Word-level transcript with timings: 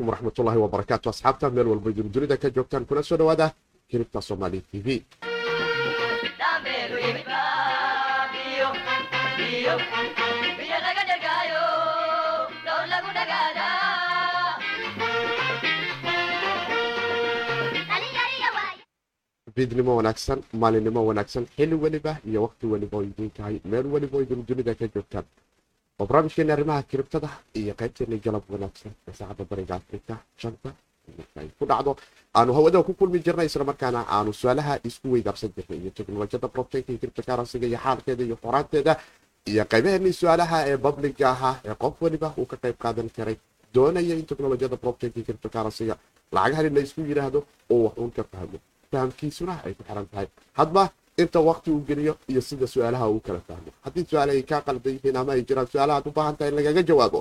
waraxmatullaahi 0.09 0.59
wabarakaatu 0.65 1.09
asxaabta 1.09 1.49
meel 1.55 1.67
walba 1.71 1.89
idin 1.93 2.11
dunida 2.13 2.37
ka 2.37 2.47
joogtaan 2.55 2.85
kuna 2.89 3.01
soo 3.03 3.17
dhowaada 3.19 3.47
kiribta 3.89 4.21
somaali 4.21 4.59
t 4.71 4.79
v 4.85 4.87
bidnimo 19.57 19.91
wanaagsan 19.99 20.39
maalinimo 20.61 21.01
wanaagsan 21.09 21.43
xilli 21.55 21.75
weliba 21.83 22.11
iyo 22.29 22.39
waqti 22.45 22.65
weliba 22.73 22.95
oo 23.01 23.29
tahay. 23.37 23.55
Meel 23.71 23.85
weliba 23.93 24.17
idin 24.23 24.41
dunida 24.47 24.73
ka 24.79 24.85
joogtaan. 24.93 25.25
Oo 25.99 26.05
barnaamijkeena 26.09 26.53
arrimaha 26.55 26.81
kiribtada 26.89 27.29
iyo 27.61 27.73
qaybteena 27.79 28.17
galab 28.25 28.43
wanaagsan 28.53 28.91
ee 29.07 29.13
saacadda 29.19 29.43
bariga 29.51 29.73
afrika 29.81 30.13
shanta 30.41 30.69
ay 31.39 31.47
ku 31.59 31.63
dhacdo. 31.69 31.91
Aanu 32.37 32.51
hawada 32.57 32.83
ku 32.87 32.93
kulmi 32.99 33.19
jirnay 33.25 33.47
islamarkaana 33.49 33.99
aanu 34.15 34.31
su'aalaha 34.41 34.73
isku 34.89 35.07
weydaarsan 35.13 35.51
jirnay. 35.57 35.77
Iyo 35.83 35.91
teknolojiyada 35.97 36.47
blockchainka 36.53 36.89
iyo 36.91 36.99
kiribta 37.01 37.21
karansiga 37.29 37.65
iyo 37.71 37.79
xaalkeeda 37.85 38.23
iyo 38.27 38.37
qoraanteeda 38.43 38.93
iyo 39.51 39.63
qaybaheenii 39.71 40.13
su'aalaha 40.21 40.57
ee 40.69 40.77
babliga 40.85 41.25
ahaa 41.35 41.55
ee 41.69 41.75
qof 41.83 41.95
weliba 42.05 42.27
uu 42.39 42.45
ka 42.51 42.57
qayb 42.63 42.77
qaadan 42.83 43.09
karay. 43.17 43.37
Doonaya 43.75 44.13
in 44.21 44.25
teknolojiyada 44.31 44.77
blockchainka 44.83 45.17
iyo 45.19 45.25
kiribta 45.27 45.49
karansiga 45.55 45.93
lacagahan 46.35 46.73
la 46.75 46.81
isku 46.87 46.99
yidhaahdo 47.09 47.39
oo 47.73 47.79
wax 47.85 47.95
uun 48.01 48.11
ka 48.17 48.23
fahmo 48.31 48.57
fahamkiisuna 48.91 49.53
ay 49.65 49.73
ku 49.77 49.83
xiran 49.87 50.07
tahay. 50.11 50.27
Hadba 50.59 50.83
inta 51.21 51.39
wakti 51.49 51.69
uu 51.71 51.81
geliyo 51.87 52.13
iyo 52.31 52.41
sida 52.41 52.67
su'aalaha 52.73 53.05
uu 53.13 53.19
kala 53.25 53.39
fahmo 53.47 53.71
haddii 53.85 54.05
su'aala 54.09 54.31
ay 54.37 54.43
kaa 54.49 54.61
qaldan 54.67 54.93
yihiin 54.95 55.17
ama 55.21 55.31
ay 55.35 55.41
jiraan 55.47 55.67
su'aalahaad 55.71 56.05
u 56.07 56.11
baahan 56.17 56.35
tahay 56.37 56.49
in 56.51 56.55
lagaga 56.59 56.81
jawaabo. 56.89 57.19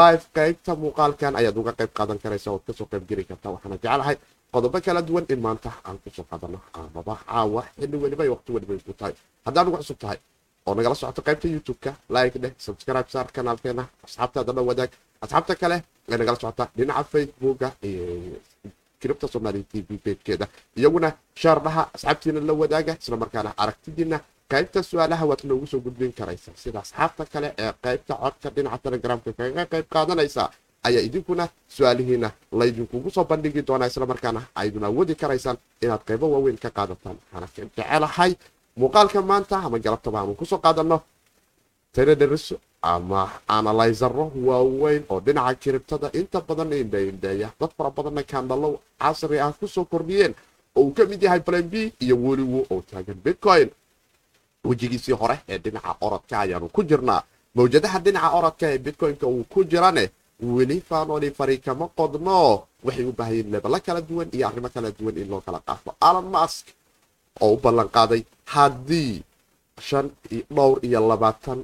Live 0.00 0.24
qaybta 0.36 0.72
muuqaalkan 0.82 1.32
ayaad 1.40 1.56
uga 1.60 1.72
qayb 1.78 1.90
qaadan 1.98 2.18
karaysa 2.22 2.48
ood 2.54 2.62
ka 2.66 2.72
soo 2.78 2.86
qayb 2.92 3.04
geli 3.08 3.24
karta. 3.24 3.46
Waxaana 3.54 3.76
jeclahay 3.82 4.16
qodobo 4.52 4.78
kala 4.86 5.00
duwan 5.08 5.24
in 5.32 5.40
maanta 5.46 5.70
aan 5.86 5.96
ku 6.02 6.08
soo 6.16 6.26
qaadano. 6.30 6.58
Amaba 6.76 7.14
caawa 7.26 7.62
xilli 7.78 7.96
weliba 8.02 8.22
iyo 8.24 8.32
waqti 8.36 8.50
weliba 8.54 8.72
ku 8.86 8.92
tahay. 9.00 9.14
Haddaan 9.46 9.68
ugu 9.68 9.76
cusub 9.80 9.98
tahay 10.02 10.18
oo 10.66 10.74
nagala 10.74 10.94
socoto 10.94 11.22
qaybta 11.26 11.46
youtube-ka 11.54 11.90
like 12.16 12.36
dheh 12.42 12.52
subscribe 12.66 13.08
saar 13.14 13.26
kanaalkeena 13.36 13.84
asxaabtaada 14.04 14.52
la 14.52 14.62
wadaag. 14.68 14.90
Asxaabta 15.24 15.54
kale 15.62 15.76
ee 16.10 16.16
nagala 16.20 16.36
socota 16.42 16.64
dhinaca 16.76 17.04
facebooka 17.12 17.68
kiribta 19.00 19.26
somaali 19.34 19.60
t 19.70 19.84
v 19.88 19.98
beedkeeda 20.04 20.46
iyaguna 20.80 21.08
shaardhaha 21.42 21.82
asxaabtiina 21.94 22.40
la 22.48 22.52
wadaaga 22.60 22.92
islamarkaana 23.02 23.50
aragtidiina 23.62 24.16
qaybta 24.52 24.78
su'aalaha 24.90 25.24
waad 25.30 25.42
noogu 25.48 25.66
soo 25.72 25.80
gudbin 25.86 26.12
karaysa 26.18 26.50
sida 26.62 26.78
asxaabta 26.84 27.22
kale 27.32 27.48
ee 27.64 27.72
qaybta 27.84 28.12
codka 28.22 28.48
dhinaca 28.54 28.78
telegramka 28.84 29.30
kaga 29.38 29.62
qayb 29.72 29.86
qaadanaysa 29.94 30.42
ayaa 30.88 31.02
idinkuna 31.08 31.44
su'aalihiina 31.76 32.28
laydinkugu 32.60 33.08
soo 33.16 33.24
bandhigi 33.30 33.62
doonaa 33.68 33.88
islamarkaana 33.92 34.40
aydun 34.60 34.84
awoodi 34.88 35.14
karaysaan 35.22 35.56
inaad 35.84 36.02
qaybo 36.08 36.26
waaweyn 36.34 36.58
ka 36.64 36.70
qaadataan. 36.78 37.16
Waxaana 37.32 37.46
jecelahay 37.76 38.32
muuqaalka 38.80 39.20
maanta 39.30 39.56
ama 39.66 39.78
galabtaba 39.84 40.18
aanu 40.20 40.34
ku 40.40 40.44
soo 40.50 40.58
qaadano 40.64 40.96
traderiso 41.94 42.56
ama 42.82 43.30
analyzaro 43.48 44.30
waaweyn 44.46 45.02
oo 45.10 45.20
dhinaca 45.20 45.54
kiribtada 45.62 46.08
inta 46.20 46.40
badan 46.40 46.72
indhaindheeya 46.72 47.48
dad 47.60 47.70
fara 47.76 47.90
badanna 47.90 48.22
kaandhalo 48.22 48.80
casri 49.00 49.38
ah 49.40 49.52
ku 49.52 49.66
soo 49.68 49.84
kordhiyeen. 49.84 50.34
Oo 50.76 50.82
uu 50.86 50.92
ka 50.94 51.04
mid 51.10 51.22
yahay 51.22 51.40
plan 51.40 51.62
b 51.72 51.92
iyo 52.04 52.16
weliwo 52.16 52.60
oo 52.70 52.80
taagan 52.90 53.18
bitcoin. 53.24 53.68
Wejigiisii 54.64 55.12
hore 55.20 55.36
ee 55.48 55.58
dhinaca 55.58 55.96
orodka 56.00 56.40
ayaanu 56.40 56.68
ku 56.68 56.82
jirnaa. 56.82 57.22
Mawjadaha 57.54 57.98
dhinaca 57.98 58.30
orodka 58.38 58.66
ee 58.72 58.78
bitcoin-ka 58.78 59.26
uu 59.26 59.44
ku 59.52 59.64
jirane 59.64 60.10
weli 60.40 60.80
faanoli 60.88 61.30
fari 61.30 61.58
kama 61.58 61.88
qodno. 61.98 62.62
Waxay 62.84 63.04
u 63.10 63.12
baahayeen 63.12 63.50
lebelo 63.52 63.78
kala 63.86 64.00
duwan 64.00 64.28
iyo 64.32 64.46
arrimo 64.48 64.68
kala 64.68 64.90
duwan 64.90 65.16
in 65.18 65.28
loo 65.30 65.40
kala 65.40 65.58
qaafo 65.66 65.90
alan 66.00 66.26
mask 66.30 66.66
oo 67.40 67.54
u 67.54 67.56
ballan 67.58 67.88
haddii 68.54 69.22
shan 69.88 70.06
dhowr 70.56 70.76
iyo 70.86 71.00
labaatan 71.10 71.58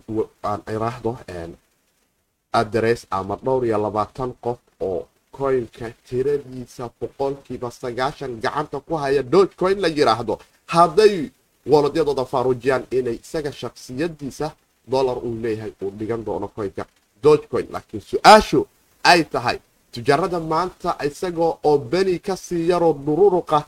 aan 0.50 0.60
iraahdo 0.74 1.12
adres 2.52 3.06
ama 3.10 3.36
dhowr 3.44 3.62
iyo 3.66 3.78
labaatan 3.84 4.30
qof 4.44 4.58
oo 4.80 5.06
coinka 5.36 5.86
tiradiisa 6.08 6.84
boqolkiiba 7.00 7.68
sagaashan 7.70 8.32
gacanta 8.42 8.78
ku 8.86 8.94
haya 9.02 9.22
doge 9.22 9.54
coin 9.60 9.78
la 9.84 9.88
yiraahdo. 9.88 10.34
Hadday 10.74 11.30
waladyadooda 11.72 12.24
faaruujiyaan 12.32 12.84
inay 12.98 13.16
isaga 13.24 13.50
shaksiyadiisa 13.60 14.46
dollar 14.92 15.16
uu 15.26 15.34
leeyahay 15.42 15.72
uu 15.82 15.90
dhigan 15.98 16.22
doono 16.26 16.48
coinka. 16.56 16.84
Doge 17.22 17.46
coin 17.50 17.66
laakiin 17.74 18.02
su'aashu 18.10 18.60
ay 19.10 19.20
tahay 19.32 19.58
tujaarada 19.92 20.38
maanta 20.40 20.90
isagoo 21.06 21.52
oo 21.68 21.78
beni 21.78 22.18
ka 22.26 22.34
sii 22.36 22.68
yaroo 22.70 22.94
dururuqa 23.06 23.58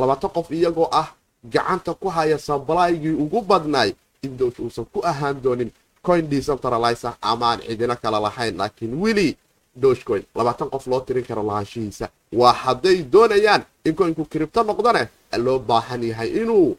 labaatan 0.00 0.30
qof 0.36 0.48
iyagoo 0.50 0.88
ah 1.00 1.08
gacanta 1.44 1.94
ku 1.94 2.08
haya 2.08 2.38
sablaygii 2.38 3.14
ugu 3.16 3.40
badnaay 3.42 3.94
doge 4.22 4.60
uusan 4.62 4.84
ku 4.92 5.00
ahaan 5.04 5.40
doonin. 5.42 5.70
Coin 6.02 6.24
decentralizer 6.30 7.12
ama 7.22 7.46
aan 7.52 7.60
cidino 7.60 7.96
kale 7.96 8.18
lahayn 8.20 8.56
laakiin 8.56 8.94
weli 9.02 9.36
dogecoin 9.76 10.24
labaatan 10.34 10.68
qof 10.70 10.86
loo 10.86 11.00
tirin 11.00 11.24
karo 11.24 11.42
lahaanshihiisa. 11.42 12.08
Waa 12.32 12.52
hadday 12.52 13.04
doonayaan 13.12 13.62
in 13.84 13.94
koynku 13.94 14.24
kiribto 14.24 14.62
noqdane 14.62 15.08
loo 15.36 15.58
baahan 15.58 16.02
yahay 16.04 16.30
inuu 16.42 16.76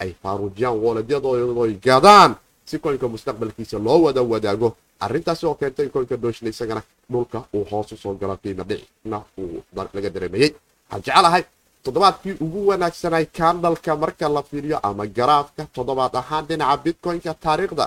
ay 0.00 0.12
faaruujiyaan 0.22 0.78
wooledyadoodoy 0.82 1.72
gadaan 1.82 2.36
si 2.64 2.78
koynka 2.78 3.08
mustaqbalkiisa 3.08 3.78
loo 3.78 3.98
wada 4.04 4.22
wadaago. 4.22 4.76
Arrintaasi 5.00 5.46
oo 5.46 5.54
keentay 5.54 5.84
in 5.86 5.90
koynka 5.92 6.16
isagana 6.48 6.82
dhulka 7.12 7.44
uu 7.54 7.64
hoos 7.70 7.92
u 7.92 7.96
soo 7.96 8.14
galo 8.14 8.36
qiimo 8.36 8.64
dhicna 8.68 9.22
uu 9.38 9.62
laga 9.94 10.10
dareemayey 10.10 10.54
waxaan 10.90 11.02
jecelahay 11.04 11.44
toddobaadkii 11.88 12.34
ugu 12.44 12.60
wanaagsanay 12.68 13.24
kandalka 13.38 13.92
marka 14.02 14.26
la 14.36 14.42
fiiriyo 14.48 14.78
ama 14.88 15.04
garaafka 15.18 15.62
toddobaad 15.76 16.14
ahaan 16.20 16.44
dhinaca 16.48 16.76
bitcoin-ka 16.84 17.32
taariikhda 17.44 17.86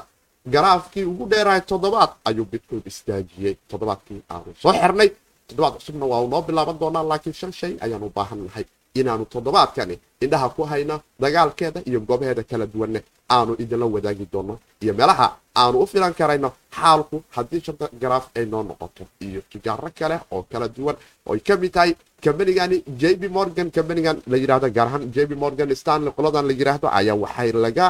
garaafkii 0.54 1.04
ugu 1.12 1.24
dheerahay 1.32 1.62
toddobaad 1.72 2.12
ayuu 2.30 2.46
bitcoin 2.52 2.82
istaajiyey. 2.92 3.56
Toddobaadkii 3.72 4.20
aanu 4.34 4.52
soo 4.62 4.74
xirnay 4.82 5.10
toddobaad 5.48 5.74
cusubna 5.78 6.06
waa 6.12 6.22
noo 6.34 6.42
bilaaban 6.48 6.78
doonaa 6.82 7.04
laakiin 7.12 7.36
shan 7.40 7.52
shay 7.60 7.74
ayaanu 7.86 8.08
baahan 8.18 8.40
nahay 8.48 8.66
inaanu 9.00 9.26
toddobaadkani 9.34 9.96
indhaha 10.24 10.48
ku 10.56 10.62
hayno 10.72 10.96
dagaalkeeda 11.20 11.80
iyo 11.90 12.00
goobaheeda 12.08 12.44
kala 12.44 12.66
duwanne 12.74 13.00
aanu 13.36 13.52
idinla 13.64 13.86
wadaagi 13.96 14.26
doono 14.34 14.54
iyo 14.84 14.94
meelaha 15.00 15.28
aanu 15.62 15.78
u 15.84 15.88
filan 15.92 16.14
karayno 16.20 16.50
xaalku 16.78 17.18
haddii 17.36 17.62
shanta 17.66 17.86
garaaf 18.02 18.26
ay 18.38 18.46
noo 18.52 18.64
noqoto 18.64 19.04
iyo 19.28 19.42
tijaaro 19.52 19.90
kale 20.00 20.18
oo 20.32 20.44
kala 20.52 20.68
duwan 20.76 20.96
ooy 21.30 21.40
ka 21.48 21.54
mid 21.62 21.72
tahay 21.76 21.96
kambanigani 22.24 22.78
j 23.00 23.16
b 23.20 23.24
morgan. 23.38 23.72
Kambanigan 23.76 24.18
la 24.32 24.38
yidhahdo 24.38 24.68
gaar 24.76 24.88
ahaan 24.88 25.04
j 25.14 25.26
b 25.30 25.32
morgan 25.44 25.76
stanley 25.76 26.12
qoladan 26.18 26.46
la 26.50 26.54
yidhaahdo 26.54 26.88
ayaa 27.00 27.16
waxay 27.24 27.52
laga 27.64 27.88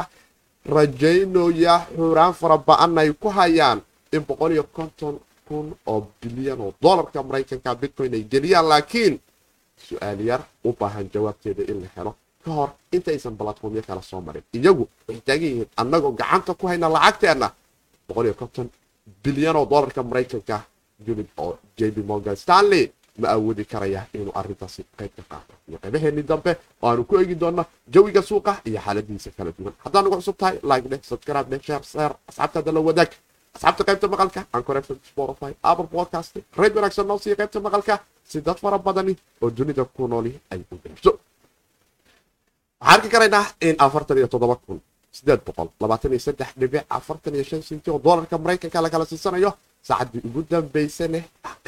rajaynayaa 0.74 1.78
xuraan 1.96 2.32
fara 2.40 2.56
ba'an 2.68 2.98
ay 2.98 3.10
ku 3.22 3.28
hayaan 3.28 3.78
in 4.12 4.22
boqol 4.28 4.52
iyo 4.52 4.64
konton 4.76 5.14
kun 5.48 5.66
oo 5.86 6.00
bilyan 6.20 6.60
oo 6.60 6.72
dollarka 6.82 7.22
maraykanka 7.22 7.74
bitcoin 7.80 8.14
ay 8.14 8.24
geliyaan 8.32 8.66
laakiin 8.72 9.14
su'aal 9.78 10.20
yar 10.20 10.40
u 10.64 10.72
baahan 10.78 11.08
jawaabteeda 11.14 11.62
in 11.70 11.80
la 11.82 11.88
helo. 11.96 12.14
Ka 12.44 12.50
hor 12.50 12.70
intaysan 12.92 13.34
balatformyo 13.36 13.82
kala 13.82 14.02
soo 14.02 14.20
marin. 14.20 14.42
Iyagu 14.52 14.88
waxay 15.08 15.20
taagan 15.26 15.48
yihiin 15.48 15.68
annagoo 15.76 16.12
gacanta 16.12 16.54
ku 16.54 16.66
hayna 16.66 16.88
lacagteenna 16.88 17.52
boqol 18.08 18.24
iyo 18.26 18.34
konton 18.34 18.68
bilyan 19.24 19.56
oo 19.56 19.66
dollarka 19.66 20.02
maraykanka 20.02 20.64
unid 21.06 21.28
oo 21.38 21.58
j 21.76 21.90
b 21.90 21.96
morgan 22.06 22.36
stanley 22.36 22.92
ma 23.18 23.28
awoodi 23.34 23.64
karaya 23.64 24.06
inuu 24.14 24.32
arintaasi 24.34 24.84
qayb 24.98 25.10
ka 25.16 25.22
qaato. 25.30 25.52
Iyo 25.68 25.78
qaybaheennii 25.82 26.22
dambe 26.26 26.56
oo 26.82 26.88
aanu 26.90 27.04
ku 27.04 27.16
eegi 27.18 27.34
doonno 27.34 27.64
jawiga 27.94 28.22
suuqa 28.22 28.60
iyo 28.64 28.80
xaaladiisa 28.80 29.30
kala 29.36 29.50
duwan. 29.58 29.74
Haddaan 29.84 30.06
ugu 30.06 30.16
cusub 30.16 30.36
tahay 30.36 30.58
like 30.62 30.88
dheh 30.88 31.00
subscribe 31.02 31.46
dheh 31.50 31.60
share 31.66 31.84
share 31.84 32.14
asxaabtaada 32.28 32.72
la 32.72 32.80
wadaag 32.80 33.10
asxaabta 33.54 33.82
qaybta 33.88 34.06
maqalka 34.12 34.40
ancorefm 34.56 34.96
spotify 35.10 35.52
apple 35.70 35.86
podcast 35.96 36.32
reyd 36.60 36.72
wanaagsan 36.76 37.06
noo 37.10 37.18
siiya 37.22 37.36
qaybta 37.40 37.58
maqalka 37.66 37.94
si 38.30 38.40
dad 38.46 38.58
fara 38.62 38.78
badani 38.86 39.14
oo 39.42 39.50
dunida 39.56 39.84
ku 39.84 40.02
nooli 40.12 40.32
ay 40.52 40.60
u 40.72 40.76
gaarso 40.84 41.10
waxaan 42.80 42.94
arki 42.94 43.08
karaynaa 43.14 43.44
in 43.68 43.76
afartan 43.86 44.16
iyo 44.18 44.28
toddoba 44.32 44.56
kun 44.66 44.78
sideed 45.16 45.40
boqol 45.46 45.68
labaatan 45.80 46.10
iyo 46.12 46.20
saddex 46.26 46.50
dhibic 46.60 46.84
afartan 46.98 47.34
iyo 47.34 47.44
shan 47.50 47.62
sinti 47.68 47.88
oo 47.90 47.98
doolarka 48.04 48.38
maraykanka 48.44 48.78
lagala 48.84 49.04
siisanayo 49.10 49.50
saacadii 49.88 50.20
ugu 50.28 50.40
dambaysane 50.50 51.20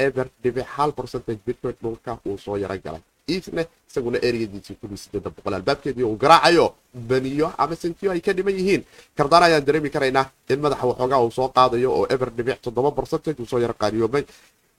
eber 0.05 0.27
dhibic 0.43 0.65
hal 0.75 0.91
percentage 0.97 1.39
bitcoin 1.45 1.75
dhulka 1.83 2.11
uu 2.27 2.37
soo 2.37 2.57
yaro 2.63 2.77
galay 2.85 3.01
iisne 3.29 3.65
isaguna 3.89 4.17
ereyadiisii 4.21 4.77
sideeda 5.03 5.29
boqol 5.35 5.53
albaabkeedii 5.57 6.03
uu 6.05 6.17
garaacayo 6.17 6.75
baniyo 6.93 7.47
ama 7.57 7.75
sintiyo 7.75 8.11
ay 8.11 8.21
ka 8.21 8.33
dhiman 8.37 8.53
yihiin 8.53 8.83
kardaan 9.17 9.43
ayaan 9.43 9.65
dareemi 9.65 9.89
karaynaa 9.89 10.29
in 10.49 10.59
madaxa 10.61 10.85
waxoogaa 10.85 11.19
uu 11.25 11.31
soo 11.31 11.49
qaadayo 11.49 11.89
oo 11.91 12.05
eber 12.09 12.29
dhibic 12.37 12.61
toddoba 12.61 12.91
percentage 12.91 13.41
uu 13.41 13.45
soo 13.49 13.59
yaro 13.59 13.73
qaaliyoobay 13.73 14.23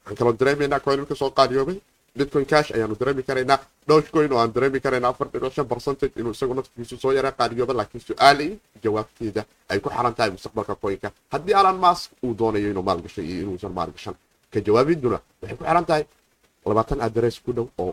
waxaan 0.04 0.16
kaloo 0.18 0.32
dareemaynaa 0.40 0.80
coinulka 0.80 1.14
soo 1.14 1.30
qaaliyoobay 1.30 1.76
bitcoin 2.18 2.46
cash 2.46 2.70
ayaanu 2.74 2.94
dareemi 3.00 3.22
karaynaa 3.22 3.58
dogecoin 3.88 4.32
oo 4.32 4.38
aan 4.38 4.52
dareemi 4.54 4.80
karaynaa 4.80 5.10
afar 5.10 5.28
dhibic 5.32 5.52
shan 5.52 5.66
percentage 5.66 6.12
inuu 6.20 6.30
isagu 6.32 6.54
naftigiisu 6.54 6.96
soo 7.02 7.12
yara 7.18 7.32
qaariyooba 7.32 7.74
laakiin 7.74 8.02
su'aalay 8.08 8.50
jawaabteeda 8.84 9.42
ay 9.68 9.78
ku 9.80 9.90
xaran 9.90 10.14
tahay 10.14 10.30
mustaqbalka 10.30 10.74
coinka 10.82 11.10
haddii 11.34 11.54
alan 11.54 11.78
mask 11.82 12.10
uu 12.22 12.34
doonayo 12.38 12.70
inuu 12.70 12.82
maalgasho 12.88 13.22
iyo 13.22 13.42
inuusan 13.42 13.72
maalgashan 13.78 14.14
ka 14.52 14.60
jawaabiduna 14.66 15.18
waxay 15.42 15.56
ku 15.58 15.64
xiran 15.64 15.84
tahay 15.90 16.04
labaatan 16.70 17.00
adres 17.06 17.36
ku 17.44 17.50
dhow 17.56 17.66
oo 17.82 17.92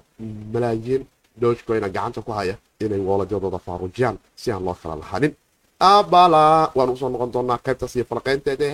malaayiin 0.54 1.04
dogecoina 1.42 1.88
gacanta 1.96 2.22
ku 2.22 2.32
haya 2.38 2.56
inay 2.84 3.00
wooladyadooda 3.08 3.60
faaruujiyaan 3.68 4.18
si 4.42 4.52
aan 4.52 4.64
loo 4.66 4.76
kala 4.82 4.96
lahanin. 5.04 5.34
Abala 5.80 6.72
waan 6.78 6.90
u 6.90 6.96
soo 7.02 7.10
noqon 7.14 7.32
doonaa 7.36 7.60
qaybtaas 7.66 7.94
iyo 7.96 8.06
falqaynteeda 8.12 8.68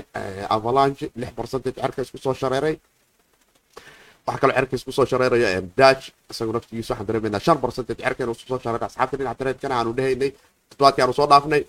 avalanche 0.56 1.06
lix 1.22 1.32
percentage 1.40 1.78
cerka 1.82 2.02
isku 2.06 2.18
soo 2.26 2.34
shareeray. 2.42 2.76
Waxaa 4.28 4.40
kaloo 4.42 4.56
cerka 4.58 4.76
isku 4.80 4.92
soo 4.98 5.06
shareeraya 5.12 5.62
dach 5.80 6.04
isagu 6.32 6.52
naftigiisa 6.56 6.92
waxaan 6.94 7.08
dareemaynaa 7.10 7.40
shan 7.46 7.58
percentage 7.64 8.02
cerka 8.06 8.22
inuu 8.24 8.36
isku 8.38 8.48
soo 8.52 8.60
shareeray. 8.64 8.88
Asxaabta 8.90 9.16
dhinaca 9.20 9.38
tareedkana 9.40 9.76
aanu 9.80 9.92
dhehaynay 9.98 10.30
toddobaadkii 10.70 11.02
aanu 11.04 11.14
soo 11.20 11.28
dhaafnay 11.32 11.62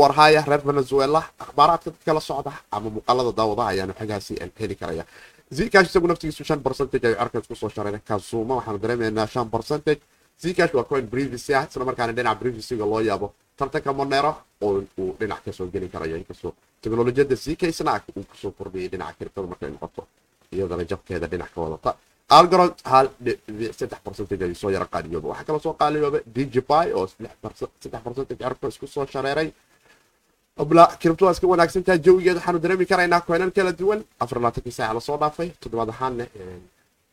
warhaya 0.00 0.40
reer 0.50 0.62
venezuela. 0.70 1.20
Akhbaaraadka 1.44 1.88
dadka 1.94 2.20
socda 2.30 2.52
ama 2.74 2.88
muuqaalada 2.94 3.32
daawada 3.38 3.62
ayaanu 3.72 3.92
xagaasi 4.00 4.32
heli 4.60 4.74
karaya 4.80 5.04
zcash 5.52 5.88
isagu 5.90 6.06
naftigiisu 6.08 6.44
shan 6.44 6.60
percentage 6.62 7.06
ayuu 7.06 7.18
cerka 7.18 7.38
isku 7.38 7.54
soo 7.54 7.68
shareeray 7.70 8.00
kazuma 8.10 8.54
waxaanu 8.58 8.78
dareemaynaa 8.78 9.26
shan 9.26 9.48
percentage. 9.50 10.00
Zcash 10.42 10.74
waa 10.74 10.84
coin 10.84 11.06
privacy 11.08 11.54
ah 11.54 11.64
isla 11.70 11.84
markaana 11.84 12.12
dhinaca 12.12 12.38
privacyga 12.40 12.84
loo 12.84 13.00
yaabo. 13.00 13.32
Tartanka 13.56 13.92
monero 13.92 14.32
oo 14.60 14.82
uu 14.98 15.16
dhinac 15.20 15.44
ka 15.44 15.52
soo 15.52 15.66
geli 15.72 15.88
karayo 15.88 16.16
inkastoo 16.16 16.52
teknolojiyadda 16.82 17.36
zkasna 17.36 18.00
uu 18.16 18.24
ku 18.30 18.36
soo 18.42 18.50
kordhiyay 18.58 18.88
dhinaca 18.92 19.14
kiribtada 19.18 19.46
markay 19.46 19.70
noqoto. 19.70 20.02
Iyadana 20.52 20.84
jabkeeda 20.84 21.26
dhinac 21.32 21.50
ka 21.54 21.60
wadata. 21.60 21.90
Algorod 22.28 22.74
hal 22.84 23.06
saddex 23.78 24.00
percentage 24.04 24.42
ayuu 24.44 24.54
soo 24.62 24.70
yaro 24.70 24.86
qaaliyooba 24.94 25.28
waxaa 25.28 25.44
kaloo 25.48 25.60
soo 25.66 25.74
qaaliyooba 25.80 26.18
digipy 26.36 26.88
oo 26.98 27.06
saddex 27.06 28.02
percentage 28.04 28.38
cerka 28.44 28.66
isku 28.68 28.86
soo 28.86 29.06
shareeray 29.06 29.48
obla 30.62 30.86
kiribto 31.00 31.24
waa 31.26 31.32
iska 31.32 31.46
wanaagsantaha 31.46 31.98
jawigeeda 31.98 32.38
waxaanu 32.40 32.58
dareemi 32.58 32.86
karaynaa 32.86 33.20
koynan 33.20 33.50
kala 33.56 33.72
duwan. 33.72 34.00
Afar 34.20 34.38
labaatankii 34.38 34.72
saaca 34.72 34.94
la 34.94 35.00
soo 35.00 35.16
dhaafay 35.16 35.48
toddobaad 35.60 35.90
ahaanna 35.90 36.24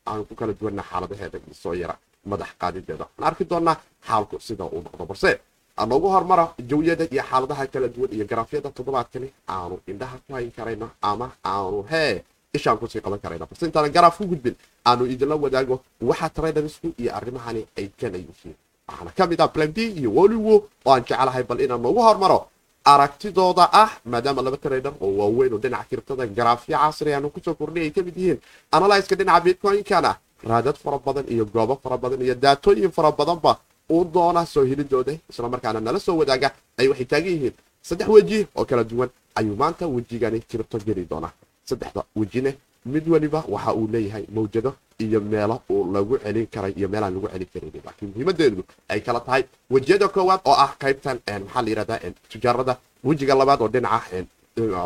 aanu 0.08 0.24
ku 0.26 0.36
kala 0.36 0.54
duwanna 0.54 0.84
xaaladaheeda 0.90 1.38
soo 1.64 1.74
yara 1.74 1.96
madax 2.26 2.50
qaadideeda. 2.62 3.04
Waxaan 3.06 3.28
arki 3.28 3.44
doonaa 3.52 3.76
xaalku 4.08 4.36
sida 4.40 4.64
uu 4.66 4.82
noqdo 4.86 5.06
balse 5.06 5.40
anoogu 5.78 6.08
hormaro 6.14 6.46
jawiyada 6.70 7.06
iyo 7.12 7.24
xaaladaha 7.30 7.68
kala 7.68 7.88
duwan 7.88 8.10
iyo 8.16 8.26
garaafyada 8.26 8.70
toddobaadkani 8.78 9.28
aanu 9.50 9.76
indhaha 9.92 10.18
ku 10.28 10.34
hayn 10.34 10.52
karayno 10.58 10.88
ama 11.02 11.32
aanu 11.46 11.84
hee 11.92 12.24
ishaan 12.54 12.78
ku 12.78 12.88
sii 12.88 13.02
qaban 13.02 13.20
karayno. 13.20 13.46
Balse 13.52 13.66
intaana 13.66 13.90
garaaf 13.90 14.18
ku 14.18 14.26
gudbin 14.26 14.56
aanu 14.88 15.04
idinla 15.06 15.36
wadaago 15.36 15.82
waxa 16.02 16.30
tradersku 16.30 16.88
iyo 17.02 17.12
arrimahani 17.18 17.68
ay 17.78 17.88
kala 18.00 18.18
yihiin 18.24 18.56
waxaana 18.88 19.12
ka 19.18 19.28
mid 19.28 19.42
ah 19.42 19.48
plan 19.52 19.72
d 19.76 19.78
iyo 20.00 20.10
woliwo 20.16 20.56
oo 20.86 20.92
aan 20.96 21.04
jecelahay 21.04 21.44
bal 21.44 21.60
inaan 21.60 21.82
noogu 21.82 22.00
hormaro 22.08 22.40
aragtidooda 22.86 23.66
ah 23.84 23.92
maadaama 24.12 24.42
laba 24.46 24.58
trader 24.58 24.94
oo 25.02 25.12
waaweyn 25.20 25.54
oo 25.54 25.60
dhinaca 25.64 25.86
kiribtada 25.90 26.28
garaafyo 26.38 26.78
casri 26.78 27.14
aanu 27.14 27.30
ku 27.34 27.40
soo 27.46 27.54
kordhay 27.60 27.84
ay 27.88 27.92
ka 27.96 28.02
mid 28.08 28.16
yihiin 28.18 28.40
analyska 28.76 29.16
dhinaca 29.20 29.44
bitcoin-kana 29.46 30.12
raadad 30.50 30.76
fara 30.84 30.98
badan 31.06 31.26
iyo 31.34 31.46
goobo 31.54 31.76
fara 31.84 31.98
badan 32.04 32.22
iyo 32.26 32.36
daatooyin 32.36 32.92
fara 32.98 33.12
badanba 33.20 33.52
uu 33.94 34.04
doona 34.14 34.46
soo 34.46 34.66
helidooda 34.70 35.14
isla 35.30 35.50
markaana 35.54 35.80
nala 35.80 36.00
soo 36.00 36.18
wadaaga 36.22 36.52
ay 36.80 36.88
waxay 36.92 37.06
taagan 37.12 37.32
yihiin 37.36 37.56
saddex 37.88 38.08
weji 38.16 38.40
oo 38.56 38.66
kala 38.66 38.84
duwan 38.84 39.10
ayuu 39.40 39.56
maanta 39.62 39.88
wejigani 39.88 40.40
kiribto 40.50 40.78
geli 40.88 41.06
doonaa. 41.12 41.32
Saddexda 41.70 42.04
wejine 42.20 42.52
mid 42.86 43.06
weliba 43.14 43.40
waxa 43.54 43.72
uu 43.80 43.88
leeyahay 43.94 44.26
mawjado 44.36 44.72
iyo 45.06 45.20
meelo 45.32 45.56
uu 45.74 45.92
lagu 45.96 46.18
celin 46.24 46.48
karay 46.54 46.74
iyo 46.80 46.88
meelaan 46.94 47.14
lagu 47.16 47.28
celin 47.34 47.48
karin 47.54 47.72
laakiin 47.86 48.10
muhiimadeedu 48.12 48.64
ay 48.92 49.00
kala 49.06 49.20
tahay 49.28 49.44
wejiyada 49.74 50.08
koowaad 50.16 50.42
oo 50.50 50.56
ah 50.66 50.72
qaybtan 50.82 51.18
maxaa 51.46 51.62
la 51.66 51.70
yirahdaa 51.72 52.00
tijaarada 52.32 52.74
wejiga 53.08 53.34
labaad 53.42 53.60
oo 53.64 53.70
dhinaca 53.76 54.24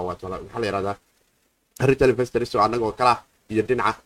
maxaa 0.08 0.60
la 0.62 0.66
yirahdaa 0.70 0.96
retail 1.90 2.10
investors 2.16 2.56
oo 2.56 2.62
anagoo 2.68 2.92
kala 3.00 3.14
iyo 3.54 3.64
dhinaca 3.70 4.02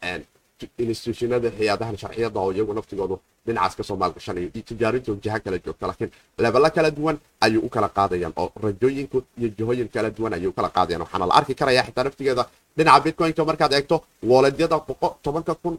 institutionada 0.83 1.47
hay'adahan 1.57 1.97
sharciyada 2.01 2.39
oo 2.43 2.51
iyagu 2.55 2.73
naftigoodu 2.77 3.15
dhinacaas 3.45 3.73
ka 3.77 3.83
soo 3.89 3.95
maalgashanayo 4.01 4.47
iyo 4.55 4.63
tijaarinto 4.69 5.11
jiha 5.23 5.39
kala 5.43 5.57
joogta 5.65 5.85
laakiin 5.89 6.11
lebelo 6.43 6.69
kala 6.75 6.89
duwan 6.97 7.17
ayuu 7.45 7.61
u 7.67 7.69
kala 7.75 7.89
qaadayaan 7.97 8.33
oo 8.41 8.47
rajooyinku 8.65 9.17
iyo 9.39 9.49
jihooyin 9.57 9.89
kala 9.95 10.09
duwan 10.17 10.33
ayay 10.37 10.47
u 10.47 10.53
kala 10.57 10.69
qaadayaan 10.77 11.01
waxaana 11.05 11.25
la 11.29 11.33
arki 11.39 11.53
karaya 11.59 11.81
xitaa 11.87 12.03
naftigeeda 12.07 12.43
dhinaca 12.77 12.99
bitcoinka 13.05 13.41
markaad 13.49 13.73
eegto 13.77 13.95
wooledyada 14.29 14.77
tobanka 15.25 15.53
kun 15.61 15.75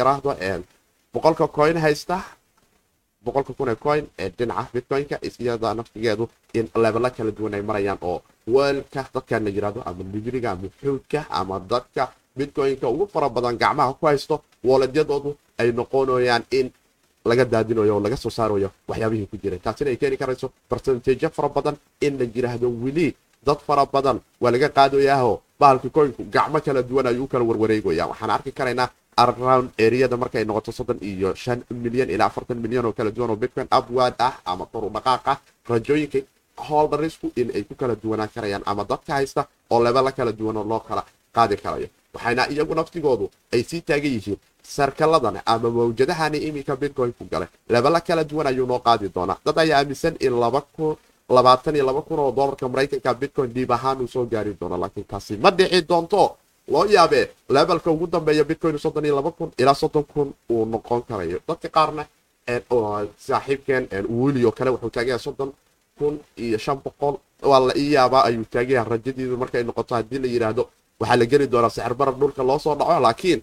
iraahdo 0.00 0.30
boqolka 1.14 1.46
coin 1.56 1.76
haysta 1.84 2.16
boqolka 3.24 3.52
kun 3.58 3.68
ee 3.72 3.76
coin 3.84 4.04
ee 4.22 4.28
dhinaca 4.38 4.68
bitcoinka 4.74 5.16
iyada 5.28 5.68
naftigeedu 5.78 6.24
in 6.58 6.66
lebelo 6.84 7.08
kala 7.16 7.30
duwan 7.38 7.54
ay 7.58 7.62
marayaan 7.70 7.98
oo 8.10 8.18
weelka 8.54 9.02
dadkan 9.14 9.44
la 9.44 9.50
yiraahdo 9.56 9.80
ama 9.88 10.02
ligriga 10.14 10.48
ama 10.54 10.68
xuudka 10.80 11.20
ama 11.40 11.56
dadka 11.72 12.02
bitcoinka 12.36 12.86
ugu 12.94 13.06
fara 13.12 13.28
badan 13.28 13.56
gacmaha 13.62 13.92
ku 13.98 14.06
haysto 14.06 14.42
wooledyadoodu 14.64 15.30
ay 15.60 15.68
noqonayaan 15.72 16.44
in 16.58 16.66
laga 17.24 17.44
daadinayo 17.44 17.92
oo 17.96 18.00
laga 18.06 18.16
soo 18.16 18.30
saarayo 18.38 18.68
waxyaabihii 18.88 19.26
ku 19.30 19.36
jiray 19.42 19.58
taasina 19.64 19.90
ay 19.90 19.96
keeni 20.00 20.16
karayso 20.16 20.46
barsentejo 20.70 21.28
fara 21.36 21.48
badan 21.48 21.76
in 22.06 22.18
la 22.18 22.24
yiraahdo 22.34 22.68
weli 22.82 23.14
dad 23.46 23.58
fara 23.66 23.84
badan 23.94 24.18
waa 24.42 24.50
laga 24.54 24.68
qaadayaho 24.78 25.32
bahalka 25.60 25.88
coinku 25.96 26.22
gacmo 26.34 26.58
kala 26.66 26.82
duwan 26.82 27.06
ayuu 27.10 27.24
u 27.24 27.30
kala 27.32 27.44
warwareegaya 27.44 28.04
waxaan 28.10 28.30
arki 28.36 28.50
karaynaa 28.58 28.88
around 29.22 29.70
areada 29.78 30.16
markay 30.22 30.44
noqoto 30.48 30.72
soddon 30.72 30.98
iyo 31.10 31.34
shan 31.42 31.58
milyan 31.84 32.10
ilaa 32.14 32.26
afartan 32.32 32.58
milyan 32.64 32.84
oo 32.88 32.92
kala 32.98 33.10
duwan 33.16 33.30
oo 33.30 33.36
bitcoin 33.42 33.68
upward 33.78 34.14
ah 34.18 34.34
ama 34.50 34.64
koru 34.72 34.88
dhaqaaq 34.96 35.24
ah 35.32 35.38
rajooyinka 35.70 36.18
holderisku 36.68 37.26
in 37.40 37.48
ay 37.54 37.62
ku 37.68 37.74
kala 37.74 37.94
duwanaan 38.02 38.30
karayaan 38.34 38.62
ama 38.66 38.82
dadka 38.84 39.12
haysta 39.18 39.46
oo 39.70 39.80
lebela 39.84 40.10
kala 40.18 40.32
duwan 40.32 40.56
oo 40.56 40.64
loo 40.70 40.80
kala 40.88 41.02
qaadi 41.36 41.56
karayo 41.64 41.88
waxayna 42.14 42.44
iyagu 42.52 42.74
naftigoodu 42.74 43.26
ay 43.52 43.62
sii 43.68 43.80
taagan 43.80 44.12
yihiin 44.12 44.38
sarkaladana 44.62 45.40
ama 45.46 45.70
mawjadahani 45.70 46.38
iminka 46.48 46.76
bitcoin 46.76 47.12
ku 47.18 47.24
gale 47.30 47.46
lebela 47.68 48.00
kala 48.00 48.24
duwan 48.24 48.46
ayuu 48.46 48.66
noo 48.66 48.78
qaadi 48.78 49.08
doonaa. 49.14 49.38
Dad 49.44 49.58
ayaa 49.58 49.78
aaminsan 49.80 50.16
in 50.20 50.32
labaatan 51.36 51.74
iyo 51.76 51.84
laba 51.86 52.02
kun 52.02 52.18
oo 52.20 52.32
dolarka 52.32 52.68
maraykanka 52.68 53.14
bitcoin 53.14 53.50
dhiib 53.54 53.70
ahaan 53.72 54.00
uu 54.02 54.08
soo 54.08 54.24
gaari 54.26 54.52
doono 54.60 54.76
laakiin 54.76 55.06
taasi 55.08 55.36
ma 55.36 55.50
dhici 55.50 55.82
doonto. 55.88 56.36
Loo 56.68 56.84
yaabee 56.84 57.26
levelka 57.48 57.90
ugu 57.90 58.06
dambeeya 58.06 58.44
bitcoin 58.44 58.78
soddon 58.78 59.04
iyo 59.04 59.16
laba 59.16 59.30
kun 59.30 59.50
ilaa 59.58 59.74
soddon 59.74 60.04
kun 60.04 60.34
uu 60.50 60.64
noqon 60.66 61.02
karayo. 61.08 61.38
Dadka 61.48 61.68
qaarna 61.68 62.04
saaxiibkeen 63.26 63.88
wili 64.08 64.44
oo 64.44 64.52
kale 64.52 64.70
wuxuu 64.70 64.90
taagaya 64.90 65.18
soddon 65.18 65.52
kun 65.98 66.20
iyo 66.36 66.58
shan 66.58 66.76
boqol. 66.84 67.16
Waa 67.42 67.60
la 67.60 67.74
ii 67.76 67.96
ayuu 67.96 68.44
taagaya 68.44 68.84
rajadiidu 68.84 69.36
markay 69.36 69.62
noqoto 69.64 69.94
haddii 69.94 70.18
la 70.18 70.28
yidhaahdo 70.28 70.68
waxaa 71.02 71.18
la 71.20 71.26
geli 71.32 71.46
doonaa 71.52 71.70
sixir 71.76 71.94
barar 72.00 72.14
dhulka 72.20 72.42
loo 72.48 72.58
soo 72.64 72.74
dhaco 72.80 73.00
laakiin 73.06 73.40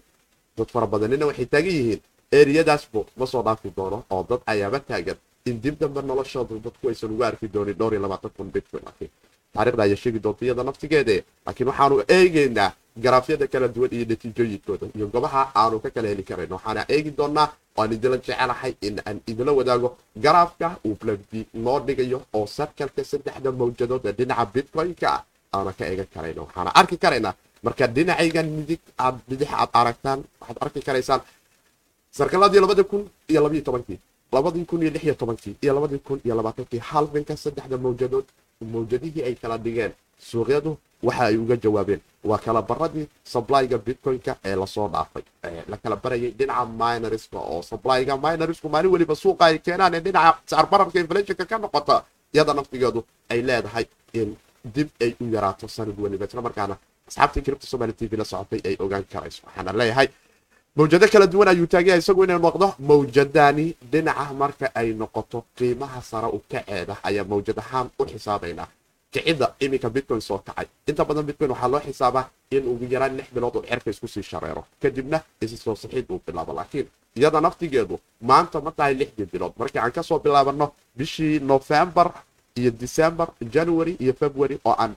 dad 0.56 0.68
fara 0.74 0.86
badanina 0.92 1.24
waxay 1.30 1.46
taagan 1.52 1.74
yihiin 1.78 2.00
eriyadaasbu 2.38 3.00
ma 3.18 3.26
soo 3.32 3.42
dhaafi 3.46 3.68
doono 3.76 3.98
oo 4.14 4.22
dad 4.30 4.40
ayaaba 4.52 4.78
taagan. 4.90 5.18
In 5.48 5.56
dib 5.62 5.74
dambe 5.80 6.00
noloshooda 6.02 6.54
dadku 6.64 6.84
aysan 6.88 7.10
ugu 7.14 7.22
arki 7.24 7.46
doonin 7.54 7.74
dhowr 7.78 7.92
iyo 7.94 8.02
labaatan 8.04 8.30
kun 8.36 8.48
bitcoin 8.54 8.84
taarikhda 9.54 9.82
ayaa 9.86 9.96
sheegi 10.02 10.18
doonta 10.24 10.44
iyada 10.44 10.62
naftigeede. 10.68 11.16
Laakiin 11.46 11.68
waxaanu 11.70 11.94
eegaynaa 12.16 12.70
garaafyada 13.04 13.46
kala 13.52 13.68
duwan 13.74 13.90
iyo 13.96 14.04
natiijooyinkooda 14.10 14.86
iyo 14.96 15.06
gobaha 15.14 15.42
aanu 15.60 15.80
ka 15.84 15.88
kala 15.94 16.08
heli 16.12 16.22
karayn 16.28 16.52
waxaana 16.56 16.82
eegi 16.94 17.10
doonaa 17.18 17.46
oan 17.78 17.92
idinla 17.96 18.16
jecelahay 18.24 18.72
in 18.86 18.96
aan 19.08 19.18
idinla 19.30 19.52
wadaago 19.58 19.88
garaafka 20.24 20.66
uu 20.86 20.94
blagdi 21.00 21.40
noo 21.64 21.78
dhigayo 21.86 22.18
oo 22.36 22.46
sarkalka 22.56 23.02
saddexda 23.10 23.50
mawjadood 23.60 24.04
ee 24.08 24.12
dhinaca 24.18 24.44
bitcoin-ka 24.54 25.08
ah 25.16 25.22
aana 25.56 25.72
ka 25.78 25.84
eegan 25.90 26.08
karayno. 26.14 26.40
Waxaana 26.46 26.70
arki 26.80 26.96
karaynaa 27.04 27.34
marka 27.64 27.84
dhinacaygan 27.96 28.46
midig 28.56 28.80
aad 29.04 29.16
bidix 29.28 29.50
aad 29.62 29.70
aragtaan 29.80 30.20
waxaad 30.40 30.58
arki 30.64 30.80
karaysaan 30.86 31.20
sarkaladii 32.18 32.60
labadii 32.64 32.84
kun 32.92 33.02
iyo 33.30 33.40
labayo 33.44 33.62
tobankii 33.68 33.98
labadii 34.32 34.64
kun 34.70 34.82
iyo 34.82 34.90
lix 34.94 35.02
iyo 35.04 35.14
tobankii 35.14 35.54
iyo 35.62 35.72
labadii 35.76 35.98
kun 36.06 36.18
iyo 36.24 36.34
labaatankii 36.38 36.78
halbinka 36.90 37.36
saddexda 37.36 37.76
mawjadood 37.84 38.26
mawjadihii 38.72 39.22
ay 39.28 39.34
kala 39.42 39.56
dhigeen 39.64 39.92
suuqyadu 40.30 40.70
waxa 41.06 41.24
ay 41.30 41.36
uga 41.42 41.56
jawaabeen 41.64 42.00
waa 42.24 42.38
kala 42.44 42.62
baradii 42.62 43.06
sablyga 43.32 43.78
bitcoin-ka 43.86 44.32
ee 44.44 44.56
la 44.56 44.66
soo 44.66 44.88
dhaafay. 44.92 45.22
La 45.70 45.76
kala 45.82 45.96
barayay 45.96 46.30
dhinaca 46.38 46.64
minorska 46.80 47.38
oo 47.52 47.62
sablyga 47.62 48.16
minorsku 48.24 48.68
maalin 48.68 48.90
weliba 48.94 49.14
suuqa 49.22 49.44
ay 49.48 49.58
keenaan 49.64 49.94
ee 49.94 50.00
dhinaca 50.06 50.38
sacbararka 50.50 50.98
inflationka 51.00 51.44
ka 51.50 51.56
noqota 51.58 51.96
iyada 52.34 52.52
naftigeedu 52.58 53.00
ay 53.32 53.40
leedahay 53.48 53.84
in 54.20 54.28
dib 54.74 54.88
ay 55.04 55.10
u 55.20 55.24
yaraato 55.34 55.68
sanad 55.68 55.96
weliba 56.04 56.24
isla 56.28 56.42
markaana 56.48 56.76
asxaabtii 57.10 57.42
kiribta 57.44 57.66
somali 57.66 57.92
t 57.92 58.06
v 58.10 58.16
la 58.16 58.24
socotay 58.24 58.60
ay 58.68 58.76
ogaan 58.84 59.04
karayso. 59.12 59.42
Waxaana 59.46 59.72
leeyahay 59.80 60.08
mawjado 60.76 61.06
kala 61.12 61.26
duwan 61.26 61.48
ayuu 61.52 61.66
taagaya 61.66 61.96
isagu 62.02 62.24
inay 62.24 62.38
noqdo 62.38 62.66
mawjadani 62.88 63.66
dhinaca 63.92 64.32
marka 64.42 64.66
ay 64.80 64.88
noqoto 65.00 65.38
qiimaha 65.58 66.00
sare 66.10 66.28
u 66.36 66.38
kaceeda 66.50 66.94
ayaa 67.08 67.24
mawjad 67.32 67.58
ahaan 67.62 67.86
u 68.00 68.04
xisaabaynaa 68.10 68.68
kicidda 69.12 69.46
iminka 69.64 69.88
bitcoin 69.90 70.20
soo 70.28 70.38
kacay. 70.46 70.66
Inta 70.88 71.02
badan 71.08 71.24
bitcoin 71.28 71.50
waxaa 71.50 71.68
loo 71.72 71.80
xisaabaa 71.86 72.24
in 72.54 72.62
ugu 72.70 72.84
yaraan 72.94 73.16
lix 73.18 73.28
bilood 73.34 73.54
uu 73.56 73.62
xerka 73.68 73.90
isku 73.90 74.06
sii 74.08 74.22
shareero. 74.22 74.62
Kadibna 74.82 75.18
isi 75.42 75.56
soo 75.56 75.74
saxiid 75.82 76.06
uu 76.12 76.20
bilaabo 76.26 76.52
laakiin 76.58 76.86
iyada 77.18 77.40
naftigeedu 77.40 77.98
maanta 78.28 78.60
ma 78.60 78.70
tahay 78.70 78.94
lixdii 79.00 79.26
bilood. 79.32 79.52
Markii 79.58 79.80
aan 79.82 79.92
ka 79.92 80.02
soo 80.02 80.18
bilaabano 80.24 80.66
bishii 80.98 81.40
novembar 81.50 82.08
iyo 82.60 82.70
december 82.82 83.26
january 83.54 83.92
iyo 84.04 84.12
february 84.22 84.56
oo 84.68 84.74
aan 84.82 84.92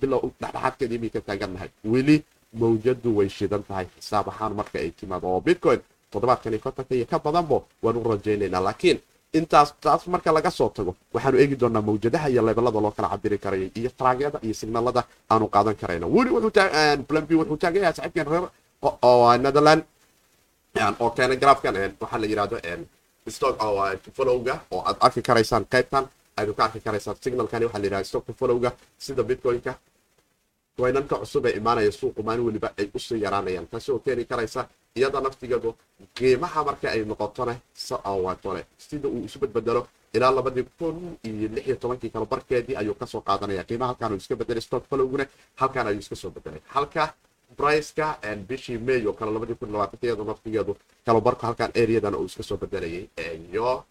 bilow 0.00 0.20
dhexdhexaadkeeda 0.40 0.94
iminka 0.98 1.20
taagannahay 1.28 1.70
weli 1.92 2.16
mawjadu 2.60 3.08
way 3.18 3.28
shidan 3.36 3.62
tahay 3.68 3.86
xisaab 3.96 4.26
ahaan 4.32 4.52
marka 4.58 4.76
ay 4.82 4.90
timaado. 4.98 5.26
Oo 5.34 5.40
bitcoin 5.48 5.80
toddobaadkan 6.12 6.52
iyo 6.54 6.60
kontanka 6.64 6.92
iyo 6.98 7.06
ka 7.12 7.18
badanbo 7.24 7.56
waan 7.84 7.96
u 8.00 8.02
rajaynaynaa 8.12 8.62
laakiin 8.68 8.98
intaas 9.38 9.68
taas 9.84 10.02
marka 10.14 10.30
laga 10.36 10.50
soo 10.58 10.68
tago 10.76 10.92
waxaanu 11.14 11.36
eegi 11.42 11.56
doonaa 11.62 11.84
mawjadaha 11.88 12.26
iyo 12.32 12.42
leebelada 12.46 12.80
loo 12.84 12.90
kala 12.96 13.08
cabiri 13.14 13.38
karaya 13.44 13.68
iyo 13.78 13.90
traagyada 13.98 14.38
iyo 14.46 14.54
signalada 14.60 15.02
aanu 15.32 15.46
qaadan 15.54 15.76
karayna 15.80 16.06
weli 16.14 16.30
plan 17.08 17.24
b 17.28 17.30
wuxuu 17.40 17.58
taagan 17.62 17.82
yahay 17.86 18.24
reer 18.32 18.44
netherland 19.44 19.82
oo 21.02 21.10
keena 21.16 21.34
garaafkan 21.42 21.74
waxaa 22.02 22.18
la 22.22 22.26
yidhahdo 22.30 22.56
stock 23.36 23.56
followga 24.16 24.54
oo 24.74 24.82
aad 24.88 24.96
arki 25.06 25.20
karaysaan 25.28 25.64
qaybtan 25.72 26.04
aynu 26.40 26.54
ka 26.58 26.62
arki 26.66 26.80
karaysaan 26.86 27.16
signalkani 27.24 27.64
waxaa 27.66 27.80
la 27.82 27.86
yidhahda 27.86 28.04
stock 28.10 28.26
followga 28.40 28.70
sida 29.04 29.22
bitcoin-ka 29.30 29.72
waynanka 30.82 31.16
cusub 31.22 31.44
ee 31.46 31.54
imaanaya 31.60 31.92
suuqu 31.92 32.20
maalin 32.28 32.44
weliba 32.48 32.68
ay 32.80 32.86
u 32.94 32.98
sii 32.98 33.20
yaraanayaan 33.24 33.66
taasi 33.72 33.88
oo 33.92 33.98
keeni 34.04 34.24
karaysa 34.30 34.60
iyada 34.98 35.20
naftigeedu 35.20 35.70
qiimaha 36.16 36.60
marka 36.68 36.86
ay 36.94 37.00
noqotone 37.10 37.54
sawatone 37.86 38.62
sida 38.86 39.08
uu 39.08 39.24
isu 39.28 39.38
badbedelo 39.42 39.82
ilaa 40.16 40.32
labadii 40.36 40.64
kun 40.78 40.96
iyo 41.28 41.48
lix 41.54 41.64
iyo 41.68 41.76
tobankii 41.82 42.10
kala 42.14 42.26
barkeedii 42.32 42.76
ayuu 42.80 42.94
ka 43.00 43.06
soo 43.12 43.20
qaadanaya 43.28 43.64
qiimaha 43.68 43.88
halkaan 43.92 44.16
iska 44.16 44.34
bedelay 44.40 44.62
stock 44.68 44.84
followguna 44.90 45.24
halkaan 45.60 45.86
ayuu 45.90 46.00
iska 46.04 46.16
soo 46.22 46.30
bedelay 46.36 46.60
halka 46.74 47.04
briceka 47.58 48.06
bishii 48.48 48.78
may 48.78 49.06
oo 49.06 49.12
kale 49.18 49.30
labadii 49.36 49.54
kun 49.60 49.72
labaatanka 49.74 50.04
iyada 50.06 50.24
naftigeedu 50.30 50.72
kalabarku 51.06 51.42
halkaan 51.46 51.72
areadan 51.82 52.14
uu 52.20 52.24
iska 52.30 52.42
soo 52.48 52.56
bedelayay 52.62 53.04
iyo 53.52 53.84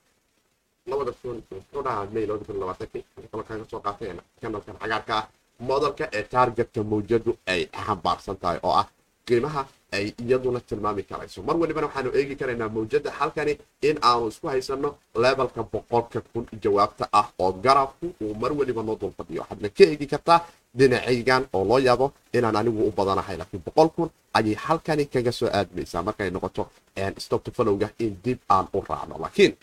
labada 0.92 1.12
kun 1.22 1.38
muxuu 1.52 1.82
dhahaa 1.86 2.06
may 2.14 2.26
labada 2.30 2.46
kun 2.48 2.58
labaatankii 2.62 3.04
kale 3.32 3.44
kaga 3.50 3.66
soo 3.72 3.82
qaatay 3.86 4.10
kanalkan 4.42 4.76
cagaarka 4.82 5.14
ah 5.20 5.26
modalka 5.70 6.06
ee 6.18 6.24
taargetka 6.34 6.80
mawjadu 6.92 7.32
ay 7.54 7.62
xambaarsan 7.86 8.36
tahay 8.42 8.60
oo 8.68 8.74
ah 8.82 8.88
qiimaha 9.28 9.62
ay 9.98 10.06
iyaduna 10.24 10.60
tilmaami 10.70 11.04
karayso 11.10 11.40
mar 11.48 11.56
walibana 11.62 11.88
waxaanu 11.88 12.10
eegi 12.20 12.36
karaynaa 12.42 12.70
mawjada 12.76 13.10
halkani 13.20 13.54
in 13.88 13.96
aanu 14.10 14.28
isku 14.32 14.48
haysano 14.54 14.90
levelka 15.24 15.62
boqolka 15.74 16.20
kun 16.32 16.46
jawaabta 16.64 17.06
ah 17.20 17.28
oo 17.44 17.52
garabku 17.66 18.06
uu 18.26 18.34
mar 18.42 18.52
weliba 18.60 18.82
noo 18.88 18.96
dulfadhiyo 19.02 19.42
waxaadna 19.44 19.70
ka 19.78 19.84
eegi 19.92 20.08
kartaa 20.14 20.40
dhinacaygan 20.80 21.44
oo 21.58 21.64
loo 21.70 21.80
yaabo 21.88 22.08
inaan 22.38 22.56
anigu 22.62 22.82
u 22.90 22.92
badanahay 22.98 23.38
laakiin 23.42 23.64
boqol 23.68 23.90
kun 23.96 24.10
ayay 24.38 24.56
halkani 24.66 25.06
kaga 25.14 25.32
soo 25.40 25.50
aadmaysaa 25.60 26.04
markay 26.08 26.30
noqoto 26.36 26.64
followga 27.58 27.90
in 28.06 28.12
dib 28.24 28.40
aan 28.56 28.66
u 28.78 28.84
raacno 28.90 29.16
laakiin 29.24 29.54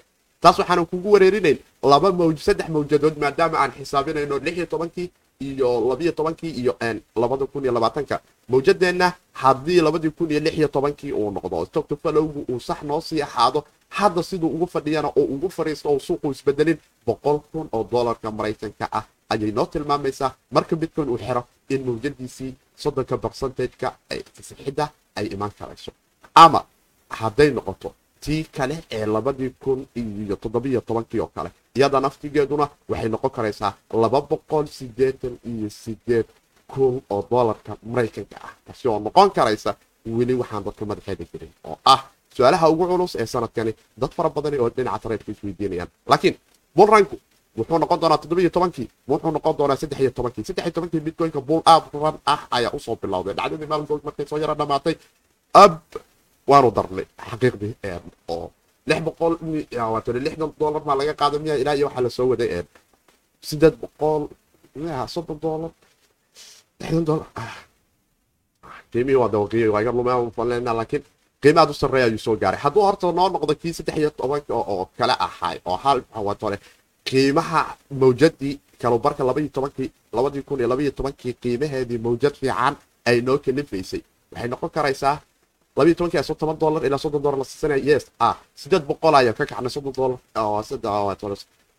taas 0.40 0.58
waxaanu 0.58 0.86
kugu 0.86 1.12
wareerinayn 1.14 1.58
laba 1.82 2.12
mawj 2.12 2.38
saddex 2.46 2.68
mawjadood 2.68 3.16
maadaama 3.22 3.56
aan 3.62 3.72
xisaabinayno 3.78 4.38
lix 4.38 4.56
iyo 4.56 4.66
tobankii 4.66 5.10
iyo 5.40 5.68
labiyo 5.88 6.12
tobankii 6.12 6.50
iyo 6.60 6.72
labada 7.16 7.46
kun 7.46 7.62
iyo 7.64 7.72
labaatanka. 7.72 8.20
Mawjadeenna 8.48 9.12
haddii 9.32 9.80
labadii 9.80 10.10
kun 10.10 10.30
iyo 10.30 10.40
lix 10.40 10.54
iyo 10.58 10.68
tobankii 10.68 11.12
uu 11.12 11.30
noqdo 11.30 11.64
stocto 11.66 11.96
followgu 12.02 12.44
uu 12.48 12.60
sax 12.60 12.82
noo 12.82 13.00
sii 13.00 13.22
ahaado 13.22 13.64
hadda 13.88 14.22
siduu 14.22 14.48
ugu 14.48 14.66
fadhiyana 14.66 15.08
oo 15.08 15.24
ugu 15.34 15.48
fadhiisto 15.50 15.88
oo 15.92 15.98
suuqu 15.98 16.30
isbedelin 16.32 16.78
boqol 17.06 17.38
kun 17.52 17.68
oo 17.72 17.84
dollarka 17.92 18.30
maraykanka 18.30 18.88
ah. 18.92 19.04
Ayay 19.28 19.52
noo 19.52 19.66
tilmaamaysaa 19.66 20.32
marka 20.50 20.76
bitcoin 20.76 21.08
uu 21.08 21.18
xiro 21.18 21.44
in 21.68 21.84
mawjadiisii 21.86 22.54
soddonka 22.76 23.16
barcentageka 23.16 23.92
fasixidda 24.34 24.88
ay 25.16 25.26
imaan 25.34 25.50
karayso. 25.58 25.90
Ama 26.34 26.64
hadday 27.10 27.50
noqoto 27.50 27.92
tii 28.26 28.44
kale 28.56 28.76
ee 28.90 29.06
labadii 29.06 29.50
kun 29.62 29.86
iyo 29.96 30.36
toddobiyo 30.36 30.80
tobankii 30.80 31.20
oo 31.20 31.30
kale. 31.34 31.50
Iyada 31.76 32.00
naftigeeduna 32.00 32.66
waxay 32.90 33.08
noqon 33.14 33.30
karaysaa 33.36 33.72
laba 34.02 34.20
boqol 34.30 34.66
sideetan 34.66 35.34
iyo 35.52 35.68
sideed 35.70 36.26
kun 36.72 36.94
oo 37.10 37.22
dollarka 37.30 37.76
maraykanka 37.92 38.36
ah. 38.46 38.52
Taasi 38.66 38.88
oo 38.88 38.98
noqon 38.98 39.30
karaysa 39.30 39.74
weli 40.16 40.34
waxaan 40.40 40.64
dadka 40.64 40.84
madaxeeda 40.90 41.24
jirin 41.32 41.52
oo 41.64 41.78
ah 41.84 42.00
su'aalaha 42.36 42.66
ugu 42.72 42.84
culus 42.90 43.14
ee 43.20 43.26
sanadkani. 43.26 43.72
Dad 44.00 44.10
fara 44.16 44.30
badani 44.30 44.58
oo 44.58 44.70
dhinaca 44.76 44.98
tareedka 45.02 45.32
isweydiinayaan 45.32 45.88
laakiin 46.10 46.34
bulranku 46.76 47.16
wuxuu 47.58 47.78
noqon 47.82 48.00
doonaa 48.00 48.18
toddobiyo 48.22 48.50
tobankii 48.56 48.88
wuxuu 49.10 49.30
noqon 49.36 49.54
doonaa 49.58 49.76
saddex 49.80 50.00
iyo 50.00 50.10
tobankii. 50.18 50.44
Saddex 50.48 50.64
iyo 50.66 50.72
tobankii 50.76 51.00
bitcoinka 51.06 51.40
bull 51.48 51.62
ab 51.64 51.84
ran 52.02 52.16
ah 52.32 52.40
ayaa 52.56 52.72
u 52.76 52.80
soo 52.80 52.96
bilowday. 53.02 53.34
Dhacdadii 53.38 53.66
maalgood 53.72 54.02
markay 54.04 54.26
soo 54.30 54.38
yara 54.42 54.54
dhamaatay 54.60 54.94
ab 55.64 55.74
waanu 56.50 56.68
darnay 56.76 57.06
xaqiiqdii 57.30 57.72
oo 58.34 58.46
lix 58.88 59.00
boqol 59.06 59.32
lixdan 60.26 60.50
dollar 60.60 60.82
maa 60.88 60.96
laga 61.00 61.14
qaada 61.20 61.36
miya 61.44 61.54
ilaa 61.62 61.74
iyo 61.78 61.86
waxaa 61.88 62.04
la 62.06 62.10
soo 62.16 62.26
waday 62.32 62.50
sideed 63.48 63.74
boqol 63.82 64.22
miya 64.80 64.98
soddon 65.14 65.38
dollar 65.44 65.70
lixdan 66.80 67.04
dollar 67.08 67.28
qiimihii 68.92 69.18
waa 69.22 69.30
dawaqiyo 69.34 69.72
waa 69.74 69.82
iga 69.82 69.92
lumeen 69.98 70.30
falena 70.36 70.72
laakiin 70.78 71.02
qiima 71.42 71.60
aad 71.62 71.70
u 71.70 71.74
sarreeya 71.80 72.06
ayuu 72.08 72.18
soo 72.26 72.36
gaaray. 72.42 72.60
Hadduu 72.64 72.82
horta 72.86 73.06
noo 73.18 73.28
noqdo 73.34 73.52
kii 73.62 73.72
saddex 73.76 73.96
iyo 74.00 74.10
tobanka 74.18 74.52
oo 74.54 74.84
kale 74.98 75.14
ahay 75.26 75.56
oo 75.70 75.76
hal 75.84 75.98
waatole 76.26 76.56
qiimaha 77.08 77.60
mawjadii 78.00 78.54
kalubarka 78.80 79.22
labaiyo 79.28 79.50
tobankii 79.56 79.88
labadii 80.16 80.42
kun 80.48 80.58
iyo 80.60 80.68
labaiyo 80.72 80.90
tobankii 80.98 81.32
qiimaheedii 81.42 81.98
mawjad 82.06 82.34
fiican 82.40 82.74
ay 83.08 83.16
noo 83.26 83.38
kalifaysay. 83.44 84.02
Waxay 84.32 84.48
noqon 84.52 84.70
karaysaa 84.76 85.16
aso 85.76 86.34
toban 86.34 86.56
dollar 86.58 86.84
ilaa 86.86 86.98
soddon 86.98 87.22
dollar 87.22 87.38
la 87.38 87.44
siisanaya 87.44 87.84
yes. 87.84 88.06
Ah 88.20 88.36
sideed 88.54 88.84
boqol 88.86 89.14
ayaa 89.14 89.32
ka 89.32 89.44
kacnay 89.46 89.70
soddon 89.70 89.92
dollar. 89.92 90.18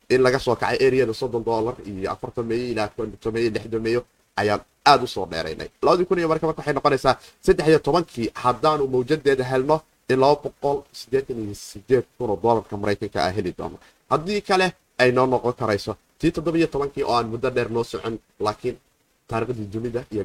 In 0.09 0.21
laga 0.23 0.39
soo 0.39 0.55
kacay 0.55 0.77
areada 0.87 1.13
soddon 1.13 1.43
dollar 1.43 1.75
iyo 1.85 2.11
afartan 2.11 2.45
meeyo 2.45 2.65
ilaa 2.73 2.87
konton 2.95 3.33
meeyo 3.33 3.49
lixdan 3.55 3.81
meeyo 3.81 4.01
ayaan 4.37 4.61
aada 4.85 5.03
u 5.03 5.07
soo 5.07 5.25
dheeraynay. 5.31 5.69
Labadii 5.81 6.05
kun 6.05 6.17
iyo 6.19 6.27
marka 6.31 6.47
waxay 6.47 6.73
noqonaysaa 6.73 7.15
saddex 7.45 7.67
iyo 7.67 7.79
tobankii 7.79 8.29
haddaanu 8.43 8.87
mawjadeeda 8.87 9.43
helno 9.43 9.81
in 10.09 10.19
laba 10.19 10.35
boqol 10.43 10.77
siddeetan 10.99 11.37
iyo 11.43 11.55
sideed 11.55 12.05
kun 12.17 12.29
oo 12.29 12.39
dollarka 12.43 12.77
maraykanka 12.77 13.19
ah 13.25 13.31
heli 13.35 13.51
doono. 13.57 13.77
Haddii 14.11 14.41
kale 14.41 14.67
ay 15.01 15.11
noo 15.11 15.25
noqon 15.25 15.53
karayso 15.59 15.91
tii 16.19 16.31
toddobiyo 16.31 16.67
tobankii 16.67 17.03
oo 17.03 17.13
aan 17.17 17.27
muddo 17.33 17.49
dheer 17.55 17.69
noo 17.75 17.83
socon 17.83 18.15
laakiin 18.45 18.77
taariikhdii 19.29 19.67
dunida 19.73 20.01
iyo 20.13 20.23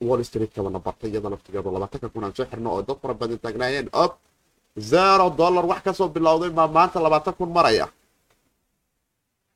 wall 0.00 0.24
street 0.24 0.52
kabana 0.56 0.78
bartay 0.80 1.10
iyada 1.12 1.28
naftigeedu 1.28 1.68
labaatanka 1.70 2.08
kun 2.08 2.24
aan 2.24 2.32
soo 2.36 2.46
xirno 2.50 2.68
oo 2.74 2.82
dad 2.82 2.96
fara 3.02 3.14
badan 3.14 3.38
taagnaayeen 3.44 3.88
op 3.92 4.12
zero 4.90 5.26
dollar 5.40 5.64
wax 5.70 5.80
ka 5.84 5.92
soo 5.92 6.08
bilowday 6.08 6.48
maa 6.50 6.68
maanta 6.68 7.00
labaatan 7.04 7.34
kun 7.38 7.50
maraya. 7.52 7.86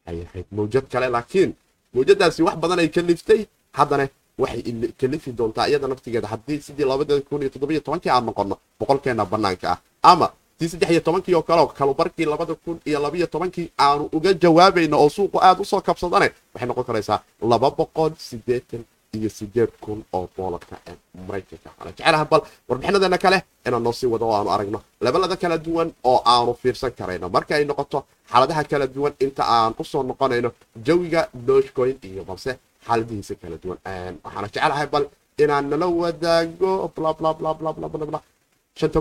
Ay 0.07 0.21
ahayd 0.27 0.47
mawjad 0.53 0.85
kale 0.93 1.09
laakiin 1.09 1.51
mawjadaasi 1.95 2.43
wax 2.47 2.57
badan 2.63 2.79
ay 2.83 2.89
kaliftay 2.97 3.41
haddana 3.73 4.05
waxay 4.39 4.63
kalifi 5.01 5.31
doontaa 5.39 5.67
iyada 5.69 5.89
naftigeeda 5.89 6.29
haddii 6.29 6.61
sidii 6.61 6.85
labada 6.85 7.21
kun 7.29 7.41
iyo 7.43 7.51
toddobiyo 7.55 7.81
tobankii 7.81 8.11
aan 8.13 8.25
noqono 8.29 8.57
boqolkeena 8.79 9.25
banaanka 9.25 9.67
ah. 9.73 9.79
Ama 10.13 10.29
tii 10.59 10.69
saddex 10.69 10.91
iyo 10.91 11.01
tobankii 11.01 11.35
oo 11.35 11.43
kaleo 11.43 11.67
kalubarkii 11.79 12.25
labada 12.29 12.55
kun 12.55 12.77
iyo 12.85 12.99
labiyo 13.01 13.27
tobankii 13.27 13.71
aanu 13.81 14.05
uga 14.13 14.31
jawaabayno 14.43 14.97
oo 15.01 15.09
suuqu 15.09 15.39
aada 15.41 15.61
u 15.61 15.65
soo 15.65 15.81
kabsadane 15.81 16.29
waxay 16.53 16.69
noqon 16.69 16.85
karaysaa 16.85 17.19
laba 17.41 17.71
boqol 17.71 18.13
sideetan 18.19 18.85
iyo 19.17 19.29
sideed 19.39 19.71
kun 19.85 19.99
oo 20.17 20.25
doolarka 20.37 20.75
ee 20.91 20.95
maraykanka 21.27 21.69
ana 21.81 21.91
jecelaha 21.97 22.25
bal 22.33 22.43
warbixinadeena 22.69 23.19
kale 23.25 23.39
inaan 23.67 23.83
noo 23.87 23.95
sii 23.99 24.09
wado 24.13 24.25
oo 24.31 24.37
aanu 24.39 24.51
aragno 24.57 24.79
lebalada 25.05 25.37
kala 25.43 25.57
duwan 25.67 25.89
oo 26.11 26.19
aanu 26.33 26.53
fiirsan 26.63 26.93
karayno. 26.99 27.27
Marka 27.37 27.53
ay 27.59 27.65
noqoto 27.71 27.99
xaaladaha 28.31 28.63
kala 28.71 28.87
duwan 28.95 29.13
inta 29.25 29.43
aan 29.57 29.73
u 29.81 29.85
soo 29.91 30.03
noqonayno 30.11 30.51
jawiga 30.87 31.21
dogecoin 31.47 31.97
iyo 32.09 32.23
balse 32.29 32.51
xaaladihiisa 32.87 33.35
kala 33.43 33.57
duwan. 33.63 33.79
Waxaana 34.25 34.47
jecelahay 34.53 34.87
bal 34.95 35.05
inaan 35.43 35.65
nala 35.71 35.87
wadaago 36.03 36.71
shanta 38.79 38.99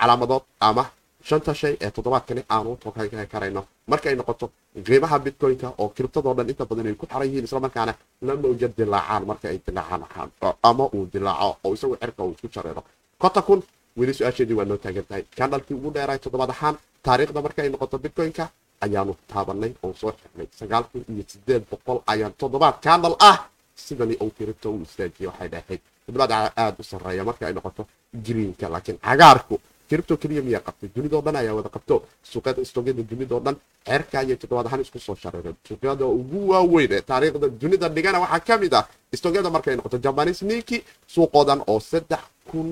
calaamadood 0.00 0.42
ama 0.68 0.84
shanta 1.28 1.52
shay 1.60 1.74
ee 1.84 1.90
toddobaadkani 1.96 2.42
aanu 2.54 2.70
tokan 2.82 3.26
karayno 3.32 3.62
markaay 3.92 4.14
noqoto 4.20 4.46
qiimaha 4.86 5.16
bitcoin-ka 5.24 5.68
oo 5.82 5.88
kiribtadoo 5.96 6.34
dhan 6.38 6.48
inta 6.52 6.64
badan 6.70 6.86
ay 6.90 6.94
ku 7.00 7.06
xaran 7.06 7.26
yihiin 7.28 7.44
islamarkaana 7.48 7.92
la 8.26 8.34
mawja 8.42 8.68
dilaacaan 8.78 9.22
marka 9.30 9.46
ay 9.52 9.58
dilaacaan 9.66 10.30
ama 10.70 10.84
uu 10.96 11.04
dilaaco 11.12 11.56
oo 11.64 11.72
isagu 11.76 11.96
cirka 12.02 12.22
uu 12.24 12.32
isku 12.36 12.48
jareero 12.54 12.82
konta 13.22 13.42
kun 13.42 13.60
weli 13.98 14.12
su'aasheedii 14.18 14.56
waa 14.58 14.64
noo 14.70 14.76
taagan 14.84 15.04
tahay 15.08 15.24
kandhalkii 15.38 15.74
ugu 15.78 15.90
dheeraay 15.94 16.18
toddobaad 16.24 16.50
ahaan 16.56 16.76
taariikhda 17.06 17.40
marka 17.46 17.62
ay 17.62 17.68
noqoto 17.74 17.96
bitcoin-ka 18.04 18.44
ayaanu 18.84 19.12
taabanay 19.32 19.72
oo 19.84 19.92
soo 20.00 20.12
xirnay. 20.20 20.46
Sagaal 20.60 20.84
kun 20.90 21.02
iyo 21.12 21.24
sideed 21.32 21.62
boqol 21.70 21.98
ayaan 22.12 22.32
toddobaad 22.40 22.76
kandhal 22.86 23.16
ah 23.30 23.38
sidani 23.84 24.14
uu 24.22 24.30
kiribto 24.38 24.70
uu 24.72 24.82
istaajiye 24.88 25.26
waxay 25.30 25.48
dhahayd 25.52 25.80
toddobaad 26.06 26.32
aada 26.32 26.76
u 26.80 26.82
sarreeya 26.90 27.24
marka 27.28 27.42
ay 27.48 27.52
noqoto 27.58 27.82
greenka 28.26 28.66
laakiin 28.74 28.98
cagaarku 29.06 29.56
kiribto 29.90 30.14
keliya 30.22 30.42
miyaa 30.46 30.62
qabtay 30.66 30.88
dunidao 30.96 31.20
dhan 31.26 31.36
ayaa 31.42 31.54
wada 31.58 31.70
qabto 31.76 31.94
suuqyada 32.32 32.60
istogyada 32.66 33.02
dunidao 33.10 33.40
dhan 33.46 33.56
ceerka 33.86 34.14
ayay 34.22 34.36
toddobaad 34.40 34.66
ahaan 34.68 34.82
isku 34.86 34.98
soo 35.06 35.16
shareereen 35.22 35.56
suuqyada 35.68 36.04
ugu 36.20 36.38
waaweyn 36.52 36.92
ee 36.96 37.02
taariikhda 37.10 37.46
dunida 37.62 37.86
dhigana 37.96 38.18
waxaa 38.24 38.40
ka 38.48 38.54
mid 38.62 38.74
ah 38.80 38.84
istogyada 39.16 39.48
markay 39.56 39.74
noqoto 39.76 39.98
jabanis 40.04 40.40
ninki 40.50 40.76
suuqoodan 41.14 41.60
oo 41.72 41.80
saddex 41.90 42.22
kun. 42.50 42.68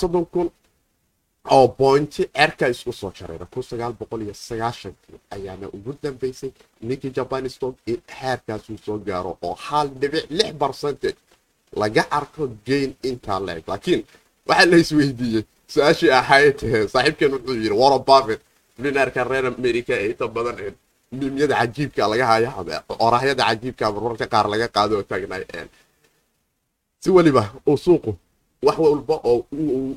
Soddon 0.00 0.26
kun. 0.34 0.48
Oo 1.56 1.66
bointi 1.78 2.22
ceerka 2.36 2.64
isku 2.74 2.92
soo 3.00 3.12
shareera 3.18 3.46
kun 3.52 3.62
sagaal 3.70 3.92
boqol 4.00 4.20
iyo 4.24 4.34
sagaashankii 4.48 5.16
ayaana 5.34 5.66
ugu 5.76 5.90
dambeysay 6.02 6.50
ninkii 6.88 7.10
jaban 7.16 7.44
stock 7.54 7.74
in 7.90 7.98
xeerkaasuu 8.18 8.78
soo 8.84 8.98
gaaro 9.06 9.32
oo 9.46 9.54
hal 9.66 9.86
dhibic 10.00 10.24
lix 10.38 10.52
percentage 10.62 11.16
laga 11.80 12.02
arko 12.18 12.42
gain 12.66 12.90
intaa 13.10 13.38
la 13.46 13.52
eg 13.58 13.64
laakiin 13.70 14.00
waxaa 14.48 14.66
la 14.72 14.76
isweydiiyey 14.84 15.44
su'aashii 15.72 16.10
ahayd 16.20 16.58
saaxiibkeen 16.94 17.32
wuxuu 17.34 17.54
yidhi 17.62 17.76
warren 17.82 18.02
buffett 18.08 18.40
milinaarka 18.78 19.20
reer 19.30 19.46
america 19.52 19.92
ee 20.02 20.06
inta 20.12 20.26
badan 20.36 20.56
mimyada 21.20 21.54
cajiibka 21.60 22.02
laga 22.12 22.26
haya 22.30 22.50
oraahyada 23.06 23.42
cajiibka 23.48 23.84
marmarka 23.94 24.26
qaar 24.34 24.46
laga 24.52 24.66
qaado 24.76 24.94
oo 24.98 25.04
taagnay 25.10 25.42
si 27.02 27.08
weliba 27.16 27.42
uu 27.70 27.76
suuqu 27.86 28.10
wax 28.66 28.76
walba 28.84 29.14
oo 29.30 29.38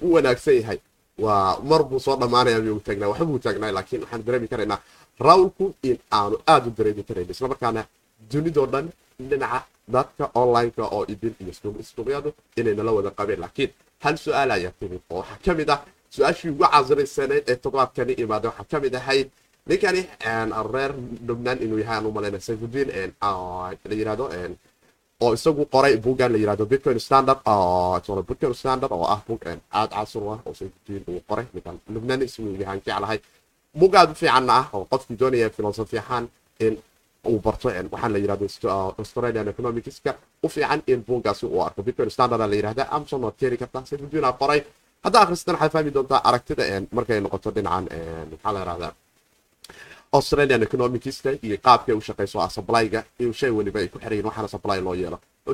u 0.05 0.07
wanaagsan 0.15 0.55
yahay 0.61 0.79
waa 1.25 1.59
mar 1.69 1.81
buu 1.89 1.99
soo 2.05 2.15
dhammaanaya 2.21 2.59
miyuu 2.63 2.79
taagnaa 2.87 3.09
waxbuu 3.13 3.39
taagnaa 3.45 3.71
laakiin 3.77 4.01
waxaan 4.03 4.23
dareemi 4.27 4.47
karaynaa 4.53 4.79
rawlku 5.27 5.65
in 5.89 5.97
aanu 6.17 6.35
aada 6.51 6.65
u 6.69 6.73
dareemi 6.77 7.03
karayn 7.07 7.29
islamarkaana 7.33 7.81
dunidoo 8.31 8.67
dhan 8.73 8.85
dhinaca 9.29 9.59
dadka 9.95 10.23
online-ka 10.41 10.83
oo 10.95 11.03
idin 11.13 11.33
iyo 11.43 11.53
suuqyadu 11.95 12.29
inay 12.59 12.73
nala 12.79 12.91
wada 12.97 13.11
qabeen 13.19 13.39
laakiin 13.45 13.71
hal 14.03 14.15
su'aal 14.25 14.49
ayaa 14.57 14.73
timid 14.79 15.01
oo 15.11 15.17
waxaa 15.21 15.39
ka 15.45 15.53
mid 15.59 15.69
ah 15.75 15.79
su'aashii 16.15 16.49
ugu 16.53 16.65
casrisaneyd 16.73 17.43
ee 17.51 17.55
toddobaadkani 17.63 18.13
imaada 18.23 18.47
waxaa 18.49 18.67
ka 18.71 18.77
mid 18.83 18.93
ahayd 19.01 19.27
ninkani 19.69 20.01
reer 20.73 20.91
lubnaan 21.27 21.57
inuu 21.65 21.79
yahay 21.83 21.97
aan 21.97 22.05
u 22.09 22.11
malayna 22.17 22.39
sayfudiin 22.47 22.89
la 23.89 23.95
yiraahdo 23.99 24.25
oo 25.25 25.31
isagu 25.37 25.63
qoray 25.73 25.93
bugan 26.05 26.31
la 26.33 26.37
yiraahdo 26.41 26.65
bitcoin 26.71 26.99
standard 27.07 27.39
bitcoin 28.29 28.53
standard 28.61 28.91
oo 28.97 29.05
ah 29.15 29.21
bug 29.27 29.41
aad 29.79 29.89
casur 29.97 30.23
ah 30.35 30.39
oo 30.47 30.53
sayfudiin 30.59 31.03
uu 31.11 31.21
qoray 31.29 31.45
ninkan 31.53 31.75
lubnaan 31.93 32.21
ismuu 32.27 32.55
yahaan 32.61 32.79
jeclahay 32.85 33.19
bug 33.79 33.93
aad 33.99 34.09
u 34.13 34.15
fiicanna 34.21 34.53
ah 34.61 34.65
oo 34.75 34.83
qofkii 34.91 35.17
doonaya 35.21 35.49
filosofi 35.57 35.95
ahaan 36.03 36.25
in 36.65 36.73
uu 37.29 37.39
barto 37.39 37.67
waxaan 37.91 38.11
la 38.13 38.19
yiraahdo 38.19 38.45
australian 39.01 39.47
economicska 39.47 40.11
u 40.43 40.47
fiican 40.49 40.81
in 40.87 41.03
buugaasi 41.07 41.45
uu 41.45 41.61
arko. 41.63 41.83
Bitcoin 41.83 42.09
standard 42.09 42.41
la 42.49 42.55
yirahda 42.55 42.83
amazon 42.95 43.21
waad 43.23 43.35
keeni 43.39 43.57
kartaa 43.57 43.85
sayfudiin 43.85 44.25
aa 44.25 44.33
qoray 44.41 44.61
haddaa 45.03 45.21
akhristan 45.23 45.55
waxaad 45.55 45.71
fahmi 45.75 45.91
doontaa 45.93 46.21
aragtida 46.29 46.63
markay 46.97 47.19
noqoto 47.21 47.49
dhinacan 47.55 47.85
maxaa 48.31 48.53
la 48.55 48.59
yirahdaa? 48.63 48.93
Australian 50.17 50.61
economicska 50.67 51.29
iyo 51.45 51.57
qaabkay 51.65 51.95
u 51.95 52.01
shaqayso 52.07 52.37
supplyga. 52.49 52.99
Iyo 53.19 53.31
shay 53.39 53.49
weliba 53.57 53.79
ay 53.79 53.87
ku 53.87 53.97
xirayin 53.99 54.25
waxaana 54.25 54.47
supply 54.47 54.79
loo 54.85 54.95
yeelo. 55.01 55.17
Oo 55.47 55.53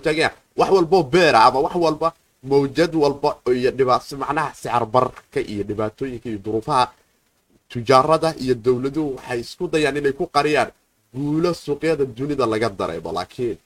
wax 0.59 0.69
walbo 0.75 1.03
beera 1.03 1.39
ama 1.47 1.59
wax 1.65 1.75
walba 1.75 2.13
mawjad 2.43 2.93
walba 3.03 3.29
iyo 3.59 3.71
dhibaato 3.77 4.17
macnaha 4.17 4.53
sicir 4.53 4.85
barka 4.85 5.39
iyo 5.53 5.63
dhibaatooyinka 5.69 6.27
iyo 6.29 6.39
duruufaha 6.45 6.85
tujaarada 7.69 8.29
iyo 8.43 8.55
dowladuhu 8.55 9.15
waxay 9.17 9.39
isku 9.45 9.63
dayaan 9.73 9.97
inay 9.97 10.13
ku 10.19 10.25
qariyaan 10.35 10.69
guulo 11.15 11.51
suuqyada 11.53 12.05
dunida 12.17 12.45
laga 12.53 12.69
dareemo 12.79 13.11
laakiin 13.17 13.57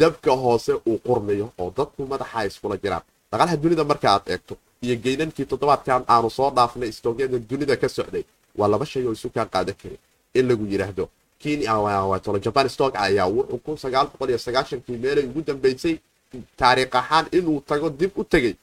dabka 0.00 0.30
hoose 0.42 0.72
uu 0.88 0.98
qurmayo 1.06 1.46
oo 1.60 1.70
dadku 1.78 2.00
madaxa 2.12 2.44
iskula 2.48 2.76
jiraan. 2.82 3.02
Dhaqaalaha 3.30 3.56
dunida 3.62 3.84
marka 3.90 4.08
aad 4.14 4.24
eegto 4.32 4.54
iyo 4.84 4.94
geynankii 5.04 5.46
toddobaadkan 5.50 6.02
aanu 6.14 6.28
soo 6.30 6.50
dhaafnay 6.56 6.88
istoogyada 6.94 7.38
dunida 7.50 7.74
ka 7.82 7.88
socday 7.96 8.24
waa 8.58 8.68
laba 8.72 8.84
shay 8.90 9.04
oo 9.06 9.12
isu 9.18 9.28
kaa 9.36 9.46
qaadan 9.54 9.74
karin 9.80 9.98
in 10.38 10.44
lagu 10.48 10.64
yidhaahdo 10.72 11.04
jaban 12.44 12.68
stock 12.74 12.92
ayaa 13.06 13.26
wuxuu 13.36 14.96
meelay 15.02 15.24
ugu 15.30 15.40
dambeysay 15.48 15.94
taariikh 16.60 16.94
ahaan 17.00 17.26
inuu 17.32 17.60
tago 17.68 17.88
dib 17.90 18.12
u 18.20 18.24
tegey. 18.24 18.54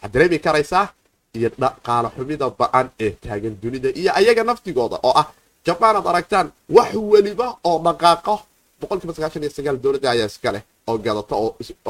Waxaad 0.00 0.12
dareemi 0.12 0.38
karaysaa? 0.38 0.86
Iyo 1.36 1.48
dhaqaalo 1.62 2.08
xumida 2.16 2.46
ba'an 2.60 2.86
ee 3.04 3.10
taagan 3.22 3.54
dunida 3.62 3.88
iyo 4.00 4.10
ayaga 4.18 4.42
naftigooda 4.44 4.96
oo 5.08 5.12
ah 5.20 5.26
jabaan 5.66 5.96
aad 5.96 6.06
aragtaan 6.12 6.46
wax 6.76 6.90
weliba 7.12 7.46
oo 7.68 7.78
dhaqaaqo 7.86 8.34
boqolkiiba 8.80 9.14
sagaashan 9.16 9.42
iyo 9.44 9.52
sagaal 9.58 9.76
dowladda 9.84 10.08
ayaa 10.14 10.28
iska 10.32 10.50
leh 10.54 10.62
oo 10.88 10.96
gadata 11.06 11.34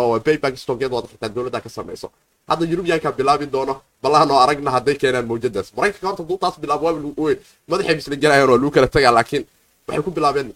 oo 0.01 0.19
baybank 0.27 0.55
stockyadooda 0.65 1.07
xitaa 1.13 1.29
dowladda 1.37 1.61
ka 1.65 1.69
samayso. 1.77 2.09
Hadda 2.49 2.65
yurubiyaanka 2.73 3.13
bilaabi 3.19 3.47
doono 3.55 3.75
ballahan 4.03 4.31
oo 4.35 4.41
aragna 4.45 4.71
hadday 4.77 4.95
keenaan 5.01 5.27
mawjadaas. 5.31 5.69
Maraykanka 5.77 6.07
horta 6.09 6.25
duu 6.29 6.39
taas 6.43 6.57
bilaabo 6.63 6.85
waa 6.87 7.35
madaxay 7.71 7.95
misla 7.99 8.17
gelayaan 8.23 8.51
oo 8.51 8.57
lagu 8.61 8.71
kala 8.77 8.89
tagaa 8.95 9.13
laakiin 9.19 9.45
waxay 9.87 10.03
ku 10.07 10.11
bilaabeen 10.17 10.49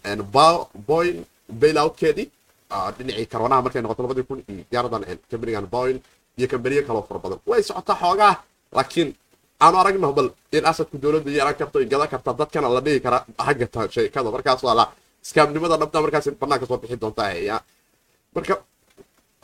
boyn 0.89 1.15
bailoutkeedii 1.61 2.27
dhinacii 2.97 3.25
karwanaha 3.31 3.61
markay 3.65 3.81
noqoto 3.81 4.01
labadii 4.03 4.25
kun 4.29 4.39
iyo 4.49 4.63
diyaaradan 4.71 5.03
kambanigan 5.31 5.65
boyn 5.75 5.95
iyo 6.37 6.47
kambaniyo 6.51 6.81
kaloo 6.87 7.03
fara 7.09 7.19
badan. 7.23 7.39
Way 7.49 7.61
socotaa 7.63 7.95
xoogaa 8.01 8.33
laakiin 8.75 9.09
aanu 9.61 9.77
aragno 9.81 10.13
bal 10.13 10.29
in 10.51 10.65
asadku 10.65 10.97
dowladda 10.97 11.31
yeelan 11.31 11.55
karto 11.59 11.79
ay 11.79 11.85
gadan 11.85 12.07
karta 12.13 12.33
dadkana 12.33 12.69
la 12.69 12.81
dhigi 12.81 12.99
kara 13.05 13.25
hagata 13.37 13.89
sheekada 13.93 14.29
markaas 14.31 14.63
waa 14.63 14.75
la 14.79 14.85
iskaamnimada 15.25 15.77
dhabta 15.81 16.01
markaas 16.01 16.25
banaanka 16.41 16.65
soo 16.69 16.77
bixi 16.77 16.97
doontaa 16.97 17.61
marka 18.35 18.55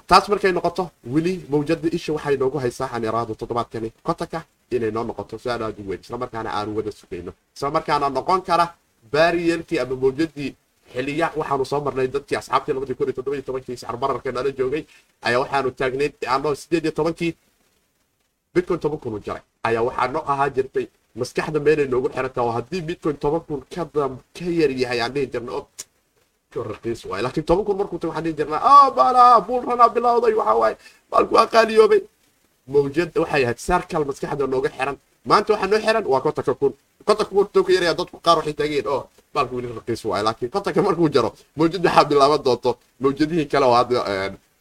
taas 0.09 0.25
markay 0.31 0.51
noqoto 0.51 0.83
weli 1.13 1.33
mawjada 1.51 1.87
isha 1.97 2.11
waxay 2.13 2.35
noogu 2.41 2.57
haysaa 2.63 2.87
xaniraadu 2.93 3.33
toddobaadkani 3.39 3.89
kotanka 4.07 4.39
inay 4.75 4.91
noo 4.91 5.03
noqoto 5.09 5.37
su'aal 5.43 5.61
aad 5.63 5.77
u 5.79 5.83
weyn 5.89 6.01
islamarkaana 6.05 6.49
aanu 6.57 6.75
wada 6.77 6.91
sugayno. 6.91 7.31
Islamarkaana 7.55 8.09
noqon 8.09 8.41
kara 8.41 8.65
baariyelkii 9.13 9.79
ama 9.83 9.95
mawjadii 9.95 10.51
xiliya 10.93 11.27
waxaanu 11.39 11.65
soo 11.71 11.81
marnay 11.85 12.07
dadkii 12.15 12.37
asxaabtii 12.41 12.73
labadii 12.73 12.95
kun 12.97 13.05
iyo 13.07 13.13
toddoba 13.17 13.35
iyo 13.37 13.45
tobankii 13.49 13.77
sicir 13.77 13.97
bararka 14.01 14.31
nala 14.31 14.49
joogay 14.59 14.83
ayaa 15.27 15.39
waxaanu 15.43 15.69
taagnayd 15.79 16.13
ano 16.35 16.55
sideed 16.61 16.83
iyo 16.85 16.91
tobankii 16.99 17.31
bitcoin 18.53 18.79
toban 18.79 18.99
kun 18.99 19.13
u 19.13 19.19
jaray. 19.25 19.41
Ayaa 19.63 19.83
waxaa 19.87 20.07
noo 20.07 20.23
ahaa 20.31 20.49
jirtay 20.49 20.87
maskaxda 21.15 21.59
meelay 21.59 21.87
noogu 21.87 22.09
xiranta 22.09 22.41
oo 22.41 22.51
haddii 22.57 22.81
bitcoin 22.81 23.17
toban 23.17 23.41
kun 23.47 23.61
ka 23.73 23.85
ka 24.35 24.45
yar 24.59 24.71
yahay 24.71 25.01
aan 25.01 25.13
dhihi 25.13 25.27
jirna 25.33 25.51
o 25.53 25.67
raqiis 26.71 27.05
waay 27.05 27.21
laakiin 27.23 27.45
toban 27.45 27.65
kun 27.65 27.77
markuu 27.77 27.99
waxaan 28.03 28.23
dhihi 28.23 28.35
jirnaa 28.39 28.61
ah 28.71 28.89
bala 28.91 29.39
buul 29.47 29.63
bilowday 29.93 30.33
waxaa 30.39 30.55
waaye 30.61 30.77
baalku 31.11 31.35
waa 31.35 31.47
qaaliyoobay. 31.53 32.01
Mawjad 32.67 33.09
waxay 33.21 33.43
ahayd 33.45 33.57
sarkal 33.67 34.03
maskaxda 34.09 34.47
nooga 34.47 34.69
xiran. 34.69 34.97
Maanta 35.25 35.53
waxaa 35.53 35.67
noo 35.71 35.79
xiran 35.85 36.05
waa 36.13 36.21
kontanka 36.25 36.53
kun. 36.61 36.73
Kontanka 37.05 37.31
kun 37.35 37.47
tuu 37.53 37.63
ka 37.63 37.71
yaraya 37.73 37.93
dadku 37.93 38.17
qaar 38.25 38.37
waxay 38.39 38.53
taageen 38.59 38.87
oo 38.87 39.03
baalku 39.33 39.55
weli 39.55 39.67
raqiis 39.79 40.01
waay 40.05 40.23
laakiin 40.27 40.49
kontanka 40.51 40.81
markuu 40.81 41.09
jaro 41.15 41.29
mawjad 41.57 41.85
waxaa 41.85 42.05
bilaaban 42.09 42.41
doonto. 42.45 42.71
Mawjadihii 42.99 43.45
kale 43.51 43.65
oo 43.65 43.75
hadda 43.79 43.99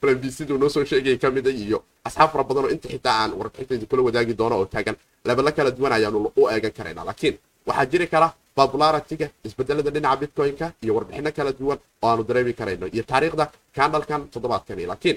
plan 0.01 0.17
b 0.21 0.25
noo 0.61 0.69
soo 0.69 0.85
sheegay 0.85 1.17
ka 1.19 1.31
mida 1.31 1.51
iyo 1.51 1.83
asxaab 2.09 2.29
fara 2.33 2.45
badan 2.49 2.65
oo 2.67 2.71
inta 2.77 2.89
xitaa 2.95 3.15
aan 3.23 3.31
warbixintayda 3.41 3.87
kula 3.91 4.03
wadaagi 4.09 4.35
doono 4.41 4.55
oo 4.61 4.67
taagan 4.75 4.97
lebelo 5.29 5.51
kala 5.57 5.71
duwan 5.79 5.93
ayaanu 5.99 6.19
u 6.41 6.43
eegan 6.55 6.73
karaynaa 6.79 7.05
laakiin 7.09 7.35
waxaa 7.69 7.87
jiri 7.93 8.07
kara 8.15 8.29
popularitiga 8.59 9.27
isbedelada 9.47 9.91
dhinaca 9.97 10.17
bitcoin-ka 10.23 10.67
iyo 10.85 10.93
warbixino 10.97 11.31
kala 11.39 11.51
duwan 11.61 11.79
oo 12.03 12.09
aanu 12.11 12.23
dareemi 12.29 12.53
karayno 12.61 12.87
iyo 12.95 13.03
taariikhda 13.11 13.45
kandalkan 13.77 14.21
toddobaadkani. 14.33 14.85
Laakiin 14.93 15.17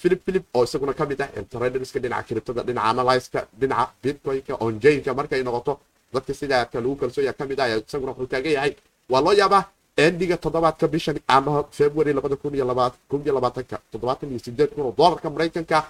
philip 0.00 0.20
philip 0.26 0.44
oo 0.56 0.62
isaguna 0.66 0.92
ka 0.98 1.04
mid 1.10 1.20
ah 1.24 1.28
traderska 1.52 1.98
dhinaca 2.04 2.24
kiribtada 2.28 2.62
dhinaca 2.68 2.86
analyska 2.92 3.40
dhinaca 3.60 3.84
bitcoin-ka 4.02 4.54
onjainka 4.66 5.10
markay 5.18 5.42
noqoto 5.48 5.72
dadka 6.14 6.32
sidaa 6.40 6.62
lagu 6.84 6.94
kalsooya 7.00 7.32
ka 7.38 7.44
mid 7.50 7.58
ah 7.62 7.68
isaguna 7.74 8.12
wuxuu 8.18 8.50
yahay. 8.58 8.72
Waa 9.12 9.20
loo 9.26 9.34
yaabaa 9.40 9.62
endiga 9.96 10.36
toddobaadka 10.36 10.88
bishan 10.88 11.18
ama 11.28 11.64
february 11.70 12.12
labada 12.12 12.36
kun 12.36 12.54
iyo 12.54 12.64
labaad 12.66 12.92
kun 13.08 13.22
iyo 13.24 13.34
labaatanka 13.34 13.78
toddobaatan 13.92 14.30
iyo 14.30 14.38
sideed 14.38 14.70
kun 14.74 14.84
oo 14.86 14.94
doolarka 14.98 15.30
maraykanka. 15.30 15.84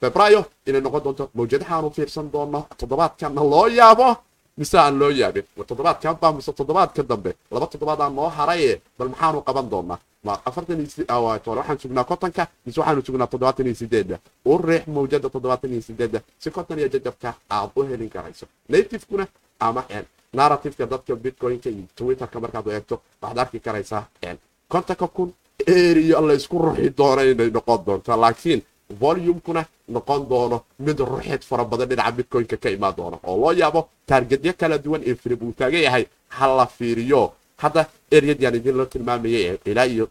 Febraayo 0.00 0.44
inay 0.66 0.80
noqon 0.80 1.02
doonto 1.04 1.30
mawjadaha 1.34 1.74
aanu 1.76 1.90
fiirsan 1.90 2.30
doono 2.32 2.66
toddobaadkana 2.78 3.42
loo 3.52 3.66
yaabo? 3.68 4.16
Mise 4.56 4.78
aan 4.78 4.98
loo 4.98 5.10
yaabin? 5.10 5.44
Toddobaadkan 5.68 6.16
baa 6.20 6.32
mise 6.32 6.52
toddobaadka 6.52 7.02
dambe? 7.02 7.34
Laba 7.50 7.66
toddobaad 7.66 8.00
aan 8.00 8.14
noo 8.14 8.28
haraye 8.28 8.80
bal 8.98 9.08
maxaanu 9.08 9.42
qaban 9.42 9.68
doonaa? 9.70 9.98
Waxaan 10.24 11.78
sugnaa 11.82 12.04
kontonka 12.04 12.46
mise 12.64 12.80
waxaanu 12.80 13.02
sugnaa 13.06 13.26
toddobaatan 13.26 13.66
iyo 13.66 13.74
sideedda. 13.74 14.16
U 14.46 14.58
riix 14.58 14.86
mawjada 14.86 15.28
toddobaatan 15.28 15.72
iyo 15.72 15.82
sideedda. 15.82 16.20
Si 16.38 16.50
konton 16.50 16.78
iyo 16.78 16.88
jajabka 16.88 17.34
aad 17.50 17.70
u 17.76 17.82
helin 17.82 18.08
karayso. 18.10 18.46
Nativekuna 18.68 19.26
ama 19.60 19.84
narrativeka 20.32 20.86
dadka 20.86 21.14
bitcoin-ka 21.24 21.68
iyo 21.70 21.84
twitterka 21.96 22.40
markaad 22.40 22.66
eegto 22.68 23.00
waxaad 23.22 23.38
arki 23.38 23.58
karaysaa 23.60 24.04
kontonka 24.68 25.06
kun 25.16 25.32
eriya 25.66 26.20
laysku 26.20 26.56
ruxi 26.58 26.90
doono 26.98 27.22
inay 27.30 27.50
noqon 27.50 27.80
doonto 27.86 28.16
laakiin 28.22 28.60
volumekuna 29.00 29.62
noqon 29.88 30.22
doono 30.30 30.56
mid 30.86 30.98
ruxid 31.00 31.42
fara 31.48 31.64
badan 31.64 31.88
dhinaca 31.90 32.12
bitcoin-ka 32.18 32.56
ka 32.62 32.68
imaan 32.70 32.94
doono 32.96 33.16
oo 33.28 33.36
loo 33.42 33.52
yaabo 33.60 33.80
taargetyo 34.06 34.52
kala 34.60 34.78
duwan 34.78 35.02
ee 35.08 35.14
filib 35.14 35.42
uu 35.42 35.52
taagan 35.58 35.82
yahay 35.86 36.04
ha 36.36 36.46
la 36.58 36.66
fiiriyo 36.66 37.32
hadda 37.62 37.86
eryadiyaan 38.16 38.54
idin 38.54 38.76
loo 38.78 38.86
tilmaamayay 38.92 39.58
ilaa 39.70 39.84
iyo 39.94 40.06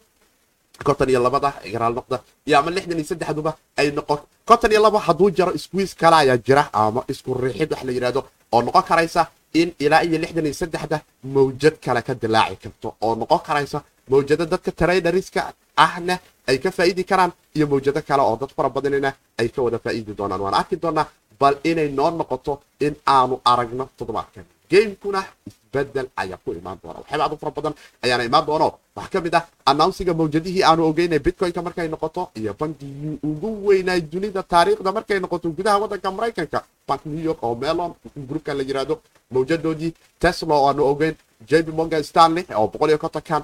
konton 0.84 1.10
iyo 1.10 1.19
labada 1.23 1.49
garaal 1.73 1.93
noqda 1.99 2.17
iyo 2.47 2.55
ama 2.60 2.69
lixdan 2.75 2.97
iyo 2.99 3.08
saddexduba 3.12 3.51
ay 3.79 3.88
noqon 3.97 4.19
konton 4.45 4.71
iyo 4.71 4.82
laba 4.86 4.99
hadduu 5.08 5.29
jaro 5.38 5.51
squiis 5.63 5.95
kale 5.95 6.15
ayaa 6.15 6.38
jira 6.47 6.63
ama 6.73 7.03
isku 7.12 7.34
riixid 7.34 7.71
wax 7.71 7.84
la 7.88 7.91
yidhahdo 7.91 8.21
oo 8.51 8.62
noqon 8.62 8.84
karaysa 8.89 9.21
in 9.53 9.69
ilaa 9.79 10.01
iyo 10.07 10.17
lixdan 10.23 10.45
iyo 10.45 10.53
saddexda 10.62 10.97
mawjad 11.35 11.75
kale 11.85 12.01
ka 12.07 12.13
dilaaci 12.21 12.55
karto 12.63 12.88
oo 13.01 13.15
noqon 13.15 13.39
karaysa 13.47 13.79
mawjado 14.12 14.45
dadka 14.45 14.71
traidariska 14.71 15.41
ahna 15.85 16.15
ay 16.49 16.57
ka 16.63 16.69
faa'idi 16.71 17.03
karaan 17.03 17.31
iyo 17.55 17.65
mawjado 17.71 18.01
kale 18.09 18.21
oo 18.21 18.35
dad 18.41 18.51
fara 18.57 18.69
badanina 18.69 19.09
ay 19.39 19.47
ka 19.53 19.59
wada 19.62 19.79
faa'idi 19.79 20.13
doonaan. 20.17 20.41
Waan 20.41 20.53
arki 20.62 20.75
doonaa 20.83 21.05
bal 21.39 21.55
inay 21.63 21.89
noo 21.97 22.09
noqoto 22.12 22.53
in 22.85 22.95
aanu 23.15 23.35
aragno 23.51 23.89
toddobaadkan 23.97 24.45
gamekuna 24.71 25.21
isbeddel 25.47 26.08
ayaa 26.21 26.38
ku 26.43 26.51
imaan 26.53 26.77
doona. 26.84 26.99
Waxyaaba 27.01 27.25
adu 27.25 27.38
fara 27.41 27.51
badan 27.58 27.73
ayaana 28.03 28.23
imaan 28.29 28.45
doono 28.45 28.67
waxaa 28.95 29.12
ka 29.13 29.21
mid 29.25 29.36
ah 29.36 29.45
announciga 29.69 30.13
mawjadihii 30.13 30.63
aanu 30.69 30.82
ogeynay 30.89 31.19
bitcoin-ka 31.19 31.62
markay 31.62 31.88
noqoto 31.88 32.29
iyo 32.39 32.53
bankigii 32.60 33.19
ugu 33.29 33.49
weynaay 33.67 34.01
dunida 34.01 34.43
taariikhda 34.43 34.91
markay 34.97 35.19
noqoto 35.19 35.49
gudaha 35.58 35.77
waddanka 35.82 36.12
maraykanka 36.12 36.60
bank 36.88 37.01
new 37.05 37.23
york 37.23 37.39
oo 37.43 37.55
melon 37.55 37.93
groupkan 38.29 38.58
la 38.58 38.63
yiraahdo. 38.63 38.95
Mawjadoodii 39.32 39.93
tesla 40.19 40.53
oo 40.55 40.67
aanu 40.69 40.84
ogeyn 40.91 41.15
jb 41.49 41.67
morgan 41.77 42.03
stanley 42.03 42.45
oo 42.55 42.67
boqol 42.67 42.89
iyo 42.89 42.97
kontonkan 42.97 43.43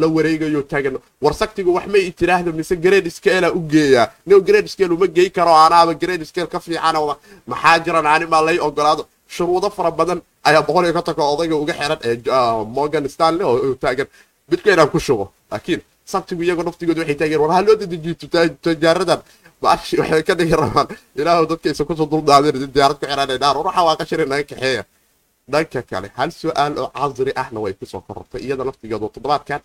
la 0.00 0.06
wareegayo 0.16 0.62
taagan. 0.62 0.98
Warsaktigu 1.24 1.74
wax 1.74 1.86
may 1.88 2.10
tiraahdo 2.12 2.52
mise 2.52 2.76
grade 2.76 3.10
scale 3.10 3.48
u 3.48 3.60
geeyaa 3.72 4.10
no 4.26 4.40
grade 4.40 4.68
scale 4.68 4.92
uma 4.96 5.06
geey 5.06 5.30
karo 5.30 5.52
anaaba 5.56 5.94
grade 5.94 6.24
scale 6.24 6.46
ka 6.46 6.60
fiican 6.60 6.96
maxaa 7.46 7.78
jiran 7.84 8.06
anima 8.06 8.40
lay 8.42 8.58
ogolaado 8.60 9.06
shuruudo 9.28 9.68
fara 9.76 9.90
badan 9.90 10.18
ayaa 10.48 10.62
boqol 10.68 10.84
iyo 10.86 10.92
kontonka 10.98 11.22
odayga 11.34 11.56
uga 11.62 11.74
xiran 11.78 11.98
ee 12.08 12.16
morgan 12.76 13.04
stanley 13.14 13.44
oo 13.50 13.74
taagan. 13.82 14.08
Bitcoin 14.50 14.78
aan 14.80 14.90
ku 14.92 14.98
shubo 15.06 15.24
laakiin 15.50 15.80
sabtigu 16.12 16.42
iyago 16.44 16.62
naftigooda 16.62 17.00
waxay 17.02 17.16
taageen 17.20 17.40
war 17.42 17.50
ha 17.56 17.60
loo 17.66 17.76
dedejiyo 17.80 18.14
tijaaradan 18.64 19.20
maashi 19.62 19.94
waxay 20.00 20.22
ka 20.28 20.34
dhigi 20.38 20.54
rabaan 20.62 20.88
ilaahu 21.20 21.44
dadkaysa 21.50 21.82
ku 21.88 21.92
soo 21.98 22.06
duldaadeen 22.12 22.68
diyaarad 22.74 22.96
ku 23.00 23.06
xiran 23.10 23.28
dhaar 23.42 23.54
ruuxa 23.56 23.80
waa 23.88 23.96
qashari 24.00 24.24
naga 24.32 24.44
kaxeeya 24.50 24.82
dhanka 25.52 25.80
kale 25.90 26.08
hal 26.18 26.30
su'aal 26.40 26.72
oo 26.82 26.88
casri 26.96 27.32
ahna 27.42 27.58
way 27.64 27.72
ku 27.80 27.84
soo 27.92 28.00
korortay 28.06 28.40
iyada 28.46 28.62
naftigeedu 28.68 29.06
toddobaadkan 29.14 29.60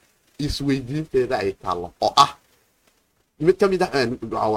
isweydiinteeda 0.46 1.36
ay 1.44 1.52
taallo 1.64 1.88
oo 2.06 2.12
ah 2.26 2.32
mid 3.46 3.56
ka 3.62 3.66
mid 3.72 3.82
ah 3.84 4.50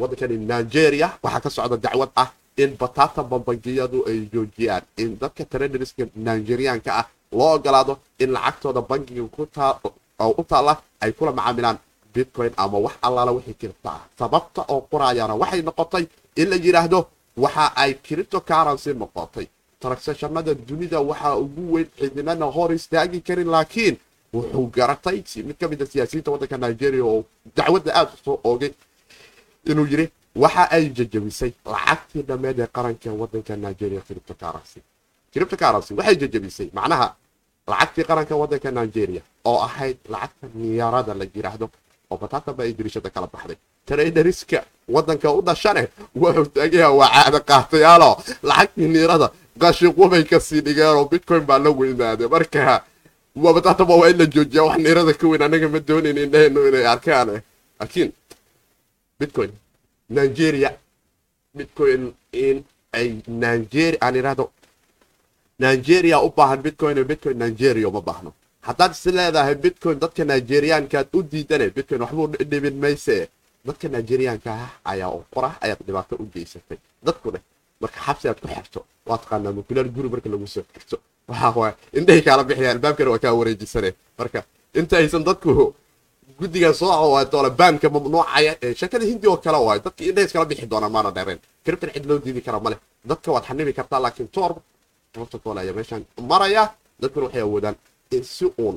waddankani 0.00 0.36
nigeria 0.52 1.08
waxaa 1.24 1.40
ka 1.44 1.48
socda 1.56 1.76
dacwad 1.84 2.10
ah 2.22 2.28
in 2.56 2.76
batata 2.80 3.22
bambangiyadu 3.22 4.04
ay 4.08 4.28
joojiyaan. 4.32 4.82
In 4.96 5.18
dadka 5.20 5.44
traderska 5.44 6.04
nigerianka 6.16 6.90
ah 7.00 7.06
loo 7.32 7.54
ogolaado 7.54 7.98
in 8.18 8.30
lacagtooda 8.32 8.80
bangiga 8.82 9.22
u 9.22 10.44
taalla 10.48 10.82
ay 11.00 11.12
kula 11.12 11.32
macaamilaan 11.32 11.78
bitcoin 12.14 12.52
ama 12.56 12.78
wax 12.78 12.94
allaala 13.02 13.32
wixii 13.32 13.54
kiribta 13.54 13.90
ah 13.90 14.02
sababta 14.18 14.64
oo 14.68 14.80
qoraayana 14.90 15.34
waxay 15.34 15.62
noqotay 15.62 16.04
in 16.36 16.48
la 16.50 16.56
yidhaahdo 16.56 17.06
waxa 17.36 17.72
ay 17.76 17.94
cripto 18.02 18.40
currency 18.40 18.92
noqotay. 18.94 19.46
Transactionada 19.80 20.54
dunida 20.54 21.00
waxaa 21.00 21.36
ugu 21.36 21.72
weyn 21.74 21.86
cidinana 21.98 22.46
hor 22.46 22.72
istaagi 22.72 23.20
karin 23.20 23.48
laakiin 23.48 23.96
wuxuu 24.34 24.66
garatay 24.76 25.22
mid 25.46 25.56
ka 25.60 25.68
mid 25.68 25.82
a 25.82 25.86
siyaasiyiinta 25.86 26.30
waddanka 26.30 26.56
nigeria 26.58 27.04
oo 27.04 27.24
dacwadda 27.56 27.90
aada 27.94 28.10
u 28.14 28.18
soo 28.24 28.38
oogay 28.44 28.72
inuu 29.70 29.86
yidhi 29.92 30.06
waxa 30.36 30.70
ay 30.70 30.84
jajabisay 30.96 31.52
lacagtii 31.66 32.22
dhammeed 32.28 32.58
ee 32.60 32.66
qaranka 32.76 33.10
waddanka 33.20 33.56
nigeria 33.56 34.00
cripto 34.00 34.34
currency. 34.34 34.80
Cripto 35.32 35.56
currency 35.56 35.94
waxay 35.98 36.16
jajabisay 36.22 36.68
macnaha 36.78 37.08
lacagtii 37.70 38.04
qaranka 38.10 38.34
waddanka 38.36 38.70
nigeria 38.70 39.22
oo 39.44 39.58
ahayd 39.66 39.96
lacagta 40.08 40.46
niyarada 40.54 41.14
la 41.14 41.24
yidhaahdo 41.24 41.66
oo 42.10 42.16
bataataba 42.22 42.62
ay 42.64 42.72
dirishada 42.78 43.10
kala 43.10 43.26
baxday. 43.26 43.56
Traderiska 43.86 44.64
waddanka 44.88 45.26
u 45.32 45.42
dhashane 45.42 45.82
wuxuu 46.16 46.46
taagayaa 46.54 46.90
waa 47.00 47.08
caado 47.14 47.40
qaatayaalo 47.50 48.10
lacagtii 48.42 48.88
niyarada 48.94 49.26
qashiqubay 49.62 50.24
ka 50.30 50.38
sii 50.40 50.60
dhigeenoo 50.66 51.04
bitcoin 51.12 51.42
baa 51.48 51.58
la 51.58 51.70
weynaaday. 51.70 52.28
Marka 52.28 52.84
bataataba 53.56 53.94
waa 54.00 54.08
in 54.10 54.18
la 54.18 54.26
joojiyaa 54.34 54.64
wax 54.68 54.78
niyarada 54.78 55.12
ka 55.20 55.26
weyn 55.30 55.42
anaga 55.42 55.68
ma 55.68 55.78
doonayn 55.88 56.18
indhaheennu 56.24 56.60
inay 56.68 56.86
arkaan 56.86 57.28
laakiin 57.80 58.10
bitcoin 59.20 59.50
nigeria. 60.18 60.70
Bitcoin 61.56 62.02
in 62.44 62.56
ay 62.98 63.08
nigeria. 63.44 63.98
Aan 64.04 64.14
idhahdo 64.20 64.44
nigeria 65.66 66.16
u 66.26 66.28
baahan 66.38 66.60
bitcoin 66.66 66.96
bitcoin 67.10 67.36
nigeria 67.44 67.86
uma 67.92 68.00
baahno 68.08 68.30
haddaad 68.68 68.92
is 68.96 69.04
leedahay 69.16 69.54
bitcoin 69.64 69.96
dadka 70.02 70.22
nigeriaankaad 70.32 71.06
u 71.16 71.22
diidane. 71.32 71.66
Bitcoin 71.76 72.00
waxbuu 72.04 72.26
dhibin 72.50 72.76
mayse. 72.84 73.16
Dadka 73.66 73.86
nigeriaanka 73.96 74.50
ah 74.64 74.70
ayaa 74.92 75.10
u 75.18 75.20
qora 75.34 75.50
ayaad 75.64 75.80
dhibaato 75.86 76.14
u 76.22 76.24
geysatay. 76.34 76.78
Dadku 77.06 77.26
dheh 77.34 77.42
marka 77.82 77.98
xabsi 78.06 78.24
aad 78.28 78.38
ku 78.42 78.46
xirto 78.54 78.80
waa 79.08 79.18
taqaanaa 79.22 79.52
mukulaal 79.58 79.88
guri 79.96 80.08
marka 80.14 80.28
lagu 80.32 80.46
soo 80.54 80.64
xirto. 80.74 80.96
Waxaa 81.30 81.52
waay 81.60 81.74
indhahay 81.98 82.22
kaala 82.26 82.42
bixiyaan 82.48 82.74
albaabkana 82.76 83.10
waa 83.14 83.22
kaa 83.24 83.34
wareejisane. 83.40 83.90
Marka 84.18 84.38
inta 84.78 84.94
aysan 85.02 85.22
dadku 85.28 85.50
guddigan 86.38 86.74
soo 86.80 86.90
awaatoole 86.92 87.50
baanka 87.60 87.86
mamnuucaya 87.94 88.52
shakada 88.80 89.04
hindi 89.10 89.26
oo 89.30 89.36
kale 89.44 89.58
waay 89.66 89.78
dadka 89.84 90.00
indhahay 90.08 90.26
iskala 90.28 90.44
bixi 90.50 90.66
doonaan 90.72 90.92
maana 90.96 91.10
dheereen 91.16 91.38
kribtan 91.64 91.90
cid 91.94 92.04
loo 92.08 92.18
diidi 92.24 92.40
kara 92.46 92.58
male 92.64 92.76
dadka 93.10 93.28
waad 93.34 93.44
xanibi 93.48 93.72
kartaa 93.78 94.00
laakiin 94.04 94.28
tor 94.36 94.52
protocol 95.14 95.56
ayaa 95.62 95.74
meeshaan 95.78 96.02
maraya 96.30 96.62
dadkuna 97.00 97.24
waxay 97.26 97.42
awoodaan 97.46 97.76
in 98.16 98.24
si 98.24 98.46
uun 98.64 98.76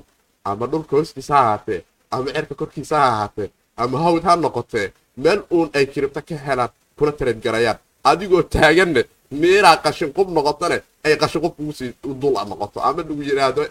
ama 0.49 0.65
dhulka 0.71 0.93
hoostiisa 0.97 1.33
ha 1.35 1.41
ahaatee 1.47 1.79
ama 2.11 2.29
cerka 2.35 2.55
korkiisa 2.61 2.95
ha 3.03 3.07
ahaatee 3.13 3.49
ama 3.83 3.97
hawd 4.03 4.23
ha 4.27 4.33
noqotee 4.43 4.87
meel 5.23 5.39
uun 5.55 5.67
ay 5.77 5.85
kiribta 5.93 6.21
ka 6.27 6.35
helaan 6.45 6.71
kuna 6.97 7.11
tareedgarayaan 7.19 7.77
adigoo 8.09 8.43
taaganne 8.53 9.01
meelaa 9.41 9.77
qashin 9.85 10.09
qub 10.17 10.27
noqotane 10.37 10.77
ay 11.05 11.13
qasho 11.21 11.37
qofku 11.43 11.61
u 11.69 11.73
sii 11.79 11.91
dul 12.21 12.35
noqoto. 12.51 12.77
Ama 12.87 13.01
lagu 13.01 13.21
yidhaahdo 13.29 13.61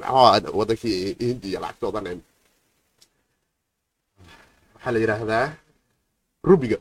maxaa 0.00 0.50
wadankii 0.58 1.16
hindiya 1.28 1.58
lacagtoodan 1.64 2.06
waxaa 4.80 4.92
la 4.92 4.98
yidhaahdaa 4.98 5.46
rubiga. 6.44 6.78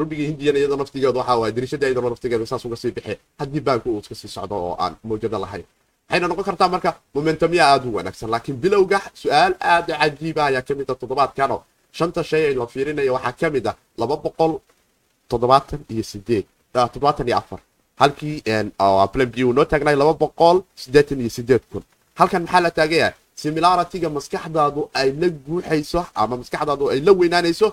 Rubiga 0.00 0.22
hindiyana 0.30 0.58
iyadoo 0.58 0.76
naftigeedu 0.80 1.18
waxaa 1.20 1.36
waay 1.40 1.52
dirishada 1.52 1.86
iyadoo 1.88 2.10
naftigeedu 2.10 2.46
saas 2.46 2.64
uga 2.64 2.76
sii 2.76 2.90
bixe 2.96 3.18
haddii 3.38 3.60
baanku 3.60 3.88
uu 3.90 4.00
iska 4.00 4.14
sii 4.14 4.28
socdo 4.28 4.54
oo 4.56 4.74
aan 4.80 4.94
mawjado 5.04 5.38
lahayn. 5.44 5.64
Waxayna 6.08 6.28
noqon 6.28 6.44
kartaa 6.44 6.68
marka 6.68 6.90
momentumya 7.14 7.62
aada 7.66 7.86
u 7.88 7.94
wanaagsan 7.96 8.30
laakiin 8.34 8.56
bilowga 8.62 8.98
su'aal 9.22 9.52
aada 9.60 9.92
cajiiba 10.00 10.42
ayaa 10.48 10.62
ka 10.68 10.74
mid 10.74 10.88
a 10.90 10.94
toddobaadkanoo 10.94 11.60
shanta 11.98 12.20
shay 12.30 12.42
ay 12.48 12.54
la 12.54 12.66
fiirinayo 12.72 13.12
waxaa 13.16 13.32
ka 13.40 13.50
mid 13.54 13.66
ah 13.70 13.76
laba 14.00 14.16
boqol 14.24 14.52
toddobaatan 15.30 15.80
iyo 15.92 16.02
sideed 16.10 16.44
toddobaatan 16.72 17.28
iyo 17.28 17.36
afar. 17.36 17.60
Halkii 18.00 18.42
plan 19.12 19.28
b 19.34 19.36
uu 19.44 19.52
noo 19.52 19.64
taagnay 19.64 19.96
laba 20.02 20.14
boqol 20.22 20.56
siddeetan 20.82 21.20
iyo 21.20 21.30
sideed 21.36 21.62
kun. 21.72 21.82
Halkan 22.18 22.42
maxaa 22.44 22.60
la 22.60 22.70
taagayaa 22.70 23.12
similaritiga 23.42 24.08
maskaxdaadu 24.16 24.82
ay 25.00 25.08
la 25.20 25.28
guuxayso 25.46 26.00
ama 26.22 26.34
maskaxdaadu 26.40 26.84
ay 26.92 26.98
la 27.06 27.12
weynaanayso 27.20 27.68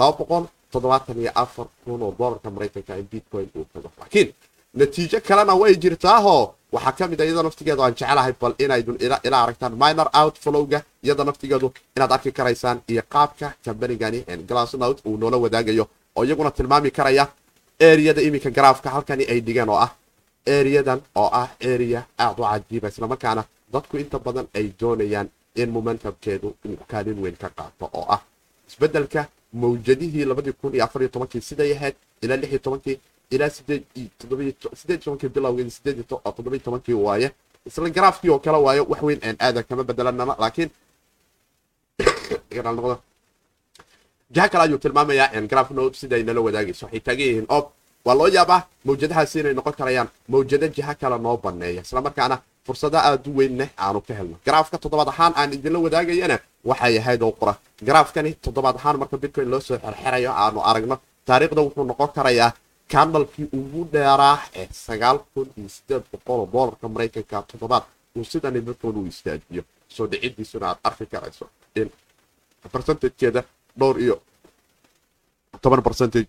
oo 0.00 2.12
doolarka 2.18 2.50
maraykanka 2.50 2.96
in 3.00 3.06
bitcoin 3.12 3.48
uu 3.56 3.64
tago. 3.72 3.90
Laakiin 4.00 4.28
natiijo 4.74 5.18
kalena 5.28 5.54
way 5.60 5.74
jirtaahoo 5.82 6.54
waxaa 6.72 6.92
ka 6.98 7.08
mid 7.08 7.20
a 7.20 7.24
iyadoo 7.24 7.42
naftigeedu 7.42 7.82
aan 7.82 7.94
jecelahay 7.94 8.32
bal 8.40 8.54
inaydun 8.58 8.96
ila 9.26 9.36
aragtaan 9.42 9.74
minor 9.82 10.08
outflowga 10.20 10.78
iyadoo 11.04 11.24
naftigeedu 11.24 11.72
inaad 11.96 12.12
arki 12.12 12.32
karaysaan 12.32 12.78
iyo 12.88 13.02
qaabka 13.12 13.52
kambanigani 13.64 14.20
glassnout 14.48 14.98
uu 15.06 15.16
noola 15.16 15.36
wadaagayo 15.44 15.84
oo 16.16 16.24
iyaguna 16.24 16.50
tilmaami 16.50 16.90
karaya 16.90 17.24
eriyada 17.80 18.20
iminka 18.22 18.50
garaafka 18.50 18.90
halkani 18.94 19.24
ay 19.32 19.40
dhigeen 19.46 19.68
oo 19.68 19.78
ah 19.86 19.90
eriyadan 20.46 21.00
oo 21.20 21.28
ah 21.42 21.48
eriya 21.60 22.00
aad 22.18 22.38
u 22.40 22.44
cajiiba 22.50 22.88
islamarkaana 22.88 23.42
dadku 23.72 23.96
inta 24.02 24.18
badan 24.18 24.46
ay 24.54 24.66
doonayaan 24.80 25.28
in 25.54 25.70
momentumkeedu 25.70 26.48
uu 26.68 26.76
kaalin 26.90 27.22
weyn 27.22 27.36
ka 27.36 27.48
qaato 27.58 27.90
oo 27.92 28.06
ah 28.16 28.22
isbeddelka 28.68 29.26
mawjadihii 29.52 30.24
labadii 30.24 31.40
siday 31.48 31.72
ahayd 31.76 31.96
ilaa 32.22 32.38
ilaa 33.32 33.50
sideed 33.50 33.84
sideed 34.80 35.00
tobankii 35.04 35.28
bilowgeedi 35.28 35.70
sideed 35.70 36.04
toddoba 36.08 36.56
iyo 36.56 36.64
tobankii 36.64 36.94
waaye. 37.06 37.28
Isla 37.66 37.90
garaafkii 37.90 38.30
oo 38.30 38.38
kale 38.38 38.58
waayo 38.58 38.84
wax 38.90 39.02
weyn 39.02 39.20
aan 39.24 39.36
aadan 39.40 39.64
kama 39.64 39.84
bedelanana 39.84 40.36
laakiin 40.38 40.70
jaha 44.34 44.48
kale 44.48 44.62
ayuu 44.64 44.78
tilmaamayaa 44.78 45.40
garaaf 45.50 45.70
note 45.70 45.96
siday 46.00 46.22
nala 46.24 46.40
wadaagayso 46.40 46.86
waxay 46.86 47.00
taagan 47.00 47.26
yihiin 47.26 47.46
ob 47.48 47.64
waa 48.04 48.14
loo 48.14 48.28
yaabaa 48.36 48.62
mawjadahaasi 48.84 49.40
inay 49.40 49.54
noqon 49.54 49.74
karayaan 49.80 50.08
mawjado 50.28 50.68
jiha 50.76 50.94
kale 50.94 51.18
noo 51.18 51.36
baneeya 51.36 51.82
islamarkaana 51.86 52.36
fursada 52.66 52.98
aada 53.08 53.30
u 53.30 53.36
weynne 53.38 53.66
aanu 53.84 54.00
ka 54.06 54.14
helno. 54.18 54.36
Garaafka 54.46 54.76
toddobaad 54.82 55.08
ahaan 55.12 55.32
aan 55.40 55.52
idinla 55.56 55.78
wadaagayana 55.86 56.36
waxay 56.70 56.94
ahayd 56.98 57.22
oo 57.22 57.32
qura 57.40 57.54
garaafkani 57.88 58.30
toddobaad 58.44 58.76
ahaan 58.80 58.96
marka 59.00 59.16
bitcoin 59.22 59.48
loo 59.52 59.60
soo 59.60 59.78
xerxerayo 59.84 60.30
aanu 60.42 60.60
aragno 60.70 60.96
taariikhda 61.28 61.60
wuxuu 61.66 61.84
noqon 61.90 62.10
karayaa 62.16 62.50
kandalkii 62.92 63.48
ugu 63.58 63.80
dheeraa 63.92 64.36
ee 64.60 64.68
sagaal 64.86 65.18
kun 65.34 65.48
iyo 65.58 65.68
sideed 65.76 66.04
boqoloo 66.12 66.46
doolarka 66.52 66.86
maraykanka. 66.94 67.36
Toddobaad 67.50 67.84
uu 68.16 68.24
sidani 68.24 68.60
bitcoin 68.66 68.96
uu 69.00 69.06
istaajiyo. 69.12 69.62
Soo 69.94 70.06
dhicidiisuna 70.10 70.66
aad 70.70 70.78
arki 70.88 71.06
karayso 71.12 71.44
in 71.80 71.88
percentagekeeda 72.72 73.40
dhowr 73.80 73.96
iyo 74.04 74.16
toban 75.62 75.82
percentage 75.82 76.28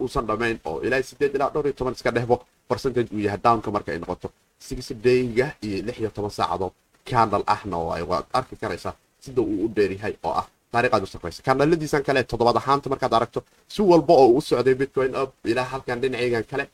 uusan 0.00 0.26
dhamayn 0.26 0.58
oo 0.64 0.80
ilaa 0.86 1.02
sideed 1.02 1.34
ilaa 1.34 1.50
dhowr 1.54 1.66
iyo 1.66 1.74
toban 1.78 1.92
iska 1.96 2.10
dhehbo 2.16 2.36
percentage 2.68 3.08
uu 3.14 3.18
yahay 3.26 3.40
downka 3.44 3.70
marka 3.70 3.92
ay 3.92 3.98
noqoto 3.98 4.28
six 4.66 4.78
dayga 5.04 5.46
iyo 5.66 5.78
lix 5.86 5.96
iyo 6.00 6.10
toban 6.16 6.30
saacadood. 6.38 6.72
Candal 7.10 7.42
ahna 7.54 7.76
waay 7.88 8.02
waad 8.10 8.24
arki 8.38 8.56
karaysaa 8.62 8.94
sida 9.24 9.40
uu 9.42 9.64
u 9.64 9.68
dheeryahay 9.76 10.14
oo 10.26 10.34
ah 10.40 10.46
taariikhaad 10.72 11.02
u 11.06 11.06
sarraysa 11.14 11.40
kandaladiisan 11.46 12.02
kale 12.06 12.20
toddobaad 12.30 12.56
ahaanta 12.60 12.86
markaad 12.92 13.14
aragto 13.18 13.40
si 13.74 13.80
walba 13.90 14.14
oo 14.22 14.28
u 14.38 14.40
socday 14.48 14.74
bitcoin 14.80 15.12
up 15.22 15.30
ilaa 15.50 15.64
halkan 15.72 16.00
dhinacaygan 16.02 16.44
kale 16.50 16.64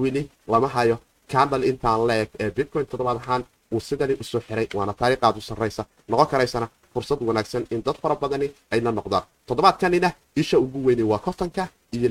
weli 0.00 0.22
lama 0.52 0.68
hayo. 0.76 0.96
Candal 1.32 1.62
intaan 1.70 2.00
la 2.08 2.14
ee 2.42 2.50
bitcoin 2.56 2.86
toddobaad 2.90 3.18
ahaan 3.22 3.42
uu 3.72 3.80
sidani 3.88 4.14
u 4.22 4.24
soo 4.30 4.40
xiray 4.46 4.68
waana 4.78 4.92
taariikhaad 5.00 5.36
u 5.40 5.42
sarraysa 5.48 5.82
noqon 6.08 6.26
karaysana 6.32 6.66
fursad 6.92 7.20
wanaagsan 7.28 7.64
in 7.74 7.82
dad 7.86 7.96
fara 8.02 8.14
badani 8.22 8.46
ay 8.72 8.80
la 8.80 8.90
noqdaan. 8.98 9.24
Toddobaadkanina 9.46 10.08
isha 10.40 10.56
ugu 10.64 10.78
weynay 10.86 11.06
waa 11.12 11.18
kontonka 11.26 11.68
iyo 11.92 12.08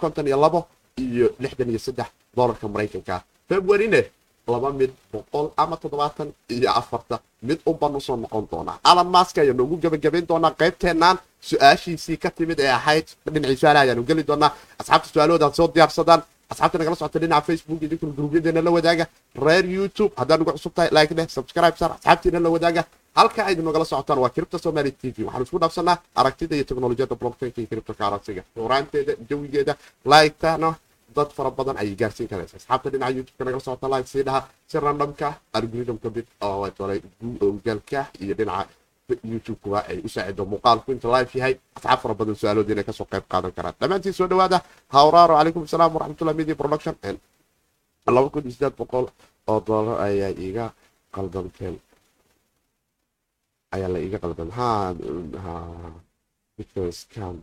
konton 0.00 0.26
iyo 0.26 0.36
labo 0.44 0.60
iyo 0.98 1.26
lixdan 1.42 1.70
iyo 1.70 1.78
saddex 1.78 2.08
doolarka 2.36 2.68
maraykanka. 2.68 3.22
Februarine 3.48 4.00
laba 4.52 4.70
mid 4.80 4.90
boqol 5.12 5.46
ama 5.56 5.76
toddobaatan 5.76 6.28
iyo 6.48 6.70
afarta. 6.80 7.16
Mid 7.42 7.58
unban 7.66 7.96
u 7.96 8.00
soo 8.00 8.16
noqon 8.16 8.44
doonaa. 8.50 8.78
Alan 8.90 9.08
mask 9.14 9.38
ayaanu 9.38 9.62
ugu 9.64 9.76
gebagabayn 9.82 10.26
doonaa 10.30 10.52
qaybteennan. 10.60 11.16
Su'aashiisii 11.48 12.16
ka 12.22 12.30
timid 12.30 12.58
ee 12.60 12.70
ahayd 12.78 13.06
dhinacii 13.34 13.56
su'aalaha 13.60 13.84
ayaanu 13.84 14.02
geli 14.08 14.22
doonaa. 14.30 14.50
Asxaabta 14.80 15.08
su'aalahooda 15.12 15.52
soo 15.58 15.68
diyaarsadaan. 15.74 16.22
Asxaabta 16.52 16.78
nagala 16.78 16.96
socota 16.96 17.18
dhinaca 17.22 17.46
facebook 17.48 17.82
idinkuna 17.86 18.12
gruubyadeena 18.18 18.60
la 18.66 18.70
wadaaga. 18.76 19.04
Reer 19.46 19.64
youtube 19.76 20.12
haddaa 20.20 20.36
nugu 20.38 20.52
cusub 20.56 20.72
tahay 20.76 20.90
like 20.96 21.14
leh 21.18 21.26
subscribe 21.36 21.76
sar 21.80 21.90
asxaabtiina 21.96 22.40
la 22.40 22.50
wadaaga. 22.54 22.82
Halka 23.18 23.40
aydu 23.48 23.62
nagala 23.62 23.84
socotaan 23.84 24.18
waa 24.24 24.30
kiribta 24.34 24.58
somali 24.58 24.92
t 24.92 25.12
v. 25.14 25.24
Waxaanu 25.26 25.44
isku 25.46 25.58
dhaafsanaa 25.62 25.96
aragtida 26.20 26.54
iyo 26.56 26.64
teknolojiyadda 26.68 27.16
blockchainka 27.20 27.58
iyo 27.60 27.68
kiribta 27.70 27.92
karansiga 28.00 28.42
horaanteeda 28.56 29.12
jawigeeda 29.28 29.72
like-tana 30.12 30.68
dad 31.16 31.30
fara 31.36 31.50
badan 31.58 31.76
ayay 31.82 31.94
gaarsiin 32.00 32.28
karaysa 32.32 32.56
asxaabta 32.60 32.88
dhinaca 32.92 33.14
youtube-ka 33.18 33.42
nagala 33.46 33.62
socota 33.66 33.86
like 33.92 34.08
sii 34.12 34.24
si 34.70 34.76
randomka 34.84 35.28
algoritmka 35.56 36.08
bit 36.16 36.28
oo 36.46 36.66
googalka 37.40 38.00
iyo 38.22 38.34
dhinaca 38.38 38.70
youtube-kuba 39.32 39.78
ay 39.90 39.98
u 40.00 40.08
saacido. 40.08 40.42
Muuqaalku 40.48 40.88
inta 40.96 41.08
live 41.14 41.30
yahay 41.38 41.54
asxaab 41.76 41.98
fara 42.02 42.14
badan 42.20 42.34
su'aaloodi 42.40 42.72
inay 42.72 42.86
ka 42.88 42.92
soo 42.98 43.04
qayb 43.12 43.24
qaadan 43.32 43.52
karaan. 43.56 43.74
Dhammaantiin 43.80 44.14
soo 44.16 44.26
dhawaada 44.30 44.58
hawraaro 44.94 45.34
calaykum 45.38 45.62
asalaam 45.68 45.92
waraxmatullah 45.96 46.34
media 46.40 46.56
production 46.56 46.94
laba 48.16 48.28
kun 48.32 48.42
iyo 48.44 48.52
sideed 48.56 48.74
boqol 48.80 49.06
oo 49.50 49.58
doolar 49.66 49.96
ayaa 50.08 50.30
iiga 50.44 50.64
qaldanteen 51.14 51.76
ayaa 53.76 53.88
la 53.92 53.98
iiga 54.04 54.18
qaldan 54.24 54.50
ha 54.56 54.68
ha 55.44 55.52
bitcoin 56.56 56.92
scam 57.00 57.36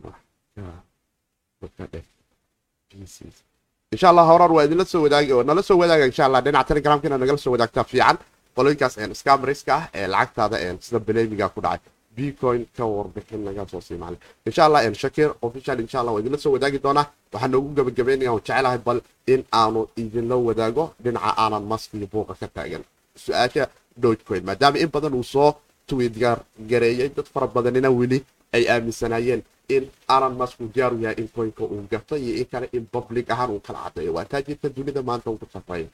insha 3.94 4.08
allah 4.10 4.24
horar 4.30 4.50
waa 4.56 4.64
idinla 4.66 4.84
soo 4.92 5.02
wadaagi 5.06 5.32
oo 5.36 5.42
nala 5.48 5.62
soo 5.68 5.78
wadaaga 5.82 6.04
insha 6.10 6.24
allah 6.26 6.40
dhinaca 6.44 6.68
telegramkina 6.68 7.16
nagala 7.22 7.38
soo 7.44 7.52
wadaagtaa 7.54 7.84
fiican. 7.92 8.16
Qolooyinkaas 8.56 8.94
scamriska 9.20 9.72
ah 9.78 9.84
ee 9.98 10.06
lacagtaada 10.14 10.56
sida 10.84 10.98
belemiga 11.06 11.48
ku 11.54 11.60
dhacay. 11.64 11.80
Bitcoin 12.16 12.62
ka 12.76 12.84
warbixin 12.94 13.40
naga 13.46 13.62
soo 13.72 13.80
sii 13.86 13.96
macalin 14.02 14.20
insha 14.48 14.62
allah 14.66 14.80
shakir 15.02 15.28
official 15.46 15.78
insha 15.84 15.98
allah 16.00 16.12
waa 16.14 16.20
idinla 16.22 16.38
soo 16.44 16.52
wadaagi 16.56 16.78
doonaa. 16.84 17.06
Waxaan 17.32 17.50
noogu 17.52 17.68
gabagabeynaya 17.76 18.32
jecelahay 18.36 18.78
bal 18.86 18.98
in 19.32 19.40
aanu 19.60 19.80
idinla 20.02 20.36
wadaago 20.48 20.84
dhinaca 21.04 21.30
aanan 21.42 21.64
maskiyo 21.72 22.06
buuqa 22.12 22.34
ka 22.40 22.46
taagan. 22.56 22.82
Su'aasha 23.24 23.64
dogecoin 24.02 24.44
maadaama 24.48 24.76
in 24.84 24.90
badan 24.94 25.14
uu 25.20 25.24
soo 25.34 25.50
twiidgaar 25.88 26.38
gareeyay 26.70 27.08
dad 27.16 27.26
fara 27.34 27.46
badanina 27.56 27.88
weli 27.98 28.18
ay 28.56 28.64
aaminsanaayeen 28.72 29.40
in 29.74 29.84
alan 30.14 30.34
mask 30.40 30.60
uu 30.60 30.70
diyaaru 30.74 30.96
yahay 31.04 31.16
in 31.22 31.28
coinka 31.36 31.62
uu 31.74 31.82
gato 31.92 32.14
iyo 32.24 32.32
in 32.40 32.46
kale 32.52 32.66
in 32.76 32.84
public 32.94 33.26
ahaan 33.34 33.50
uu 33.54 33.60
kala 33.66 33.78
cadeeyo 33.84 34.12
waa 34.16 34.24
taajirka 34.32 34.68
dunida 34.76 35.00
maanta 35.08 35.30
uu 35.30 35.38
ku 35.42 35.46
safreeya 35.54 35.88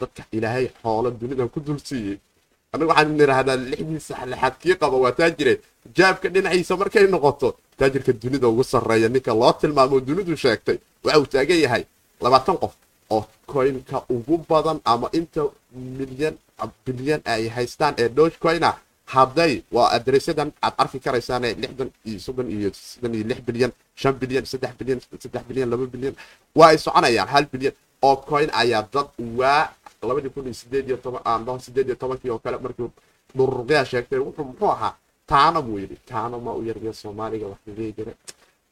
dadka 0.00 0.22
ilaahay 0.36 0.66
xoolo 0.82 1.08
dunidan 1.20 1.48
ku 1.54 1.60
dul 1.66 1.78
siiyey. 1.88 2.18
Anagu 2.72 2.88
waxaan 2.90 3.12
nidhaahdaa 3.18 3.56
lixdii 3.70 4.00
saxlexaad 4.08 4.54
kii 4.62 4.74
qaba 4.80 4.96
waa 5.04 5.12
taajire. 5.18 5.54
Jaabka 5.96 6.26
dhinaciisa 6.34 6.74
markay 6.80 7.06
noqoto 7.14 7.48
taajirka 7.78 8.12
dunida 8.22 8.46
ugu 8.52 8.64
sarreeya 8.72 9.08
ninka 9.14 9.32
loo 9.40 9.52
tilmaamo 9.60 9.96
dunidu 10.08 10.36
sheegtay 10.44 10.78
waxa 11.04 11.18
uu 11.20 11.26
taagan 11.32 11.58
yahay 11.64 11.82
labaatan 12.24 12.56
qof 12.62 12.72
oo 13.14 13.22
coinka 13.52 13.98
ugu 14.14 14.34
badan 14.48 14.78
ama 14.92 15.06
inta 15.18 15.42
milyan 15.98 16.34
bilyan 16.84 17.20
ay 17.32 17.42
haystaan 17.56 17.94
ee 18.02 18.08
doge 18.16 18.36
coina 18.44 18.70
hadday 19.14 19.62
waa 19.76 19.88
adresyadan 19.96 20.50
aad 20.66 20.74
arki 20.82 20.98
karaysaane 21.04 21.48
lixdan 21.62 21.90
iyo 22.08 22.18
soddon 22.26 22.46
iyo 22.54 22.70
soddon 22.74 23.12
iyo 23.16 23.24
lix 23.30 23.40
bilyan 23.48 23.72
shan 24.00 24.14
bilyan 24.20 24.44
saddex 24.52 24.72
bilyan 24.80 24.98
saddex 25.22 25.42
bilyan 25.48 25.68
laba 25.72 25.86
bilyan. 25.94 26.14
Waa 26.58 26.68
ay 26.74 26.78
soconayaan 26.78 27.28
hal 27.34 27.44
bilyan. 27.52 27.74
Oo 28.02 28.16
coin 28.28 28.50
ayaa 28.62 28.82
dad 28.94 29.08
waa 29.38 29.70
labadii 30.08 30.30
kun 30.34 30.44
iyo 30.50 30.54
sideed 30.60 30.86
iyo 30.90 30.96
toban 31.04 31.22
aan 31.24 31.44
dhaho 31.46 31.58
sideed 31.66 31.86
iyo 31.88 31.96
tobankii 32.02 32.30
oo 32.34 32.38
kale 32.44 32.58
markii 32.58 32.90
dhururuqyaa 33.36 33.84
sheegtay 33.90 34.18
wuxuu 34.18 34.44
muxuu 34.50 34.70
ahaa 34.74 34.92
taana 35.30 35.62
buu 35.62 35.78
yidhi. 35.78 35.96
Taana 36.10 36.36
ma 36.38 36.52
u 36.58 36.62
yarya 36.68 36.92
soomaaliga 36.92 37.46
wax 37.52 37.60
laleeyi 37.66 37.92
jira 37.98 38.12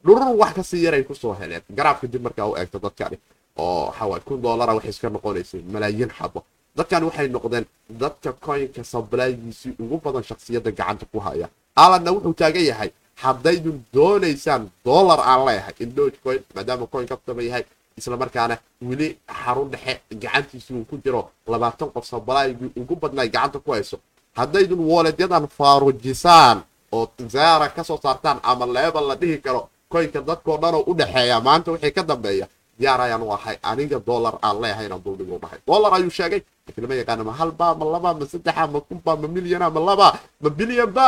dhurur 0.05 0.35
wax 0.41 0.51
ka 0.57 0.63
sii 0.63 0.83
yaray 0.85 1.03
ku 1.03 1.15
soo 1.15 1.33
heleen 1.39 1.63
garaafka 1.77 2.07
dib 2.07 2.21
markaa 2.27 2.47
u 2.51 2.53
eegto 2.59 2.77
dadkani 2.79 3.17
oo 3.57 3.85
waxawaaye 3.87 4.23
kun 4.27 4.41
doolara 4.43 4.73
waxay 4.77 4.89
iska 4.95 5.09
noqonaysay 5.09 5.61
malaayiin 5.73 6.11
xabo 6.17 6.39
dadkan 6.77 7.03
waxay 7.07 7.27
noqdeen 7.35 7.65
dadka 8.01 8.29
coinka 8.45 8.81
sablaygiisii 8.93 9.73
ugu 9.83 9.97
badan 10.03 10.23
shaksiyadda 10.29 10.71
gacanta 10.71 11.05
ku 11.11 11.19
haya. 11.25 11.47
Alanna 11.83 12.11
wuxuu 12.15 12.33
taagan 12.33 12.65
yahay 12.71 12.89
haddaydun 13.23 13.77
doonaysaan 13.93 14.63
dollar 14.85 15.19
aan 15.31 15.41
leeyahay 15.47 15.75
in 15.83 15.89
doge 15.97 16.17
coin 16.23 16.39
maadaama 16.55 16.85
coin 16.93 17.07
ka 17.07 17.15
taba 17.25 17.41
yahay 17.43 17.63
isla 17.97 18.17
markaana 18.17 18.55
weli 18.89 19.07
xarun 19.39 19.69
dhexe 19.73 19.93
gacantiisi 20.21 20.73
uu 20.73 20.85
ku 20.89 20.95
jiro. 21.03 21.21
Labaatan 21.47 21.89
qof 21.93 22.05
sabalaygii 22.13 22.71
ugu 22.79 22.95
badnay 23.01 23.29
gacanta 23.35 23.59
ku 23.59 23.71
hayso. 23.71 23.97
Haddaydun 24.37 24.79
wooledyadan 24.89 25.47
faarujisaan 25.57 26.57
oo 26.91 27.07
zaara 27.35 27.69
ka 27.75 27.83
soo 27.83 27.99
saartaan 28.03 28.39
ama 28.43 28.65
leebal 28.75 29.07
la 29.07 29.15
dhihi 29.15 29.37
karo 29.45 29.69
koynka 29.89 30.19
dadkao 30.21 30.57
dhanoo 30.63 30.83
u 30.89 30.93
dhexeeya 30.99 31.39
maanta 31.47 31.71
wixii 31.71 31.91
ka 31.97 32.03
dambeeya 32.03 32.47
diyaar 32.79 33.01
ayaan 33.05 33.23
u 33.23 33.31
ahay 33.35 33.57
aniga 33.63 33.97
dollar 34.09 34.33
aan 34.45 34.55
leeyahay 34.61 34.85
inaan 34.87 35.01
duldhigu 35.05 35.39
dhahay 35.43 35.59
dollar 35.67 35.91
ayuu 35.97 36.09
sheegay. 36.17 36.41
Laakiin 36.67 36.83
lama 36.83 36.95
yaqaana 37.01 37.23
ma 37.29 37.33
halbaa 37.39 37.73
ma 37.79 37.85
labaa 37.93 38.13
ma 38.19 38.25
saddexa 38.33 38.63
ma 38.73 38.79
kunbaa 38.87 39.15
ma 39.21 39.27
milyana 39.35 39.67
ma 39.75 39.79
labaa 39.89 40.13
ma 40.41 40.49
bilyanba 40.57 41.07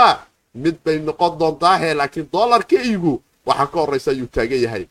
mid 0.63 0.75
bay 0.85 0.97
noqon 1.07 1.33
doontaahe 1.39 1.89
laakiin 1.99 2.27
dollarkaygu 2.33 3.13
waxaa 3.47 3.67
ka 3.71 3.77
horraysa 3.81 4.09
ayuu 4.11 4.27
taagan 4.35 4.61
yahay. 4.65 4.83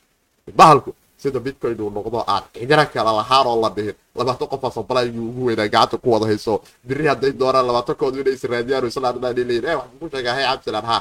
Bahalku 0.58 0.90
sida 1.22 1.40
bitcoin 1.40 1.80
uu 1.80 1.90
noqdo 1.90 2.18
aan 2.26 2.42
cidira 2.54 2.84
kala 2.86 3.12
lahaan 3.18 3.46
oo 3.46 3.56
la 3.64 3.70
dhihin. 3.76 3.94
Labaatan 4.18 4.48
qof 4.52 4.62
asabalaygii 4.64 5.18
ugu 5.30 5.40
weynaa 5.48 5.68
gacanta 5.68 5.96
ku 6.02 6.08
wada 6.12 6.26
hayso. 6.30 6.60
Biri 6.86 7.06
hadday 7.10 7.32
doonaan 7.40 7.66
labaatankoodu 7.68 8.20
inay 8.20 8.34
israadiyaan 8.38 8.84
oo 8.84 8.88
isla 8.92 9.12
leeyihiin 9.12 9.64
eh 9.70 9.76
waxaan 9.80 9.98
ku 10.00 10.06
sheegaa 10.12 10.34
hey 10.38 10.46
cabdilan 10.50 10.84
ha. 10.90 10.98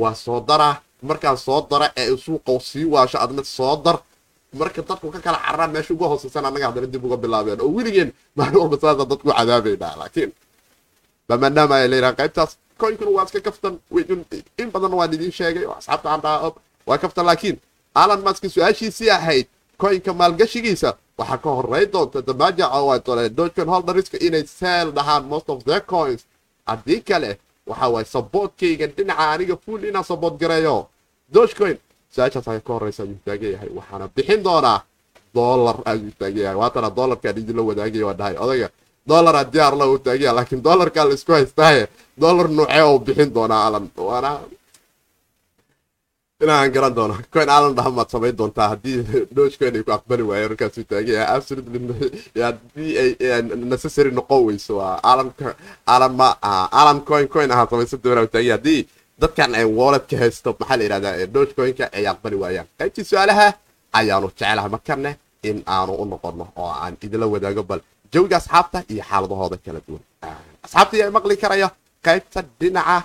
Waa 0.00 0.14
soo 0.14 0.40
dara. 0.48 0.68
Markaan 1.08 1.36
soo 1.38 1.60
dara 1.70 1.86
ee 1.96 2.16
suuqa 2.24 2.52
sii 2.60 2.84
waasho 2.92 3.18
adna 3.24 3.42
soo 3.44 3.76
dar 3.84 3.96
marka 4.60 4.82
dadku 4.88 5.10
ka 5.14 5.20
kala 5.20 5.38
cararaan 5.44 5.70
meesha 5.74 5.94
ugu 5.94 6.04
hooseysan 6.10 6.44
annaga 6.48 6.66
haddana 6.68 6.86
dib 6.86 7.04
uga 7.04 7.16
bilaabeen. 7.16 7.60
Oo 7.60 7.70
weligeen 7.76 8.10
maalin 8.36 8.58
walba 8.62 8.76
saasa 8.82 9.04
dadku 9.10 9.28
cadaabaynaa 9.38 9.94
laakiin 10.00 10.30
bamaadaama 11.28 11.74
ay 11.76 11.88
leeyahay 11.92 12.14
qaybtaas 12.20 12.50
koynkuna 12.78 13.10
waa 13.16 13.24
iska 13.24 13.40
kaftan. 13.40 13.74
In 14.62 14.68
badanna 14.72 14.96
waan 14.96 15.12
idiin 15.14 15.32
sheegay 15.32 15.64
oo 15.66 15.74
asxaabta 15.80 16.08
aan 16.12 16.20
dhaha 16.24 16.52
waa 16.86 16.98
kaftan. 16.98 17.26
Laakiin 17.26 17.56
alan 17.94 18.20
maski 18.26 18.48
su'aashiisii 18.54 19.10
ahayd 19.10 19.46
koynka 19.78 20.12
maalgashigiisa 20.20 20.90
waxaa 21.18 21.38
ka 21.38 21.50
horey 21.50 21.86
doonta 21.92 22.22
tole 23.06 23.28
dogecoin 23.36 23.68
holderska 23.68 24.16
inay 24.26 24.44
seel 24.46 24.88
dhahaan 24.96 25.24
most 25.32 25.48
of 25.50 25.64
their 25.64 25.80
coins. 25.80 26.22
Haddii 26.66 27.00
kale 27.00 27.38
waxa 27.66 27.88
waaye 27.88 28.04
saboodkayga 28.14 28.86
dhinaca 28.96 29.24
aniga 29.32 29.56
full 29.64 29.84
inaan 29.84 30.04
sabood 30.04 30.34
gareeyo 30.40 30.88
su'aashaas 32.14 32.46
ayaa 32.52 32.66
ka 32.66 32.72
horeysa 32.76 33.00
ayuu 33.04 33.18
taagan 33.26 33.50
yahay 33.54 33.70
waxaana 33.78 34.06
bixin 34.16 34.40
doonaa 34.46 34.78
dollar 35.38 35.76
ayuu 35.92 36.12
taagan 36.20 36.42
yahay 36.46 36.58
waatana 36.62 36.88
dollarkaan 36.98 37.38
idinla 37.42 37.62
wadaagaya 37.70 38.04
waa 38.08 38.16
dhahay 38.20 38.36
odayga 38.44 38.68
dollaraa 39.10 39.44
diyaar 39.52 39.74
la 39.80 39.84
uu 39.92 39.98
taagaya 40.06 40.32
laakiin 40.38 40.62
dollarkaa 40.68 41.04
la 41.08 41.14
isku 41.18 41.32
haystaaye 41.36 41.82
dollar 42.22 42.46
nuucee 42.56 42.82
oo 42.88 42.98
bixin 43.06 43.30
doonaa 43.36 43.62
alan 43.68 43.84
waana 44.08 44.30
inaan 46.42 46.70
garan 46.74 46.94
doono 46.96 47.14
coin 47.34 47.48
alan 47.56 47.72
dhaha 47.76 47.90
maad 47.96 48.08
samayn 48.14 48.36
doontaa 48.38 48.68
haddii 48.72 48.96
dogecoin 49.36 49.74
ay 49.78 49.82
ku 49.86 49.92
aqbali 49.96 50.22
waayo 50.28 50.46
markaasuu 50.50 50.84
taagan 50.90 51.14
yahay 51.16 51.28
absolutely 51.36 51.78
haddii 52.46 52.92
ay 53.34 53.42
necessary 53.72 54.10
noqon 54.18 54.40
weyso 54.46 54.72
waa 54.80 54.94
alan 55.10 55.28
alan 55.94 56.12
ma 56.20 56.28
alan 56.80 56.98
coin 57.08 57.26
coin 57.34 57.50
ahaa 57.54 57.66
samaysan 57.70 58.00
doonaa 58.04 58.26
taagan 58.34 58.52
haddii 58.56 58.80
dadkan 59.20 59.50
ay 59.58 59.66
walletka 59.78 60.14
haysto 60.22 60.48
maxaa 60.60 60.76
la 60.78 60.84
yidhahdaa 60.86 61.26
dogecoinka 61.34 61.84
ay 61.96 62.04
aqbali 62.12 62.36
waayaan. 62.42 62.68
Qaybtii 62.78 63.04
su'aalaha 63.10 63.46
ayaanu 63.98 64.26
jecelahay 64.38 64.70
markane 64.76 65.10
in 65.48 65.56
aanu 65.76 65.92
u 66.02 66.04
noqono 66.12 66.44
oo 66.62 66.70
aan 66.84 66.94
idinla 67.04 67.26
wadaago 67.34 67.62
bal 67.70 67.80
jawiga 68.12 68.36
asxaabta 68.40 68.78
iyo 68.92 69.02
xaaladahooda 69.10 69.56
kala 69.64 69.80
duwan. 69.86 70.02
Asxaabta 70.64 70.94
yaa 71.00 71.14
maqli 71.16 71.34
karaya 71.42 71.68
qaybta 72.06 72.38
dhinaca 72.60 72.96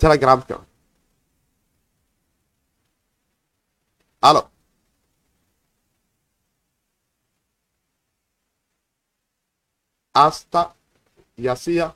telegramka. 0.00 0.54
Alo. 4.28 4.42
Asta 10.14 10.62
yasiya 11.38 11.86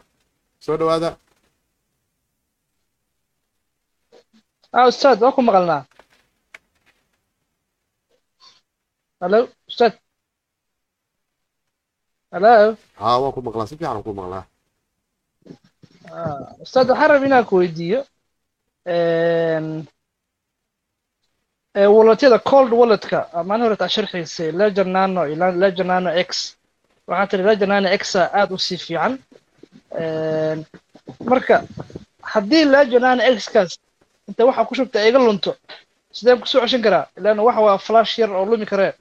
soo 0.64 0.76
dhawaada 0.80 1.10
ah 4.76 4.86
ustaad 4.92 5.18
waa 5.22 5.34
ku 5.36 5.40
maqalnaa? 5.48 5.82
Hallo 9.20 9.38
ustaad 9.70 9.92
hallo 12.32 12.52
haa 13.00 13.16
waan 13.22 13.32
ku 13.36 13.40
maqlaa. 13.46 13.68
Si 13.68 13.76
fiican 13.78 14.02
ku 14.06 14.12
maqlaa. 14.20 14.44
Ustaad 16.64 16.86
waxaan 16.90 17.10
raba 17.10 17.26
inaan 17.28 17.48
ku 17.48 17.54
weydiiyo 17.60 18.00
walletyada 21.96 22.38
cold 22.50 22.72
walletka. 22.80 23.18
Maalin 23.48 23.64
hore 23.66 23.76
taa 23.80 23.94
sharxiisay 23.96 24.50
ledger 24.60 24.86
nano 24.96 25.20
iyo 25.30 25.36
ledger 25.62 25.86
nano 25.92 26.10
x. 26.28 26.30
Waxaa 27.08 27.28
tiri 27.30 27.42
ledger 27.48 27.68
nano 27.72 27.88
xa 28.10 28.22
aad 28.38 28.50
u 28.56 28.58
sii 28.66 28.78
fiican. 28.84 29.12
Marka 31.30 31.56
haddii 32.32 32.64
ledger 32.74 33.00
nano 33.06 33.22
x-kaas 33.36 33.72
inta 34.28 34.42
waxa 34.48 34.64
ku 34.68 34.74
shubta 34.74 34.98
iga 35.08 35.18
lunto. 35.18 35.52
Sideen 36.16 36.40
ku 36.40 36.46
soo 36.46 36.60
ceshan 36.62 36.82
karaa? 36.82 37.06
Ilaan 37.18 37.38
waxa 37.46 37.60
waa 37.66 37.78
flash 37.78 38.18
yar 38.18 38.30
oo 38.32 38.44
lumi 38.50 38.66
karee 38.66 38.92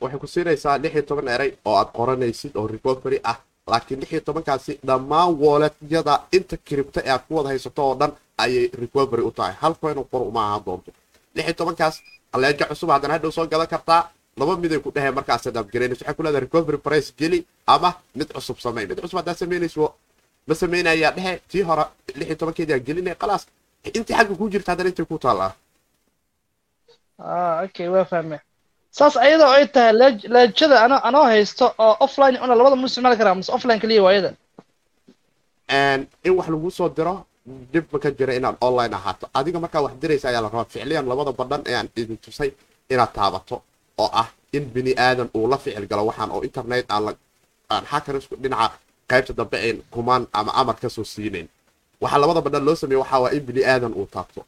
waxay 0.00 0.18
ku 0.22 0.26
siinaysaa 0.26 0.78
lix 0.82 0.92
iyo 0.94 1.02
toban 1.08 1.28
eray 1.28 1.50
oo 1.64 1.76
aad 1.80 1.90
qoranaysid 1.96 2.52
oo 2.56 2.66
recovery 2.66 3.18
ah. 3.24 3.38
Laakiin 3.66 4.00
lix 4.00 4.10
iyo 4.12 4.20
tobankaasi 4.20 4.72
dhammaan 4.86 5.30
wooletyada 5.40 6.14
inta 6.36 6.56
kiribta 6.66 7.00
ee 7.04 7.10
aad 7.14 7.22
ku 7.28 7.32
wada 7.36 7.48
haysato 7.52 7.82
oo 7.88 7.94
dhan 8.00 8.12
ayay 8.42 8.66
recovery 8.82 9.22
u 9.28 9.30
tahay. 9.36 9.54
Hal 9.62 9.74
coin 9.80 9.98
qor 10.10 10.22
uma 10.30 10.40
ahaan 10.46 10.62
doonto. 10.66 10.90
Lix 11.34 11.44
iyo 11.48 11.54
tobankaas 11.60 11.94
aleejo 12.34 12.64
cusub 12.70 12.90
haddana 12.90 13.14
hadhow 13.16 13.30
soo 13.36 13.46
gadan 13.52 13.66
kartaa. 13.74 14.02
Laba 14.38 14.52
miday 14.56 14.78
ku 14.84 14.90
dheheen 14.94 15.14
markaas 15.18 15.46
adaab 15.48 15.66
garaynayso 15.72 16.04
waxay 16.04 16.14
ku 16.16 16.22
leedahay 16.22 16.44
recovery 16.46 16.78
price 16.78 17.08
geli 17.18 17.38
ama 17.66 17.90
mid 18.14 18.28
cusub 18.36 18.58
samay 18.64 18.84
mid 18.86 19.00
cusub 19.00 19.16
haddaad 19.20 19.36
samaynayso 19.42 19.94
ma 20.48 20.54
samaynayaa 20.54 21.12
dhehe 21.16 21.32
tii 21.50 21.62
hore 21.68 21.84
lix 22.18 22.26
iyo 22.28 22.36
tobankeedaa 22.40 22.78
gelinaya 22.86 23.16
khalaas 23.20 23.42
intii 23.98 24.16
xagga 24.18 24.34
kuu 24.38 24.48
jirta 24.52 24.70
haddana 24.72 24.88
intay 24.90 25.06
ku 25.10 25.18
taallaa? 25.24 25.52
Ah 27.18 27.64
okay 27.64 27.88
waa 27.94 28.04
fahme 28.04 28.38
saas 28.96 29.16
ayadoo 29.16 29.50
ay 29.56 29.66
tahay 29.74 29.92
leejada 30.34 30.76
ano 30.84 30.96
anoo 31.08 31.24
haysto 31.32 31.66
oo 31.84 31.94
offline 32.04 32.36
una 32.44 32.54
labada 32.58 32.76
mu 32.76 32.86
isticmaali 32.88 33.16
karaa 33.20 33.34
mase 33.38 33.52
offline 33.56 33.80
kaliya 33.82 34.02
waayada 34.06 34.30
in 36.26 36.32
wax 36.38 36.48
lagu 36.52 36.70
soo 36.70 36.88
diro 36.96 37.14
dhib 37.72 37.84
ma 37.92 37.98
ka 37.98 38.10
jira 38.10 38.32
inaad 38.38 38.56
online 38.60 38.94
ahaato. 38.98 39.26
Adiga 39.38 39.58
markaa 39.60 39.82
wax 39.86 39.94
diraysa 40.02 40.28
ayaa 40.28 40.42
la 40.44 40.48
rabaa. 40.48 40.64
Ficliyan 40.72 41.06
labada 41.10 41.32
badhan 41.32 41.62
ee 41.70 41.74
aan 41.78 41.88
idin 42.00 42.16
tusay 42.24 42.50
inaad 42.92 43.12
taabato 43.16 43.56
oo 44.02 44.10
ah 44.22 44.28
in 44.56 44.64
bini 44.74 44.92
aadan 44.98 45.28
uu 45.36 45.46
la 45.52 45.56
ficil 45.58 45.86
galo 45.90 46.02
waxaan 46.10 46.30
oo 46.34 46.40
internet 46.48 46.86
aan 46.90 47.84
hakarisku 47.92 48.34
dhinaca 48.42 48.76
qaybta 49.10 49.32
dambe 49.38 49.56
ayn 49.66 49.78
kumaan 49.94 50.22
ama 50.38 50.52
amar 50.60 50.76
ka 50.82 50.88
soo 50.88 51.04
siinayn 51.04 51.48
waxaa 52.02 52.20
labada 52.22 52.40
badhan 52.46 52.64
loo 52.68 52.76
sameeye 52.80 53.00
waxaa 53.02 53.20
waa 53.24 53.32
in 53.36 53.42
bini 53.48 53.62
aadan 53.72 53.92
uu 54.00 54.06
taabto. 54.14 54.40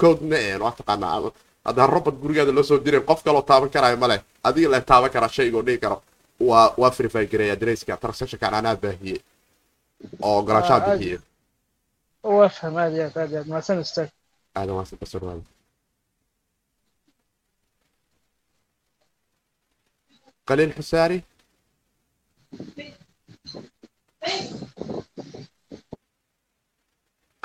Codena 0.00 0.36
een 0.50 0.62
waa 0.64 0.74
taqaanaa 0.78 1.32
haddaan 1.66 1.90
robot 1.94 2.14
gurigaada 2.22 2.52
loo 2.56 2.62
soo 2.68 2.78
dirin 2.84 3.04
qof 3.08 3.20
kaloo 3.26 3.42
taaban 3.50 3.70
karaayo 3.74 3.96
male 4.02 4.16
adiga 4.48 4.68
la 4.72 4.80
taaban 4.90 5.10
karaa 5.14 5.28
shayga 5.36 5.56
oo 5.58 5.64
dhihi 5.66 5.78
karo. 5.84 5.96
Waa 6.48 6.66
waa 6.80 6.90
verify 6.96 7.24
gareeya 7.32 7.56
dareyska 7.60 7.96
transactionkan 8.02 8.54
anaa 8.58 8.76
baahiyey 8.82 9.18
oo 10.26 10.34
ogolaanshaha 10.40 10.80
bixiye 10.86 11.18
waa 12.22 12.50
aad 12.82 12.92
iyo 12.96 13.04
aad 13.06 13.16
aad 13.16 13.50
aad. 13.68 14.10
Aadan 14.58 15.42
qaliil 20.48 20.72
xusaari 20.78 21.18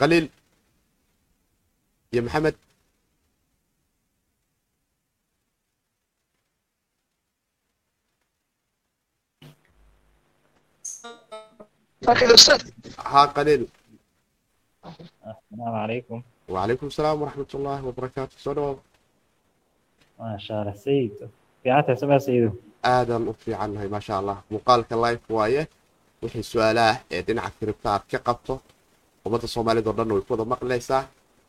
qaliil 0.00 0.26
iyo 2.12 2.20
maxamed 2.26 2.56
ustaad 12.34 12.62
ها 12.98 13.24
قليل 13.24 13.66
السلام 15.26 15.74
عليكم 15.74 16.22
وعليكم 16.48 16.86
السلام 16.86 17.22
ورحمة 17.22 17.46
الله 17.54 17.84
وبركاته 17.86 18.36
سلام 18.38 18.76
ما 20.20 20.38
شاء 20.38 20.62
الله 20.62 20.74
سيد 20.74 21.28
في 21.62 21.70
عتب 21.70 21.94
سبع 21.94 22.18
سيد 22.18 22.52
aadan 22.84 23.24
u 23.28 23.32
fiicannahay 23.32 23.88
maasha 23.88 24.14
allah 24.20 24.38
muuqaalka 24.52 24.94
life 25.04 25.24
waaye 25.36 25.62
wixii 26.22 26.44
su-aalaah 26.52 26.94
ee 27.14 27.22
dhinaca 27.26 27.50
kiribta 27.58 27.88
aad 27.94 28.02
ka 28.12 28.18
qabto 28.26 28.54
ummadda 29.29 29.47
oo 29.89 29.95
dhan 29.97 30.11
way 30.11 30.21
ku 30.25 30.31
wada 30.33 30.45
maqlaysaa. 30.53 31.03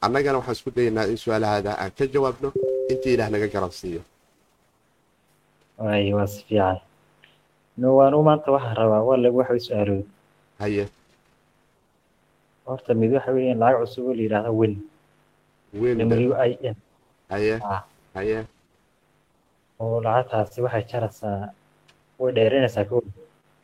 Annagana 0.04 0.38
waxaan 0.40 0.56
isku 0.56 0.70
dayaynaa 0.76 1.08
in 1.12 1.18
su'aalahaada 1.22 1.72
aan 1.82 1.92
ka 1.98 2.04
jawaabno 2.14 2.48
inta 2.92 3.08
ilaah 3.14 3.28
naga 3.32 3.48
garan 3.52 3.72
siiyo 3.80 4.00
ay 5.80 6.12
waa 6.12 6.28
si 6.28 6.44
fiican. 6.48 6.80
Nuwaanu 7.80 8.22
maanta 8.22 8.52
waxaan 8.52 8.76
rabaa 8.76 9.02
waa 9.08 9.16
lagu 9.16 9.36
waxbay 9.40 9.60
su'aalood. 9.60 10.06
Haye. 10.60 10.84
Horta 12.66 12.92
mid 12.94 13.12
waxa 13.16 13.32
weeyaan 13.32 13.60
lacag 13.62 13.80
cusub 13.80 14.04
oo 14.08 14.14
la 14.14 14.22
yidhaahdo 14.24 14.52
wen 14.60 14.74
w 15.72 15.84
i 16.48 16.52
n. 16.72 16.76
Haye. 17.32 17.54
Ah. 17.64 17.84
Haye. 18.16 18.38
Oo 19.80 20.00
lacagtaasi 20.04 20.60
waxay 20.64 20.84
jaraysaa 20.90 21.52
way 22.20 22.32
dheeranaysaa 22.36 22.84
ka 22.88 22.94
wen 22.96 23.08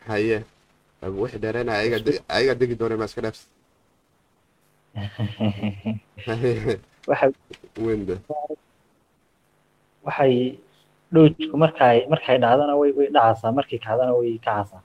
haye. 0.09 0.39
Wixii 1.21 1.41
dheerana 1.45 1.73
ayaga 2.29 2.55
degi 2.61 2.75
doonay 2.81 2.99
maa 3.01 3.09
iska 3.09 3.21
dhaafsi 3.25 3.45
waxay 10.07 10.59
dhowjku 11.13 11.55
markay 11.63 11.97
markay 12.13 12.37
dhacdana 12.43 12.75
way 12.81 12.91
way 12.99 13.09
dhacaysaa 13.15 13.53
markay 13.59 13.79
kacdana 13.85 14.13
way 14.19 14.39
kacaysaa 14.47 14.81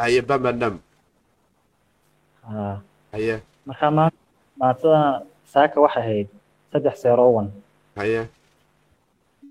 haye 0.00 0.20
bamadham 0.28 0.74
haye 3.12 3.34
marka 3.68 3.86
maa 3.96 4.10
maantadana 4.60 5.10
saaka 5.52 5.76
waxay 5.84 6.02
ahayd 6.02 6.28
saddex 6.72 6.96
zero 7.04 7.24
one. 7.40 7.50
Haye 7.98 8.20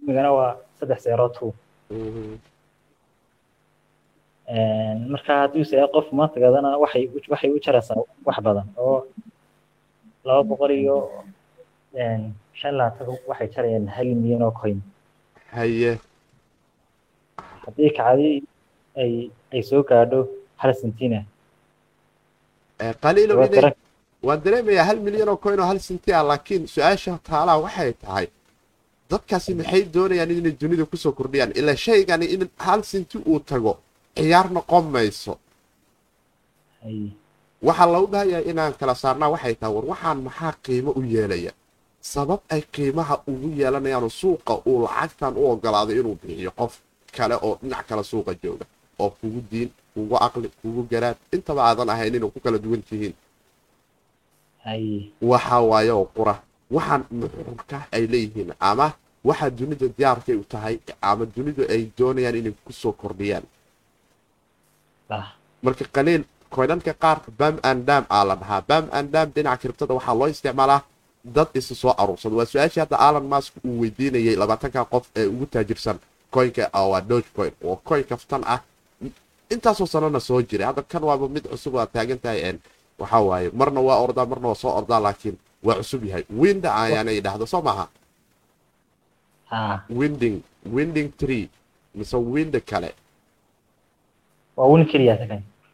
imigana 0.01 0.29
waa 0.37 0.51
saddex 0.79 0.99
zero 1.07 1.25
two. 1.35 1.49
Mhm, 1.89 2.37
marka 5.13 5.31
haddii 5.41 5.61
use 5.65 5.75
qof 5.93 6.07
maanta 6.17 6.37
gadana 6.43 6.69
waxay 6.83 7.03
u- 7.15 7.29
waxay 7.33 7.49
u 7.55 7.59
jaraysaa 7.65 7.97
wax 8.27 8.37
badan 8.45 8.67
oo 8.77 8.97
laba 10.27 10.43
boqol 10.49 10.71
iyo 10.81 10.97
shan 12.59 12.73
labaatan 12.79 13.07
waxay 13.29 13.47
jarayaan 13.53 13.87
hal 13.95 14.07
milyan 14.21 14.41
oo 14.47 14.51
coin. 14.61 14.79
Haye. 15.55 15.91
Haddii 17.65 17.91
kacdi 17.97 18.31
ay 19.01 19.11
ay 19.53 19.61
soo 19.69 19.81
gaadho 19.89 20.19
hal 20.61 20.73
sentina. 20.81 21.19
Eh, 22.83 22.93
qaliilo 23.03 23.33
inay 23.45 23.73
waan 24.27 24.39
dareemayaa 24.45 24.85
hal 24.89 24.99
milyan 25.05 25.29
oo 25.33 25.37
coin 25.43 25.59
oo 25.59 25.67
hal 25.71 25.79
sinti 25.87 26.09
ah 26.17 26.23
laakiin 26.29 26.63
su'aasha 26.73 27.11
taalaa 27.29 27.57
waxay 27.65 27.91
tahay 28.03 28.27
dadkaasi 29.11 29.51
maxay 29.59 29.83
doonayaan 29.95 30.31
inay 30.39 30.55
dunida 30.61 30.85
ku 30.91 30.97
soo 31.03 31.11
kordhiyaan? 31.17 31.51
Ilaa 31.59 31.75
shaygani 31.85 32.25
in 32.33 32.41
hal 32.65 32.81
sinti 32.91 33.17
uu 33.29 33.39
tago 33.51 33.73
ciyaar 34.15 34.47
noqon 34.55 34.85
mayso. 34.95 35.33
Ay 36.85 36.97
waxaa 37.61 37.89
lagu 37.93 38.07
dhahayaa 38.13 38.43
inaan 38.51 38.73
kala 38.79 38.93
saarnaa 38.95 39.29
waxay 39.33 39.55
tahay 39.59 39.73
war. 39.75 39.85
Waxaan 39.91 40.17
maxaa 40.27 40.53
qiimo 40.65 40.91
u 40.99 41.01
yeelaya? 41.13 41.51
Sabab 42.01 42.39
ay 42.53 42.61
qiimaha 42.73 43.15
ugu 43.27 43.47
yeelanayaanoo 43.59 44.09
suuqa 44.21 44.53
uu 44.69 44.77
lacagtan 44.85 45.33
u 45.37 45.43
ogolaaday 45.51 45.97
inuu 45.99 46.15
bixiyo 46.21 46.51
qof 46.59 46.73
kale 47.15 47.35
oo 47.45 47.53
dhinac 47.61 47.83
kale 47.89 48.03
suuqa 48.03 48.31
jooga 48.43 48.65
oo 49.01 49.09
kugu 49.19 49.41
diin 49.51 49.69
kugu 49.93 50.15
aqli 50.25 50.47
kugu 50.61 50.81
garaad. 50.91 51.17
Intaba 51.35 51.61
aadan 51.67 51.89
ahayn 51.93 52.15
inuu 52.15 52.31
ku 52.33 52.39
kala 52.39 52.57
duwan 52.63 52.81
tihiin. 52.89 53.13
Ay. 54.65 55.11
Waxa 55.21 55.57
waaye 55.69 55.91
oo 55.91 56.05
qura. 56.15 56.35
Waxaan 56.75 57.03
nuxurka 57.19 57.77
ay 57.95 58.03
leeyihiin 58.11 58.51
ama 58.59 58.87
waxa 59.27 59.49
dunidu 59.57 59.85
diyaarkay 59.97 60.35
u 60.35 60.43
tahay 60.51 60.75
ama 61.01 61.25
dunidu 61.35 61.61
ay 61.73 61.81
doonayaan 61.97 62.35
inay 62.39 62.53
ku 62.65 62.71
soo 62.73 62.91
kordhiyaan. 63.01 63.43
Marka 65.63 65.85
qaliil 65.95 66.23
koydhanka 66.55 66.93
qaar 67.03 67.17
bam 67.39 67.55
and 67.69 67.81
dam 67.89 68.03
aa 68.15 68.23
la 68.29 68.35
dhahaa 68.41 68.61
bam 68.69 68.85
and 68.97 69.07
dam 69.13 69.27
dhinaca 69.35 69.57
kiribtada 69.61 69.93
waxaa 69.97 70.15
loo 70.19 70.27
isticmaalaa 70.33 70.81
dad 71.35 71.49
isa 71.59 71.73
soo 71.81 71.93
aruursada 72.01 72.35
waa 72.39 72.45
su'aashii 72.51 72.81
hadda 72.83 72.97
alan 73.07 73.25
mask 73.33 73.51
uu 73.67 73.79
weydiinayay 73.81 74.35
labaatanka 74.41 74.85
qof 74.93 75.05
ee 75.19 75.25
ugu 75.33 75.45
taajirsan 75.53 75.97
oo 76.79 76.87
waa 76.93 77.01
doge 77.09 77.27
coin 77.35 77.53
oo 77.69 77.75
coin 77.87 78.03
kaftan 78.11 78.43
ah. 78.53 78.59
Intaasoo 79.53 79.87
sanana 79.93 80.19
soo 80.19 80.41
jiray. 80.49 80.67
Hadda 80.69 80.81
kan 80.91 81.03
waaba 81.09 81.25
mid 81.35 81.45
cusub 81.51 81.73
waa 81.79 81.87
taagan 81.95 82.19
tahay 82.23 82.41
waxaa 82.99 83.21
waaye 83.29 83.47
marna 83.59 83.79
waa 83.87 83.97
ordaa 84.05 84.25
marna 84.31 84.47
waa 84.51 84.59
soo 84.63 84.71
ordaa 84.79 84.99
laakiin 85.05 85.37
waa 85.65 85.75
cusub 85.79 86.01
yahay. 86.09 86.23
Winda 86.41 86.69
ayaana 86.83 87.11
idhaahdo 87.19 87.45
soo 87.53 87.61
maaha 87.67 87.85
haa 89.51 89.75
winding 89.99 90.37
winding 90.75 91.09
tree 91.19 91.45
mise 91.95 92.17
winda 92.33 92.59
kale 92.69 92.91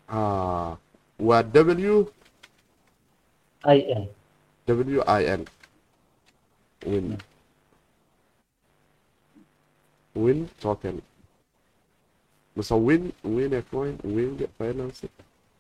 waa 0.10 0.16
Ah, 0.16 0.78
waa 1.20 1.44
w 1.44 2.06
w 4.68 5.02
i 5.08 5.24
n. 5.26 5.42
Win. 6.86 7.18
Win 10.16 10.40
token. 10.62 11.02
Mise 12.56 12.76
win 12.76 13.12
win 13.24 13.52
coin 13.72 13.98
win 14.04 14.38
finance 14.58 15.08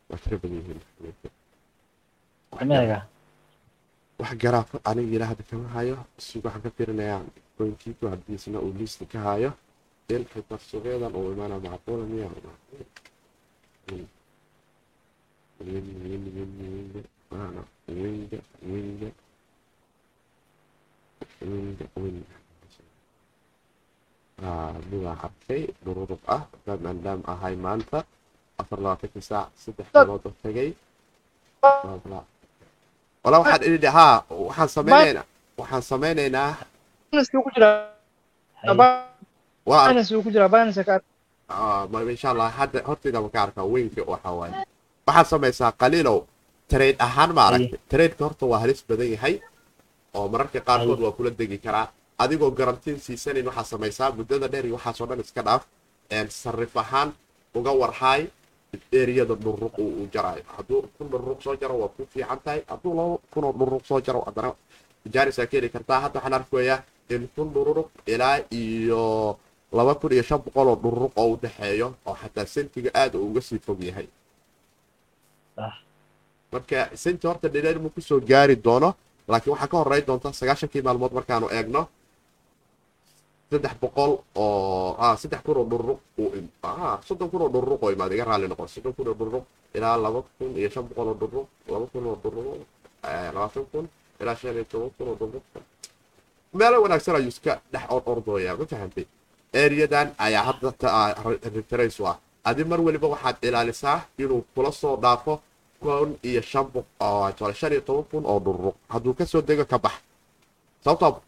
waa 0.09 0.17
tira 0.23 0.37
badan 0.37 0.57
yihiin 0.57 0.79
wax 4.19 4.31
garaafo 4.37 4.77
aniga 4.83 5.15
ilaahda 5.15 5.43
kama 5.49 5.67
hayo 5.73 5.97
si 6.17 6.37
waxaan 6.43 6.61
ka 6.63 6.69
firinayaa 6.77 7.21
coinkiiku 7.57 8.07
haddiisna 8.07 8.59
uu 8.61 8.73
liista 8.77 9.05
ka 9.05 9.19
hayo 9.19 9.51
in 10.13 10.21
xitaa 10.31 10.57
suuqyadan 10.69 11.15
uu 11.15 11.31
imaana 11.33 11.57
macquula 11.59 12.05
miya 12.05 12.29
win 15.59 15.85
win 16.03 16.23
win 16.35 16.49
win 16.59 16.71
winga 16.75 17.01
waana 17.31 17.61
winga 17.87 18.39
winga 18.71 19.09
winga 21.49 21.85
winga 22.01 22.35
midaa 24.89 25.15
arkay 25.27 25.61
dhururub 25.85 26.21
ah 26.35 26.41
maadaam 26.85 27.19
ahay 27.33 27.55
maanta 27.65 27.99
afar 28.61 28.79
labaatanka 28.83 29.21
saac 29.29 29.47
saddex 29.63 29.87
bilood 29.93 30.23
oo 30.27 30.33
tagay 30.43 30.69
wala 33.23 33.37
waxaan 33.41 33.63
idhi 33.77 33.89
haa 33.97 34.15
waxaan 34.47 34.69
sameynaynaa 34.77 35.25
waxaan 35.59 35.83
sameynaynaa 35.91 36.49
waa 39.69 39.83
Ah, 41.49 41.85
insha 42.13 42.29
allah 42.33 42.49
hadda 42.59 42.79
hortayda 42.89 43.19
ma 43.23 43.29
ka 43.33 43.39
arkaa 43.45 43.65
weynka 43.73 44.01
waxa 44.11 44.29
waaye 44.39 44.53
waxaad 45.07 45.27
samaysaa 45.33 45.71
qaliilow 45.81 46.19
trade 46.71 46.97
ahaan 47.07 47.31
ma 47.37 47.41
aragtay 47.47 47.79
tradeka 47.91 48.23
horta 48.25 48.45
waa 48.51 48.59
halis 48.63 48.81
badan 48.89 49.09
yahay 49.15 49.35
oo 50.17 50.25
mararka 50.33 50.59
qaarkood 50.67 50.99
waa 51.05 51.11
kula 51.17 51.29
degi 51.39 51.57
karaa. 51.65 51.87
Adigoo 52.23 52.51
garantiin 52.59 52.99
siisanayn 53.05 53.47
waxaad 53.49 53.67
samaysaa 53.73 54.09
muddada 54.17 54.47
dheer 54.51 54.65
iyo 54.65 54.75
waxaasoo 54.77 55.07
dhan 55.09 55.19
iska 55.25 55.41
dhaaf. 55.47 55.63
Sarif 56.41 56.73
ahaan 56.83 57.09
uga 57.57 57.71
warhaay 57.81 58.21
eriyada 58.99 59.35
dhuruq 59.43 59.75
uu 59.79 60.07
jaraayo 60.13 60.43
hadduu 60.55 60.81
kun 60.97 61.07
dhuruq 61.11 61.39
soo 61.45 61.55
jaro 61.61 61.75
waa 61.81 61.91
ku 61.95 62.01
fiican 62.13 62.39
tahay. 62.45 62.61
Hadduu 62.71 62.93
laba 62.97 63.17
kunoo 63.33 63.53
dhuruq 63.59 63.83
soo 63.89 63.99
jaro 64.05 64.21
haddana 64.27 64.49
jaanisaa 65.13 65.45
ka 65.49 65.55
heli 65.57 65.69
kartaa. 65.75 65.99
Hadda 66.05 66.17
waxaan 66.19 66.33
arkayaa 66.39 66.79
in 67.13 67.23
kun 67.35 67.47
dhururuq 67.53 67.89
ilaa 68.13 68.37
iyo 68.51 69.03
laba 69.77 69.93
kun 69.99 70.11
iyo 70.15 70.23
shan 70.29 70.39
boqol 70.45 70.67
oo 70.71 70.75
dhururuq 70.83 71.13
oo 71.21 71.27
u 71.33 71.37
dhexeeyo 71.43 71.87
oo 72.05 72.15
xataa 72.21 72.45
sentiga 72.45 72.89
aad 73.01 73.13
uu 73.15 73.25
uga 73.29 73.41
sii 73.41 73.59
fog 73.65 73.81
yahay. 73.89 74.07
ah 74.07 74.22
marka 76.53 76.79
senti 77.03 77.25
horta 77.27 77.47
dhereer 77.53 77.77
mu 77.83 77.89
ku 77.95 78.01
soo 78.01 78.19
gaari 78.29 78.55
doono 78.65 78.89
laakiin 79.31 79.53
waxaa 79.53 79.67
ka 79.71 79.77
horey 79.81 80.01
doonta 80.07 80.27
sagaashankii 80.39 80.81
maalmood 80.87 81.13
markaanu 81.17 81.47
eegno 81.57 81.81
saddex 83.51 83.75
boqol 83.81 84.11
oo 84.35 84.95
ah 85.05 85.15
saddex 85.21 85.41
kun 85.45 85.57
oo 85.61 85.97
im 86.37 86.47
ah 86.63 86.97
soddon 87.07 87.29
kun 87.31 87.41
oo 87.45 87.49
dhururuq 87.53 87.81
oo 87.83 87.91
imaad 87.95 88.11
iga 88.15 88.25
raalli 88.29 88.47
noqon 88.51 88.67
soddon 88.73 88.93
kun 88.97 89.07
oo 89.07 89.15
dhururuq 89.19 89.45
ilaa 89.77 89.95
laba 90.03 90.19
kun 90.37 90.51
iyo 90.59 90.69
shan 90.73 90.85
boqol 90.89 91.07
oo 91.11 91.17
dhururuq 91.21 91.47
laba 91.73 91.85
kun 91.93 92.03
oo 92.09 92.15
dhururuq 92.23 92.61
eh, 93.09 93.29
labaatan 93.35 93.65
kun 93.71 93.85
ilaa 94.21 94.35
shan 94.39 94.53
iyo 94.57 94.65
toban 94.71 94.89
kun 94.97 95.07
oo 95.11 95.15
dhururuq 95.21 95.45
meelo 96.57 96.77
wanaagsan 96.83 97.15
ayuu 97.17 97.29
iska 97.33 97.53
dhex 97.73 97.85
or 97.93 98.01
ordooyaa 98.11 98.57
ma 98.59 98.65
fahantay 98.71 99.05
eriyadan 99.63 100.07
ayaa 100.25 100.43
hadda 100.49 100.69
ta- 100.81 101.15
reference 101.57 101.97
u 102.01 102.05
ah 102.11 102.17
adi 102.49 102.63
mar 102.69 102.79
weliba 102.85 103.07
waxaad 103.13 103.35
ilaalisaa 103.47 103.97
inuu 104.21 104.41
kula 104.55 104.71
soo 104.71 104.95
dhaafo 105.03 105.33
kun 105.81 106.09
iyo 106.29 106.41
shan 106.41 106.65
shan 107.59 107.71
iyo 107.73 107.81
toban 107.87 108.05
kun 108.11 108.23
oo 108.31 108.39
dhururuq 108.45 108.75
hadduu 108.93 109.13
ka 109.17 109.25
soo 109.31 109.41
dego 109.47 109.65
ka 109.71 109.77
bax. 109.83 109.95
Sababtoo 110.83 111.21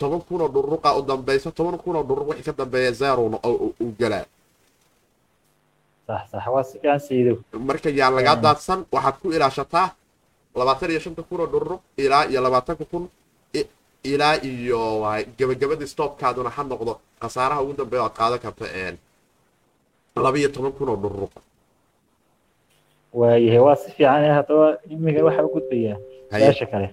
toban 0.00 0.20
kun 0.28 0.40
oo 0.44 0.48
dhururuqa 0.54 0.88
u 0.98 1.02
dambayso 1.08 1.50
toban 1.58 1.78
kun 1.82 1.96
oo 1.96 2.02
dhururuq 2.08 2.28
wixii 2.30 2.44
ka 2.48 2.52
dambeeya 2.60 2.92
zerona 3.00 3.38
uu 3.48 3.92
galaa. 4.00 4.24
Marka 7.68 7.88
yaan 7.90 8.14
lagaa 8.18 8.36
daadsan 8.44 8.80
waxaad 8.94 9.16
ku 9.22 9.26
ilaashataa 9.36 9.88
labaatan 10.58 10.90
iyo 10.90 11.00
shanta 11.04 11.22
kun 11.28 11.40
oo 11.40 11.46
dhururuq 11.52 11.80
ilaa 12.04 12.24
iyo 12.30 12.40
labaatanka 12.42 12.84
kun 12.90 13.04
ilaa 14.12 14.36
iyo 14.50 14.80
gabagabadii 15.38 15.86
stopkaaduna 15.94 16.50
ha 16.56 16.62
noqdo. 16.70 16.92
Khasaaraha 17.22 17.62
ugu 17.62 17.72
dambeeya 17.78 18.02
oad 18.06 18.14
qaadan 18.18 18.38
karta 18.44 18.66
een 20.16 20.22
laba 20.22 20.36
iyo 20.38 20.48
toban 20.54 20.72
kun 20.76 20.88
oo 20.88 20.96
dhururuq 21.02 21.32
waayahay 23.18 23.60
waa 23.66 23.76
si 23.76 23.90
fiican 23.96 24.24
haddaba 24.38 24.66
imiga 24.92 25.24
waxa 25.24 25.44
u 25.46 25.50
gudbayaa 25.54 25.96
su'aasha 26.30 26.66
kale 26.72 26.88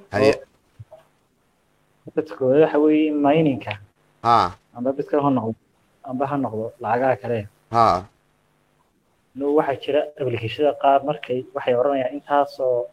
dadkooda 2.15 2.59
waxa 2.65 2.77
weeye 2.83 3.11
mininka 3.11 3.73
haa 4.23 4.47
amba 4.75 4.91
bitka 4.97 5.21
ha 5.23 5.29
noqdo 5.29 5.55
amba 6.09 6.25
ha 6.31 6.35
noqdo 6.37 6.65
lacagaha 6.83 7.15
kale 7.21 7.39
haa 7.75 7.97
no 9.35 9.45
waxaa 9.57 9.75
jira 9.83 10.01
applicationada 10.19 10.77
qaar 10.83 10.99
markay 11.09 11.39
waxay 11.55 11.73
odhanayaan 11.79 12.13
intaasoo 12.17 12.87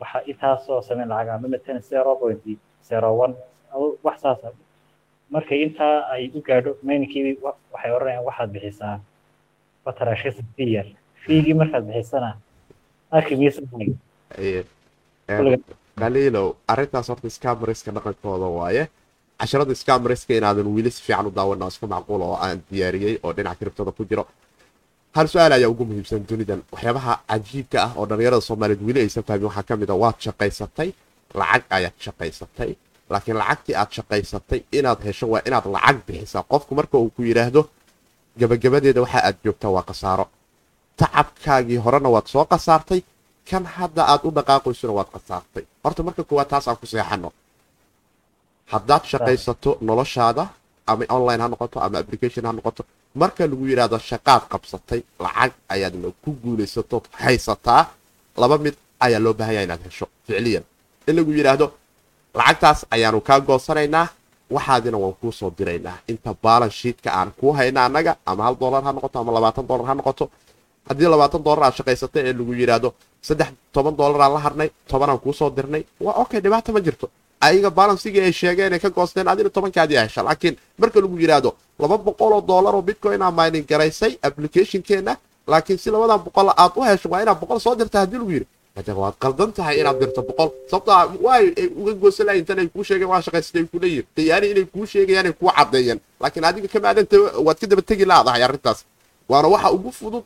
waxa 0.00 0.18
intaasoo 0.30 0.78
sameyn 0.88 1.08
lacag 1.12 1.28
amba 1.36 1.48
matalan 1.54 1.82
zero 1.90 2.16
point 2.20 2.40
zero 2.88 3.08
one 3.24 3.34
wax 4.06 4.16
saasa 4.24 4.48
markay 5.34 5.58
intaa 5.66 5.96
ay 6.14 6.30
u 6.36 6.40
gaadho 6.48 6.70
maynkiibi 6.86 7.32
waxay 7.72 7.90
odhanayaan 7.96 8.24
waxaad 8.28 8.50
bixisaa 8.54 8.96
fiigii 11.24 11.54
markaad 11.60 11.84
bixisana 11.88 12.30
qaliilow 16.00 16.48
arrintaas 16.72 17.08
horta 17.10 17.28
scamariska 17.36 17.90
dhaqankooda 17.96 18.48
waaye. 18.58 18.84
Casharada 19.40 19.74
scamariska 19.82 20.32
inaadan 20.38 20.66
weli 20.76 20.90
si 20.90 21.02
fiican 21.06 21.26
u 21.26 21.30
daawana 21.30 21.66
iska 21.72 21.86
macquul 21.86 22.22
oo 22.22 22.36
aan 22.44 22.58
diyaariyey 22.70 23.14
oo 23.22 23.32
dhinaca 23.36 23.58
kiribtada 23.58 23.90
ku 23.92 24.04
jiro. 24.10 24.24
Hal 25.16 25.26
su'aal 25.28 25.52
ayaa 25.52 25.68
ugu 25.74 25.84
muhiimsan 25.84 26.24
dunidan 26.28 26.60
waxyaabaha 26.72 27.14
cajiibka 27.30 27.78
ah 27.86 27.92
oo 27.98 28.06
dhallinyarada 28.08 28.40
soomaaliyeed 28.48 28.82
weli 28.88 29.00
aysan 29.04 29.24
fahmin 29.28 29.46
waxaa 29.50 29.62
ka 29.68 29.74
mid 29.76 29.90
a 29.90 29.96
waad 30.02 30.16
shaqaysatay 30.26 30.88
lacag 31.40 31.62
ayaad 31.76 31.96
shaqaysatay. 32.04 32.70
Laakiin 33.10 33.36
lacagtii 33.42 33.74
aad 33.80 33.90
shaqaysatay 33.96 34.60
inaad 34.78 35.00
hesho 35.06 35.26
waa 35.32 35.42
inaad 35.48 35.66
lacag 35.74 35.98
bixisaa. 36.06 36.42
Qofku 36.52 36.72
marka 36.78 36.96
uu 36.98 37.10
ku 37.16 37.22
yidhaahdo 37.28 37.62
gabagabadeeda 38.40 39.00
waxa 39.04 39.18
aad 39.28 39.36
joogtaa 39.44 39.70
waa 39.76 39.84
khasaaro. 39.88 40.24
Tacabkaagii 41.00 41.78
horena 41.84 42.08
waad 42.14 42.26
soo 42.32 42.44
khasaartay 42.52 43.00
kan 43.48 43.64
hadda 43.76 44.02
aad 44.12 44.22
u 44.28 44.30
dhaqaaqaysona 44.36 44.92
waad 44.98 45.10
khasaartay. 45.14 45.64
Horta 45.84 46.02
marka 46.06 46.22
koowaad 46.28 46.48
taas 46.52 46.68
aan 46.68 46.78
ku 46.80 46.86
seexano 46.92 47.28
haddaad 48.72 49.02
shaqaysato 49.10 49.70
noloshaada 49.88 50.44
ama 50.90 51.04
online 51.16 51.40
ha 51.42 51.48
noqoto 51.52 51.76
ama 51.86 51.96
application 52.02 52.44
ha 52.46 52.52
noqoto 52.58 52.82
marka 53.22 53.42
lagu 53.50 53.64
yidhaahdo 53.70 53.98
shaqaad 54.10 54.42
qabsatay 54.52 55.00
lacag 55.24 55.52
ayaadna 55.74 56.08
ku 56.24 56.30
guulaysato 56.42 56.96
haysataa 57.22 57.82
laba 58.42 58.56
mid 58.64 58.74
ayaa 59.04 59.20
loo 59.24 59.34
baahan 59.38 59.54
yaha 59.56 59.64
inaad 59.66 59.82
hesho 59.86 60.06
ficliyan. 60.26 60.64
In 61.08 61.14
lagu 61.18 61.30
yidhaahdo 61.38 61.66
lacagtaas 62.38 62.80
ayaanu 62.94 63.20
kaa 63.28 63.40
goosanaynaa 63.48 64.06
waxaadina 64.56 64.98
waan 65.02 65.14
kuu 65.20 65.32
soo 65.32 65.50
diraynaa. 65.58 65.96
Inta 66.08 66.30
baalan 66.44 66.70
shiidka 66.70 67.10
aan 67.18 67.30
kuu 67.40 67.52
hayna 67.58 67.80
annaga 67.86 68.12
ama 68.26 68.42
hal 68.46 68.56
dollar 68.62 68.82
ha 68.86 68.92
noqoto 68.92 69.16
ama 69.22 69.32
labaatan 69.36 69.66
dollar 69.70 69.86
ha 69.90 69.94
noqoto 69.94 70.24
haddii 70.88 71.08
labaatan 71.14 71.42
dollar 71.46 71.64
aad 71.66 71.74
shaqaysatay 71.78 72.22
ee 72.28 72.32
lagu 72.38 72.52
yidhaahdo 72.60 72.88
saddex 73.28 73.50
toban 73.74 73.94
dollar 74.00 74.20
aan 74.24 74.32
la 74.34 74.40
harnay 74.46 74.68
tobanaan 74.90 75.18
kuu 75.24 75.32
soo 75.40 75.50
dirnay 75.56 75.82
waa 76.00 76.14
okay 76.22 76.40
dhibaata 76.44 76.72
ma 76.72 76.80
jirto. 76.86 77.06
Ayaga 77.46 77.70
balansigii 77.70 78.20
ay 78.28 78.32
sheegeen 78.32 78.72
ay 78.72 78.78
ka 78.84 78.90
goosteen 78.90 79.28
adina 79.28 79.50
tobankaadii 79.56 79.98
hesha 80.02 80.22
laakiin 80.26 80.54
marka 80.78 80.98
lagu 81.00 81.16
yidhaahdo 81.22 81.50
laba 81.82 81.96
boqol 82.06 82.32
oo 82.32 82.40
dollar 82.40 82.74
oo 82.74 82.82
bitcoin 82.88 83.22
aa 83.22 83.30
mining 83.38 83.66
garaysay 83.70 84.12
applicationkeena 84.22 85.16
laakiin 85.46 85.78
si 85.78 85.90
labadan 85.90 86.20
boqol 86.26 86.48
aad 86.56 86.72
u 86.76 86.82
hesho 86.88 87.08
waa 87.12 87.22
inaad 87.22 87.38
boqol 87.42 87.58
soo 87.60 87.74
dirta 87.74 87.98
haddii 88.02 88.18
lagu 88.22 88.30
yidhi 88.36 88.46
waad 88.76 89.16
qaldan 89.22 89.50
tahay 89.56 89.74
inaad 89.80 89.98
dirto 90.00 90.20
boqol 90.28 90.50
ay 91.36 91.44
uga 91.80 91.92
goosanlahay 92.02 92.38
intan 92.42 92.58
ay 92.62 92.68
kuu 92.74 92.84
sheegeen 92.88 93.08
waa 93.12 93.20
shaqaysatay 93.26 93.60
ay 93.62 93.68
kula 93.72 93.86
yihiin 93.92 94.06
tayaani 94.16 94.46
inay 94.52 94.66
kuu 94.74 94.86
sheegayaan 94.92 95.26
ay 95.30 95.34
kuu 95.40 95.50
caddeeyeen 95.58 95.98
laakiin 96.22 96.44
adiga 96.48 96.68
kamaadanta 96.74 97.16
waad 97.46 97.56
ka 97.60 97.66
daba 97.70 97.82
tegi 97.88 98.04
laadahay 98.10 98.42
arrintaas 98.46 98.78
waana 99.30 99.48
waxa 99.54 99.68
ugu 99.76 99.90
fudud 99.98 100.24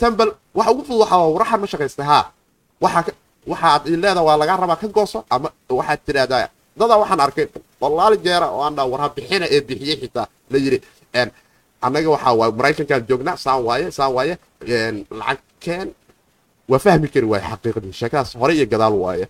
sambal 0.00 0.30
waxa 0.58 0.70
ugu 0.72 0.82
fudud 0.88 1.00
waxaa 1.04 1.28
waraxan 1.36 1.58
ma 1.62 1.66
shaqaystay 1.72 2.06
haa 2.12 2.24
waxa 2.84 3.12
waxaad 3.52 3.82
leedaha 4.02 4.22
waa 4.28 4.36
lagaa 4.40 4.56
rabaa 4.62 4.78
ka 4.82 4.88
gooso 4.96 5.18
ama 5.34 5.48
waxaad 5.78 6.00
tidhaahdaa 6.06 6.48
dadaa 6.80 6.98
waxaan 7.02 7.20
arkay 7.26 7.46
walaali 7.82 8.16
jeera 8.24 8.46
oo 8.54 8.62
aan 8.66 8.74
dhaa 8.76 8.86
warha 8.92 9.08
bixina 9.16 9.44
ee 9.54 9.60
bixiyey 9.68 9.96
xitaa 10.02 10.26
la 10.52 10.58
yidhi 10.64 10.78
annaga 11.86 12.08
waxaa 12.14 12.32
waaye 12.40 12.52
maraykankaan 12.58 13.02
joognaa 13.08 13.36
saan 13.44 13.60
waaye 13.68 13.86
saan 13.96 14.10
waaye 14.16 14.34
lacagkeen 15.20 15.88
waa 16.70 16.80
fahmi 16.84 17.08
kari 17.14 17.26
waaye 17.32 17.44
xaqiiqdii 17.52 17.92
sheekadaas 18.00 18.30
hore 18.40 18.52
iyo 18.58 18.66
gadaal 18.72 18.94
waaye 19.04 19.24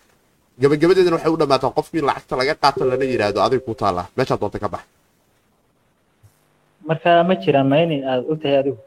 gabagabadeedana 0.63 1.17
waxay 1.17 1.33
u 1.35 1.39
dhammaataa 1.41 1.71
qofkii 1.79 2.03
lacagta 2.09 2.35
laga 2.41 2.55
qaato 2.63 2.83
lana 2.91 3.05
yidhaahdo 3.13 3.41
adig 3.47 3.61
ku 3.67 3.73
taallaa 3.81 4.07
meeshaad 4.17 4.41
doonta 4.43 4.59
ka 4.65 4.69
bax 4.75 4.83
marka 6.89 7.11
ma 7.29 7.35
jiraan 7.43 7.69
mining 7.75 8.03
aad 8.11 8.23
ogtahay 8.33 8.57
adigu 8.63 8.79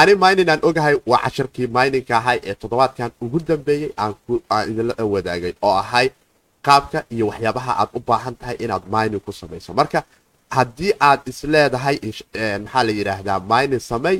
ani 0.00 0.14
mining 0.24 0.48
aan 0.52 0.60
ogahay 0.68 0.94
waa 1.10 1.20
cashirkii 1.24 1.66
miningka 1.76 2.14
ahay 2.20 2.38
ee 2.48 2.54
toddobaadkan 2.62 3.10
ugu 3.24 3.38
dambeeyey 3.48 3.90
aan 4.02 4.12
idinla 4.70 4.94
wadaagay 5.14 5.52
oo 5.66 5.74
ahay 5.84 6.06
qaabka 6.66 6.98
iyo 7.14 7.24
waxyaabaha 7.30 7.72
aad 7.82 7.90
u 7.98 8.00
baahan 8.08 8.34
tahay 8.40 8.56
inaad 8.64 8.84
mining 8.94 9.22
ku 9.26 9.32
samayso 9.40 9.70
marka 9.80 9.98
haddii 10.56 10.92
aad 11.08 11.20
isleedahay 11.32 11.96
maxaa 12.64 12.82
la 12.88 12.92
yidhaahdaa 12.98 13.38
mining 13.52 13.82
samey 13.90 14.16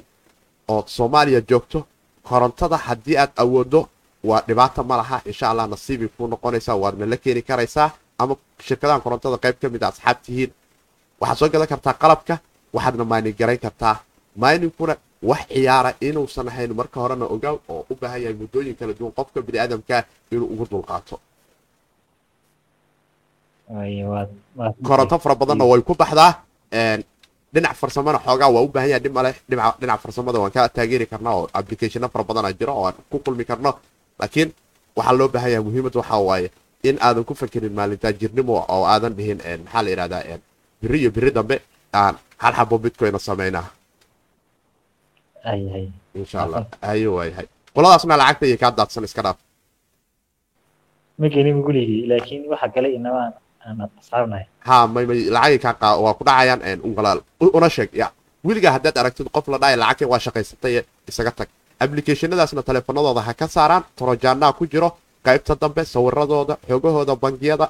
ood 0.74 0.86
soomaaliya 0.96 1.40
joogto 1.50 1.78
korontada 2.28 2.76
haddii 2.86 3.16
aad 3.22 3.32
awoodo 3.42 3.80
waa 4.28 4.40
dhibaata 4.48 4.82
ma 4.82 4.96
laha. 5.00 5.16
Insha 5.30 5.50
allah 5.50 5.66
nasiibay 5.72 6.08
kuu 6.16 6.26
noqonaysaa 6.32 6.76
waadna 6.82 7.06
la 7.12 7.16
keeni 7.16 7.42
karaysaa 7.42 7.90
ama 8.18 8.34
shirkadahan 8.66 9.00
korontada 9.04 9.36
qayb 9.44 9.56
ka 9.62 9.68
mid 9.68 9.82
a 9.82 9.88
asxaab 9.88 10.18
tihiin. 10.24 10.50
Waxaad 11.20 11.38
soo 11.38 11.48
gadan 11.52 11.68
kartaa 11.72 11.94
qalabka 12.02 12.34
waxaadna 12.74 13.04
mining 13.12 13.36
garayn 13.40 13.58
kartaa. 13.64 13.96
Miningkuna 14.42 14.94
wax 15.30 15.42
ciyaara 15.52 15.90
inuusan 16.00 16.48
ahayn 16.48 16.72
marka 16.80 17.00
horena 17.02 17.26
ogaaw 17.34 17.56
oo 17.72 17.82
u 17.90 17.94
baahan 18.00 18.20
yahay 18.22 18.36
muddooyin 18.40 18.76
kala 18.78 18.92
duwan. 18.98 19.12
Qofka 19.18 19.38
bini 19.46 19.58
aadamka 19.58 19.96
inuu 20.32 20.46
ugu 20.52 20.64
dulqaato. 20.70 21.16
Koronto 24.88 25.18
fara 25.18 25.34
badanna 25.34 25.64
way 25.70 25.80
ku 25.82 25.94
baxdaa 25.94 26.32
dhinac 27.54 27.74
farsamona 27.80 28.18
xoogaa 28.26 28.48
waa 28.54 28.62
u 28.66 28.68
baahan 28.74 28.90
yahay 28.92 29.02
dhib 29.04 29.14
male 29.18 29.30
dhinac 29.80 30.00
farsamada 30.04 30.38
waan 30.42 30.52
ka 30.56 30.68
taageeri 30.76 31.06
karnaa 31.12 31.34
oo 31.38 31.44
applicationo 31.58 32.08
fara 32.12 32.24
badana 32.28 32.50
jiro 32.58 32.72
oo 32.78 32.84
aan 32.88 32.96
ku 33.10 33.18
kulmi 33.24 33.44
karno. 33.50 33.70
Laakiin 34.20 34.48
waxaa 34.96 35.16
loo 35.18 35.28
baahan 35.34 35.50
yahay 35.52 35.64
muhiimad 35.66 35.94
waxaa 36.00 36.20
waaye 36.28 36.48
in 36.88 36.96
aadan 37.06 37.24
ku 37.28 37.34
fakerin 37.40 37.74
maalintaajirnimo 37.78 38.54
oo 38.74 38.84
aadan 38.92 39.12
dhihin 39.18 39.38
maxaa 39.64 39.82
la 39.84 39.90
yidhahdaa 39.92 40.38
biri 40.82 40.98
iyo 41.02 41.10
biri 41.16 41.30
dambe 41.36 41.56
aan 42.00 42.14
hal 42.42 42.52
xabo 42.58 42.74
bitcoina 42.84 43.18
samaynaa 43.28 43.66
insha 46.14 46.38
allah. 46.44 46.66
Haye 46.82 47.06
waayahay 47.16 47.46
qoladaasna 47.74 48.16
lacagta 48.20 48.44
iyo 48.48 48.56
kaa 48.62 48.70
daadsan 48.78 49.04
iska 49.08 49.22
dhaaf. 49.26 49.38
Ma 51.18 51.26
gelin 51.34 51.58
guligii 51.66 52.06
laakiin 52.10 52.42
waxa 52.52 52.68
galay 52.74 52.92
inaba 52.98 53.18
aan 53.24 53.32
asxaabnahay 53.34 53.41
ha 54.68 54.76
may 54.94 55.04
may 55.10 55.18
lacagay 55.34 55.58
kaa 55.64 55.74
qaa 55.82 55.94
waa 56.04 56.14
ku 56.18 56.22
dhacayaan 56.28 56.80
ungalaal 56.88 57.20
una 57.58 57.68
sheeg 57.76 57.90
ya. 58.02 58.08
Weligaa 58.46 58.72
haddaad 58.76 58.96
aragtid 58.98 59.28
qof 59.36 59.46
la 59.52 59.58
dhahaya 59.62 59.76
lacagtay 59.82 60.06
waa 60.12 60.18
shaqaysatay 60.26 60.74
isaga 61.10 61.30
tag. 61.38 61.48
Applicationadaasna 61.84 62.62
teleefanadooda 62.68 63.20
ha 63.26 63.32
ka 63.40 63.46
saaraan 63.56 63.82
torojaanaa 63.98 64.52
ku 64.58 64.64
jiro 64.72 64.88
qaybta 65.26 65.54
dambe 65.62 65.82
sawiradooda 65.94 66.54
xoogahooda 66.68 67.14
bangiyada 67.24 67.66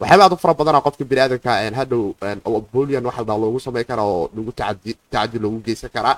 waxyaaba 0.00 0.24
aad 0.24 0.32
u 0.32 0.36
fara 0.42 0.54
badana 0.60 0.80
qofka 0.86 1.04
biniaadanka 1.10 1.50
hadhow 1.80 2.02
bolian 2.72 3.04
waxa 3.08 3.20
ladhaa 3.22 3.38
loogu 3.42 3.58
samayn 3.66 3.84
karaa 3.90 4.04
oo 4.14 4.24
lagu 4.36 4.52
tacadi 4.52 5.38
loogu 5.44 5.58
geysan 5.66 5.90
karaa 5.96 6.16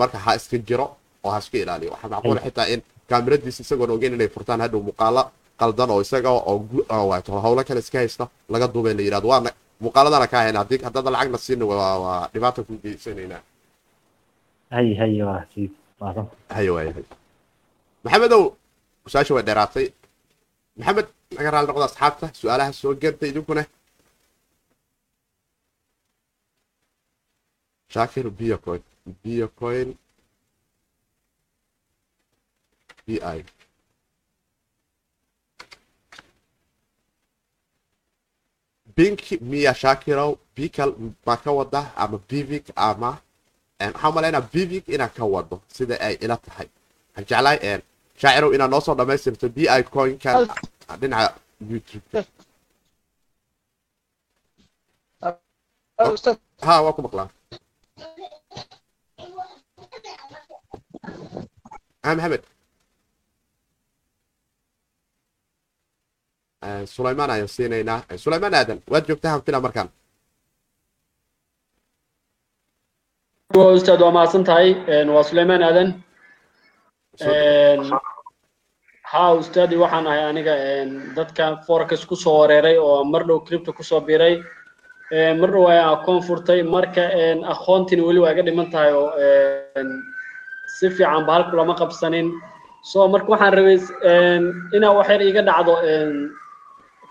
marka 0.00 0.18
ha 0.24 0.30
iska 0.38 0.58
jiro 0.68 0.86
oo 1.24 1.30
ha 1.34 1.38
iska 1.42 1.56
ilaaliyo. 1.62 1.90
Waxaa 1.94 2.10
macquula 2.14 2.40
xitaa 2.46 2.66
in 2.74 2.80
kaamiradiisa 3.10 3.60
isagoon 3.64 3.90
ogeyn 3.94 4.14
inay 4.16 4.28
furtaan 4.34 4.60
hadhow 4.64 4.80
muuqaalo 4.86 5.22
qaldan 5.60 5.90
oo 5.94 6.00
isaga 6.04 6.30
oo 6.30 7.40
howlo 7.44 7.62
kale 7.68 7.80
iska 7.84 7.98
haysta 8.02 8.24
laga 8.52 8.66
duubay 8.74 8.94
la 8.98 9.02
yidhahdo 9.06 9.28
waana 9.32 9.50
muuqaaladana 9.82 10.26
ka 10.32 10.36
hayn 10.42 10.56
haddii 10.60 10.80
haddada 10.86 11.10
lacagna 11.14 11.38
siina 11.44 11.64
waa 11.70 12.28
dhibaata 12.32 12.60
ku 12.66 12.72
geysanaynaa 12.82 13.42
hay 14.74 14.88
hay 15.00 15.12
waa 15.28 15.42
sii 15.54 15.66
maasan 16.00 16.26
haye 16.56 16.70
waayahay 16.76 17.04
maxamedow 18.04 18.42
su'aasha 19.12 19.32
way 19.36 19.44
dheeraatay 19.48 19.86
maxamed 20.78 21.06
naga 21.36 21.50
raali 21.54 21.66
noqda 21.70 21.86
asxaabta 21.90 22.26
su'aalaha 22.40 22.72
soo 22.80 22.92
geerta 23.02 23.24
idinkuna 23.30 23.62
shaakir 27.94 28.26
biocoin 28.38 28.82
biocoin 29.22 29.88
b 33.06 33.08
i 33.36 33.38
bink 38.96 39.20
miya 39.50 39.72
shakirow 39.82 40.30
bikal 40.56 40.90
ma 41.26 41.36
ka 41.36 41.50
wada 41.58 41.82
ama 41.96 42.18
bivik 42.28 42.66
ama 42.76 43.10
waxaa 43.80 44.10
malaynaa 44.16 44.44
bivik 44.54 44.84
inaan 44.94 45.10
ka 45.16 45.24
wado 45.24 45.56
sida 45.76 45.94
ay 46.00 46.14
ila 46.24 46.36
tahay. 46.36 46.68
Waxaan 47.16 47.26
jeclahay 47.28 47.58
shaacirow 48.20 48.50
inaad 48.54 48.70
noo 48.70 48.80
soo 48.80 48.94
dhammaystirto 48.98 49.48
b 49.56 49.58
i 49.68 49.82
coinkan 49.94 50.46
dhinaca 51.00 51.34
youtube. 51.70 52.06
Ha 56.66 56.74
waa 56.84 56.92
ku 56.96 57.02
maqlaa 57.06 57.28
maxamed 62.04 62.42
sulaymaan 66.94 67.30
ayaan 67.34 67.48
siinaynaa 67.56 68.00
sulaymaan 68.24 68.54
aadan 68.60 68.78
waad 68.92 69.04
joogtaa 69.08 69.32
hanfila 69.34 69.60
markaan 69.66 69.88
ustaad 73.76 74.00
waa 74.04 74.12
mahadsan 74.16 74.44
tahay 74.48 74.68
waa 75.14 75.22
sulaymaan 75.30 75.62
aadan 75.68 75.88
haa 79.12 79.30
ustaadi 79.42 79.76
waxaan 79.82 80.06
ahay 80.10 80.22
aniga 80.30 80.54
dadka 81.16 81.44
forex 81.66 82.00
ku 82.10 82.16
soo 82.24 82.36
wareeray 82.40 82.76
oo 82.86 83.04
mar 83.12 83.22
dhow 83.28 83.38
crypto 83.46 83.72
ku 83.72 83.82
soo 83.90 84.00
biray 84.08 84.34
mar 85.40 85.50
dhow 85.54 85.64
ayaan 85.72 85.92
akoon 85.96 86.20
furtay 86.28 86.60
marka 86.74 87.04
aqoontina 87.54 88.02
weli 88.08 88.20
waa 88.24 88.32
iga 88.34 88.42
dhiman 88.48 88.68
tahay 88.74 88.92
oo 89.00 89.08
si 90.76 90.86
fiican 90.96 91.22
bahalku 91.28 91.56
lama 91.56 91.74
qabsanin 91.80 92.28
so 92.90 92.98
marka 93.14 93.28
waxaan 93.34 93.54
rabay 93.58 93.78
inaa 94.76 94.92
wax 94.98 95.08
yar 95.12 95.22
iga 95.30 95.42
dhacdo 95.48 95.74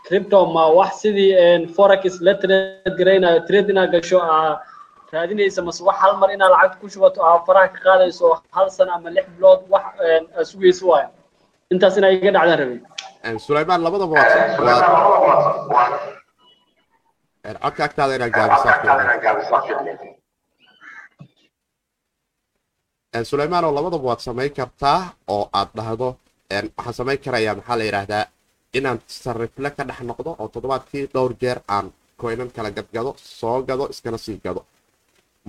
crypto 0.08 0.40
ma 0.56 0.64
wax 0.78 0.92
sidii 1.02 1.32
forex 1.76 2.04
la 2.28 2.34
trade 2.42 2.90
garaynayo 3.00 3.40
trade 3.48 3.70
inaa 3.74 3.88
gasho 3.94 4.20
aa 4.36 4.52
raadinaysa 5.14 5.62
mase 5.68 5.82
wax 5.88 5.98
hal 6.04 6.14
mar 6.22 6.30
inaa 6.36 6.50
lacagta 6.54 6.78
ku 6.82 6.86
shubato 6.94 7.20
aa 7.30 7.38
faraha 7.48 7.68
ka 7.74 7.80
qaadayso 7.86 8.26
hal 8.56 8.68
sano 8.78 8.92
ama 8.98 9.10
lix 9.16 9.26
bilood 9.36 9.62
wax 9.74 9.86
aa 10.38 10.44
sugayso 10.52 10.84
waayo. 10.92 11.10
Intaas 11.74 11.96
inaa 12.00 12.12
iga 12.16 12.32
dhacdaan 12.36 12.60
rabay 12.62 12.80
sulaymaan 13.48 13.82
labadaba 13.86 14.14
waad 14.20 14.32
codka 17.64 17.82
agtaada 17.88 18.14
inaad 18.18 18.34
gaabisaa 18.38 18.76
sulaymaan 23.32 23.64
oo 23.68 23.74
labadaba 23.78 24.06
waad 24.10 24.22
samayn 24.28 24.52
kartaa 24.60 25.00
oo 25.36 25.44
aad 25.60 25.70
dhahdo 25.78 26.08
waxaan 26.78 26.96
samayn 27.00 27.20
karayaa 27.26 27.56
maxaa 27.60 27.78
la 27.80 27.86
yidhaahdaa 27.90 28.24
inaan 28.78 29.00
sarifle 29.08 29.70
ka 29.78 29.84
dhex 29.90 30.00
noqdo 30.10 30.30
oo 30.42 30.48
toddobaadkii 30.54 31.04
dhowr 31.14 31.34
jeer 31.42 31.60
aan 31.76 31.86
koynan 32.22 32.50
kala 32.56 32.70
gadgado 32.78 33.12
soo 33.40 33.58
gado 33.68 33.86
iskana 33.94 34.18
sii 34.26 34.40
gado. 34.46 34.62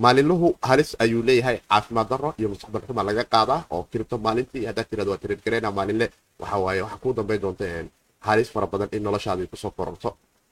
Maalinluhu 0.03 0.47
halis 0.61 0.91
ayuu 1.03 1.23
leeyahay 1.27 1.57
caafimaad 1.69 2.07
daro 2.11 2.29
iyo 2.39 2.47
mustaqbal 2.51 2.81
xuma 2.87 3.03
laga 3.07 3.23
qaadaa 3.33 3.61
oo 3.73 3.83
kiribto 3.91 4.17
maalintii 4.25 4.65
haddaad 4.69 4.87
tirado 4.89 5.09
waa 5.11 5.21
tirid 5.23 5.39
gareyna 5.45 5.71
maalinle. 5.71 6.07
Waxa 6.39 6.57
waaye 6.65 6.81
waxaa 6.85 6.99
kuu 7.03 7.13
dambayn 7.17 7.41
doonta 7.41 7.65
halis 8.27 8.49
fara 8.53 8.67
badan 8.67 8.89
in 8.91 9.03
noloshaada 9.03 9.47
ku 9.51 9.55
soo 9.63 9.71
kororto. 9.71 10.09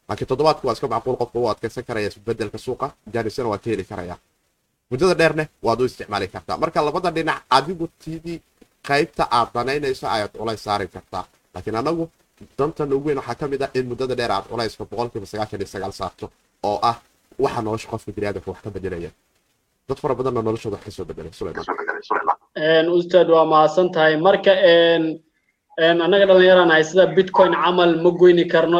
Laakiin 0.08 0.28
toddobaadku 0.32 0.64
waa 0.68 0.74
iska 0.78 0.88
macquul 0.88 1.16
qofka 1.22 1.40
u 1.40 1.48
adkaysan 1.52 1.84
karaya 1.88 2.08
isbeddelka 2.08 2.58
suuqa 2.58 2.88
jaanisana 3.14 3.50
waa 3.52 3.58
ka 3.64 3.70
heli 3.70 3.84
karaya. 3.84 4.16
Muddada 4.90 5.14
dheerne 5.20 5.44
waad 5.66 5.80
u 5.82 5.86
isticmaali 5.86 6.28
kartaa. 6.28 6.58
Marka 6.58 6.80
labada 6.86 7.12
dhinac 7.12 7.44
adigu 7.50 7.86
tidii 8.04 8.40
qaybta 8.88 9.24
aad 9.38 9.50
danaynayso 9.54 10.08
ayaad 10.08 10.32
culays 10.40 10.64
saari 10.64 10.88
kartaa. 10.88 11.24
Laakiin 11.54 11.76
anagu 11.76 12.04
dantan 12.58 12.94
ugu 12.94 13.08
weyn 13.08 13.18
waxaa 13.22 13.36
ka 13.40 13.48
mid 13.48 13.62
ah 13.66 13.70
in 13.78 13.86
muddada 13.92 14.16
dheer 14.20 14.32
aad 14.32 14.46
culayska 14.52 14.84
boqolkiiba 14.92 15.26
sagaashan 15.32 15.60
iyo 15.62 15.68
sagaal 15.76 15.94
saarto 16.00 16.26
oo 16.70 16.78
ah 16.92 16.96
waxa 17.40 17.62
nolosha 17.62 17.88
qofka 17.92 18.12
biniaadamka 18.16 18.52
wax 18.52 18.62
ka 18.66 18.70
bedelaya. 18.76 19.10
Dad 19.88 19.98
fara 20.02 20.16
badanna 20.16 20.42
noloshooda 20.48 20.76
wax 20.78 20.86
ka 20.86 20.92
soo 20.92 21.06
bedelay 21.10 21.32
sulaymaan 21.40 22.88
ustaad 23.00 23.28
waa 23.36 23.46
mahadsan 23.54 23.88
tahay. 23.96 24.16
Marka 24.28 24.54
annaga 26.04 26.26
dhallinyaraan 26.30 26.72
ahay 26.72 26.84
sida 26.90 27.06
bitcoin 27.18 27.54
camal 27.64 27.92
ma 28.04 28.10
goyni 28.20 28.46
karno. 28.54 28.80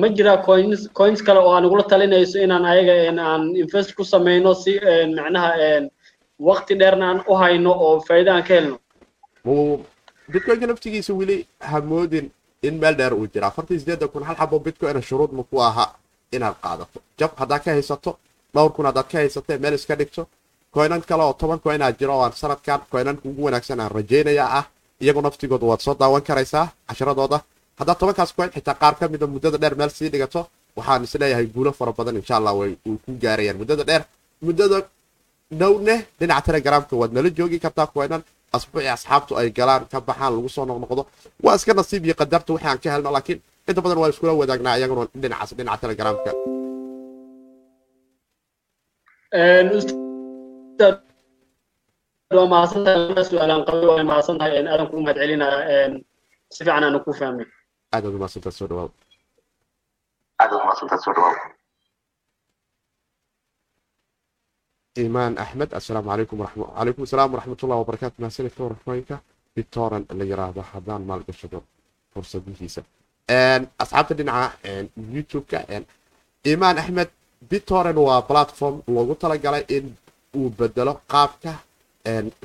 Ma 0.00 0.08
jira 0.16 0.34
coins 0.46 0.80
coins 0.98 1.20
kale 1.26 1.38
oo 1.40 1.52
aan 1.54 1.64
ugula 1.68 1.82
talinayso 1.92 2.36
inaan 2.44 2.64
ayaga 2.72 2.94
aan 3.30 3.42
invest 3.62 3.94
ku 3.96 4.02
samayno 4.12 4.54
si 4.62 4.72
macnaha 5.16 5.50
waqti 6.48 6.74
dheerna 6.80 7.04
aan 7.10 7.18
u 7.30 7.34
hayno 7.40 7.70
oo 7.84 8.00
faa'iido 8.06 8.30
aan 8.32 8.42
ka 8.48 8.54
helno. 8.58 8.76
Bitcoinka 10.32 10.66
naftigiisa 10.66 11.12
weli 11.20 11.46
hamoodin 11.70 12.26
in 12.62 12.74
meel 12.78 12.94
dheer 12.96 13.12
uu 13.14 13.26
jira 13.32 13.46
afartii 13.50 13.78
sideedda 13.80 14.06
kun 14.12 14.22
hal 14.28 14.36
xabo 14.40 14.58
bitcoin 14.64 15.00
shuruud 15.08 15.32
ma 15.38 15.42
ku 15.50 15.56
aha 15.68 15.86
inaad 16.36 16.56
qaadato 16.62 16.98
jab 17.18 17.30
haddaad 17.40 17.62
ka 17.64 17.70
haysato 17.76 18.10
dhowr 18.54 18.72
kun 18.76 18.86
haddaad 18.88 19.08
ka 19.12 19.16
haysatee 19.18 19.58
meel 19.62 19.74
iska 19.78 19.94
dhigto 20.00 20.22
koynan 20.74 21.00
kale 21.08 21.22
oo 21.22 21.32
toban 21.40 21.58
koynaa 21.64 21.92
jiro 21.98 22.12
oo 22.16 22.22
aan 22.24 22.32
sanadkan 22.40 22.80
koynanka 22.92 23.24
ugu 23.28 23.42
wanaagsan 23.46 23.80
aan 23.80 23.90
rajaynaya 23.96 24.44
ah 24.58 24.64
iyagu 25.02 25.20
naftigooda 25.22 25.66
waad 25.70 25.80
soo 25.86 25.94
daawan 26.00 26.22
karaysaa 26.28 26.66
casharadooda 26.88 27.38
haddaad 27.78 27.98
tobankaas 28.00 28.32
koyn 28.36 28.50
xitaa 28.54 28.74
qaar 28.82 28.94
ka 28.98 29.08
mida 29.08 29.26
muddada 29.34 29.58
dheer 29.62 29.74
meel 29.80 29.90
sii 29.96 30.08
dhigato 30.12 30.40
waxaan 30.76 31.04
is 31.04 31.14
leeyahay 31.20 31.46
guulo 31.54 31.72
fara 31.78 31.92
badan 31.98 32.16
insha 32.20 32.34
allah 32.40 32.54
way 32.60 32.72
ku 33.04 33.10
gaarayaan 33.22 33.56
muddada 33.60 33.84
dheer 33.88 34.02
muddada 34.46 34.78
dhowne 35.60 35.96
dhinaca 36.20 36.42
telegramka 36.46 36.94
waad 37.00 37.10
nala 37.16 37.28
joogi 37.38 37.58
kartaa 37.64 37.86
koynan 37.94 38.22
asbuuci 38.56 38.88
asxaabtu 38.96 39.32
ay 39.40 39.48
galaan 39.58 39.82
ka 39.92 39.98
baxaan 40.08 40.32
lagu 40.36 40.48
soo 40.56 40.64
noqnoqdo. 40.70 41.02
Waa 41.44 41.54
iska 41.58 41.72
nasiib 41.78 42.02
iyo 42.06 42.14
qadarta 42.20 42.50
wixii 42.54 42.68
aan 42.70 42.78
ka 42.82 42.88
helno 42.94 43.10
laakiin 43.16 43.38
inta 43.68 43.80
badan 43.84 43.98
waa 44.02 44.10
iskula 44.12 44.32
wadaagnaa 44.40 44.76
iyaguna 44.78 45.02
dhinacaas 45.22 45.50
dhinaca 45.58 45.80
telegramka. 45.82 46.30
Waa 52.36 52.46
mahadsantahay 52.52 53.24
su'aalaan 53.30 53.62
qabay 53.68 53.86
waa 53.90 54.04
mahadsantahay 54.10 54.52
aadan 54.62 54.86
kuu 54.90 55.00
mahad 55.04 55.18
celinaya 55.22 55.58
si 56.54 56.60
fiican 56.64 56.84
aanu 56.86 56.98
ku 57.04 57.10
fahmay 57.20 57.46
aad 57.94 58.04
aad 58.06 58.14
umahadsantaa 58.18 58.54
soo 58.58 58.68
dhawaad. 58.70 58.92
Aad 60.42 60.50
aad 60.52 60.60
umahadsantaa 60.62 61.00
soo 61.04 61.12
dhawaad 61.16 61.38
imaan 64.96 65.38
axmed 65.38 65.70
asalaamu 65.72 66.10
calaykum 66.10 66.38
wacalaykum 66.42 67.02
asalaam 67.06 67.30
waraxmatullah 67.34 67.76
wabarakaatu 67.78 68.16
mahsanidka 68.22 68.62
warafooyinka 68.64 69.16
bitoran 69.56 70.04
la 70.18 70.24
yiraahdo 70.24 70.62
haddaan 70.72 71.02
maalgashado 71.10 71.62
fursadihiisa 72.14 72.82
asxaabta 73.82 74.14
dhinaca 74.18 74.58
youtube-ka 75.14 75.58
imaan 76.52 76.78
axmed 76.82 77.08
bitoren 77.50 77.98
waa 77.98 78.22
platform 78.22 78.82
loogu 78.94 79.14
talagalay 79.14 79.64
in 79.76 79.94
uu 80.36 80.50
bedelo 80.58 81.00
qaabka 81.12 81.52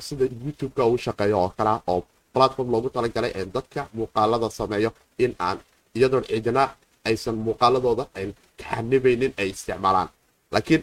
sida 0.06 0.24
youtube-ka 0.44 0.82
uu 0.86 0.98
shaqeeyo 1.04 1.36
oo 1.42 1.50
kalea 1.58 1.82
oo 1.92 2.00
platform 2.34 2.68
loogu 2.72 2.88
talagalay 2.96 3.32
dadka 3.54 3.80
muuqaalada 3.96 4.50
sameeyo 4.50 4.90
in 5.18 5.34
aan 5.38 5.58
iyadoon 5.96 6.24
cidina 6.30 6.62
aysan 7.08 7.34
muuqaaladooda 7.46 8.04
xanibaynin 8.70 9.32
ay 9.40 9.48
isticmaalaan. 9.54 10.08
Laakiin 10.52 10.82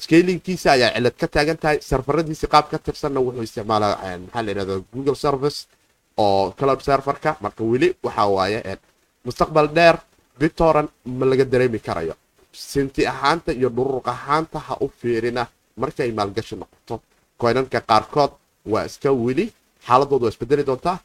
scalinkiisa 0.00 0.72
ayaa 0.72 0.94
cilad 0.96 1.16
ka 1.20 1.26
taagan 1.34 1.58
tahay. 1.62 1.78
Serfaradiisi 1.80 2.46
qaab 2.46 2.66
ka 2.70 2.78
tirsanna 2.78 3.20
wuxuu 3.20 3.42
isticmaalaa 3.48 3.94
eh, 4.06 4.18
maxaa 4.24 4.42
la 4.44 4.50
yidhahdaa 4.50 4.80
google 4.94 5.14
service 5.24 5.58
oo 6.16 6.50
cloud 6.58 6.80
serverka. 6.80 7.30
Marka 7.44 7.62
weli 7.64 7.88
waxaa 8.04 8.28
waaye 8.36 8.58
eh, 8.70 8.78
mustaqbal 9.24 9.66
dheer 9.76 9.96
victoran 10.40 10.88
ma 11.18 11.24
laga 11.30 11.44
dareemi 11.44 11.78
karayo. 11.86 12.14
Sinti 12.52 13.06
ahaanta 13.12 13.50
iyo 13.52 13.68
dhururuq 13.76 14.06
ahaanta 14.08 14.58
ha 14.66 14.74
u 14.80 14.86
fiirina. 15.00 15.46
Markay 15.76 16.10
maalgashi 16.12 16.54
noqoto 16.56 16.94
koynanka 17.40 17.80
qaarkood 17.90 18.32
waa 18.72 18.84
iska 18.88 19.10
weli 19.24 19.44
xaaladoodu 19.86 20.24
waa 20.24 20.32
isbedeli 20.34 20.64
doontaa. 20.68 20.98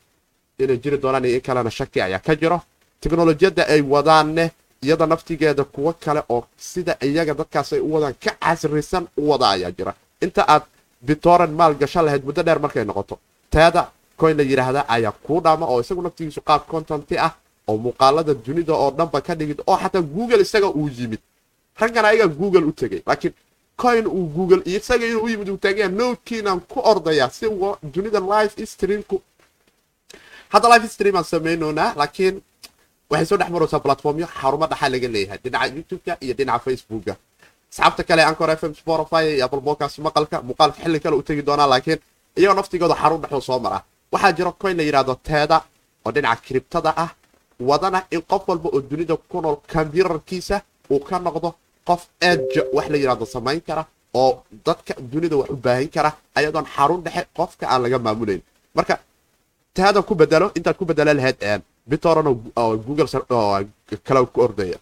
Inay 0.59 0.77
jiri 0.83 0.97
doonaan 1.01 1.25
iyo 1.25 1.35
in 1.35 1.41
kalena 1.47 1.69
shaki 1.71 1.99
ayaa 2.01 2.19
ka 2.19 2.35
jiro. 2.35 2.59
Tekhnolojiyadda 3.01 3.63
ay 3.73 3.81
wadaanne 3.93 4.45
iyada 4.83 5.05
naftigeeda 5.11 5.63
kuwo 5.63 5.93
kale 6.03 6.21
oo 6.29 6.43
sida 6.57 6.93
iyaga 7.07 7.33
dadkaas 7.39 7.73
ay 7.73 7.79
u 7.87 7.89
wadaan 7.93 8.15
ka 8.23 8.31
casrisan 8.43 9.05
u 9.17 9.29
wada 9.29 9.45
ayaa 9.49 9.71
jira. 9.77 9.93
Inta 10.25 10.41
aad 10.53 10.63
bitoran 11.07 11.51
maal 11.59 11.73
gasho 11.81 12.01
lahayd 12.01 12.23
muddo 12.27 12.41
dheer 12.43 12.59
markay 12.59 12.83
noqoto 12.85 13.15
teeda 13.53 13.81
coin 14.19 14.37
la 14.37 14.43
yidhaahda 14.43 14.81
ayaa 14.95 15.11
kuu 15.25 15.39
dhaama 15.45 15.65
oo 15.71 15.79
isagu 15.81 16.01
naftigiisu 16.01 16.41
qaab 16.47 16.61
contanti 16.71 17.15
ah 17.27 17.33
oo 17.67 17.77
muuqaalada 17.83 18.33
dunida 18.45 18.73
oo 18.73 18.91
dhanba 18.97 19.21
ka 19.21 19.33
dhigid 19.39 19.59
oo 19.67 19.77
xataa 19.81 20.01
google 20.15 20.41
isaga 20.41 20.67
uu 20.79 20.89
yimid. 20.97 21.19
Raggan 21.79 22.05
ayagaa 22.05 22.27
google 22.39 22.65
u 22.69 22.71
tegay 22.71 23.01
laakiin 23.07 23.33
coin 23.81 24.05
uu 24.07 24.25
google 24.35 24.61
isaga 24.65 25.05
inuu 25.09 25.23
u 25.25 25.29
yimid 25.29 25.49
uu 25.49 25.57
taagaya 25.57 25.87
notekiinaan 25.99 26.59
ku 26.71 26.79
ordayaa 26.91 27.29
si 27.29 27.45
dunida 27.93 28.19
live 28.31 28.65
streamku 28.73 29.21
hadda 30.53 30.67
live 30.73 30.87
stream 30.95 31.15
aan 31.15 31.23
samaynoonaa 31.33 31.93
laakiin 31.99 32.35
waxay 33.11 33.25
soo 33.29 33.37
dhex 33.41 33.49
maraysaa 33.55 33.79
platformyo 33.85 34.27
xarumo 34.39 34.65
dhaxa 34.71 34.87
laga 34.93 35.07
leeyahay. 35.15 35.39
Dhinaca 35.43 35.67
youtube-ka 35.75 36.13
iyo 36.23 36.33
dhinaca 36.39 36.63
facebooka 36.65 37.13
asxaabta 37.71 38.03
kale 38.09 38.21
ancor 38.29 38.49
fm 38.59 38.73
spotify 38.81 39.23
iyo 39.35 39.45
apple 39.45 39.61
podcast 39.67 39.95
maqalka 40.07 40.37
muuqaalka 40.47 40.79
xilli 40.83 40.99
kale 41.03 41.15
u 41.19 41.23
tegi 41.27 41.41
doonaa 41.47 41.67
laakiin 41.73 41.99
iyagoo 42.39 42.55
naftigooda 42.59 42.95
xarun 43.01 43.21
dhexuu 43.23 43.41
soo 43.49 43.59
mara. 43.65 43.79
Waxaa 44.13 44.31
jiro 44.37 44.51
coin 44.61 44.75
la 44.79 44.83
yidhahdo 44.87 45.13
teeda 45.27 45.57
oo 46.05 46.11
dhinaca 46.15 46.41
kribtada 46.47 46.91
ah 47.03 47.09
wadana 47.69 47.99
in 48.15 48.21
qof 48.31 48.43
walba 48.49 48.69
oo 48.75 48.81
dunida 48.89 49.15
ku 49.31 49.37
nool 49.43 49.57
kombyutarkiisa 49.73 50.57
uu 50.91 50.99
ka 51.07 51.15
noqdo 51.25 51.49
qof 51.87 52.01
edge 52.31 52.59
wax 52.75 52.87
la 52.93 52.97
yidhahdo 53.01 53.25
samayn 53.35 53.61
kara 53.67 53.83
oo 54.21 54.31
dadka 54.65 54.93
dunida 55.11 55.35
wax 55.41 55.49
u 55.55 55.57
baahin 55.65 55.89
kara 55.95 56.09
ayadoon 56.37 56.65
xarun 56.75 57.01
dhexe 57.05 57.21
qofka 57.37 57.65
aan 57.71 57.81
laga 57.83 57.97
maamulayn. 58.05 58.41
Marka 58.75 58.95
teeda 59.75 59.99
ku 60.07 60.13
bedelo 60.21 60.47
intaad 60.57 60.75
ku 60.79 60.85
bedela 60.89 61.13
lahayd 61.19 61.37
bitoran 61.89 62.27
oo 62.27 62.77
google 62.85 63.07
cloud 64.07 64.29
ku 64.33 64.41
ordaya. 64.41 64.77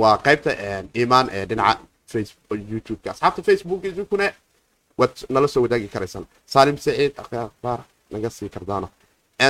Waa 0.00 0.16
qaybta 0.26 0.50
imaan 0.94 1.26
ee 1.32 1.46
dhinaca 1.46 1.80
youtube-ka. 2.72 3.10
Asxaabta 3.10 3.42
facebook 3.42 3.84
idinkuna 3.84 4.26
waad 4.98 5.12
nala 5.28 5.48
soo 5.48 5.62
wadaagi 5.62 5.88
karaysaan 5.94 6.24
saalim 6.52 6.76
saciid 6.78 7.12
akhbaar 7.22 7.80
naga 8.10 8.30
sii 8.30 8.48
kardaano. 8.48 8.88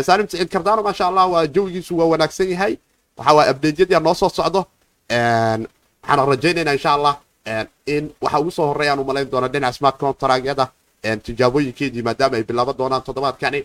Saalim 0.06 0.26
saciid 0.28 0.48
kardaano 0.54 0.82
maasha 0.82 1.04
allah 1.08 1.26
waa 1.32 1.46
jawigiisu 1.46 1.92
waa 1.98 2.08
wanaagsan 2.12 2.48
yahay. 2.50 2.74
Waxa 3.16 3.32
waa 3.36 3.46
abdeedyadii 3.52 4.00
noo 4.06 4.14
soo 4.14 4.28
socdo. 4.28 4.60
Waxaan 6.02 6.26
rajaynaynaa 6.32 6.72
insha 6.78 6.92
allah 6.96 7.14
in 7.86 8.04
waxa 8.20 8.38
ugu 8.40 8.50
soo 8.50 8.66
horeeyaan 8.70 8.98
u 9.00 9.04
malayn 9.04 9.30
doona 9.30 9.48
dhinaca 9.48 9.72
smart 9.78 9.96
contragyada 9.98 10.66
tijaabooyinkeedii 11.24 12.02
maadaama 12.02 12.36
ay 12.36 12.42
bilaaban 12.48 12.76
doonaan 12.78 13.02
toddobaadkani 13.06 13.60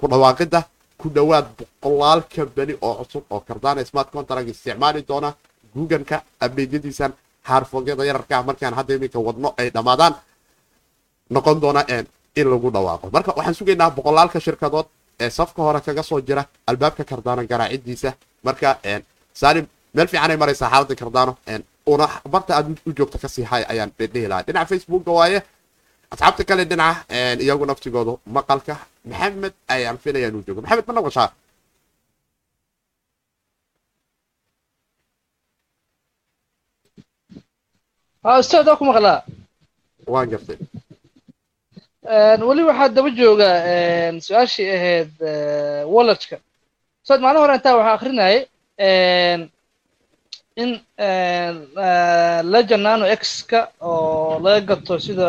ku 0.00 0.06
dhawaaqidda 0.10 0.60
ku 1.02 1.08
dhowaad 1.16 1.46
boqolaal 1.58 2.20
kambani 2.34 2.74
oo 2.86 2.94
cusub 3.04 3.24
oo 3.30 3.40
cardano 3.48 3.84
smart 3.90 4.08
contract 4.14 4.48
isticmaali 4.52 5.00
doona 5.08 5.30
googanka 5.74 6.16
abdeegyadiisan 6.44 7.12
haarfoogyada 7.48 8.04
yararka 8.04 8.34
ah. 8.38 8.42
Markaan 8.48 8.74
hadda 8.78 8.94
iminka 8.94 9.18
wadno 9.26 9.48
ay 9.60 9.70
dhammaadaan 9.74 10.14
noqon 11.34 11.60
doona 11.60 11.82
in 12.36 12.46
lagu 12.52 12.70
dhawaaqo. 12.74 13.06
Marka 13.12 13.30
waxaan 13.36 13.54
sugaynaa 13.54 13.90
boqolaalka 13.96 14.38
shirkadood 14.40 14.86
ee 15.20 15.30
safka 15.30 15.62
hore 15.62 15.80
kaga 15.80 16.02
soo 16.02 16.20
jira 16.20 16.42
albaabka 16.66 17.04
cardano 17.04 17.42
garaacidiisa. 17.50 18.10
Marka 18.46 18.78
saalim 19.40 19.66
meel 19.94 20.08
fiicanay 20.08 20.36
maraysaa 20.36 20.70
xaaladda 20.70 20.94
cardano 21.00 21.32
una 21.86 22.06
barta 22.30 22.52
aad 22.56 22.66
u 22.86 22.92
joogta 22.96 23.18
ka 23.18 23.28
sii 23.28 23.44
hay 23.50 23.62
ayaan 23.72 23.90
dhihi 23.98 24.28
lahaa. 24.28 24.42
Dhinaca 24.46 24.66
facebooka 24.72 25.10
waaye 25.18 25.42
asxaabta 26.14 26.42
kale 26.48 26.62
dhinaca 26.70 27.16
iyagu 27.44 27.64
naftigoodu 27.70 28.12
maqalka 28.36 28.74
maxamed 29.10 29.54
ayaan 29.74 29.98
filaya 30.04 30.28
inuu 30.30 30.44
joogo 30.46 30.60
maxamed 30.64 30.86
ma 30.88 30.94
noqoshaa 30.96 31.28
ustaad 38.40 38.66
waa 38.68 38.76
ku 38.80 38.84
maqlaa 38.90 39.20
waan 40.12 40.28
gartay 40.32 40.58
weli 42.48 42.62
waxaa 42.68 42.94
daba 42.96 43.10
jooga 43.20 43.48
su'aashii 44.26 44.68
ahayd 44.76 45.10
walletka 45.94 46.36
ustaad 47.02 47.20
maalin 47.24 47.42
hore 47.42 47.54
intaa 47.58 47.76
waxaa 47.78 47.96
akrinayay 47.98 48.38
in 50.62 50.70
lejanano 52.52 53.04
x-ka 53.20 53.60
oo 53.80 54.38
laga 54.44 54.60
gato 54.68 54.94
sida 55.04 55.28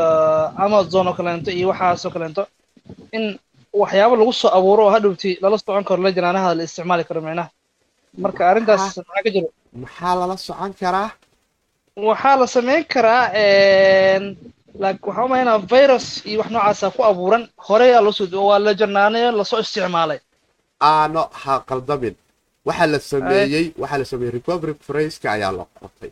amazon 0.66 1.08
oo 1.10 1.14
kaleento 1.20 1.50
iyo 1.58 1.68
waxaas 1.72 2.02
oo 2.06 2.12
kaleento 2.16 2.44
in 3.18 3.24
waxyaabo 3.82 4.16
lagu 4.20 4.34
soo 4.42 4.52
abuuro 4.58 4.82
oo 4.86 4.94
hadhowti 4.96 5.30
lala 5.42 5.58
socon 5.58 5.84
karo 5.88 6.02
lejanaanaha 6.06 6.50
la 6.58 6.64
isticmaali 6.68 7.04
karo 7.10 7.22
micnaha 7.26 7.50
marka 8.24 8.42
arrintaas 8.50 8.82
maxaa 8.98 9.24
ka 9.26 9.30
jiro. 9.36 9.50
maxaa 9.84 10.14
lala 10.20 10.36
socon 10.48 10.72
karaa? 10.82 11.10
Waxaa 12.08 12.36
la 12.42 12.48
samayn 12.56 12.84
karaa 12.94 13.24
waxaa 15.06 15.26
umaynaa 15.28 15.58
virus 15.72 16.06
iyo 16.30 16.40
wax 16.42 16.50
noocaasa 16.54 16.88
ku 16.96 17.02
abuuran. 17.10 17.44
Horey 17.68 17.92
aa 17.96 18.02
waa 18.50 18.60
lejanaanayo 18.68 19.30
la 19.40 19.44
soo 19.52 19.60
isticmaalay. 19.66 20.20
Aano 20.90 21.24
ha 21.42 21.54
qaldamin 21.70 22.16
waxaa 22.68 22.88
la 22.94 23.00
sameeyey 23.12 23.66
waxaa 23.82 24.00
la 24.02 24.06
sameeyey 24.12 24.34
recovery 24.38 24.74
fraceka 24.88 25.28
ayaa 25.36 25.52
la 25.60 25.64
qortay 25.80 26.12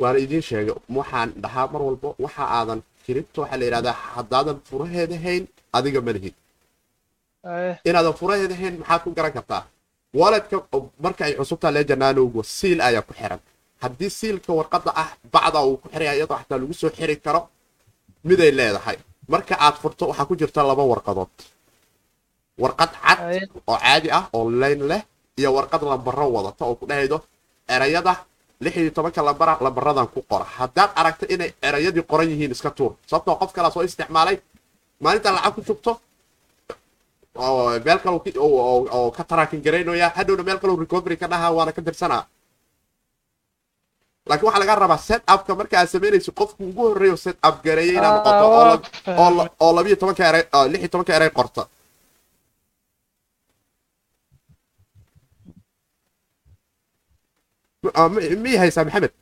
waana 0.00 0.18
idiin 0.24 0.42
sheegay 0.48 0.74
waxaan 0.98 1.28
dhahaa 1.42 1.66
mar 1.72 1.82
walbo 1.88 2.08
waxa 2.24 2.44
aadan 2.58 2.80
kiribto 3.04 3.38
waxaa 3.42 3.58
la 3.60 3.64
yidhahdaa 3.68 3.96
haddaadan 4.14 4.56
furaheeda 4.68 5.16
hayn 5.24 5.42
adiga 5.78 6.00
ma 6.06 6.12
lihid 6.16 6.34
inaadan 7.88 8.14
furaheeda 8.20 8.54
hayn 8.60 8.74
maxaad 8.80 9.00
ku 9.04 9.10
garan 9.18 9.32
kartaa? 9.36 9.62
Walletka 10.20 10.56
marka 11.04 11.22
ay 11.28 11.34
cusubtaa 11.38 11.70
lejananogo 11.76 12.40
siil 12.56 12.78
ayaa 12.88 13.02
ku 13.08 13.12
xiran. 13.20 13.40
Haddii 13.82 14.10
siilka 14.18 14.50
warqadda 14.58 14.90
ah 15.02 15.10
bacda 15.32 15.58
uu 15.68 15.76
ku 15.82 15.86
xiraya 15.92 16.12
iyadoo 16.18 16.38
xataa 16.40 16.58
lagu 16.62 16.74
soo 16.80 16.90
xiri 16.98 17.16
karo 17.24 17.40
miday 18.28 18.50
leedahay. 18.58 18.96
Marka 19.32 19.54
aad 19.64 19.76
furto 19.82 20.02
waxaa 20.10 20.26
ku 20.28 20.34
jirta 20.40 20.60
laba 20.70 20.84
warqadood. 20.92 21.32
Warqad 22.62 22.90
cad 23.04 23.18
oo 23.70 23.76
caadi 23.82 24.08
ah 24.18 24.24
oo 24.36 24.48
layn 24.62 24.80
leh 24.90 25.02
iyo 25.36 25.52
warqad 25.52 25.82
lambaro 25.84 26.26
wadata 26.32 26.64
oo 26.64 26.74
ku 26.80 26.86
dhahaydo 26.88 27.20
erayada 27.68 28.24
lix 28.60 28.74
iyo 28.76 28.90
tobanka 28.90 29.20
lambara 29.22 29.58
lambaradan 29.60 30.08
ku 30.08 30.22
qora. 30.24 30.44
Haddaad 30.58 30.90
aragto 30.96 31.24
inay 31.28 31.52
erayadii 31.62 32.02
qoran 32.10 32.28
yihiin 32.32 32.52
iska 32.56 32.70
tuur 32.70 32.92
sababtoo 33.06 33.36
qof 33.40 33.52
kalaa 33.52 33.70
soo 33.70 33.82
isticmaalay 33.84 34.36
maalinta 35.00 35.30
lacag 35.36 35.54
ku 35.54 35.60
shubto 35.68 35.92
meel 37.84 37.98
kale 38.00 38.16
oo 38.40 39.10
ka 39.16 39.24
taraakin 39.24 39.60
garaynaya 39.62 40.08
hadhowna 40.16 40.42
meel 40.42 40.58
kale 40.58 40.72
recovery 40.76 41.16
ka 41.20 41.28
dhaha 41.28 41.52
waana 41.52 41.72
ka 41.76 41.82
dirsanaa. 41.84 42.24
Laakiin 44.28 44.46
waxaa 44.48 44.60
laga 44.64 44.74
rabaa 44.74 44.98
set 44.98 45.22
upka 45.34 45.52
marka 45.54 45.76
aad 45.78 45.88
samaynayso 45.92 46.32
qofku 46.32 46.64
ugu 46.64 46.82
horreeyo 46.88 47.16
set 47.16 47.36
up 47.48 47.60
gareeya 47.64 47.92
inaad 48.00 48.14
noqoto 48.24 48.46
oo 49.60 49.72
labiyo 49.76 49.96
tobanka 50.00 50.24
eray 50.28 50.44
lix 50.72 50.88
tobanka 50.90 51.12
eray 51.16 51.30
qorta 51.30 51.62
miyay 58.44 58.58
haysaa 58.62 58.84
maxamed 58.88 59.12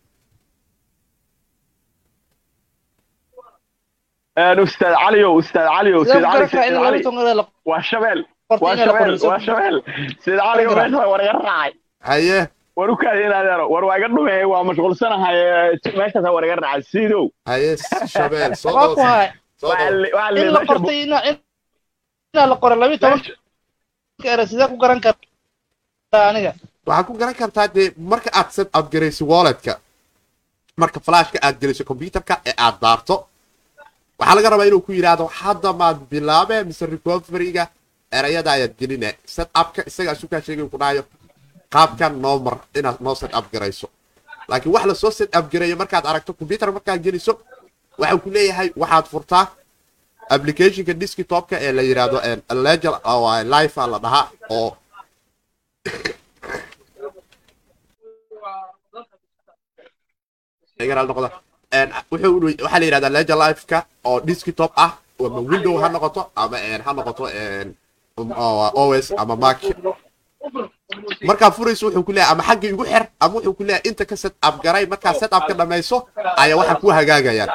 ustaad 4.65 4.95
caliyo 5.03 5.29
ustaad 5.41 5.69
caliyo 5.77 5.97
ustaad 6.05 6.25
cali 6.25 7.05
waa 7.71 7.83
shabeel 7.91 8.21
waa 8.65 8.77
shabeel 8.77 9.13
waa 9.29 9.39
shabeel 9.47 9.77
ustaad 10.19 10.39
caliyo 10.47 10.71
meesha 10.77 11.07
war 11.13 11.21
iga 11.25 11.33
raacay 11.33 11.73
haye 12.09 12.41
war 12.79 12.91
u 12.91 12.97
kaadi 13.03 13.23
inaadeero 13.29 13.65
war 13.73 13.85
waa 13.89 13.97
iga 13.99 14.09
dhumeey 14.15 14.45
waa 14.53 14.63
mashquulsanahay 14.69 15.37
meeshaas 15.99 16.27
war 16.37 16.45
iga 16.47 16.57
raacay 16.65 16.83
siidow 16.91 17.25
haye 17.51 17.71
shabeel 18.15 18.53
soo 18.57 19.73
in 20.41 20.53
la 20.57 20.61
qortay 20.71 20.99
inaa 21.05 22.47
la 22.53 22.57
qoray 22.63 22.79
labiyo 22.83 22.99
tobanka 23.03 24.29
ere 24.35 24.45
sidee 24.51 24.69
ku 24.73 24.77
garan 24.83 25.01
karaa 25.05 26.29
aniga 26.31 26.53
waxaad 26.87 27.05
ku 27.09 27.13
garan 27.21 27.35
kartaa 27.43 27.69
dee 27.77 27.89
marka 28.13 28.31
aad 28.41 28.49
up 28.79 28.87
garayso 28.93 29.25
walletka 29.33 29.75
marka 30.77 30.99
flashka 31.07 31.39
aad 31.47 31.57
geliso 31.61 31.83
computerka 31.91 32.35
ee 32.49 32.55
aad 32.67 32.77
daarto 32.83 33.17
waxaa 34.19 34.37
laga 34.37 34.49
rabaa 34.53 34.69
inuu 34.71 34.83
ku 34.87 34.93
yidhaahdo 34.99 35.25
hadda 35.41 35.71
maad 35.81 35.99
bilaabe 36.11 36.57
mise 36.69 36.85
recoveryga 36.95 37.65
erayada 38.19 38.51
ayaad 38.57 38.73
geline 38.81 39.11
set 39.35 39.49
upka 39.61 39.81
isaga 39.91 40.11
asukaa 40.15 40.41
sheegay 40.47 40.67
ku 40.73 40.79
dhahayo 40.83 41.03
qaabkan 41.75 42.13
noo 42.25 42.37
mar 42.47 42.57
inaad 42.79 42.99
noo 43.05 43.15
set 43.21 43.33
up 43.39 43.47
garayso. 43.53 43.87
Laakiin 44.51 44.73
wax 44.75 44.85
la 44.91 44.95
soo 45.03 45.11
set 45.19 45.31
up 45.39 45.45
gareeyo 45.53 45.77
markaad 45.83 46.05
aragto 46.11 46.33
computer 46.41 46.69
markaad 46.77 47.01
geliso 47.07 47.33
waxau 48.01 48.19
ku 48.25 48.29
leeyahay 48.37 48.69
waxaad 48.83 49.07
furtaa 49.13 49.45
applicationka 50.35 50.93
desktopka 51.03 51.55
ee 51.67 51.73
la 51.77 51.83
yidhaahdo 51.89 52.19
legal 52.67 52.95
life 53.55 53.77
la 53.93 53.99
dhahaa 54.05 54.27
oo 54.59 54.71
waxaa 60.79 62.79
la 62.79 62.85
yidhahdaa 62.87 63.11
legal 63.11 63.39
lifeka 63.39 63.87
oo 64.05 64.21
desktop 64.21 64.73
ah 64.77 64.93
ama 65.21 65.41
window 65.41 65.79
ha 65.83 65.89
noqoto 65.89 66.31
ama 66.37 66.57
ha 66.59 66.93
noqoto 66.93 67.29
os 68.75 69.13
ama 69.17 69.37
mac. 69.37 69.59
Markaa 71.25 71.51
furayso 71.51 71.87
wuxuu 71.87 72.03
ku 72.05 72.13
ama 72.13 72.43
xagga 72.43 72.69
igu 72.69 72.85
xer 72.85 73.07
ama 73.21 73.35
wuxuu 73.35 73.55
ku 73.55 73.63
inta 73.85 74.05
ka 74.05 74.17
set 74.17 74.35
up 74.43 74.63
garay 74.63 74.87
markaa 74.87 75.15
set 75.15 75.33
up 75.33 75.47
ka 75.49 75.55
dhamayso 75.55 76.07
ayaa 76.37 76.57
waxa 76.59 76.75
ku 76.83 76.91
hagaagayaan. 76.91 77.49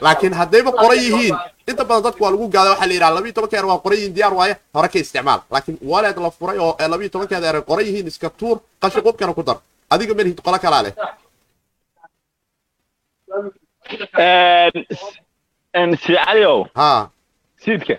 Laakiin 0.00 0.34
haddayba 0.34 0.72
qoran 0.72 0.98
yihiin 0.98 1.34
inta 1.66 1.84
badan 1.84 2.02
dadku 2.10 2.22
waa 2.24 2.30
lagu 2.30 2.48
gaada 2.48 2.70
waxaa 2.74 2.86
la 2.86 2.92
yidhaha 2.94 3.14
labiyo 3.14 3.32
tobanka 3.34 3.56
eer 3.56 3.66
waa 3.66 3.78
qoran 3.78 3.98
yihiin 3.98 4.14
diyaar 4.14 4.34
waaye 4.34 4.54
hore 4.74 4.88
ka 4.88 4.98
isticmaal. 4.98 5.40
Laakiin 5.50 5.78
wallet 5.82 6.16
la 6.18 6.30
furay 6.30 6.58
oo 6.58 6.76
labiyo 6.78 7.08
tobankeeda 7.10 7.46
eer 7.48 7.62
qoran 7.64 7.86
yihiin 7.86 8.06
iska 8.06 8.30
tuur 8.30 8.58
qashi 8.82 9.00
qubkana 9.02 9.34
ku 9.34 9.42
dar. 9.42 9.58
Adiga 9.90 10.14
malihid 10.14 10.40
qola 10.44 10.58
kalaa 10.58 10.82
leh 10.82 10.92
sidi 16.02 16.16
caliow 16.26 16.58
ha. 16.74 17.10
Siidka 17.64 17.96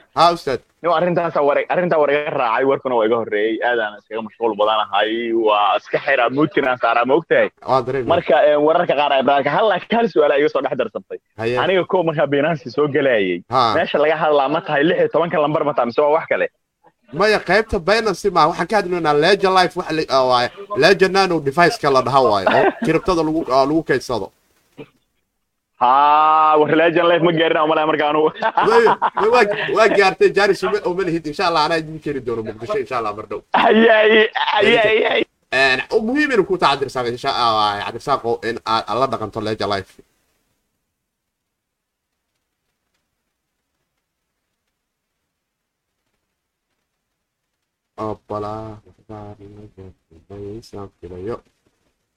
nin 0.83 0.91
arrintaasa 0.93 1.41
war 1.47 1.57
iga 1.57 2.29
raacay 2.39 2.63
warkuna 2.69 2.95
waa 2.99 3.05
iga 3.07 3.17
horreeyey 3.21 3.55
aadaan 3.69 3.93
iskaga 3.99 4.21
mashquul 4.27 4.53
badanahay 4.59 5.33
waa 5.47 5.77
iska 5.79 5.97
xiraa 6.05 6.29
muudkinaan 6.37 6.77
saaraa 6.83 7.05
ma 7.09 7.13
ogtahay 7.19 7.49
waa 7.69 7.81
dareemi. 7.87 8.07
Marka 8.11 8.35
wararka 8.67 8.93
qaar 8.99 9.11
ibraanka 9.23 9.49
hal 9.55 9.65
hal 9.97 10.05
su'aala 10.13 10.37
iga 10.39 10.49
soo 10.53 10.61
dhex 10.65 10.75
darsantay. 10.81 11.19
Aniga 11.63 11.83
ko 11.91 12.03
markaa 12.03 12.27
binansi 12.33 12.69
soo 12.75 12.87
gelayay 12.95 13.41
ha. 13.49 13.73
meesha 13.77 13.97
laga 14.03 14.15
hadlaa 14.23 14.47
ma 14.55 14.61
tahay 14.67 14.83
lix 14.89 14.97
iyo 14.99 15.09
tobanka 15.13 15.37
lambar 15.41 15.63
ma 15.65 15.73
tahay 15.73 15.87
mise 15.89 16.01
waa 16.05 16.13
wax 16.17 16.25
kale? 16.31 16.47
Maya 17.13 17.39
qaybta 17.49 17.77
binancy 17.89 18.29
ma 18.29 18.45
waxaan 18.49 18.67
ka 18.69 18.75
hadlaynaa 18.79 19.13
ledger 19.25 19.51
life 19.57 19.73
waxa 19.79 19.93
la 19.97 20.21
waaye 20.31 20.49
ledger 20.83 21.09
nano 21.17 21.39
device-ka 21.47 21.89
la 21.95 22.01
dhaha 22.07 22.21
waaye 22.31 22.45
oo 22.57 22.65
kiribtada 22.85 23.21
lagu 23.27 23.41
lagu 23.49 23.81
kaydsado 23.89 24.27
war 26.59 26.69
lejan 26.81 27.05
life 27.11 27.23
ma 27.27 27.31
gaarin 27.39 27.57
aan 27.61 27.69
malaya 27.71 27.87
marka 27.91 28.05
anugu 28.11 28.29
waa 29.77 29.87
gaartay 29.99 30.29
jaaris 30.37 30.61
uma 30.67 30.79
uma 30.91 31.03
lihid 31.07 31.23
insha 31.31 31.43
allah 31.49 31.63
anaa 31.67 31.79
idin 31.83 31.99
keeni 32.05 32.21
doono 32.27 32.41
muqdisho 32.47 32.77
insha 32.85 32.95
allah 32.99 33.13
mar 33.19 33.25
dhow 33.31 33.39
muhiim 36.07 36.29
inuu 36.35 36.47
ku 36.49 36.55
taha 36.61 36.71
cabdirasaaq 36.73 37.07
insha 37.15 37.31
cabdirasaaqo 37.85 38.31
in 38.49 38.55
aad 38.75 38.97
la 39.01 39.07
dhaqanto 39.13 39.39
ledger 39.47 39.69
life 39.75 39.93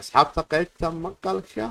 asxaabta 0.01 0.41
qaybta 0.53 0.87
maqalka 1.05 1.65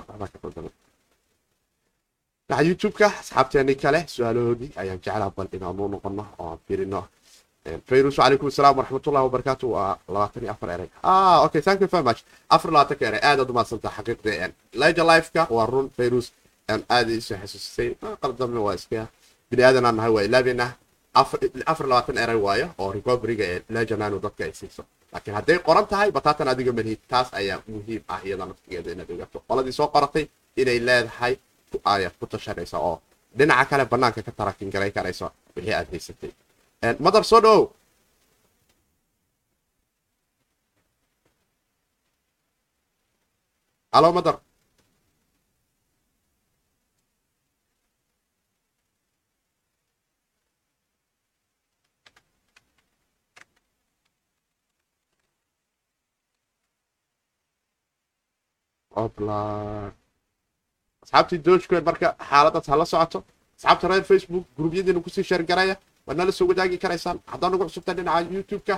waxbaa 2.49 2.57
ka 2.57 2.63
qaldaman 2.63 2.63
waxa 2.63 2.63
youtube-ka 2.63 3.07
asxaabteeni 3.19 3.75
kale 3.75 4.05
su'aalahoodii 4.07 4.71
ayaan 4.77 4.99
jeclaa 5.03 5.31
bal 5.35 5.47
inaanu 5.53 5.87
noqono 5.87 6.25
oo 6.39 6.49
aan 6.51 6.59
fiirino 6.67 7.07
fayrus 7.87 8.15
calaykum 8.15 8.47
asalaam 8.47 8.77
waraxmatullahi 8.77 9.23
wabarakaatu 9.27 9.71
waa 9.71 9.97
labaatan 10.07 10.49
afar 10.49 10.69
erey 10.69 10.89
ah 11.03 11.43
okay 11.45 11.61
thank 11.61 11.81
you 11.81 11.87
very 11.87 12.03
much. 12.03 12.23
Afar 12.49 12.71
labaatanka 12.71 13.05
erey 13.09 13.19
aadaad 13.23 13.49
umaadsanta 13.49 13.89
xaqiiqdii 13.97 14.53
leja 14.81 15.03
lifeka 15.03 15.47
waa 15.49 15.65
run 15.65 15.89
fayrus 15.97 16.31
aad 16.69 17.09
isoo 17.09 17.37
xasuusisay 17.41 17.89
qaldamna 18.21 18.59
waa 18.65 18.75
iska 18.79 19.07
bini 19.51 19.63
aadanaan 19.63 19.95
nahay 19.97 20.11
waa 20.15 20.23
ilaabeynaa 20.27 20.71
afar 21.71 21.87
labaatan 21.91 22.17
erey 22.17 22.39
waayo 22.45 22.67
oo 22.77 22.91
recoveryga 22.95 23.43
ee 23.53 23.59
lejananu 23.75 24.19
dadka 24.25 24.43
ay 24.47 24.53
siiso 24.59 24.83
laakiin 25.13 25.35
hadday 25.37 25.57
qoran 25.67 25.85
tahay 25.91 26.09
bataatan 26.17 26.47
adiga 26.47 26.71
manhid 26.79 26.99
taas 27.11 27.27
ayaa 27.39 27.59
muhiim 27.67 28.01
ah 28.13 28.19
iyada 28.25 28.45
naftigeeda 28.49 28.89
inaad 28.95 29.09
ogaato 29.15 29.37
qoladii 29.49 29.75
soo 29.79 29.87
qoratay 29.95 30.25
inay 30.61 30.79
leedahay 30.87 31.33
ku 32.19 32.25
tashanaysa 32.31 32.77
oo 32.87 32.95
dhinaca 33.37 33.65
kale 33.69 33.83
banaanka 33.91 34.21
ka 34.27 34.31
tarakin 34.39 34.69
garay 34.73 34.91
karayso 34.97 35.27
wixii 35.55 35.75
aad 35.77 35.87
haysatay 35.93 36.31
madar 37.05 37.23
soo 37.29 37.41
dhowow 37.45 37.63
alo 43.91 44.11
madar 44.13 44.37
obla 59.03 59.37
asxaabtii 61.07 61.37
dogecoin 61.45 61.83
marka 61.89 62.07
xaaladaas 62.29 62.67
hala 62.67 62.85
socoto 62.85 63.23
asxaabta 63.57 63.87
reer 63.87 64.03
facebook 64.11 64.45
gruubyadiina 64.57 64.99
ku 65.05 65.09
sii 65.09 65.23
sheergaraya 65.23 65.75
waad 66.05 66.17
nala 66.17 66.31
soo 66.31 66.47
wadaagi 66.47 66.77
karaysaan. 66.77 67.17
Haddaan 67.31 67.53
ugu 67.55 67.63
cusubta 67.69 67.93
dhinaca 67.97 68.29
youtube-ka 68.35 68.75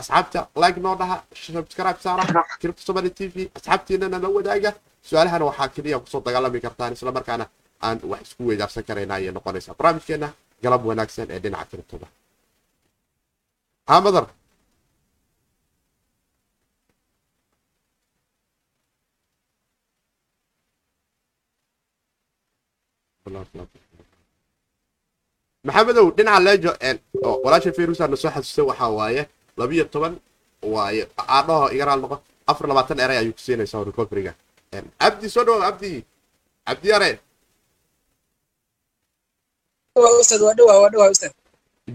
asxaabta 0.00 0.40
like 0.62 0.80
noo 0.80 0.96
dhaha 1.00 1.16
subscribe 1.32 1.98
saara 2.04 2.22
kiribta 2.60 2.82
somali 2.88 3.10
t 3.10 3.20
v 3.34 3.36
asxaabtiinana 3.56 4.18
la 4.24 4.28
wadaaga. 4.36 4.70
Su'aalahana 5.08 5.44
waxaa 5.50 5.68
keliya 5.74 5.98
ku 6.00 6.06
soo 6.12 6.20
dagaalami 6.26 6.60
kartaan 6.60 6.92
isla 6.92 7.12
markaana 7.12 7.44
aan 7.86 7.98
wax 8.10 8.20
isku 8.22 8.42
weydaarsan 8.48 8.84
karayna 8.88 9.14
ayay 9.14 9.32
noqonaysaa. 9.36 9.74
Barnaamijkeena 9.78 10.28
galab 10.62 10.82
wanaagsan 10.88 11.26
ee 11.30 11.40
dhinaca 11.44 11.66
kiribtada 11.70 12.06
maxamedow 25.66 26.06
dhinaca 26.16 26.40
lejo 26.46 26.70
walaasha 27.44 27.70
fayrusa 27.76 28.04
na 28.10 28.16
soo 28.22 28.30
xasuustay 28.34 28.64
waxaa 28.70 28.90
waaye 28.98 29.22
labiyo 29.60 29.84
toban 29.92 30.14
waaye 30.74 31.02
aadhaho 31.36 31.66
iga 31.74 31.84
raal 31.88 32.00
noqo 32.04 32.16
afar 32.50 32.66
labaatan 32.70 32.98
eray 33.04 33.18
ayuu 33.22 33.34
ku 33.36 33.40
siinaysaa 33.46 33.84
recoveryga 33.88 34.32
cabdi 35.00 35.26
soo 35.34 35.44
dhawo 35.46 35.58
cabdi 35.66 35.90
cabdi 36.66 36.88
yare. 36.92 37.10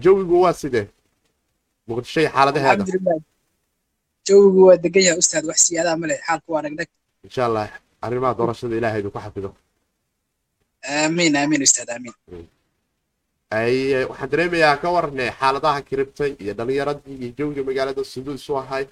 Jawigu 0.04 0.34
waa 0.44 0.52
sidee 0.60 0.86
muqdisho 1.88 2.20
iyo 2.20 2.30
xaaladaheeda 2.34 2.84
jawigu 4.26 4.60
waa 4.68 4.76
degan 4.84 5.02
yahay 5.06 5.18
ustaad 5.22 5.44
wax 5.50 5.58
siyaadaa 5.66 5.96
male 6.02 6.14
xaalku 6.26 6.48
waa 6.54 6.62
dhagdhag 6.64 6.88
insha 7.26 7.42
allah 7.48 7.66
arrimaha 8.06 8.34
doorashada 8.38 8.74
ilaahay 8.78 9.00
idinku 9.00 9.18
xafido 9.24 9.48
amiin 11.04 11.34
amiin 11.42 11.62
ustaad 11.66 11.90
amiin 11.96 12.14
waxaan 14.10 14.30
dareemayaa 14.32 14.76
ka 14.82 14.88
warne 14.96 15.24
xaaladaha 15.40 15.80
kiribtay 15.88 16.30
iyo 16.42 16.52
dhalinyaradii 16.58 17.16
iyo 17.22 17.30
jawiga 17.38 17.62
magaalada 17.68 18.02
siduu 18.12 18.34
isu 18.38 18.52
ahay 18.62 18.84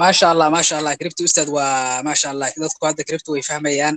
maasha 0.00 0.26
allah 0.32 0.48
maasha 0.54 0.74
allah. 0.78 0.92
Kiribta 0.98 1.22
ustaad 1.28 1.48
waa 1.56 2.02
maasha 2.06 2.26
allah. 2.32 2.48
Dadku 2.62 2.82
hadda 2.88 3.02
kiribta 3.08 3.30
way 3.34 3.42
fahmayaan. 3.50 3.96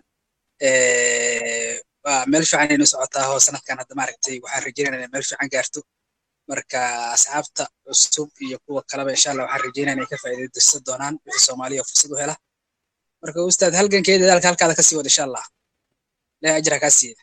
Waa 2.06 2.26
meel 2.32 2.46
fiican 2.50 2.70
aynu 2.74 2.86
socotaa 2.94 3.26
oo 3.32 3.40
sanadkan 3.48 3.78
hadda 3.82 3.94
maaragtay 4.00 4.36
waxaan 4.44 4.64
rajeynaya 4.68 4.98
inay 5.00 5.10
meel 5.14 5.24
fiican 5.30 5.50
gaarto. 5.54 5.80
Marka 6.50 6.80
asxaabta 7.16 7.64
cusub 7.86 8.30
iyo 8.46 8.58
kuwa 8.66 8.82
kaleba 8.90 9.10
insha 9.16 9.30
allah 9.32 9.46
waxaan 9.48 9.64
rajeynaya 9.68 9.96
inay 9.98 10.08
ka 10.12 10.18
faa'iidaysan 10.24 10.82
doonaan 10.88 11.16
wixii 11.26 11.46
soomaaliya 11.48 11.84
fursad 11.90 12.12
u 12.12 12.16
hela 12.22 12.36
marka 13.24 13.40
ustaad 13.52 13.74
halgankeeda 13.80 14.24
dadaalka 14.26 14.48
halkaada 14.52 14.76
ka 14.80 14.84
sii 14.88 14.96
wada 15.00 15.10
insha 15.12 15.24
allah 15.28 15.44
ilahay 16.42 16.58
ajra 16.62 16.78
kaa 16.84 16.94
siiya 16.98 17.16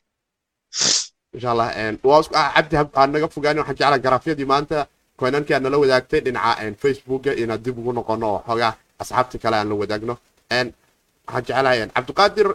insha 1.35 1.49
allah 1.53 1.69
waa 2.11 2.23
cabdi 2.57 2.77
aan 3.01 3.11
naga 3.15 3.29
fogaani 3.35 3.59
waxaan 3.61 3.77
jeclaa 3.81 3.99
garaafyadii 4.05 4.49
maanta. 4.53 4.79
Koynanki 5.21 5.53
aad 5.55 5.63
nala 5.63 5.79
wadaagtay 5.83 6.21
dhinaca 6.27 6.65
facebooka 6.83 7.31
inaad 7.43 7.61
dib 7.65 7.77
ugu 7.81 7.93
noqono 7.99 8.27
oo 8.35 8.41
xoogaa 8.47 8.73
asxaabta 9.03 9.37
kale 9.43 9.57
aan 9.57 9.69
la 9.71 9.75
wadaagno. 9.83 10.15
Waxaan 10.51 11.45
jeclahay 11.47 11.79
cabdiqaadir 11.97 12.49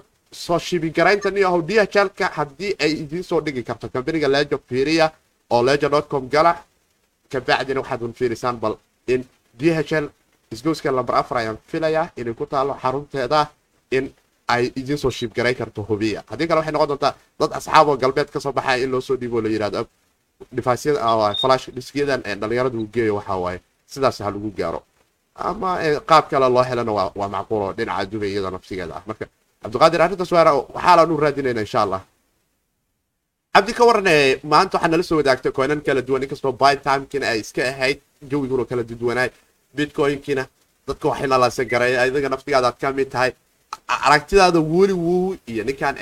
soo 0.43 0.59
shibigarayntan 0.67 1.37
iyo 1.39 1.47
howdiyachalka 1.53 2.25
haddii 2.37 2.71
ay 2.83 2.91
idiin 3.03 3.23
soo 3.29 3.39
dhigi 3.45 3.63
karto 3.67 3.85
kambaniga 3.93 4.27
lejo 4.35 4.57
fiiriya 4.69 5.05
oo 5.53 5.61
lejo 5.67 5.87
com 6.11 6.23
gala 6.33 6.51
kabacdina 7.31 7.79
waxaad 7.81 8.01
un 8.05 8.13
fiirisaan 8.19 8.55
bal 8.63 8.75
in 9.13 9.21
dhl 9.59 10.05
isgowska 10.51 10.91
lamber 10.91 11.15
afar 11.15 11.37
ayaan 11.37 11.57
filayaa 11.71 12.09
inay 12.17 12.33
ku 12.33 12.45
taalo 12.45 12.73
xarunteeda 12.83 13.49
in 13.91 14.05
ay 14.47 14.71
idiin 14.79 14.97
soo 14.97 15.09
shiibgarayn 15.11 15.55
karto 15.55 15.81
hubiya. 15.89 16.23
Haddii 16.29 16.47
kale 16.47 16.59
waxay 16.59 16.73
noqon 16.73 16.87
doontaa 16.91 17.13
dad 17.39 17.51
asxaab 17.57 17.87
oo 17.89 17.97
galbeed 17.97 18.29
ka 18.33 18.39
soo 18.39 18.51
baxaya 18.57 18.83
in 18.83 18.91
loo 18.91 19.01
soo 19.01 19.15
dhiibo 19.17 19.41
la 19.41 19.49
yidhahdo 19.49 19.85
dhifaasyada 20.55 21.35
flash 21.41 21.69
dhiskyadan 21.75 22.21
dhalinyaradu 22.41 22.77
uu 22.79 22.87
geeyo 22.93 23.15
waxaa 23.15 23.37
waaye. 23.45 23.59
Sidaas 23.87 24.19
ha 24.19 24.29
lagu 24.31 24.51
gaaro. 24.57 24.83
Ama 25.35 25.69
qaab 26.09 26.29
kale 26.29 26.47
loo 26.49 26.63
helana 26.63 26.91
waa 26.91 27.27
macquul 27.35 27.61
oo 27.61 27.73
dhinaca 27.77 28.05
dubay 28.11 28.29
iyada 28.33 28.51
nafsigeeda. 28.51 28.93
Ah 28.97 29.03
marka 29.07 29.25
cabdiqaadir 29.63 30.01
arrintaas 30.01 30.31
waxaalaan 30.31 31.11
u 31.11 31.17
raadinayna 31.23 31.61
insha 31.65 31.81
allah 31.85 32.01
cabdi 33.55 33.73
ka 33.73 33.83
warane 33.87 34.15
maanta 34.51 34.77
waxaa 34.77 34.91
nala 34.91 35.03
soo 35.03 35.17
wadaagtay 35.19 35.51
koynan 35.57 35.81
kala 35.81 36.01
duwan 36.07 36.23
inkastoo 36.23 36.51
by 36.61 36.75
timekina 36.85 37.25
ay 37.33 37.39
iska 37.39 37.61
ahayd 37.71 37.97
jawiguna 38.31 38.65
kala 38.69 38.83
duduwanaay 38.89 39.29
bitcoinkina. 39.78 40.43
Dadka 40.88 41.05
waxay 41.09 41.28
nalasan 41.32 41.67
garay 41.71 41.93
adiga 42.01 42.30
naftigaada 42.34 42.67
aad 42.69 42.78
ka 42.82 42.88
mid 42.97 43.09
tahay. 43.13 43.32
Aragtidaada 44.07 44.59
weli 44.73 44.93
wuu 45.05 45.38
iyo 45.51 45.63
ninkan 45.69 45.95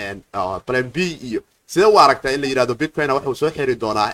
plan 0.67 0.85
b 0.95 0.97
iyo. 1.29 1.41
Sidee 1.71 1.89
u 1.93 1.97
aragtaa 2.05 2.31
in 2.35 2.41
la 2.41 2.47
yidhahdo 2.51 2.73
bitcoina 2.81 3.13
wuxuu 3.17 3.35
soo 3.41 3.51
xiri 3.55 3.75
doonaa 3.83 4.09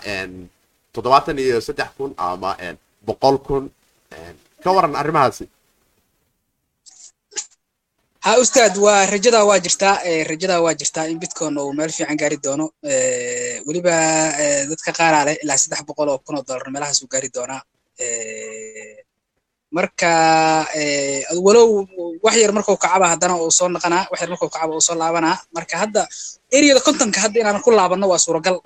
toddobaatan 0.94 1.38
iyo 1.44 1.60
saddex 1.66 1.90
kun 1.96 2.10
ama 2.26 2.50
boqol 3.06 3.36
kun 3.46 3.64
ka 4.62 4.70
waran 4.76 4.94
arrimahaasi. 5.00 5.44
Ha 8.24 8.32
ustaad 8.42 8.74
waa 8.84 9.06
rajadaa 9.14 9.44
waa 9.50 9.58
jirtaa 9.64 9.94
rajadaa 10.30 10.60
waa 10.64 10.74
jirtaa 10.80 11.06
in 11.12 11.18
bitcoin 11.22 11.58
uu 11.58 11.72
meel 11.78 11.92
fiican 11.96 12.16
gaari 12.20 12.36
doono 12.44 12.66
weliba 13.66 13.94
dadka 14.70 14.90
qaaraa 14.98 15.24
leh 15.28 15.36
ilaa 15.44 15.58
saddex 15.62 15.80
boqol 15.88 16.08
oo 16.12 16.18
kun 16.24 16.36
oo 16.38 16.44
dollar 16.48 16.68
meelahaas 16.72 16.98
uu 17.02 17.08
gaari 17.12 17.28
doonaa 17.36 17.62
marka 19.76 20.10
walow 21.46 21.68
wax 22.24 22.34
yar 22.42 22.52
markuu 22.56 22.76
kacaba 22.84 23.06
haddana 23.12 23.34
uu 23.42 23.50
soo 23.58 23.68
naqanaa 23.74 24.04
wax 24.10 24.18
yar 24.22 24.30
markuu 24.32 24.48
kacaba 24.54 24.72
uu 24.76 24.80
soo 24.86 24.96
laabanaa 25.00 25.36
marka 25.56 25.74
hadda 25.82 26.02
eriyada 26.56 26.80
kontonka 26.86 27.18
hadda 27.24 27.38
inaan 27.42 27.62
ku 27.64 27.70
laabanno 27.78 28.06
waa 28.12 28.18
suuragal. 28.24 28.56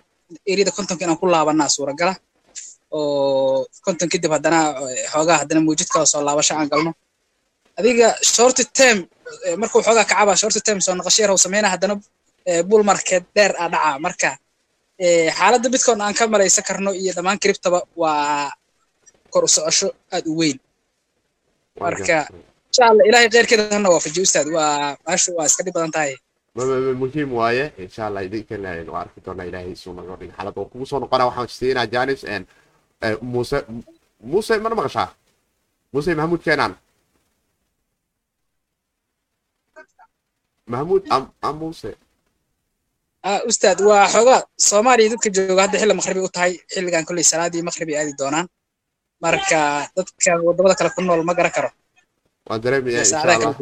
Eriyada 0.52 0.72
kontonka 0.76 1.02
inaan 1.04 1.18
ku 1.20 1.26
laabanaa 1.34 1.68
suuragala 1.76 2.14
oo 2.96 3.66
konton 3.84 4.08
kadib 4.12 4.32
haddana 4.36 4.58
xoogaa 5.12 5.38
haddana 5.44 5.60
muujid 5.66 5.88
kala 5.92 6.06
soo 6.12 6.22
laabasho 6.26 6.54
aan 6.58 6.68
galno. 6.72 6.90
Adiga 7.78 8.08
short 8.34 8.58
term 8.78 8.98
markuu 9.60 9.80
xoogaa 9.86 10.04
kacaba 10.10 10.32
short 10.40 10.56
term 10.66 10.78
soo 10.84 10.94
noqosho 10.98 11.20
yar 11.22 11.30
sameynaa 11.44 11.70
haddana 11.74 11.94
bull 12.68 12.82
market 12.90 13.24
dheer 13.36 13.52
aa 13.62 13.68
dhacaa. 13.72 13.98
Marka 14.04 14.30
xaaladda 15.38 15.68
bitcoin 15.74 16.00
aan 16.04 16.14
ka 16.18 16.24
malaysan 16.32 16.64
karno 16.68 16.90
iyo 17.00 17.12
dhammaan 17.16 17.38
criptaba 17.42 17.78
waa 18.02 18.48
kor 19.32 19.44
u 19.44 19.48
socosho 19.56 19.88
aad 20.14 20.24
u 20.26 20.34
weyn 20.40 20.58
marka 21.84 22.18
insha 22.70 22.84
allah 22.90 23.04
ilahay 23.08 23.28
kheyrkeeda 23.34 23.64
hana 23.74 23.88
waafajiyo 23.94 24.22
ustaad. 24.28 24.46
Waa 24.56 24.96
maashu 25.06 25.30
waa 25.36 25.46
iska 25.50 25.62
dhib 25.64 25.74
badan 25.74 25.90
tahay. 25.96 26.14
Muhiim 27.02 27.30
waaye. 27.38 27.64
Insha 27.84 28.06
allah 28.06 28.22
idinkana 28.26 28.70
waa 28.94 29.00
arki 29.04 29.20
doonaa 29.26 29.46
ilaahay 29.50 29.72
isuu 29.76 29.92
naga 29.98 30.16
dhiga 30.20 30.34
xaalad 30.36 30.54
oo 30.58 30.64
kugu 30.70 30.86
soo 30.90 30.98
noqonaa. 31.02 31.26
Waxaan 31.30 31.48
siinaa 31.58 31.86
janis 31.94 32.20
muuse 33.32 33.58
muuse 34.30 34.54
mana 34.64 34.74
maqashaa? 34.78 35.08
Muuse 35.92 36.10
maxamuud 36.14 36.42
keenan 36.46 36.72
mahmuud 40.72 41.02
am 41.46 41.54
muuse. 41.60 41.90
Ustaad 43.50 43.78
waa 43.88 44.06
xoogaa 44.14 44.40
soomaaliya 44.68 45.10
dadka 45.12 45.28
jooga 45.36 45.62
hadda 45.66 45.78
xilli 45.80 45.94
maqribi 46.00 46.20
u 46.26 46.28
tahay 46.36 46.52
xilligan 46.74 47.04
kolley 47.08 47.24
salaadii 47.30 47.62
maqribi 47.68 47.92
aadi 47.98 48.12
doonaan 48.20 48.46
marka 49.22 49.60
dadka 49.96 50.30
waddamada 50.46 50.74
kale 50.78 50.90
ku 50.96 51.00
nool 51.02 51.22
ma 51.28 51.34
garan 51.34 51.52
karo. 51.56 51.70
Waan 52.48 52.60
dareemaya 52.60 53.00
allah. 53.02 53.56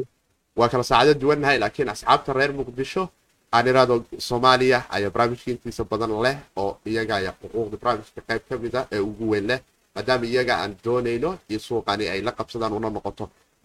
waa 0.57 0.69
kala 0.69 0.85
saacado 0.85 1.15
duwannahay 1.23 1.59
laakiin 1.63 1.89
asxaabta 1.95 2.33
reer 2.37 2.53
muqdisho 2.53 3.09
aan 3.55 3.67
iraado 3.71 3.95
soomaaliya 4.29 4.79
ayaa 4.97 5.11
barnaamijka 5.15 5.49
intiisa 5.55 5.85
badan 5.85 6.13
leh 6.25 6.37
oo 6.61 6.77
iyaga 6.91 7.15
ayaa 7.21 7.35
xuquuqda 7.41 7.77
barnaamijka 7.83 8.21
qayb 8.29 8.43
ka 8.49 8.55
mid 8.63 8.75
ah 8.81 8.85
ee 8.95 9.01
ugu 9.09 9.25
weyn 9.33 9.47
leh 9.51 9.61
maadaama 9.95 10.25
iyaga 10.33 10.55
aan 10.63 10.73
doonayno 10.85 11.31
iyo 11.51 11.61
suuqani 11.67 12.05
ay 12.13 12.21
la 12.27 12.33
qabsadaan 12.39 12.73
una 12.79 12.89
noqoto 12.97 13.25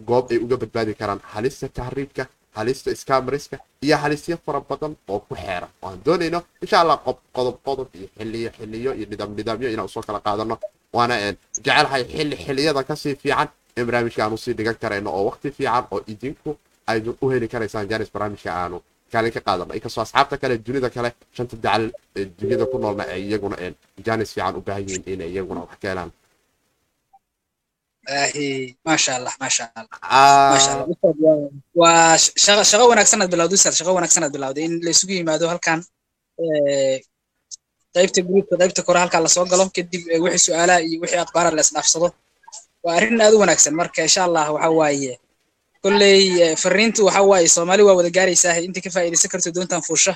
goob 0.09 0.25
ay 0.31 0.37
uga 0.45 0.55
badbaadi 0.61 0.93
karaan 0.99 1.19
halista 1.33 1.67
tahriibka 1.79 2.23
halista 2.57 2.89
scamriska 3.01 3.57
iyo 3.85 3.95
halisyo 4.03 4.35
fara 4.45 4.59
badan 4.69 4.93
oo 5.11 5.19
ku 5.27 5.33
xeeran. 5.35 5.69
Oo 5.83 5.89
aan 5.89 5.99
doonayno 6.05 6.39
insha 6.63 6.77
allah 6.83 6.97
qodob 7.35 7.55
qodob 7.67 7.87
iyo 7.97 8.07
xiliyo 8.17 8.49
xiliyo 8.57 8.91
iyo 8.99 9.05
nidaam 9.11 9.31
nidaamyo 9.39 9.67
inaan 9.73 9.87
u 9.89 9.93
soo 9.95 10.03
kala 10.07 10.19
qaadano. 10.25 10.55
Waana 10.95 11.15
jecelahay 11.65 12.03
xilli 12.13 12.35
xiliyada 12.45 12.81
ka 12.89 12.95
sii 13.01 13.15
fiican 13.21 13.47
in 13.77 13.85
barnaamijka 13.87 14.21
aanu 14.23 14.37
sii 14.43 14.53
dhigan 14.57 14.77
karayno 14.81 15.09
oo 15.17 15.23
waqti 15.29 15.47
fiican 15.57 15.83
oo 15.93 15.99
idinku 16.13 16.49
aynu 16.91 17.11
u 17.23 17.25
heli 17.31 17.47
karaysaan 17.53 17.85
janis 17.91 18.09
barnaamijka 18.13 18.49
aanu 18.61 18.77
kaalin 19.11 19.31
ka 19.35 19.41
qaadano 19.47 19.71
inkastoo 19.77 20.01
asxaabta 20.05 20.35
kale 20.41 20.55
dunida 20.65 20.89
kale 20.95 21.09
shanta 21.35 21.55
dacal 21.65 21.83
dunyada 22.39 22.65
ku 22.71 22.77
noolna 22.83 23.03
ay 23.13 23.21
iyaguna 23.29 23.55
janis 24.05 24.29
fiican 24.35 24.55
u 24.59 24.61
baahan 24.67 24.83
yihiin 24.87 25.03
inay 25.13 25.29
iyaguna 25.33 25.59
wax 25.65 25.73
ka 25.81 25.87
helaan 25.91 26.11
maasha 28.87 29.11
allah 29.17 29.33
maasha 29.41 29.63
allah 29.75 29.85
maasha 30.53 30.71
allah 30.73 30.85
waa 31.81 32.15
shaqo 32.45 32.63
shaqo 32.71 32.85
wanaagsan 32.91 33.19
aad 33.23 33.31
bilowday 33.33 33.57
ustaad 33.59 33.75
shaqo 33.79 33.91
wanaagsan 33.97 34.23
aad 34.27 34.33
bilowday. 34.37 34.63
In 34.67 34.73
la 34.85 34.89
isugu 34.95 35.13
yimaado 35.19 35.45
halkan 35.51 35.79
qaybta 37.95 38.19
gruupka 38.27 38.55
qaybta 38.61 38.81
kore 38.87 38.99
halkan 39.03 39.21
la 39.25 39.29
soo 39.35 39.45
galo 39.51 39.63
kadib 39.75 40.01
wixii 40.23 40.43
su'aalaha 40.47 40.79
iyo 40.87 40.97
wixii 41.03 41.19
akhbaara 41.25 41.49
la 41.57 41.61
isdhaafsado. 41.65 42.07
Waa 42.83 42.95
arrin 42.97 43.21
aad 43.25 43.33
u 43.35 43.39
wanaagsan. 43.43 43.73
Marka 43.79 43.99
insha 44.07 44.21
allah 44.27 44.45
waxa 44.55 44.69
waaye 44.79 45.13
kolley 45.83 46.19
fariintu 46.63 47.01
waxa 47.07 47.21
waaye 47.31 47.47
soomaali 47.55 47.83
waa 47.87 47.95
wada 47.99 48.09
gaaraysaa 48.17 48.55
intii 48.67 48.83
ka 48.85 48.89
faa'iidaysan 48.95 49.29
karto 49.33 49.49
doontan 49.55 49.81
fuusha 49.87 50.13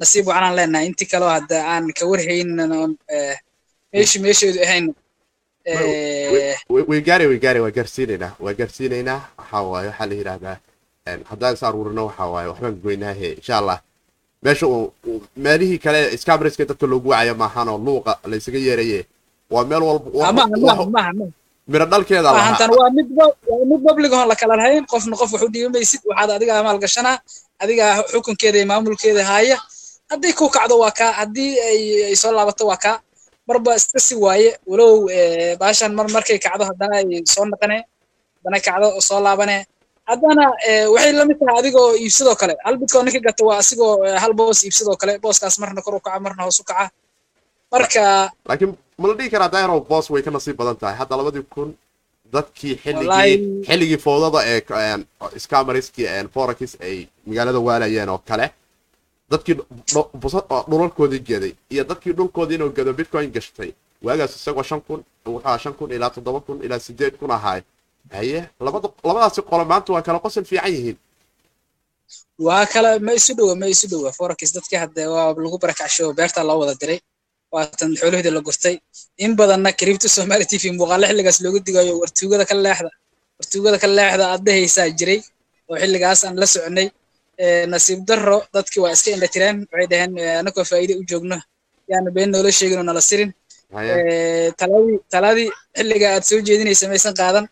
nasiib 0.00 0.26
waxaan 0.30 0.54
leenahay. 0.58 0.86
Intii 0.90 1.06
kaloo 1.12 1.30
hadda 1.36 1.56
aan 1.72 1.84
ka 1.98 2.04
warhayn 2.10 2.50
meeshu 3.92 4.16
meesheedu 4.24 4.58
ahayn 4.66 4.86
way 6.88 7.00
gaari 7.08 7.26
way 7.30 7.38
gaari 7.44 7.60
waa 7.64 7.70
gaarsiinaynaa 7.76 8.32
waa 8.44 8.54
gaarsiinaynaa 8.60 9.20
waxaa 9.38 9.62
waaye 9.70 9.88
waxaa 9.88 10.06
la 10.10 10.14
yidhahdaa 10.20 10.56
haddaan 11.30 11.54
is 11.54 11.62
aruurino 11.62 12.02
waxaa 12.08 12.28
waaye 12.34 12.48
waxbaan 12.52 12.76
goynaahe 12.84 13.28
insha 13.38 13.54
allah 13.60 13.78
meesha 14.44 14.66
uu 14.66 14.92
meelihii 15.36 15.78
kale 15.84 16.00
scamriska 16.22 16.64
dadka 16.64 16.86
loogu 16.86 17.08
wacayo 17.08 17.34
maahanoo 17.42 17.78
luuqa 17.86 18.12
laysaga 18.30 18.58
yeeraye 18.66 19.00
waa 19.50 19.64
meel 19.70 19.82
walba 19.82 21.02
miro 21.68 21.84
dhalkeeda 21.92 22.32
waa 22.32 22.90
mid 23.70 23.80
public 23.88 24.12
oon 24.12 24.28
la 24.28 24.36
kala 24.40 24.56
lahayn 24.56 24.84
qofna 24.92 25.16
qof 25.20 25.32
wax 25.32 25.42
u 25.46 25.48
dhiiban 25.54 25.72
maysid 25.76 26.00
waxaad 26.10 26.30
adigaa 26.36 26.62
maalgashanaa 26.66 27.16
adigaa 27.62 28.02
xukunkeeda 28.12 28.58
iyo 28.58 28.66
maamulkeeda 28.66 29.24
haaya. 29.24 29.58
Haddii 30.10 30.32
ku 30.38 30.48
kacdo 30.54 30.74
waa 30.82 30.90
kaa 30.98 31.12
haddii 31.20 31.50
ay 31.60 32.16
soo 32.22 32.32
laabato 32.36 32.66
waa 32.70 32.76
kaa 32.84 32.96
marba 33.48 33.70
iska 33.78 33.98
si 34.06 34.14
waaye 34.24 34.50
walow 34.70 34.94
baashan 35.60 35.92
mar 35.98 36.06
markay 36.16 36.38
kacdo 36.44 36.64
haddana 36.70 36.94
ay 37.00 37.22
soo 37.34 37.44
naqane 37.52 37.78
haddana 38.36 38.58
kacdo 38.66 38.88
soo 39.08 39.20
laabane. 39.26 39.56
Haddana 40.10 40.44
waxay 40.94 41.12
la 41.18 41.24
mid 41.28 41.38
tahay 41.40 41.56
adigoo 41.60 41.88
iibsadoo 42.02 42.36
kale. 42.40 42.54
Hal 42.64 42.74
bitcoin 42.80 43.04
ninka 43.06 43.20
gato 43.26 43.42
waa 43.48 43.58
asigoo 43.62 43.92
hal 44.22 44.32
boos 44.40 44.58
iibsadoo 44.66 44.96
kale. 45.00 45.12
Booskaas 45.22 45.56
marna 45.62 45.80
kor 45.84 45.94
u 45.94 46.00
kaca 46.06 46.18
marna 46.24 46.42
hoos 46.46 46.58
u 46.60 46.64
kaca. 46.70 46.90
Marka 47.72 48.02
laakiin 48.48 48.72
ma 49.00 49.06
la 49.08 49.14
dhihi 49.18 49.30
karaa 49.34 49.50
dairo 49.54 49.76
boos 49.90 50.06
way 50.12 50.22
ka 50.26 50.30
nasiib 50.36 50.56
badan 50.60 50.76
tahay. 50.80 50.96
Hadda 51.00 51.14
labadii 51.20 51.44
kun 51.54 51.68
dadkii 52.34 52.74
xilligii 52.84 53.64
xilligii 53.68 53.98
fowdada 54.06 54.40
ee 54.50 54.60
scamariskii 55.44 56.06
forex 56.34 56.60
ay 56.88 56.96
magaalada 57.26 57.60
waalayeen 57.66 58.08
oo 58.14 58.18
kale 58.28 58.46
dadkii 59.32 59.54
dhulalkoodii 60.70 61.22
geday 61.28 61.52
iyo 61.74 61.82
dadkii 61.90 62.12
dhulkoodii 62.18 62.56
inuu 62.58 62.70
gado 62.76 62.92
bitcoin 62.98 63.28
gashtay. 63.36 63.70
Waagaas 64.06 64.32
isagoo 64.38 64.64
shan 64.70 64.80
kun 64.86 65.00
wuxuu 65.26 65.58
shan 65.62 65.74
kun 65.78 65.88
ilaa 65.96 66.10
toddoba 66.14 66.40
kun 66.46 66.58
ilaa 66.66 66.80
sideed 66.86 67.14
kun 67.20 67.30
ahaay 67.38 67.60
haye 68.16 68.38
labada 68.66 68.88
labadaasi 69.08 69.40
qolo 69.50 69.64
maanta 69.70 69.88
waa 69.94 70.02
kala 70.06 70.18
qosol 70.24 70.44
fiican 70.50 70.72
yihiin. 70.76 70.96
Waa 72.46 72.64
kala 72.72 72.90
ma 73.06 73.12
isu 73.18 73.32
dhowa 73.38 73.54
ma 73.60 73.66
isu 73.74 73.86
dhowa. 73.92 74.10
Forex 74.18 74.40
dadkii 74.56 74.78
hadda 74.84 75.02
waa 75.14 75.28
lagu 75.44 75.58
barakacsho 75.62 76.04
beerta 76.18 76.40
loo 76.48 76.58
wada 76.62 76.74
diray. 76.80 76.98
Waatan 77.54 77.90
xoolahoodii 78.00 78.34
la 78.36 78.40
gurtay. 78.46 78.76
In 79.24 79.32
badanna 79.38 79.70
cripto 79.80 80.08
somali 80.16 80.44
t 80.50 80.52
v 80.62 80.64
muuqaale 80.78 81.04
xilligaas 81.10 81.38
looga 81.44 81.60
digayo 81.66 81.92
wartuugada 82.02 82.44
ka 82.50 82.54
leexda 82.64 82.90
wartuugada 83.38 83.76
ka 83.82 83.88
leexda 83.98 84.24
aad 84.32 84.42
dhehaysaa 84.46 84.88
jiray 84.98 85.18
oo 85.70 85.76
xilligaas 85.82 86.20
aan 86.26 86.36
la 86.42 86.46
soconay 86.54 86.86
nasiib 87.72 88.00
darro 88.08 88.38
dadkii 88.54 88.80
waa 88.84 88.92
iska 88.96 89.10
indhatireen 89.16 89.56
waxay 89.72 89.86
dhaheen 89.92 90.12
anakoo 90.40 90.64
faa'iide 90.70 90.94
u 91.00 91.04
joogno. 91.10 91.36
Yaana 91.90 92.10
been 92.16 92.30
noola 92.32 92.50
sheegin 92.58 92.78
oo 92.82 92.86
nala 92.88 93.00
sirin. 93.08 93.30
Taladii 95.12 95.48
xilliga 95.76 96.06
aad 96.14 96.24
soo 96.28 96.40
jeedinaysa 96.48 96.86
maysan 96.92 97.14
qaadan. 97.20 97.46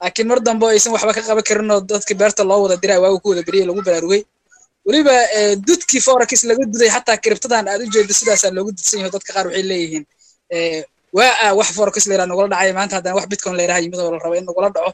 Laakiin 0.00 0.26
mar 0.30 0.38
dambe 0.46 0.66
aysan 0.72 0.92
waxba 0.94 1.12
ka 1.16 1.22
qaban 1.28 1.44
karin 1.48 1.70
oo 1.74 1.80
dadka 1.90 2.14
beerta 2.20 2.42
loo 2.50 2.60
wada 2.64 2.76
diraa 2.82 3.00
waagu 3.04 3.18
ku 3.22 3.28
wada 3.32 3.42
beriyay 3.48 3.66
lagu 3.68 3.82
baraarugay 3.86 4.22
weliba 4.86 5.14
dudkii 5.66 6.00
forex 6.06 6.30
laga 6.50 6.62
duday 6.72 6.90
xataa 6.94 7.16
kiribtadan 7.24 7.64
aad 7.72 7.80
u 7.84 7.90
jeedo 7.94 8.12
sidaasaa 8.20 8.50
loogu 8.56 8.70
dudsan 8.76 8.98
yaho 9.00 9.10
dadka 9.16 9.30
qaar 9.36 9.46
waxay 9.48 9.64
leeyihiin. 9.70 10.04
Waa 11.16 11.32
ah 11.44 11.52
wax 11.58 11.68
forex 11.78 11.94
la 12.08 12.12
yidhaha 12.14 12.28
nagula 12.30 12.48
dhacay 12.52 12.72
maanta 12.78 12.94
haddana 12.96 13.16
wax 13.18 13.26
bitcoin 13.32 13.54
la 13.58 13.62
yidhaha 13.64 13.80
yimid 13.84 13.98
oo 14.04 14.10
la 14.14 14.18
rabo 14.24 14.34
in 14.40 14.44
nagula 14.50 14.68
dhaco. 14.76 14.90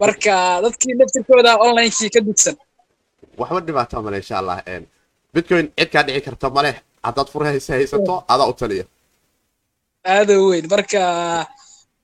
Marka 0.00 0.34
dadkii 0.64 0.94
naftirkooda 1.00 1.50
onlinekii 1.64 2.10
ka 2.14 2.20
dudsan 2.26 2.56
waxba 3.40 3.60
dhibaato 3.66 3.96
male 4.04 4.16
insha 4.22 4.36
allah 4.40 4.56
bitcoin 5.34 5.66
cid 5.78 5.88
kaa 5.92 6.02
dhici 6.06 6.20
karta 6.26 6.46
male 6.56 6.70
haddaad 7.06 7.28
furahaysa 7.32 7.72
haysato 7.78 8.14
adaa 8.32 8.46
u 8.52 8.54
taliya. 8.60 8.84
Aada 10.14 10.34
weyn. 10.46 10.66
Marka 10.72 11.00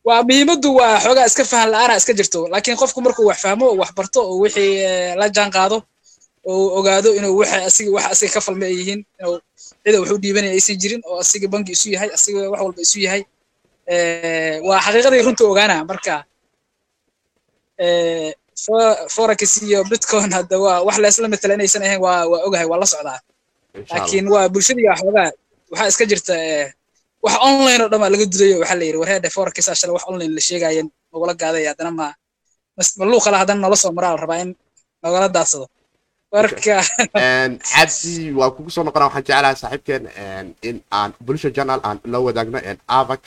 waa 0.06 0.20
muhiimaddu 0.28 0.68
waa 0.78 0.96
xoogaa 1.04 1.26
iska 1.30 1.44
fahan 1.50 1.68
la'aana 1.74 1.94
iska 2.00 2.12
jirto. 2.18 2.40
Laakiin 2.52 2.76
qofku 2.80 3.00
markuu 3.06 3.26
wax 3.30 3.38
fahmo 3.44 3.64
oo 3.70 3.76
wax 3.82 3.90
barto 3.98 4.20
oo 4.30 4.36
wixii 4.42 4.72
la 5.20 5.26
jaan 5.36 5.50
qaado 5.56 5.76
oo 6.50 6.66
ogaado 6.78 7.08
inuu 7.18 7.36
waxa 7.40 7.56
asiga 7.68 7.90
wax 7.96 8.04
asiga 8.12 8.32
ka 8.34 8.40
falma 8.46 8.64
ay 8.68 8.74
yihiin 8.80 9.00
inuu 9.20 9.36
cida 9.84 9.98
wax 10.00 10.10
u 10.14 10.18
dhiibanaya 10.22 10.52
aysan 10.56 10.76
jirin 10.82 11.02
oo 11.10 11.16
asiga 11.22 11.46
bangi 11.52 11.72
isu 11.76 11.86
yahay 11.94 12.10
asiga 12.16 12.38
wax 12.52 12.60
walba 12.64 12.80
isu 12.86 12.98
yahay. 13.06 13.22
Waa 14.68 14.80
xaqiiqadii 14.84 15.22
runta 15.26 15.42
ogaana 15.52 15.76
marka 15.90 16.14
forex 19.14 19.62
iyo 19.62 19.80
bitcoin 19.90 20.30
hadda 20.38 20.56
waa 20.64 20.78
wax 20.86 20.96
leesla 21.04 21.28
matala 21.28 21.54
inaysan 21.54 21.82
ahayn 21.82 22.00
waa 22.06 22.26
waa 22.30 22.40
ogahay 22.46 22.66
waa 22.70 22.80
la 22.82 22.86
socdaa. 22.86 23.20
Laakiin 23.90 24.26
waa 24.32 24.48
bulshadii 24.52 24.88
xoogaa 25.00 25.30
waxaa 25.70 25.88
iska 25.92 26.04
jirta 26.10 26.34
wax 27.24 27.34
online 27.48 27.80
oo 27.82 27.90
dhan 27.92 28.00
baa 28.00 28.12
laga 28.14 28.24
dudayo 28.32 28.56
waxaa 28.62 28.78
la 28.80 28.84
yidhi 28.84 29.00
warheedhe 29.02 29.30
forex 29.36 29.68
ashale 29.68 29.92
wax 29.96 30.04
online 30.10 30.32
la 30.36 30.42
sheegaayen 30.48 30.88
nagula 31.12 31.34
gaaday 31.34 31.64
haddana 31.70 31.90
ma 31.90 32.06
maluuq 33.00 33.22
kale 33.24 33.36
haddana 33.42 33.60
nala 33.60 33.76
soo 33.76 33.92
maraa 33.92 34.14
la 34.14 34.22
rabaa 34.24 34.40
in 34.44 34.50
nagala 35.02 35.28
daadsado. 35.28 35.66
Marka 36.30 36.78
cabdi 37.72 38.30
waa 38.38 38.50
kugu 38.54 38.70
soo 38.70 38.84
noqonaa 38.86 39.08
waxaan 39.10 39.26
jeclahay 39.26 39.56
saaxiibkeen 39.62 40.04
in 40.68 40.76
aan 40.98 41.10
bulsha 41.26 41.50
journal 41.56 41.80
aan 41.82 41.98
la 42.12 42.18
wadaagno 42.26 42.58
avac 42.86 43.20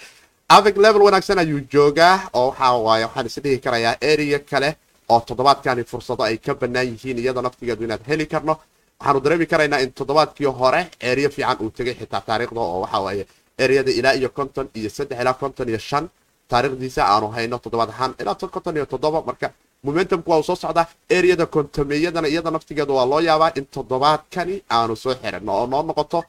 avac 0.55 0.75
level 0.85 1.01
wanaagsan 1.07 1.39
ayuu 1.43 1.61
joogaa 1.73 2.29
oo 2.33 2.47
waxa 2.49 2.71
waaye 2.87 3.03
waxaan 3.07 3.27
is 3.29 3.37
dhihi 3.43 3.63
karayaa 3.65 3.95
area 4.11 4.39
kale 4.39 4.69
oo 5.13 5.19
toddobaadkani 5.27 5.83
fursado 5.91 6.23
ay 6.29 6.37
ka 6.45 6.51
bannaan 6.61 6.87
yihiin 6.91 7.17
iyada 7.23 7.41
naftigeedu 7.45 7.83
inaad 7.87 8.03
heli 8.09 8.25
karno. 8.33 8.53
Waxaanu 8.99 9.19
dareemi 9.23 9.45
karaynaa 9.51 9.79
in 9.85 9.91
toddobaadkii 9.99 10.49
hore 10.59 10.81
ereyo 11.09 11.29
fiican 11.35 11.57
uu 11.63 11.69
tegay 11.77 11.95
xitaa 11.99 12.21
taariikhda 12.27 12.59
oo 12.61 12.79
waxa 12.83 12.99
waaye 13.05 13.23
ereyada 13.63 13.91
ilaa 13.99 14.13
iyo 14.19 14.29
konton 14.37 14.67
iyo 14.79 14.89
saddex 14.97 15.19
ilaa 15.21 15.33
konton 15.41 15.69
iyo 15.69 15.79
shan. 15.89 16.05
Taariikhdiisa 16.49 17.01
aanu 17.13 17.27
hayno 17.35 17.57
toddobaad 17.63 17.89
ahaan 17.93 18.13
ilaa 18.21 18.35
konton 18.35 18.75
iyo 18.77 18.85
toddoba 18.93 19.19
marka 19.29 19.47
momentumku 19.85 20.31
waa 20.31 20.37
uu 20.39 20.43
soo 20.49 20.55
socdaa 20.63 20.85
ereyada 21.17 21.45
kontomeyadana 21.55 22.27
iyada 22.27 22.51
naftigeeda 22.55 22.93
waa 22.97 23.05
loo 23.11 23.19
yaabaa 23.29 23.51
in 23.59 23.65
toddobaadkani 23.75 24.55
aanu 24.77 24.95
soo 25.03 25.13
xirino 25.21 25.51
oo 25.59 25.65
noo 25.71 25.83
noqoto 25.89 26.19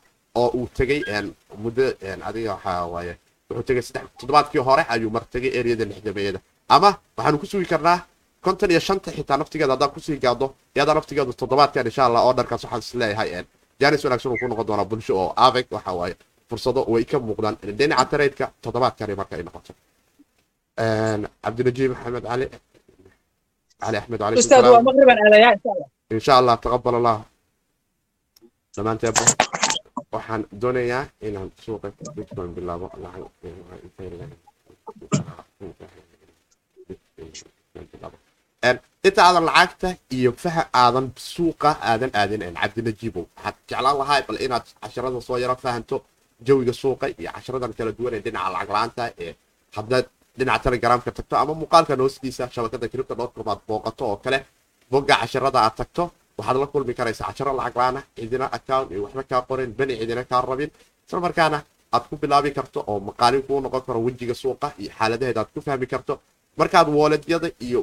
oo 0.41 0.49
uu 0.59 0.69
tegey 0.77 1.01
muddo 1.63 1.85
adiga 2.29 2.51
waxa 2.55 2.73
waaye 2.95 3.15
wuxuu 3.49 3.65
tegay 3.69 3.83
saddex 3.89 4.05
toddobaadkii 4.21 4.63
hore 4.69 4.83
ayuu 4.95 5.11
mar 5.17 5.25
tegay 5.33 5.51
ereyada 5.59 5.85
lixdameeyada. 5.91 6.41
Ama 6.75 6.91
waxaanu 7.17 7.39
ku 7.43 7.47
sugi 7.47 7.67
karnaa 7.73 7.99
konton 8.47 8.71
iyo 8.73 8.81
shanta 8.89 9.09
xitaa 9.17 9.37
naftigeeda 9.41 9.73
haddaan 9.75 9.93
ku 9.95 10.01
sii 10.07 10.19
gaado 10.25 10.47
iyadaa 10.77 10.95
naftigeedu 10.99 11.33
toddobaadkan 11.41 11.87
insha 11.91 12.03
allah 12.09 12.21
oo 12.27 12.33
waxaan 12.67 12.83
is 12.87 12.91
leeyahay 13.01 13.31
wanaagsan 14.07 14.31
uu 14.33 14.39
ku 14.43 14.47
noqon 14.51 14.67
doonaa 14.69 14.89
bulsho 14.91 15.13
oo 15.23 15.29
aveg 15.47 15.67
waxa 15.77 15.93
fursado 16.49 16.81
way 16.93 17.05
ka 17.11 17.17
muuqdaan 17.27 17.57
dhinaca 17.79 18.05
tareydka 18.13 18.45
toddobaadkani 18.65 19.15
marka 19.21 19.35
ay 19.37 19.43
noqoto. 19.49 19.73
Cabdinajiib 21.45 21.91
maxamed 21.95 22.25
cali 22.31 22.47
cali 23.83 23.97
axmed 24.01 24.21
insha 26.17 26.33
allah. 26.41 26.55
Taqabal 26.65 26.95
allah 27.01 27.17
dhammaanteeba 28.75 29.23
waxaan 30.15 30.43
doonayaa 30.63 31.03
inaan 31.27 31.49
suuqa 31.65 31.89
bitcoin 32.17 32.51
bilaabo. 32.57 32.87
Lacag 33.03 33.25
inta 39.09 39.21
aadan 39.29 39.45
lacagta 39.49 39.89
iyo 40.17 40.31
faha 40.43 40.63
aadan 40.83 41.07
suuqa 41.33 41.71
aadan 41.91 42.11
aadin 42.21 42.41
cabdinajiibow 42.61 43.25
waxaad 43.37 43.57
jeclaan 43.69 43.97
lahaa 44.01 44.21
bal 44.29 44.39
inaad 44.47 44.65
casharada 44.83 45.21
soo 45.29 45.37
yaro 45.43 45.57
fahanto 45.65 45.97
jawiga 46.47 46.73
suuqa 46.83 47.07
iyo 47.21 47.31
casharadan 47.37 47.73
kala 47.79 47.93
duwan 47.99 48.15
ee 48.17 48.23
dhinaca 48.27 48.51
lacag 48.55 48.71
la'aanta 48.77 49.03
ee 49.25 49.33
haddaad 49.77 50.07
dhinaca 50.39 50.63
telegramka 50.65 51.11
tagto 51.19 51.35
ama 51.43 51.53
muuqaalkan 51.61 51.99
hoostiisa 52.05 52.45
shabakada 52.55 52.87
cripto 52.93 53.15
dotcom 53.21 53.49
aad 53.53 53.61
booqato 53.69 54.03
oo 54.11 54.17
kale 54.25 54.39
bogga 54.93 55.15
casharada 55.23 55.59
aad 55.67 55.75
tagto 55.81 56.03
waxaad 56.39 56.57
la 56.63 56.67
kulmi 56.73 56.93
karaysaa 56.99 57.27
casharo 57.31 57.53
lacag 57.61 57.77
la'aan 57.81 57.97
cidina 58.17 58.47
account 58.59 58.89
iyo 58.93 59.01
waxba 59.07 59.23
kaa 59.31 59.43
qorin 59.49 59.71
bani 59.79 59.95
cidina 60.01 60.23
kaa 60.31 60.41
rabin. 60.51 60.71
Isla 61.07 61.21
markaana 61.27 61.59
aad 61.95 62.05
ku 62.11 62.15
bilaabi 62.23 62.51
karto 62.59 62.79
oo 62.91 62.99
maqaalin 63.09 63.43
kuu 63.47 63.61
noqon 63.65 63.83
karo 63.87 63.99
wejiga 64.07 64.35
suuqa 64.43 64.67
iyo 64.83 64.91
xaaladaheeda 64.99 65.41
aad 65.43 65.51
ku 65.55 65.61
fahmi 65.67 65.87
karto 65.93 66.15
markaad 66.61 66.89
wooledyada 66.97 67.49
iyo 67.67 67.81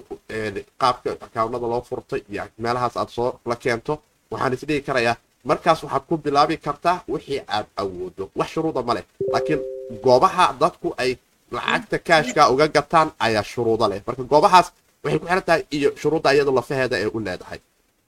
qaabka 0.81 1.09
akawnada 1.25 1.67
loo 1.71 1.81
furtay 1.89 2.21
iyo 2.31 2.43
meelahaas 2.63 2.95
aad 2.97 3.09
soo 3.15 3.29
la 3.49 3.55
keento 3.63 3.93
waxaan 4.31 4.53
isdhihi 4.55 4.81
karayaa 4.87 5.15
markaas 5.49 5.79
waxaad 5.83 6.03
ku 6.09 6.17
bilaabi 6.23 6.57
kartaa 6.65 6.97
wixii 7.13 7.41
aad 7.55 7.67
awoodo. 7.81 8.23
Wax 8.39 8.49
shuruuda 8.53 8.81
ma 8.87 8.93
leh 8.97 9.05
laakiin 9.33 9.59
goobaha 10.03 10.45
dadku 10.61 10.87
ay 11.03 11.11
lacagta 11.55 11.97
kaashka 12.07 12.41
uga 12.53 12.67
gataan 12.75 13.09
ayaa 13.25 13.43
shuruudo 13.53 13.85
leh. 13.91 13.99
Marka 14.07 14.23
goobahaas 14.31 14.67
waxay 15.03 15.19
ku 15.19 15.25
xiran 15.27 15.43
tahay 15.47 15.63
iyo 15.77 15.89
shuruudda 16.01 16.29
iyadu 16.35 16.51
lafaheeda 16.57 16.95
ee 17.03 17.09
u 17.15 17.19
leedahay. 17.27 17.59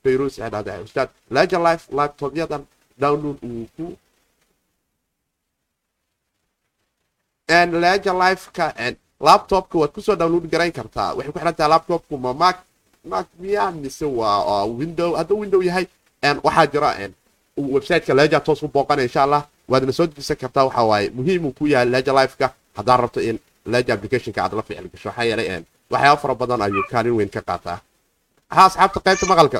Fayrus 0.03 0.36
dhahdahay 0.39 0.82
ustaad 0.88 1.09
laja 1.36 1.57
life 1.68 1.86
laptopyadan 1.97 2.64
download 3.01 3.38
uu 3.49 3.66
ku 3.78 3.86
laja 7.84 8.14
lifeka 8.22 8.66
laptopka 9.28 9.76
waad 9.82 9.91
ku 9.95 10.01
soo 10.05 10.15
download 10.21 10.45
garayn 10.53 10.74
kartaa. 10.80 11.09
Waxay 11.17 11.32
ku 11.34 11.39
xiran 11.39 11.55
tahay 11.57 11.71
laptopku 11.74 12.13
ma 12.26 12.32
mac 12.43 12.57
mac 13.11 13.28
miyaa 13.41 13.71
mise 13.84 14.05
waa 14.19 14.63
window 14.80 15.09
hadduu 15.19 15.39
window 15.43 15.61
yahay 15.67 15.86
waxaa 16.47 16.67
jira 16.74 16.89
websiteka 17.76 18.13
leja 18.19 18.39
toos 18.45 18.61
u 18.63 18.67
booqana 18.76 19.01
insha 19.07 19.21
allah 19.26 19.41
waadna 19.71 19.91
soo 19.97 20.07
dejisan 20.09 20.38
kartaa 20.41 20.65
waxa 20.67 20.84
waaye 20.91 21.07
muhiim 21.17 21.45
uu 21.47 21.53
ku 21.57 21.63
yahay 21.74 21.88
leja 21.95 22.11
lifeka. 22.19 22.47
Haddaad 22.78 22.99
rabto 23.03 23.19
in 23.30 23.38
leja 23.74 23.91
applicationka 23.95 24.39
aad 24.43 24.53
la 24.57 24.63
ficil 24.67 24.88
gasho 24.93 25.07
waxaa 25.09 25.26
yeelay 25.30 25.47
waxyaaba 25.93 26.17
fara 26.21 26.34
badan 26.41 26.61
ayuu 26.65 26.84
kaalin 26.91 27.15
weyn 27.19 27.30
ka 27.36 27.41
qaataa. 27.49 27.78
Ha 28.55 28.61
asxaabta 28.67 28.99
qaybta 29.05 29.26
maqalka. 29.32 29.59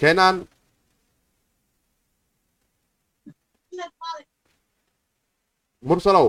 Kenan 0.00 0.48
mursalow 5.88 6.28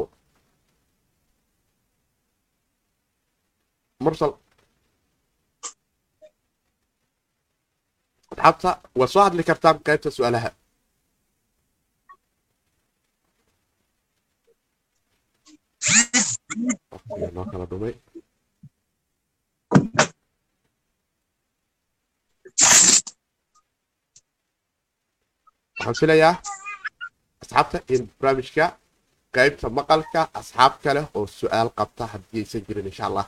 mursal. 4.03 4.31
Asxaabta 8.31 8.69
waad 8.99 9.11
soo 9.13 9.23
hadli 9.25 9.43
kartaan 9.49 9.77
qaybta 9.87 10.09
su'aalaha 10.15 10.49
waxaan 25.79 25.95
filayaa 25.99 26.33
asxaabta 27.41 27.77
in 27.93 28.01
barnaamijka 28.19 28.65
qaybta 29.35 29.67
maqalka 29.77 30.21
asxaab 30.39 30.73
kale 30.83 31.01
oo 31.17 31.25
su'aal 31.39 31.69
qabta 31.79 32.03
haddii 32.13 32.41
aysan 32.43 32.61
jirin 32.67 32.89
insha 32.91 33.05
allah. 33.09 33.25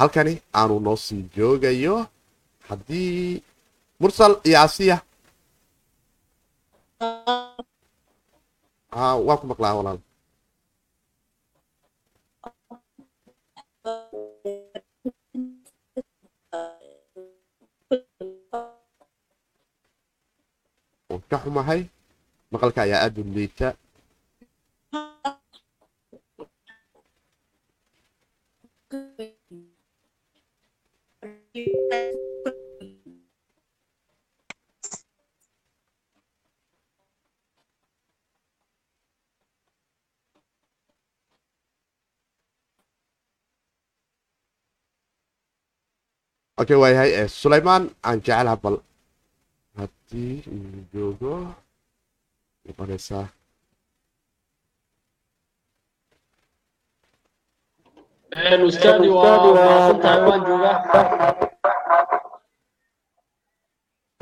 Halkani 0.00 0.34
aanu 0.60 0.74
noo 0.86 0.96
sii 1.06 1.22
joogayo 1.36 1.96
haddii 2.68 3.42
mursal 4.00 4.32
iyo 4.48 4.58
asiya. 4.66 4.96
Waan 9.26 9.38
ku 9.40 9.46
maqlaa 9.52 9.74
walaal. 9.78 10.00
Ka 21.30 21.36
xumahay. 21.42 21.80
Maqalka 22.52 22.80
ayaa 22.86 23.00
aada 23.04 23.20
u 23.22 23.24
liita 23.36 23.68
okay 46.60 46.76
waayahay 46.82 47.10
sulaymaan 47.40 47.82
aan 48.06 48.18
jecelaha 48.24 48.56
bal 48.62 48.76
haddii 49.78 50.34
uu 50.54 50.78
joogo 50.92 51.34
noqonaysaa 52.66 53.26
ustaadi 58.70 59.08
waa 59.08 59.38
mahadsan 59.54 60.00
tahay 60.02 60.20
waan 60.28 60.42
joogaa 60.48 60.76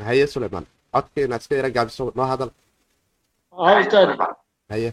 haye 0.07 0.27
sulaymaan 0.27 0.67
codka 0.95 1.19
inaad 1.25 1.41
iska 1.41 1.55
yara 1.59 1.71
gaabiso 1.77 2.13
noo 2.17 2.27
hadal. 2.33 2.51
Ha 3.65 3.71
ustaadi 3.81 4.15
haye 4.73 4.91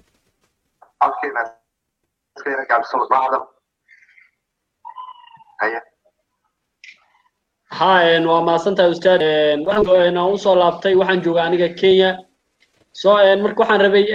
ha 7.79 7.89
waa 8.31 8.41
mahadsan 8.47 8.75
tahay 8.75 8.91
ustaad 8.95 9.21
waxaan 9.67 10.17
u 10.33 10.37
soo 10.37 10.55
laabtay 10.61 10.93
waxaan 11.01 11.21
joogaa 11.25 11.45
aniga 11.49 11.69
kenya 11.81 12.09
so 12.93 13.09
marka 13.43 13.59
waxaan 13.63 13.81
rabay 13.85 14.05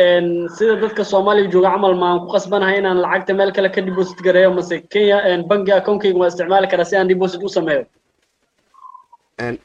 sida 0.56 0.74
dadka 0.82 1.02
soomaaliya 1.04 1.50
jooga 1.52 1.70
camal 1.74 1.94
maan 2.02 2.18
ku 2.22 2.26
qasbanahay 2.34 2.78
inaan 2.80 2.98
lacagta 3.04 3.32
meel 3.38 3.52
kale 3.56 3.68
ka 3.74 3.80
deposit 3.80 4.18
gareeyo 4.26 4.50
mase 4.56 4.76
kenya 4.92 5.18
banki 5.50 5.72
account-kayga 5.72 6.18
waa 6.20 6.28
isticmaali 6.32 6.66
karaa 6.72 6.84
si 6.88 6.96
aan 6.96 7.08
deposit 7.08 7.40
u 7.42 7.48
sameeyo? 7.48 7.84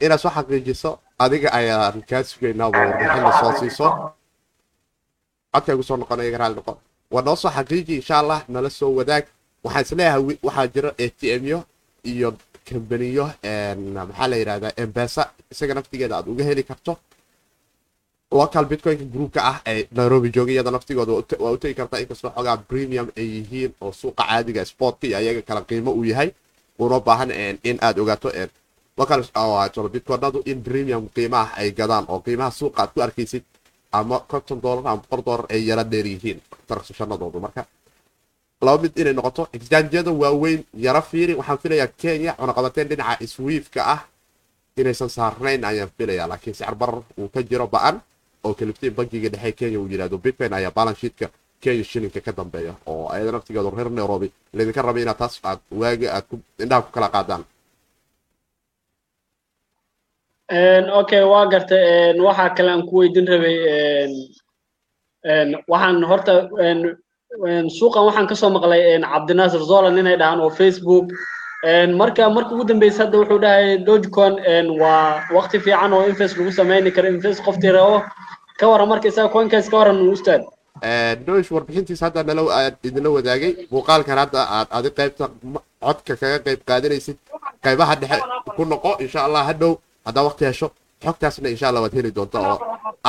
Inaad 0.04 0.20
soo 0.22 0.30
xaqiijiso 0.36 0.90
adiga 1.18 1.48
ayaan 1.58 2.02
kaa 2.08 2.22
sugaynaa 2.22 3.32
soo 3.40 3.52
siiso. 3.60 3.86
Codkaygu 5.52 5.82
soo 5.82 5.96
noqonaya 6.00 6.28
iga 6.28 6.38
raali 6.38 6.54
noqon. 6.58 6.76
Waa 7.12 7.22
noo 7.26 7.36
soo 7.36 7.50
xaqiiji 7.56 7.94
insha 8.00 8.18
allah 8.22 8.40
nala 8.48 8.70
soo 8.70 8.90
wadaag. 8.98 9.24
Waxaan 9.64 9.82
is 9.84 9.92
leeyahay 9.98 10.22
waxaa 10.46 10.66
jiro 10.74 10.90
a 11.04 11.06
t 11.18 11.20
m 11.40 11.44
yo 11.52 11.58
iyo 12.10 12.28
kambaniyo 12.68 13.26
maxaa 14.08 14.28
la 14.30 14.36
yidhahdaa 14.40 14.72
embesa 14.82 15.22
isaga 15.52 15.74
naftigeeda 15.74 16.14
aad 16.16 16.26
uga 16.32 16.44
heli 16.48 16.62
karto 16.70 16.92
local 18.30 18.64
bitcoinka 18.70 19.04
groupka 19.12 19.40
ah 19.42 19.56
ee 19.66 19.88
nairobi 19.90 20.30
jooga 20.34 20.52
iyada 20.52 20.70
naftigooda 20.70 21.12
waa 21.42 21.50
u 21.50 21.58
tegi 21.58 21.74
kartaa 21.74 21.98
inkastoo 22.02 22.30
xogaa 22.36 22.56
premium 22.70 23.08
ay 23.18 23.26
yihiin 23.36 23.72
oo 23.80 23.92
suuqa 23.92 24.22
caadiga 24.28 24.62
sportka 24.64 25.06
iyo 25.06 25.16
ayaga 25.18 25.42
kala 25.42 25.60
qiimo 25.68 25.90
uu 25.98 26.04
yahay 26.04 26.30
una 26.78 27.00
baahan 27.00 27.30
in 27.68 27.76
aad 27.82 27.98
ogaato 27.98 28.30
bitcoinadu 29.94 30.42
in 30.46 30.62
premium 30.62 31.08
qiimaha 31.14 31.56
ay 31.60 31.70
gadaan 31.72 32.04
oo 32.08 32.20
qiimaha 32.20 32.50
suuqa 32.50 32.82
aad 32.82 32.90
ku 32.94 33.00
arkaysid 33.02 33.42
ama 33.92 34.20
konton 34.30 34.60
dollar 34.62 34.84
ama 34.86 35.02
boqol 35.02 35.22
dollar 35.26 35.44
ay 35.50 35.60
yara 35.68 35.84
dheer 35.84 36.06
yihiin 36.06 36.38
transactionadoodu 36.68 37.40
marka 37.40 37.66
laba 38.62 38.82
mid 38.82 38.94
inay 39.00 39.12
noqoto 39.18 39.48
exchangeyada 39.52 40.12
waaweyn 40.22 40.62
yara 40.86 41.02
fiiri 41.02 41.34
waxaan 41.34 41.58
filayaa 41.62 41.88
kenya 42.02 42.32
cunaqabateen 42.38 42.88
dhinaca 42.88 43.26
swiifka 43.26 43.80
ah 43.94 44.00
inaysan 44.78 45.08
saarnayn 45.10 45.64
ayaan 45.64 45.90
filayaa 45.98 46.28
laakiin 46.30 46.54
sicir 46.54 46.74
barar 46.80 47.02
uu 47.18 47.28
ka 47.34 47.42
jiro 47.42 47.66
ba'an 47.66 47.98
oo 48.44 48.54
kaliftiin 48.58 48.94
bankiga 48.98 49.28
dhexe 49.34 49.52
kenya 49.58 49.78
uu 49.80 49.88
yidhahdo 49.92 50.16
bitcoin 50.24 50.52
ayaa 50.58 50.72
balance 50.78 51.00
sheetka 51.02 51.26
kenya 51.62 51.84
shilinka 51.90 52.20
ka 52.26 52.32
dambeeya 52.38 52.72
oo 52.90 53.08
ayada 53.14 53.32
naftigeedu 53.32 53.70
reer 53.76 53.90
nairobi 53.90 54.28
laydinka 54.56 54.82
rabay 54.86 55.02
inaad 55.04 55.18
taas 55.22 55.34
aad 55.48 55.60
waaga 55.80 56.06
aad 56.16 56.24
ku 56.30 56.34
indhaha 56.62 56.82
ku 56.86 56.90
kala 56.96 57.08
qaadaan. 57.14 57.42
Okay 61.00 61.22
waa 61.32 61.46
gartay 61.52 62.18
waxaa 62.26 62.54
kale 62.56 62.70
aan 62.72 62.82
ku 62.88 62.94
weydiin 63.00 63.26
rabay 63.32 63.56
waxaan 65.72 65.98
horta 66.10 66.32
suuqan 67.78 68.04
waxaan 68.08 68.26
ka 68.30 68.34
soo 68.40 68.50
maqlay 68.56 68.82
cabdinaasir 69.12 69.62
zolan 69.70 69.98
inay 70.00 70.16
dhahaan 70.20 70.40
oo 70.44 70.50
facebook 70.60 71.06
marka 72.00 72.22
marka 72.36 72.50
ugu 72.54 72.64
dambeysa 72.64 73.04
hadda 73.04 73.18
wuxuu 73.18 73.38
dhahay 73.44 73.78
dogecoin 73.86 74.66
waa 74.80 75.20
waqti 75.36 75.60
fiican 75.64 75.92
oo 75.92 76.06
invest 76.08 76.36
lagu 76.38 76.52
sameyni 76.52 76.90
karo 76.92 77.08
invest 77.08 77.40
qoftii 77.44 77.72
rabo 77.76 78.02
ka 78.58 78.64
waran 78.68 78.88
marka 78.88 79.08
isaga 79.08 79.28
coinkaas 79.34 79.68
ka 79.70 79.76
waran 79.80 79.98
ustaad. 80.14 80.42
Noosh 81.26 81.50
warbixintiisa 81.54 82.04
hadda 82.08 82.22
nala 82.24 82.42
aad 82.58 82.74
idinla 82.88 83.10
wadaagay. 83.16 83.52
Muuqaalkan 83.72 84.16
hadda 84.22 84.40
aad 84.56 84.68
adi 84.78 84.88
qaybta 84.98 85.24
codka 85.84 86.12
kaga 86.20 86.38
qayb 86.46 86.60
qaadanaysid 86.68 87.16
qaybaha 87.64 87.94
dhexe 88.00 88.20
ku 88.56 88.62
noqo 88.64 88.90
insha 89.04 89.20
allah 89.26 89.42
hadhow 89.50 89.72
haddaa 90.06 90.24
waqti 90.28 90.44
hesho 90.50 90.68
xogtaasna 91.04 91.48
insha 91.54 91.66
allah 91.68 91.82
waad 91.84 91.94
heli 91.98 92.10
doonta 92.16 92.38
oo 92.50 92.56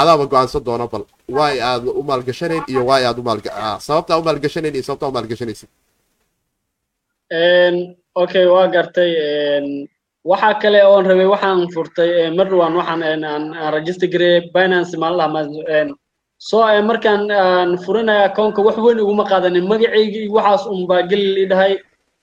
adaaba 0.02 0.24
go'aansan 0.32 0.64
doono 0.68 0.86
bal. 0.92 1.04
Waay 1.38 1.58
aad 1.70 1.84
u 2.00 2.04
maalgashanayn 2.10 2.64
iyo 2.72 2.82
waay 2.90 3.04
aad 3.06 3.18
u 3.22 3.24
maalga 3.30 3.50
ah, 3.64 3.78
sababta 3.88 4.18
u 4.20 4.24
maalgashanayn 4.28 4.76
iyo 4.76 4.84
sababta 4.88 5.08
u 5.08 5.14
maalgashanaysid 5.16 5.70
okay 8.16 8.46
waa 8.46 8.68
gartay 8.68 9.12
waxaa 10.24 10.60
kale 10.62 10.80
oon 10.86 11.06
rabay 11.06 11.26
waxaan 11.34 11.68
furtay 11.74 12.10
een, 12.26 12.36
mar 12.38 12.48
dhawaan 12.50 12.76
waxaan 12.80 13.02
aan 13.26 13.46
register 13.74 14.08
gareeyay 14.12 14.50
binance 14.54 14.98
maalinlaha 14.98 15.30
ma- 15.34 15.66
een, 15.78 15.90
so 16.38 16.62
een, 16.68 16.86
markaan 16.86 17.32
aan 17.32 17.78
furinaya 17.84 18.24
accountka 18.30 18.62
wax 18.62 18.78
weyn 18.78 19.00
iguma 19.00 19.24
qaadanin 19.32 19.68
magacaygii 19.72 20.30
waxaas 20.30 20.66
un 20.68 20.86
baa 20.88 21.02
geli 21.10 21.42
ii 21.42 21.48
dhahay 21.52 21.74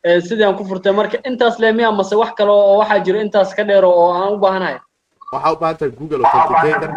een, 0.07 0.21
sidii 0.23 0.45
aan 0.47 0.57
ku 0.57 0.65
furtay 0.65 0.93
marka 0.93 1.19
intaas 1.29 1.59
le 1.59 1.73
miya 1.73 1.91
mase 1.93 2.15
wax 2.17 2.33
kale 2.39 2.51
oo 2.53 2.79
waxaa 2.81 3.03
jiro 3.05 3.19
intaas 3.21 3.51
ka 3.57 3.63
dheero 3.65 3.91
oo 3.91 4.13
aan 4.15 4.35
u 4.35 4.39
baahanahay? 4.45 4.79
Waxaa 5.33 5.53
u 5.53 5.57
baahan 5.61 5.77
tahay 5.77 5.93
google 5.99 6.23
authenticator. 6.25 6.91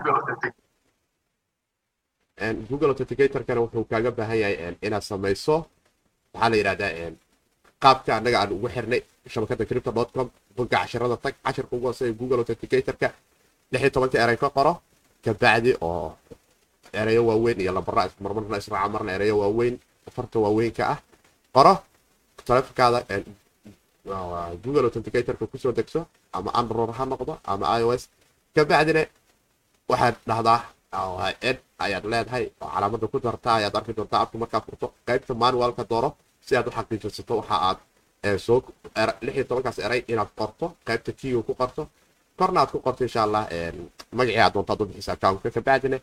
Google 2.70 2.88
authenticatorkana 2.94 3.62
wuxuu 3.66 3.86
kaaga 3.90 4.12
baahan 4.12 4.38
yahay 4.44 4.56
inaad 4.86 5.02
samayso 5.12 5.66
waxaa 6.34 6.50
la 6.50 6.56
yidhahdaa 6.58 7.12
qaabka 7.84 8.12
annaga 8.18 8.38
aan 8.42 8.52
ugu 8.58 8.68
xirnay 8.76 9.02
shabakada 9.34 9.64
crypto 9.70 9.92
dot 9.98 10.10
com. 10.16 10.28
bogga 10.58 10.78
casharada 10.84 11.18
tag 11.24 11.34
casharka 11.46 11.74
ugu 11.78 11.86
hooseeya 11.90 12.14
google 12.20 12.40
authenticatorka 12.44 13.08
lix 13.72 13.82
tobanka 13.94 14.18
eray 14.24 14.38
ka 14.44 14.50
qoro 14.58 14.74
kabacdi 15.26 15.72
oo 15.88 16.08
erayo 17.00 17.22
waaweyn 17.30 17.58
iyo 17.64 17.72
lambara 17.78 18.04
marmarna 18.24 18.58
israaca 18.62 18.90
marna 18.94 19.12
erayo 19.18 19.36
waaweyn 19.42 19.76
afarta 20.08 20.38
waaweynka 20.46 20.84
ah 20.94 21.00
qoro 21.56 21.74
taleefonkaada 22.48 23.00
google 24.64 24.86
authenticatorka 24.90 25.46
ku 25.52 25.58
soo 25.58 25.72
degso 25.78 26.02
ama 26.34 26.50
android 26.60 26.92
ha 26.98 27.04
noqdo 27.12 27.34
ama 27.52 27.66
ios. 27.80 28.04
kabacdina 28.56 29.04
waxaad 29.92 30.16
dhahdaa 30.30 30.60
ed 31.50 31.58
ayaad 31.86 32.06
leedahay 32.12 32.46
oo 32.62 32.70
calaamada 32.74 33.06
ku 33.08 33.18
darta 33.26 33.50
ayaad 33.60 33.74
arki 33.80 33.94
doontaa 33.98 34.22
abka 34.26 34.38
markaa 34.42 34.62
furto 34.66 34.88
qaybta 35.08 35.34
manualka 35.44 35.84
dooro 35.92 36.10
si 36.46 36.56
aad 36.56 36.68
u 36.68 36.72
xaqiijisato 36.78 37.34
waxa 37.40 37.56
aad 37.70 37.78
ee, 38.24 38.38
soo 38.38 38.60
er- 39.02 39.18
lix 39.26 39.36
iyo 39.36 39.46
tobankaas 39.50 39.80
eray 39.80 40.02
inaad 40.12 40.30
qorto 40.40 40.66
qaybta 40.88 41.12
kiiga 41.20 41.42
ku 41.48 41.54
qorto. 41.62 41.88
Korna 42.40 42.60
aad 42.62 42.72
ku 42.74 42.80
qorto 42.86 43.02
insha 43.04 43.22
allah 43.24 43.44
een, 43.52 43.78
magacii 44.18 44.42
aad 44.44 44.54
doontaad 44.54 44.82
u 44.82 44.86
bixisa 44.86 45.12
accountka 45.14 45.50
kabacdina 45.56 45.98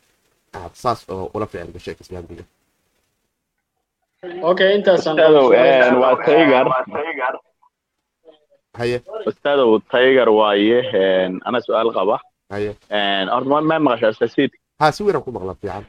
aad 0.60 0.72
saas 0.82 1.00
oo 1.12 1.30
ula 1.34 1.46
ficil 1.46 1.72
gashay 1.74 1.96
islaamdiga 2.00 2.44
okay 4.50 4.70
intaasaan 4.76 5.14
ustaadow 5.16 5.46
een, 5.52 5.94
waa 6.02 6.16
tiger. 6.26 6.66
Haye. 8.78 9.02
Ustaadow 9.26 9.70
tiger 9.92 10.28
waaye 10.38 10.78
ana 11.46 11.58
su'aal 11.66 11.90
qaba. 11.96 12.16
Haye. 12.50 12.70
Horta 13.32 13.48
ma 13.50 13.60
ma 13.60 13.78
maqashaa 13.78 14.10
ustaasiid 14.14 14.50
ha 14.80 14.92
si 14.92 15.02
weynaan 15.04 15.22
ku 15.24 15.30
maqla 15.36 15.54
fiican 15.60 15.84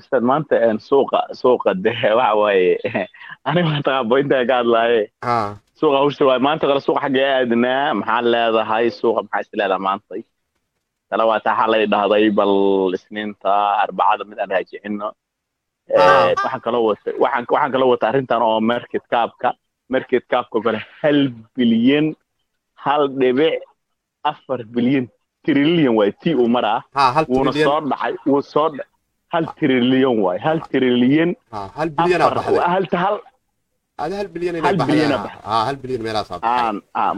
ustaad 0.00 0.22
maanta 0.30 0.54
suuqa 0.88 1.20
suuqa 1.40 1.70
de 1.84 1.92
waxa 2.18 2.34
waaye 2.42 2.70
aniga 3.48 3.68
maanta 3.72 3.90
qabointa 3.98 4.36
ka 4.48 4.54
hadlaaye 4.60 5.00
ha. 5.26 5.36
Suuqa 5.80 5.96
hawsha 6.02 6.24
waaye 6.28 6.40
maanta 6.46 6.64
kale 6.68 6.80
suuqa 6.86 7.00
xaggee 7.04 7.28
aadnaa 7.38 7.94
maxaa 8.00 8.22
leedahay 8.32 8.86
suuqa 9.00 9.20
maxaa 9.24 9.40
is 9.44 9.50
leedahay 9.58 9.82
maantay 9.88 10.20
tala 11.10 11.24
waa 11.30 11.40
taa 11.46 11.56
xalay 11.60 11.84
dhahday 11.92 12.24
bal 12.38 12.54
isniinta 12.96 13.52
arbacada 13.82 14.22
mid 14.30 14.38
aan 14.42 14.50
raajicino. 14.54 15.08
Eh, 15.94 16.30
waxaan 16.44 16.60
kaloo 16.64 16.84
wata 16.90 17.10
waxaan 17.24 17.44
waxaan 17.54 17.72
kaloo 17.74 17.90
wata 17.94 18.04
arrintan 18.10 18.42
oo 18.48 18.60
market 18.72 19.04
capka 19.12 19.48
market 19.94 20.24
capka 20.32 20.56
kale 20.64 20.78
hal 21.00 21.18
bilyan 21.56 22.06
hal 22.84 23.02
dhibic 23.20 23.60
afar 24.30 24.60
bilyan 24.74 25.06
trillion 25.44 25.94
waay 25.98 26.12
tii 26.22 26.34
uu 26.42 26.48
maraa 26.56 26.80
wuuna 27.34 27.52
soo 27.66 27.80
dhacay 27.90 28.14
wuu 28.30 28.42
soo 28.52 28.68
dha- 28.76 28.88
hal 29.34 29.46
trillion 29.60 30.16
waay 30.24 30.38
hal 30.46 30.58
trillion 30.72 31.30
ha 31.54 31.60
hal 31.78 31.88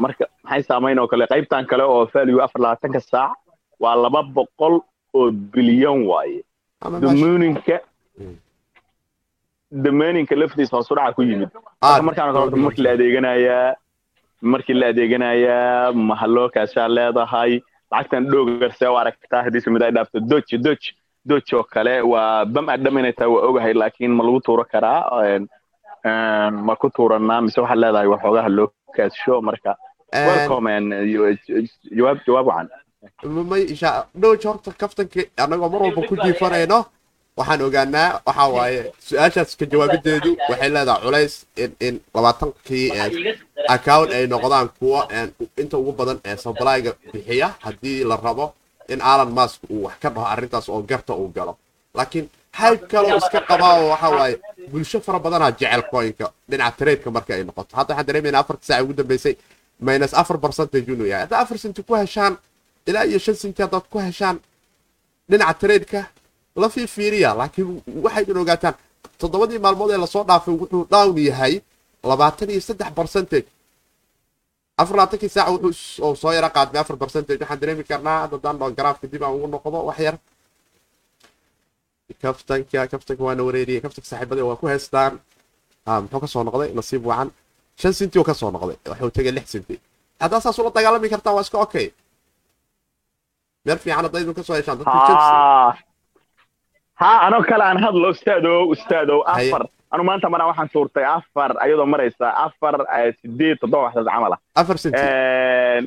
maxay 0.03 0.63
saamayn 0.69 0.99
oo 1.03 1.09
kale? 1.13 1.25
Qaybtan 1.33 1.65
kale 1.71 1.83
oo 1.85 2.03
value 2.15 2.41
afar 2.47 2.61
labaatanka 2.65 3.01
saac 3.01 3.33
waa 3.83 3.95
laba 4.05 4.23
boqol 4.37 4.75
oo 5.19 5.31
bilyan 5.55 5.99
waaye 6.11 6.41
ama 6.83 7.01
meesha 7.01 7.15
damooninka 7.15 7.77
Mm. 8.21 8.37
damooninka 9.85 10.35
laftiisa 10.41 10.77
hoos 10.77 10.91
u 10.91 10.95
dhaca 10.99 11.13
ku 11.17 11.23
yimid. 11.23 11.51
Ah, 11.83 12.01
marka 12.07 12.25
markaan 12.27 12.51
kale 12.51 12.63
markii 12.67 12.83
la 12.87 12.91
adeeganayaa 12.97 13.75
markii 14.53 14.75
la 14.81 14.87
adeeganayaa 14.93 15.93
mahalloo 16.11 16.49
kaashaa 16.55 16.89
leedahay 16.97 17.53
lacagtan 17.93 18.25
dhoogar 18.33 18.71
see 18.79 18.89
u 18.93 18.97
aragtaa 19.03 19.43
haddii 19.47 19.61
samid 19.67 19.83
ay 19.87 19.93
dhaafto 19.97 20.21
doj 20.31 20.49
doj 20.67 20.83
doj 21.29 21.49
oo 21.59 21.63
kale. 21.75 21.95
Waa 22.13 22.45
bam 22.45 22.67
adham 22.75 22.99
inay 22.99 23.13
tahay 23.19 23.31
waa 23.35 23.45
ogahay 23.49 23.75
laakiin 23.81 24.13
ma 24.17 24.23
lagu 24.27 24.41
tuuro 24.47 24.65
karaa. 24.73 25.01
Ma 26.67 26.75
ku 26.81 26.87
tuuranaa 26.97 27.41
mise 27.45 27.59
waxaad 27.61 27.79
leedahay 27.83 28.09
waxoogaha 28.15 28.49
loo 28.59 28.69
kaasho 28.97 29.41
marka. 29.49 29.73
Een, 30.15 30.27
welcome 30.29 30.67
and 30.77 30.93
you- 31.13 31.37
jawaab 31.97 32.19
jawaab 32.27 32.47
wacan. 32.51 32.69
May 33.51 33.63
insha 33.73 34.07
dhowj 34.21 34.43
horta 34.49 34.71
kaftanka 34.81 35.21
annagoo 35.43 35.69
mar 35.73 35.81
walba 35.83 36.03
ku 36.09 36.15
jiifanayno 36.25 36.79
waxaan 37.39 37.61
ogaanaa 37.67 38.21
waxa 38.27 38.45
waaye 38.57 38.81
su'aashaas 39.07 39.51
ka 39.59 39.65
jawaabadeedu 39.73 40.31
waxay 40.51 40.71
leedahay 40.77 41.03
culays 41.05 41.35
in 41.63 41.71
in 41.87 41.95
labaatankii 42.15 42.87
account 43.77 44.09
ay 44.17 44.25
noqdaan 44.33 44.69
kuwa 44.79 45.01
inta 45.63 45.77
ugu 45.79 45.93
badan 45.99 46.19
ee 46.25 46.37
supplyga 46.45 46.93
bixiya. 47.13 47.49
Haddii 47.65 48.05
la 48.11 48.17
rabo 48.27 48.47
in 48.93 49.01
alan 49.01 49.31
mask 49.39 49.61
uu 49.71 49.83
wax 49.87 49.97
ka 50.03 50.09
dhaho 50.15 50.27
arrintaas 50.33 50.69
oo 50.69 50.83
garta 50.91 51.13
uu 51.15 51.29
galo. 51.37 51.53
Laakiin 51.95 52.27
hayb 52.59 52.81
kaloo 52.91 53.17
iska 53.21 53.41
qabaa 53.49 53.75
oo 53.81 53.89
waxa 53.93 54.09
waaye 54.19 54.37
bulsho 54.73 55.01
fara 55.01 55.19
badanaa 55.19 55.53
jecel 55.61 55.83
coinka 55.93 56.27
dhinaca 56.51 56.77
tradeka 56.79 57.11
marka 57.11 57.35
ay 57.35 57.45
noqoto. 57.45 57.73
Hadda 57.77 57.93
waxaan 57.95 58.07
dareemaynaa 58.09 58.41
afarta 58.45 58.65
saac 58.69 58.83
ugu 58.85 58.93
dambeysay 59.01 59.35
minus 59.87 60.15
afar 60.21 60.39
percentage 60.45 60.89
inuu 60.93 61.07
yahay. 61.13 61.23
Hadda 61.25 61.39
afar 61.43 61.59
senti 61.59 61.83
ku 61.83 61.95
heshaan 61.95 62.35
ilaa 62.89 63.05
iyo 63.11 63.19
shan 63.19 63.35
senti 63.43 63.63
haddaad 63.63 63.85
ku 63.93 63.99
heshaan 63.99 64.37
dhinaca 65.31 65.55
tradeka 65.61 66.01
la 66.57 66.69
fiifiiriya 66.75 67.31
laakiin 67.41 67.83
waxaydan 68.05 68.37
ogaataan 68.43 68.75
toddobadii 69.21 69.59
maalmood 69.65 69.91
ee 69.95 69.99
la 70.05 70.07
soo 70.15 70.25
dhaafay 70.29 70.55
wuxuu 70.61 70.87
down 70.91 71.19
yahay 71.29 71.55
labaatan 72.11 72.51
iyo 72.51 72.61
saddex 72.69 72.91
percentage 72.99 73.47
afar 74.81 74.95
labaatankii 74.97 75.29
saaca 75.37 75.51
wuxuu 75.55 76.15
soo 76.23 76.33
yara 76.37 76.49
qaadmay 76.57 76.81
afar 76.83 76.97
percentage. 77.03 77.41
Waxaan 77.43 77.61
dareemi 77.61 77.85
karnaa 77.91 78.19
haddadaan 78.25 78.57
dhao 78.59 78.71
garaafka 78.79 79.07
dib 79.13 79.23
aan 79.25 79.35
ugu 79.37 79.47
noqdo 79.55 79.79
wax 79.89 79.99
yar. 80.07 80.17
Kaftanka 82.23 82.87
kaftanka 82.93 83.23
waana 83.27 83.43
wareeriyey 83.49 83.81
kaftanka 83.85 84.09
saaxiibadii 84.11 84.47
waa 84.49 84.57
ku 84.61 84.67
heystaan 84.73 85.13
ha 85.87 85.93
muxuu 86.03 86.21
ka 86.21 86.27
soo 86.33 86.43
noqday? 86.45 86.71
Nasiib 86.79 87.03
wacan. 87.11 87.29
Shan 87.81 87.93
senti 87.99 88.19
oo 88.19 88.25
ka 88.25 88.35
soo 88.35 88.51
noqday. 88.55 88.77
Wuxuu 88.91 89.11
tegay 89.17 89.33
lix 89.37 89.47
senti 89.55 89.75
haddaa 90.21 90.41
saas 90.41 90.59
ula 90.59 90.71
dagaalami 90.77 91.09
kartaan 91.13 91.35
waa 91.37 91.45
iska 91.47 91.59
okay. 91.67 91.87
Meel 93.65 93.79
fiican 93.83 94.05
haddaydun 94.05 94.35
ka 94.39 94.43
soo 94.43 94.57
heshaan 94.59 94.79
dadku 94.79 94.99
jabsi 95.09 95.33
ha 97.01 97.11
anoo 97.27 97.43
kale 97.49 97.65
aan 97.65 97.79
hadlo 97.85 98.09
ustaadow 98.15 98.61
ustaadow. 98.75 99.19
Afar 99.33 99.63
anu 99.93 100.03
maanta 100.09 100.29
maraan 100.33 100.49
waxaan 100.51 100.69
tuurtay 100.75 101.05
afar 101.17 101.51
ayadoo 101.65 101.87
maraysa 101.95 102.27
afar 102.47 102.75
eh, 102.97 103.11
sideed 103.21 103.57
toddoba 103.61 103.85
waxdaas 103.87 104.07
camal 104.15 104.33
ah. 104.37 104.41
Afar 104.61 104.77
Een, 104.87 105.85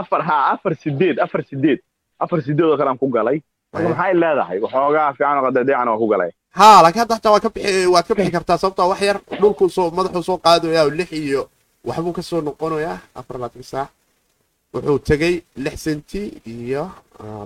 afar 0.00 0.20
ha 0.28 0.36
afar 0.54 0.72
sideed 0.82 1.16
afar 1.24 1.42
sideed. 1.50 1.80
Afar 2.22 2.38
sideed 2.46 2.66
oo 2.70 2.76
kale 2.76 2.90
aan 2.90 2.98
ku 3.02 3.08
galay. 3.16 3.38
Marka 3.72 3.88
maxay 3.88 4.14
leedahay? 4.22 4.58
Waxoogaa 4.64 5.12
fiican 5.16 5.36
oo 5.38 5.44
qadeedeecan 5.46 5.88
waa 5.88 5.98
ku 6.02 6.08
galay. 6.12 6.30
ها 6.58 6.82
laakiin 6.84 7.00
hadda 7.02 7.14
xataa 7.16 7.32
waa 7.34 7.40
ka 7.44 7.50
bixi 7.54 7.86
waad 7.94 8.06
ka 8.08 8.14
bixi 8.14 8.30
kartaa 8.36 8.58
sababtoo 8.62 8.88
wax 8.92 9.00
yar 9.08 9.18
dhulkuu 9.40 9.68
soo 9.76 9.90
madaxuu 9.96 10.22
soo 10.28 10.38
qaadaya 10.44 10.82
oo 10.84 10.90
lix 10.98 11.10
iyo 11.12 11.42
waxbuu 11.88 12.12
ka 12.16 12.22
soo 12.22 12.40
noqonayaa. 12.46 12.98
Afar 13.18 13.34
labaatan 13.36 13.62
saac 13.72 13.88
wuxuu 14.74 14.98
tegey 15.08 15.34
lix 15.64 15.76
senti 15.84 16.22
iyo 16.54 16.84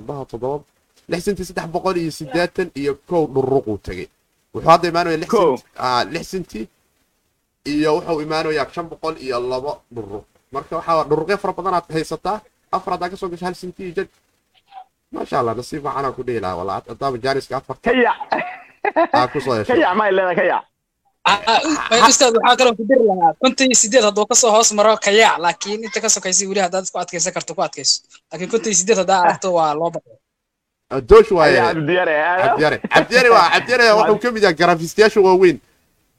dhaho 0.07 0.24
toddoba 0.31 0.65
lix 1.11 1.20
senti 1.24 1.43
saddex 1.49 1.66
boqol 1.74 1.97
iyo 2.03 2.11
siddeetan 2.19 2.69
iyo 2.81 2.93
kow 3.09 3.24
dhuruquu 3.35 3.78
tegey 3.87 4.09
wuxuu 4.57 4.70
hadda 4.73 4.87
imaanaya 4.93 5.16
lix 5.23 5.28
Kow. 5.35 5.53
senti 6.33 6.61
ah, 6.65 7.70
iyo 7.73 7.91
wuxuu 7.97 8.19
imaanayaa 8.27 8.73
shan 8.74 8.87
boqol 8.91 9.15
iyo 9.27 9.37
labo 9.53 9.73
dhuruq 9.95 10.24
marka 10.55 10.73
waxaa 10.78 11.05
dhuruqyo 11.11 11.37
fara 11.43 11.53
badan 11.59 11.74
aad 11.78 11.87
haysataa. 11.97 12.39
Afar 12.73 12.91
haddaa 12.95 13.11
ka 13.12 13.16
soo 13.20 13.28
gasho 13.33 13.45
hal 13.47 13.55
senti 13.55 13.83
iyo 13.87 13.93
jaj. 13.99 14.09
Maasha 15.12 15.37
allah 15.41 15.55
nasiib 15.59 15.83
waxaanaa 15.87 16.16
ku 16.16 16.23
dhihi 16.27 16.41
lahaa 16.45 16.59
walaa 16.61 16.81
haddaaba 16.91 17.16
jaaniska 17.24 17.57
afar 17.59 17.77
kayac. 17.85 18.19
Aa 19.19 19.27
ku 19.33 19.39
soo 19.45 19.55
hesho. 19.59 19.70
Kayac 19.70 20.65
ustaad 22.11 22.35
waxaa 22.39 22.57
kaloo 22.59 22.74
ku 22.78 22.85
diri 22.91 23.05
lahaa 23.11 23.33
konton 23.43 23.66
iyo 23.70 23.77
sideed 23.83 24.05
hadduu 24.09 24.27
ka 24.31 24.35
soo 24.41 24.51
hoos 24.55 24.70
maro 24.78 24.93
kayaac 25.07 25.39
laakiin 25.45 25.81
inta 25.87 25.99
ka 26.05 26.09
sokaysa 26.15 26.47
weli 26.51 26.62
haddaad 26.66 26.85
isku 26.87 26.99
adkaysan 27.03 27.33
karto 27.37 27.53
ku 27.57 27.62
adkayso. 27.66 27.97
Laakiin 28.31 28.51
konton 28.53 28.70
iyo 28.73 28.78
sideed 28.81 28.99
haddaa 29.03 29.20
aragto 29.24 29.49
waa 29.59 29.74
loo 29.81 29.91
baqay 29.95 30.15
doosh 30.91 31.31
waaye 31.39 31.57
cabdiyare 31.59 32.15
cabdiyare 32.43 32.79
cabdiyare 32.95 33.29
waa 33.37 33.51
cabdiyare 33.55 33.85
wuxuu 33.99 34.19
ka 34.23 34.31
mid 34.35 34.43
yahay 34.43 34.57
garaafistayaasha 34.61 35.21
waaweyn 35.21 35.59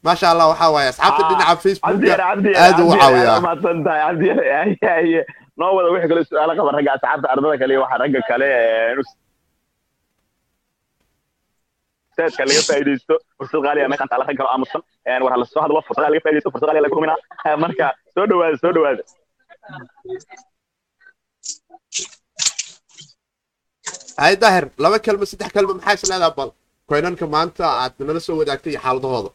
maasha 0.03 0.29
allah 0.31 0.47
waxaa 0.51 0.71
waaye 0.75 0.89
asxaabta 0.93 1.23
dhinaca 1.29 1.55
facebooka 1.63 2.15
aad 2.63 2.79
u 2.83 2.89
caawiyaa 2.99 3.39
noo 5.59 5.71
wada 5.75 5.89
wixii 5.93 6.09
kale 6.11 6.21
su'aalo 6.29 6.53
qaba 6.59 6.71
ragga 6.77 6.91
asxaabta 6.97 7.27
ardada 7.33 7.57
kale 7.61 7.71
iyo 7.73 7.81
waxa 7.85 7.97
ragga 8.03 8.21
kale 8.29 8.47
ustaadka 12.11 12.43
laga 12.49 12.61
faa'iidaysto 12.69 13.15
fursad 13.37 13.61
qaali 13.65 13.79
ah 13.85 13.89
meeshaan 13.91 14.09
taala 14.11 14.25
rag 14.29 14.37
kale 14.39 14.49
aamusan 14.53 14.81
war 15.23 15.31
hala 15.35 15.45
soo 15.53 15.61
hadlo 15.65 15.81
fursada 15.87 16.09
laga 16.11 16.21
faa'iidaysto 16.25 16.51
fursad 16.53 16.67
qaali 16.69 16.79
ah 16.79 16.85
laga 16.85 16.95
huminaa 16.99 17.57
marka 17.63 17.85
soo 18.15 18.25
dhawaada 18.31 18.57
soo 18.63 18.71
dhawaada 18.75 19.03
hay 24.21 24.33
daahir 24.43 24.65
laba 24.83 24.97
kelmo 25.05 25.25
saddex 25.31 25.49
kelmo 25.55 25.73
maxaa 25.77 25.95
is 25.97 26.03
leedaha 26.11 26.31
bal 26.39 26.49
koynanka 26.89 27.25
maanta 27.35 27.63
aad 27.83 27.93
nala 28.09 28.19
soo 28.27 28.35
wadaagtay 28.41 28.71
iyo 28.73 28.79
xaaladahooda 28.85 29.29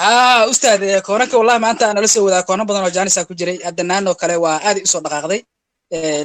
haa 0.00 0.40
ustaad 0.52 0.82
koonanka 1.08 1.34
wallahi 1.40 1.60
maanta 1.66 1.82
aan 1.88 1.96
nala 1.98 2.08
soo 2.14 2.22
wadaa 2.28 2.42
koono 2.48 2.62
badan 2.68 2.82
oo 2.86 2.92
jaanisa 2.96 3.20
ku 3.28 3.32
jiray 3.40 3.58
hadda 3.68 3.82
naanoo 3.90 4.14
kale 4.20 4.34
waa 4.44 4.56
aad 4.68 4.76
u 4.86 4.88
soo 4.92 5.00
dhaqaaqday 5.06 5.40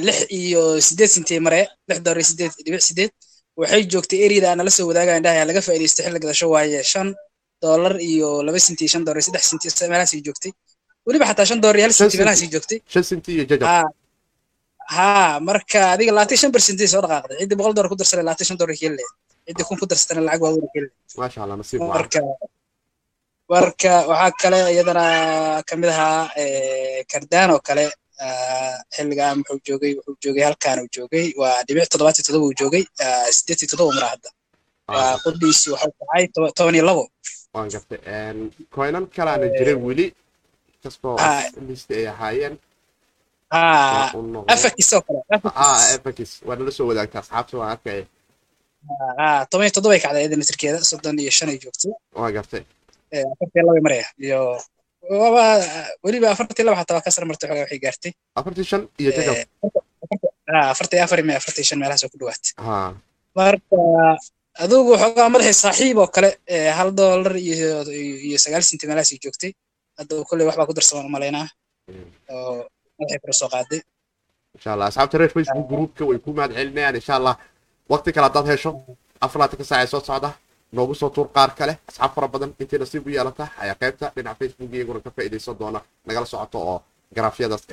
lix 0.07 0.18
iyo 0.39 0.61
sideed 0.88 1.10
sintii 1.15 1.39
mare 1.45 1.61
lix 1.89 1.98
dolar 2.06 2.18
iyo 2.22 2.27
sideed 2.31 2.52
dhibic 2.65 2.84
sideed 2.89 3.11
waxay 3.61 3.81
joogtay 3.93 4.19
eriyada 4.26 4.48
aan 4.52 4.57
nala 4.61 4.72
soo 4.77 4.85
wadaaga 4.89 5.11
indhaha 5.19 5.43
laga 5.49 5.61
faa'iidaysto 5.68 5.99
xilli 6.06 6.19
gadasho 6.23 6.45
waaye 6.53 6.80
shan 6.91 7.07
dolar 7.65 7.93
iyo 8.11 8.27
laba 8.48 8.60
sinti 8.68 8.84
shan 8.93 9.02
dolar 9.07 9.18
iyo 9.19 9.26
saddex 9.27 9.43
sinti 9.52 9.68
meelahaasay 9.91 10.22
joogtay 10.27 10.52
weliba 11.07 11.26
xataa 11.30 11.45
shan 11.49 11.60
dolar 11.64 11.76
iyo 11.80 11.85
hal 11.88 11.93
sinti 11.99 12.15
meelahaasay 12.19 12.49
joogtay 12.56 12.77
shan 12.93 13.03
sinti 13.10 13.30
iyo 13.35 13.43
jajab 13.52 13.68
haa 14.95 15.13
haa 15.17 15.39
marka 15.49 15.79
adiga 15.93 16.11
labaatan 16.15 16.37
shan 16.41 16.51
bersentii 16.55 16.87
soo 16.93 17.01
dhaqaaqday. 17.05 17.37
Ciddii 17.41 17.57
boqol 17.59 17.73
dolar 17.75 17.89
ku 17.91 17.95
darsanay 18.01 18.23
labaatan 18.27 18.45
shan 18.49 18.57
dolar 18.61 18.75
kele 18.81 19.03
ciddii 19.47 19.65
kun 19.67 19.77
ku 19.81 19.85
darsatana 19.91 20.21
lacag 20.27 20.41
waa 20.45 20.53
wacan 21.21 21.47
marka 21.93 22.19
marka 23.51 23.91
waxaa 24.11 24.31
kale 24.41 24.57
iyadana 24.73 25.05
ka 25.67 25.73
mid 25.81 25.89
ahaa 25.95 26.23
eh, 26.41 26.99
kardaan 27.11 27.49
oo 27.55 27.59
kale 27.67 27.85
ah, 28.25 28.75
xilligan 28.95 29.37
wuxuu 29.49 29.59
joogay 29.67 29.91
wuxuu 29.97 30.15
joogay 30.23 30.43
halkaan 30.47 30.77
uu 30.83 30.89
joogay. 30.95 31.25
Waa 31.41 31.57
dhibic 31.67 31.87
toddobaatan 31.91 32.23
toddoba 32.25 32.45
uu 32.49 32.55
joogay 32.61 32.83
ah, 33.05 33.27
sideed 33.35 33.59
iyo 33.61 33.67
toddoba 33.71 33.91
mara 33.97 34.09
hadda. 34.13 34.29
Qudhiisu 35.23 35.67
waxay 35.73 35.91
tahay 35.99 36.23
toba- 36.35 36.53
toban 36.57 36.75
iyo 36.77 36.85
labo. 36.89 37.03
Waan 37.53 37.67
gartay. 37.73 37.99
Koynan 38.75 39.05
kalaana 39.15 39.47
jiray 39.57 39.77
weli 39.85 40.05
kastoo 40.83 41.15
Ah. 41.19 41.43
lista 41.67 41.93
ay 41.99 42.07
ahaayeen. 42.13 42.53
haa 42.55 42.70
waa 43.52 44.07
waa 46.48 46.56
nala 46.60 46.72
soo 46.78 46.88
wadaagtay 46.90 47.19
asxaabta 47.22 47.53
waan 47.60 47.72
arkaya 47.76 48.03
toban 49.49 49.65
iyo 49.68 49.73
toddoba 49.76 49.94
ay 49.95 50.02
kacday 50.06 50.22
iyada 50.23 50.38
mitirkeeda 50.41 50.78
soddon 50.91 51.15
iyo 51.23 51.32
shan 51.38 51.49
ay 51.53 51.57
joogtay 51.64 51.91
waan 52.19 52.34
gartay 52.38 52.64
afartii 53.34 53.61
laba 53.65 53.73
ay 53.78 53.84
maraya 53.88 54.07
iyo 54.26 54.40
waaba 55.22 55.44
weliba 56.06 56.28
afartii 56.34 56.64
laba 56.68 56.78
xataa 56.82 56.95
waa 56.98 57.06
ka 57.06 57.11
sar 57.15 57.26
martay 57.30 57.48
xogaa 57.49 57.64
waxay 57.65 57.80
gaartay 57.86 58.11
afartii 58.40 58.65
shan 58.72 58.82
iyo 59.02 59.10
jajab 59.18 59.38
afartii 60.73 60.99
afar 61.06 61.18
iyo 61.19 61.36
afartii 61.41 61.65
shan 61.69 61.80
meelahaas 61.82 62.03
oo 62.06 62.11
ku 62.14 62.18
dhawaatay 62.22 62.52
ha 62.65 62.76
marka 63.38 63.78
adugu 64.64 64.91
xoogaa 65.02 65.28
madaxii 65.34 65.60
saaxiib 65.64 65.98
oo 66.03 66.10
kale 66.15 66.30
hal 66.78 66.90
doolar 66.99 67.34
iyo 67.48 67.69
iyo 68.28 68.38
sagaal 68.45 68.64
senti 68.69 68.86
meelahaas 68.90 69.11
ay 69.14 69.19
joogtay 69.26 69.52
hadda 69.98 70.14
kolley 70.30 70.45
waxbaa 70.49 70.68
ku 70.69 70.73
darsamaan 70.78 71.07
umalaynaa 71.11 71.48
insha 74.56 74.69
allah 74.73 74.88
asxaabta 74.91 75.15
reer 75.18 75.32
waqti 77.91 78.10
kale 78.15 78.26
haddaad 78.28 78.48
hesho 78.52 78.72
afaraatan 79.26 79.65
saac 79.69 79.82
ee 79.84 79.88
soo 79.94 80.02
socda 80.10 80.30
noogu 80.76 80.94
soo 81.02 81.10
tuur 81.15 81.28
qaar 81.36 81.49
kale 81.60 81.73
asxaab 81.90 82.11
fara 82.15 82.28
badan 82.34 82.49
intay 82.61 82.80
nasiib 82.84 83.03
u 83.07 83.10
yeelata 83.15 83.44
ayaa 83.64 83.76
qaybta 83.82 84.06
dhinaca 84.15 84.38
facebook 84.40 84.72
iyaguna 84.78 84.99
ka 85.06 85.10
faa'iidaysan 85.15 85.56
doona 85.61 85.80
nagala 86.07 86.26
socoto 86.34 86.57
oo 86.72 86.78
garaafyadaas 87.15 87.64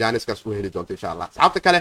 jaaniskaas 0.00 0.40
u 0.46 0.50
heli 0.56 0.70
doonta 0.74 0.92
insha 0.96 1.08
allah 1.12 1.26
asxaabta 1.30 1.60
kale 1.66 1.78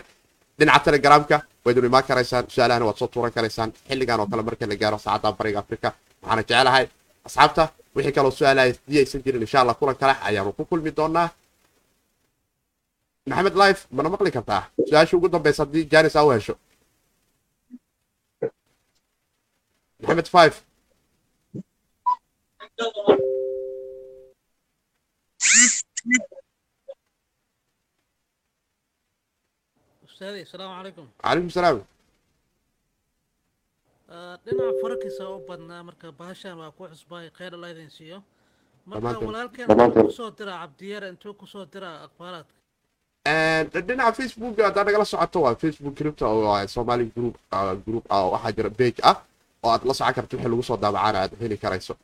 dhinaca 0.60 0.84
telegramka 0.86 1.38
waydun 1.66 1.86
imaan 1.90 2.04
karaysaan 2.10 2.44
su'aalahana 2.54 2.86
waad 2.90 2.98
soo 3.02 3.08
tuuran 3.14 3.32
karaysaan 3.38 3.70
xilligan 3.88 4.20
oo 4.24 4.28
kale 4.32 4.42
marka 4.48 4.66
la 4.72 4.76
gaaro 4.82 4.98
saacadda 5.06 5.38
bariga 5.40 5.60
afrika 5.64 5.90
waxaana 6.22 6.42
jecelahay 6.50 6.86
asxaabta 7.28 7.64
wixii 7.96 8.14
kaloo 8.18 8.32
su'aalahay 8.40 8.72
haddii 8.76 9.06
jirin 9.26 9.42
insha 9.46 9.58
allah 9.62 9.76
kulan 9.80 9.96
kale 10.02 10.14
ayaanu 10.28 10.52
ku 10.58 10.64
kulmi 10.70 10.92
doonaa 11.00 11.28
maxamed 13.30 13.56
life 13.64 13.82
mana 13.98 14.10
maqli 14.14 14.32
kartaa? 14.38 14.62
Su'aasha 14.90 15.14
ugu 15.18 15.28
dambeysa 15.34 15.64
haddii 15.64 15.86
janis 15.94 16.16
aa 16.20 16.26
u 16.28 16.32
hesho. 16.36 16.56
Maxamed 20.02 20.28
five. 20.36 20.56
Calaykum 30.20 31.08
calaykum 31.24 31.50
salaam. 31.52 31.78
Ah, 34.10 34.38
dhinaca 34.46 34.74
farakiisa 34.82 35.24
u 35.36 35.40
badnaa 35.48 35.84
marka 35.88 36.08
bahashan 36.20 36.58
waa 36.62 36.72
ku 36.78 36.84
cusbay 36.92 37.30
kheyr 37.38 37.54
alla 37.58 37.68
idin 37.74 37.90
siiyo. 37.90 38.20
Marka 38.86 39.20
walaalkeen 39.28 39.68
ku 39.94 40.12
soo 40.12 40.30
diraa 40.38 40.60
cabdiyare 40.64 41.08
intuu 41.14 41.34
ku 41.40 41.46
soo 41.54 41.66
diraa 41.74 41.96
aqbaalaadka 42.06 42.54
dhinaca 43.28 44.12
facebook 44.20 44.58
haddaa 44.60 44.84
nagala 44.84 45.06
socoto 45.06 45.40
waa 45.48 45.56
facebook 45.56 45.96
cripto 45.96 46.26
oo 46.28 46.68
somali 46.68 47.06
group 47.16 47.36
group 47.86 48.04
ah 48.12 48.22
oo 48.24 48.32
waxaa 48.36 48.52
jira 48.52 48.70
page 48.70 49.00
ah 49.04 49.18
oo 49.64 49.72
aad 49.72 49.84
la 49.88 49.94
socon 49.94 50.14
karto 50.14 50.36
wixii 50.38 50.50
lagu 50.52 50.64
soo 50.64 50.78
daabacana 50.78 51.18
aad 51.24 51.32
heli 51.40 51.58
karayso. 51.58 51.96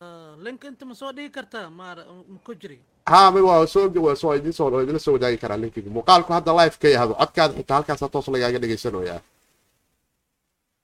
Ah, 0.00 0.32
link 0.44 0.64
inta 0.64 0.84
ma 0.88 0.94
soo 0.94 1.12
dhigi 1.12 1.30
kartaa 1.36 1.68
maar 1.70 1.96
ma 2.32 2.38
ku 2.44 2.52
jiri. 2.54 2.78
Ha 3.06 3.30
ma 3.30 3.40
waa 3.48 3.66
soo 3.66 3.92
waa 3.92 4.36
idinla 4.36 5.12
wadaagi 5.12 5.38
karaa 5.42 5.60
linkiga. 5.60 5.90
Muuqaalku 5.96 6.32
hadda 6.32 6.52
live 6.60 6.76
ka 6.80 6.88
yahdo 6.88 7.12
codkaada 7.20 7.52
xitaa 7.58 7.76
halkaasa 7.78 8.08
toos 8.08 8.28
lagaaga 8.32 8.58
dhagaysanayaa 8.62 9.20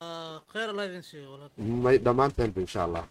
Ah, 0.04 0.40
may 1.84 1.96
dhammaanteenba 2.04 2.60
insha 2.60 2.84
allah 2.84 3.04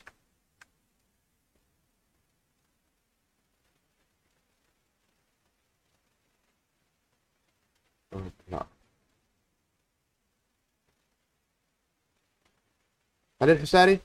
خليل 13.40 13.58
حساري 13.58 14.00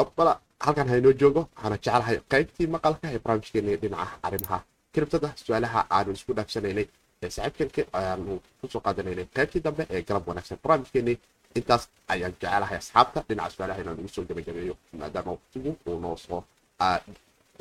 obbala 0.00 0.32
halkan 0.64 0.88
haynoo 0.92 1.12
joogo 1.20 1.40
waxaana 1.54 1.76
jecelahay 1.84 2.16
qaybtii 2.32 2.68
maqalka 2.74 3.06
ee 3.14 3.20
barnaamijkeena 3.24 3.72
dhinaca 3.82 4.14
arrimaha 4.26 4.58
kiribtada 4.94 5.28
su-aalaha 5.44 5.80
aanu 5.96 6.10
isku 6.18 6.32
dhaafsanaynay 6.38 6.86
ee 7.24 7.30
saaxiibkanka 7.36 7.82
ayaanu 8.00 8.32
kusoo 8.60 8.80
qaadanaynay 8.86 9.26
qaybtii 9.36 9.62
dambe 9.66 9.82
ee 9.94 10.00
galab 10.08 10.24
wanaagsan 10.30 10.58
barnaamijkeenii 10.64 11.16
intaas 11.58 11.82
ayaan 12.14 12.32
jecelahay 12.40 12.76
asxaabta 12.82 13.18
dhinaca 13.28 13.50
su-aalaha 13.54 13.80
inaan 13.82 13.98
ugu 14.00 14.10
soo 14.16 14.24
gabagabeeyo 14.30 14.74
maadaama 15.00 15.30
waqtigu 15.36 15.70
uu 15.90 15.98
noo 16.04 16.16
soo 16.26 16.40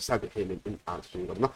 saabixaynin 0.07 0.59
in 0.69 0.75
aan 0.91 1.01
soo 1.11 1.21
wadno 1.29 1.47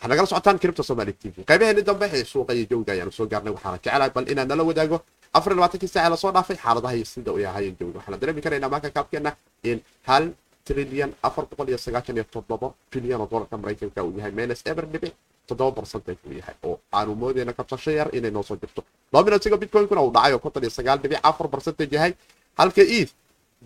waxaa 0.00 0.08
nagala 0.08 0.26
socotaan 0.26 0.58
kiribta 0.58 0.82
somali 0.82 1.12
t 1.12 1.28
v 1.34 1.44
qaybaheeni 1.48 1.82
dambe 1.88 2.06
ee 2.16 2.24
suuqa 2.24 2.52
iyo 2.54 2.66
jawga 2.70 2.92
ayaanu 2.94 3.12
soo 3.18 3.26
gaarnay 3.32 3.52
waxaana 3.56 3.76
jecelahay 3.78 4.10
bal 4.16 4.26
inaan 4.32 4.48
nala 4.48 4.62
wadaago 4.64 4.96
afar 5.38 5.52
labaatankii 5.56 5.88
saace 5.94 6.10
la 6.10 6.16
soo 6.16 6.32
dhaafay 6.36 6.56
xaaladaha 6.64 6.94
iyo 6.98 7.04
sida 7.12 7.30
uu 7.32 7.38
yahay 7.46 7.66
jawga 7.80 7.96
waxaana 8.00 8.16
dareemi 8.20 8.40
karaynaa 8.44 8.70
maanka 8.72 8.90
kaabkeena 8.96 9.30
in 9.70 9.78
hal 10.08 10.24
trilyan 10.66 11.10
afar 11.28 11.44
boqol 11.50 11.68
iyo 11.68 11.78
sagaashan 11.86 12.16
iyo 12.18 12.24
toddoba 12.34 12.66
bilyan 12.92 13.20
oo 13.20 13.28
doolarka 13.32 13.56
maraykanka 13.62 14.00
uu 14.06 14.16
yahay 14.18 14.32
minus 14.38 14.60
eber 14.70 14.84
dhibic 14.92 15.12
toddoba 15.48 15.70
percentage 15.78 16.20
uu 16.28 16.32
yahay 16.40 16.54
oo 16.68 16.74
aanu 16.96 17.12
moodayna 17.22 17.52
kabsasho 17.58 17.90
yar 17.98 18.08
inay 18.18 18.30
noo 18.36 18.42
soo 18.48 18.56
jirto 18.62 18.80
dominansiga 19.12 19.56
bitcoinkuna 19.62 20.00
uu 20.06 20.12
dhacay 20.16 20.32
oo 20.36 20.40
konton 20.44 20.62
iyo 20.64 20.72
sagaal 20.78 20.98
dhibic 21.02 21.20
afar 21.30 21.46
percentage 21.54 21.92
yahay 21.96 22.12
halka 22.60 22.82
eth 22.98 23.12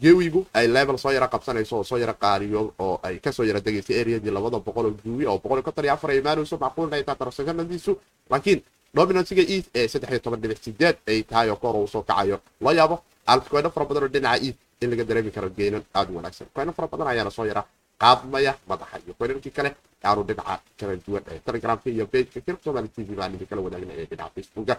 jewigu 0.03 0.47
ay 0.55 0.67
level 0.69 0.99
soo 0.99 1.13
yara 1.15 1.29
qabsanayso 1.29 1.77
oo 1.79 1.85
soo 1.85 1.99
yara 1.99 2.15
qaariyo 2.15 2.75
oo 2.79 2.99
ay 3.03 3.19
ka 3.23 3.31
soo 3.33 3.45
yara 3.47 3.61
degaysay 3.61 4.01
areadii 4.01 4.31
labada 4.31 4.59
boqol 4.59 4.87
oo 4.91 4.95
jewi 5.05 5.27
oo 5.27 5.39
boqol 5.39 5.63
konton 5.63 5.85
iyo 5.85 5.93
afar 5.95 6.11
ay 6.11 6.19
imaanayso 6.19 6.57
macquulna 6.59 6.97
ay 6.99 7.05
tahay 7.07 7.19
tarashaganadiisu 7.19 7.93
laakiin 8.31 8.61
dominansiga 8.95 9.43
eth 9.55 9.69
ee 9.75 9.87
saddex 9.89 10.11
iyo 10.11 10.21
toban 10.25 10.41
dhibic 10.43 10.59
sideed 10.65 10.97
ay 11.07 11.23
tahay 11.23 11.51
oo 11.51 11.57
kor 11.63 11.77
uu 11.77 11.87
kacayo. 12.03 12.41
Loo 12.61 12.73
yaabo 12.75 12.97
altcoino 13.27 13.71
fara 13.71 13.87
badan 13.87 14.03
oo 14.07 14.09
dhinaca 14.15 14.43
eth 14.49 14.59
in 14.83 14.91
laga 14.91 15.05
dareemi 15.09 15.31
karo 15.31 15.49
geenan 15.51 15.83
aada 15.95 16.11
u 16.13 16.17
wanaagsan. 16.19 16.47
Coino 16.55 16.73
fara 16.73 16.89
badan 16.89 17.07
ayaana 17.15 17.31
soo 17.31 17.47
yara 17.47 17.63
qaadmaya 17.99 18.53
madaxa 18.69 18.99
iyo 19.07 19.15
coinarkii 19.19 19.51
kale 19.55 19.71
aanu 20.05 20.23
dhinaca 20.29 20.59
kala 20.79 20.97
duwan 21.07 21.23
ee 21.31 21.39
telegramka 21.47 21.87
iyo 21.91 22.07
pageka 22.07 22.41
kirk 22.47 22.59
somali 22.65 22.89
t 22.89 23.03
v 23.07 23.15
baan 23.19 23.35
idin 23.35 23.47
kala 23.47 23.63
wadaagnaya 23.63 24.07
dhinaca 24.11 24.31
facebooka 24.35 24.75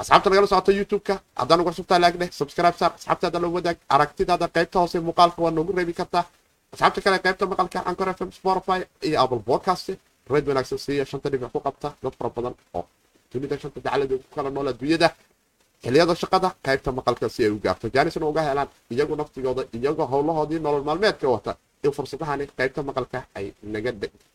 asxaabta 0.00 0.28
nagala 0.30 0.46
socota 0.52 0.72
youtube-ka 0.78 1.14
haddaan 1.40 1.60
uga 1.62 1.70
cusubtaa 1.72 1.98
laagdheh 2.04 2.28
subscribe 2.40 2.76
saar 2.80 2.92
asxaabtaada 2.98 3.38
la 3.42 3.48
wadaag 3.56 3.76
aragtidaada 3.94 4.46
qaybta 4.56 4.76
hoose 4.82 4.98
muuqaalka 5.06 5.38
waa 5.44 5.50
noogu 5.56 5.72
reebi 5.78 5.92
kartaa 6.00 6.24
asxaabta 6.74 7.00
kale 7.04 7.18
qaybta 7.26 7.44
maqalka 7.52 7.78
anchor 7.90 8.08
fm 8.18 8.30
spotify 8.38 8.78
iyo 9.06 9.16
apple 9.24 9.40
podcast 9.50 9.86
reed 10.32 10.44
wanaagsan 10.50 10.78
siiya 10.84 11.04
shanta 11.10 11.28
dhibic 11.32 11.48
ku 11.54 11.60
qabta 11.66 11.88
dad 12.02 12.14
fara 12.18 12.30
badan 12.36 12.54
oo 12.76 12.84
dunida 13.32 13.56
shanta 13.62 13.78
dacaladeed 13.84 14.20
ku 14.28 14.34
kala 14.36 14.50
nool 14.50 14.68
adduunyada 14.72 15.08
xiliyada 15.84 16.14
shaqada 16.22 16.48
qaybta 16.66 16.88
maqalka 16.98 17.26
si 17.34 17.40
ay 17.46 17.50
u 17.56 17.58
gaarto 17.64 17.86
jaanisna 17.94 18.26
uga 18.32 18.42
helaan 18.48 18.68
iyagu 18.92 19.14
naftigooda 19.20 19.62
iyagoo 19.76 20.06
howlahoodii 20.12 20.60
nolol 20.66 20.84
maalmeedka 20.88 21.26
wata 21.34 21.52
in 21.84 21.92
fursadahani 21.96 22.44
qaybta 22.58 22.80
maqalka 22.88 23.18
ay 23.38 23.46
naga 23.74 23.90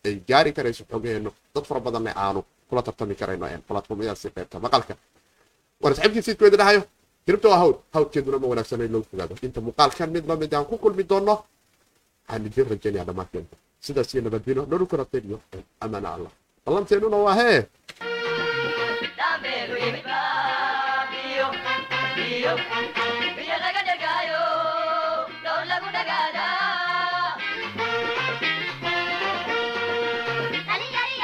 ay 0.06 0.14
gaari 0.28 0.50
karayso 0.56 0.82
xogeheenu 0.92 1.30
dad 1.54 1.64
fara 1.70 1.80
badanna 1.86 2.10
aanu 2.24 2.40
kula 2.68 2.82
tartami 2.86 3.14
karayno 3.20 3.46
platformyadaasi 3.68 4.26
qaybta 4.36 4.56
maqalka 4.66 4.94
waan 5.82 5.92
asxaabkii 5.94 6.22
siidkooda 6.26 6.56
dhahayo 6.60 6.82
hiribta 7.26 7.48
waa 7.52 7.58
hawd 7.62 7.76
hawdkeeduna 7.94 8.38
ma 8.42 8.46
wanaagsanay 8.52 8.88
loo 8.94 9.02
fogaado 9.10 9.34
inta 9.46 9.60
muuqaalkan 9.66 10.08
mid 10.14 10.24
la 10.30 10.34
mid 10.42 10.52
aan 10.54 10.64
ku 10.70 10.74
kulmi 10.82 11.02
doono 11.10 11.34
waxaan 12.26 12.46
idin 12.48 12.66
rajaynayaa 12.72 13.06
dhammaanteen 13.08 13.46
sidaas 13.86 14.10
iyo 14.14 14.22
nabadgeno 14.26 14.62
dhowr 14.70 14.84
karateen 14.92 15.24
iyo 15.28 15.38
amaana 15.84 16.08
allah. 16.16 16.32
Ballanteenuna 16.64 17.16
waa 17.26 17.34
hee 17.40 17.58
io, 21.36 21.48
io, 22.42 22.54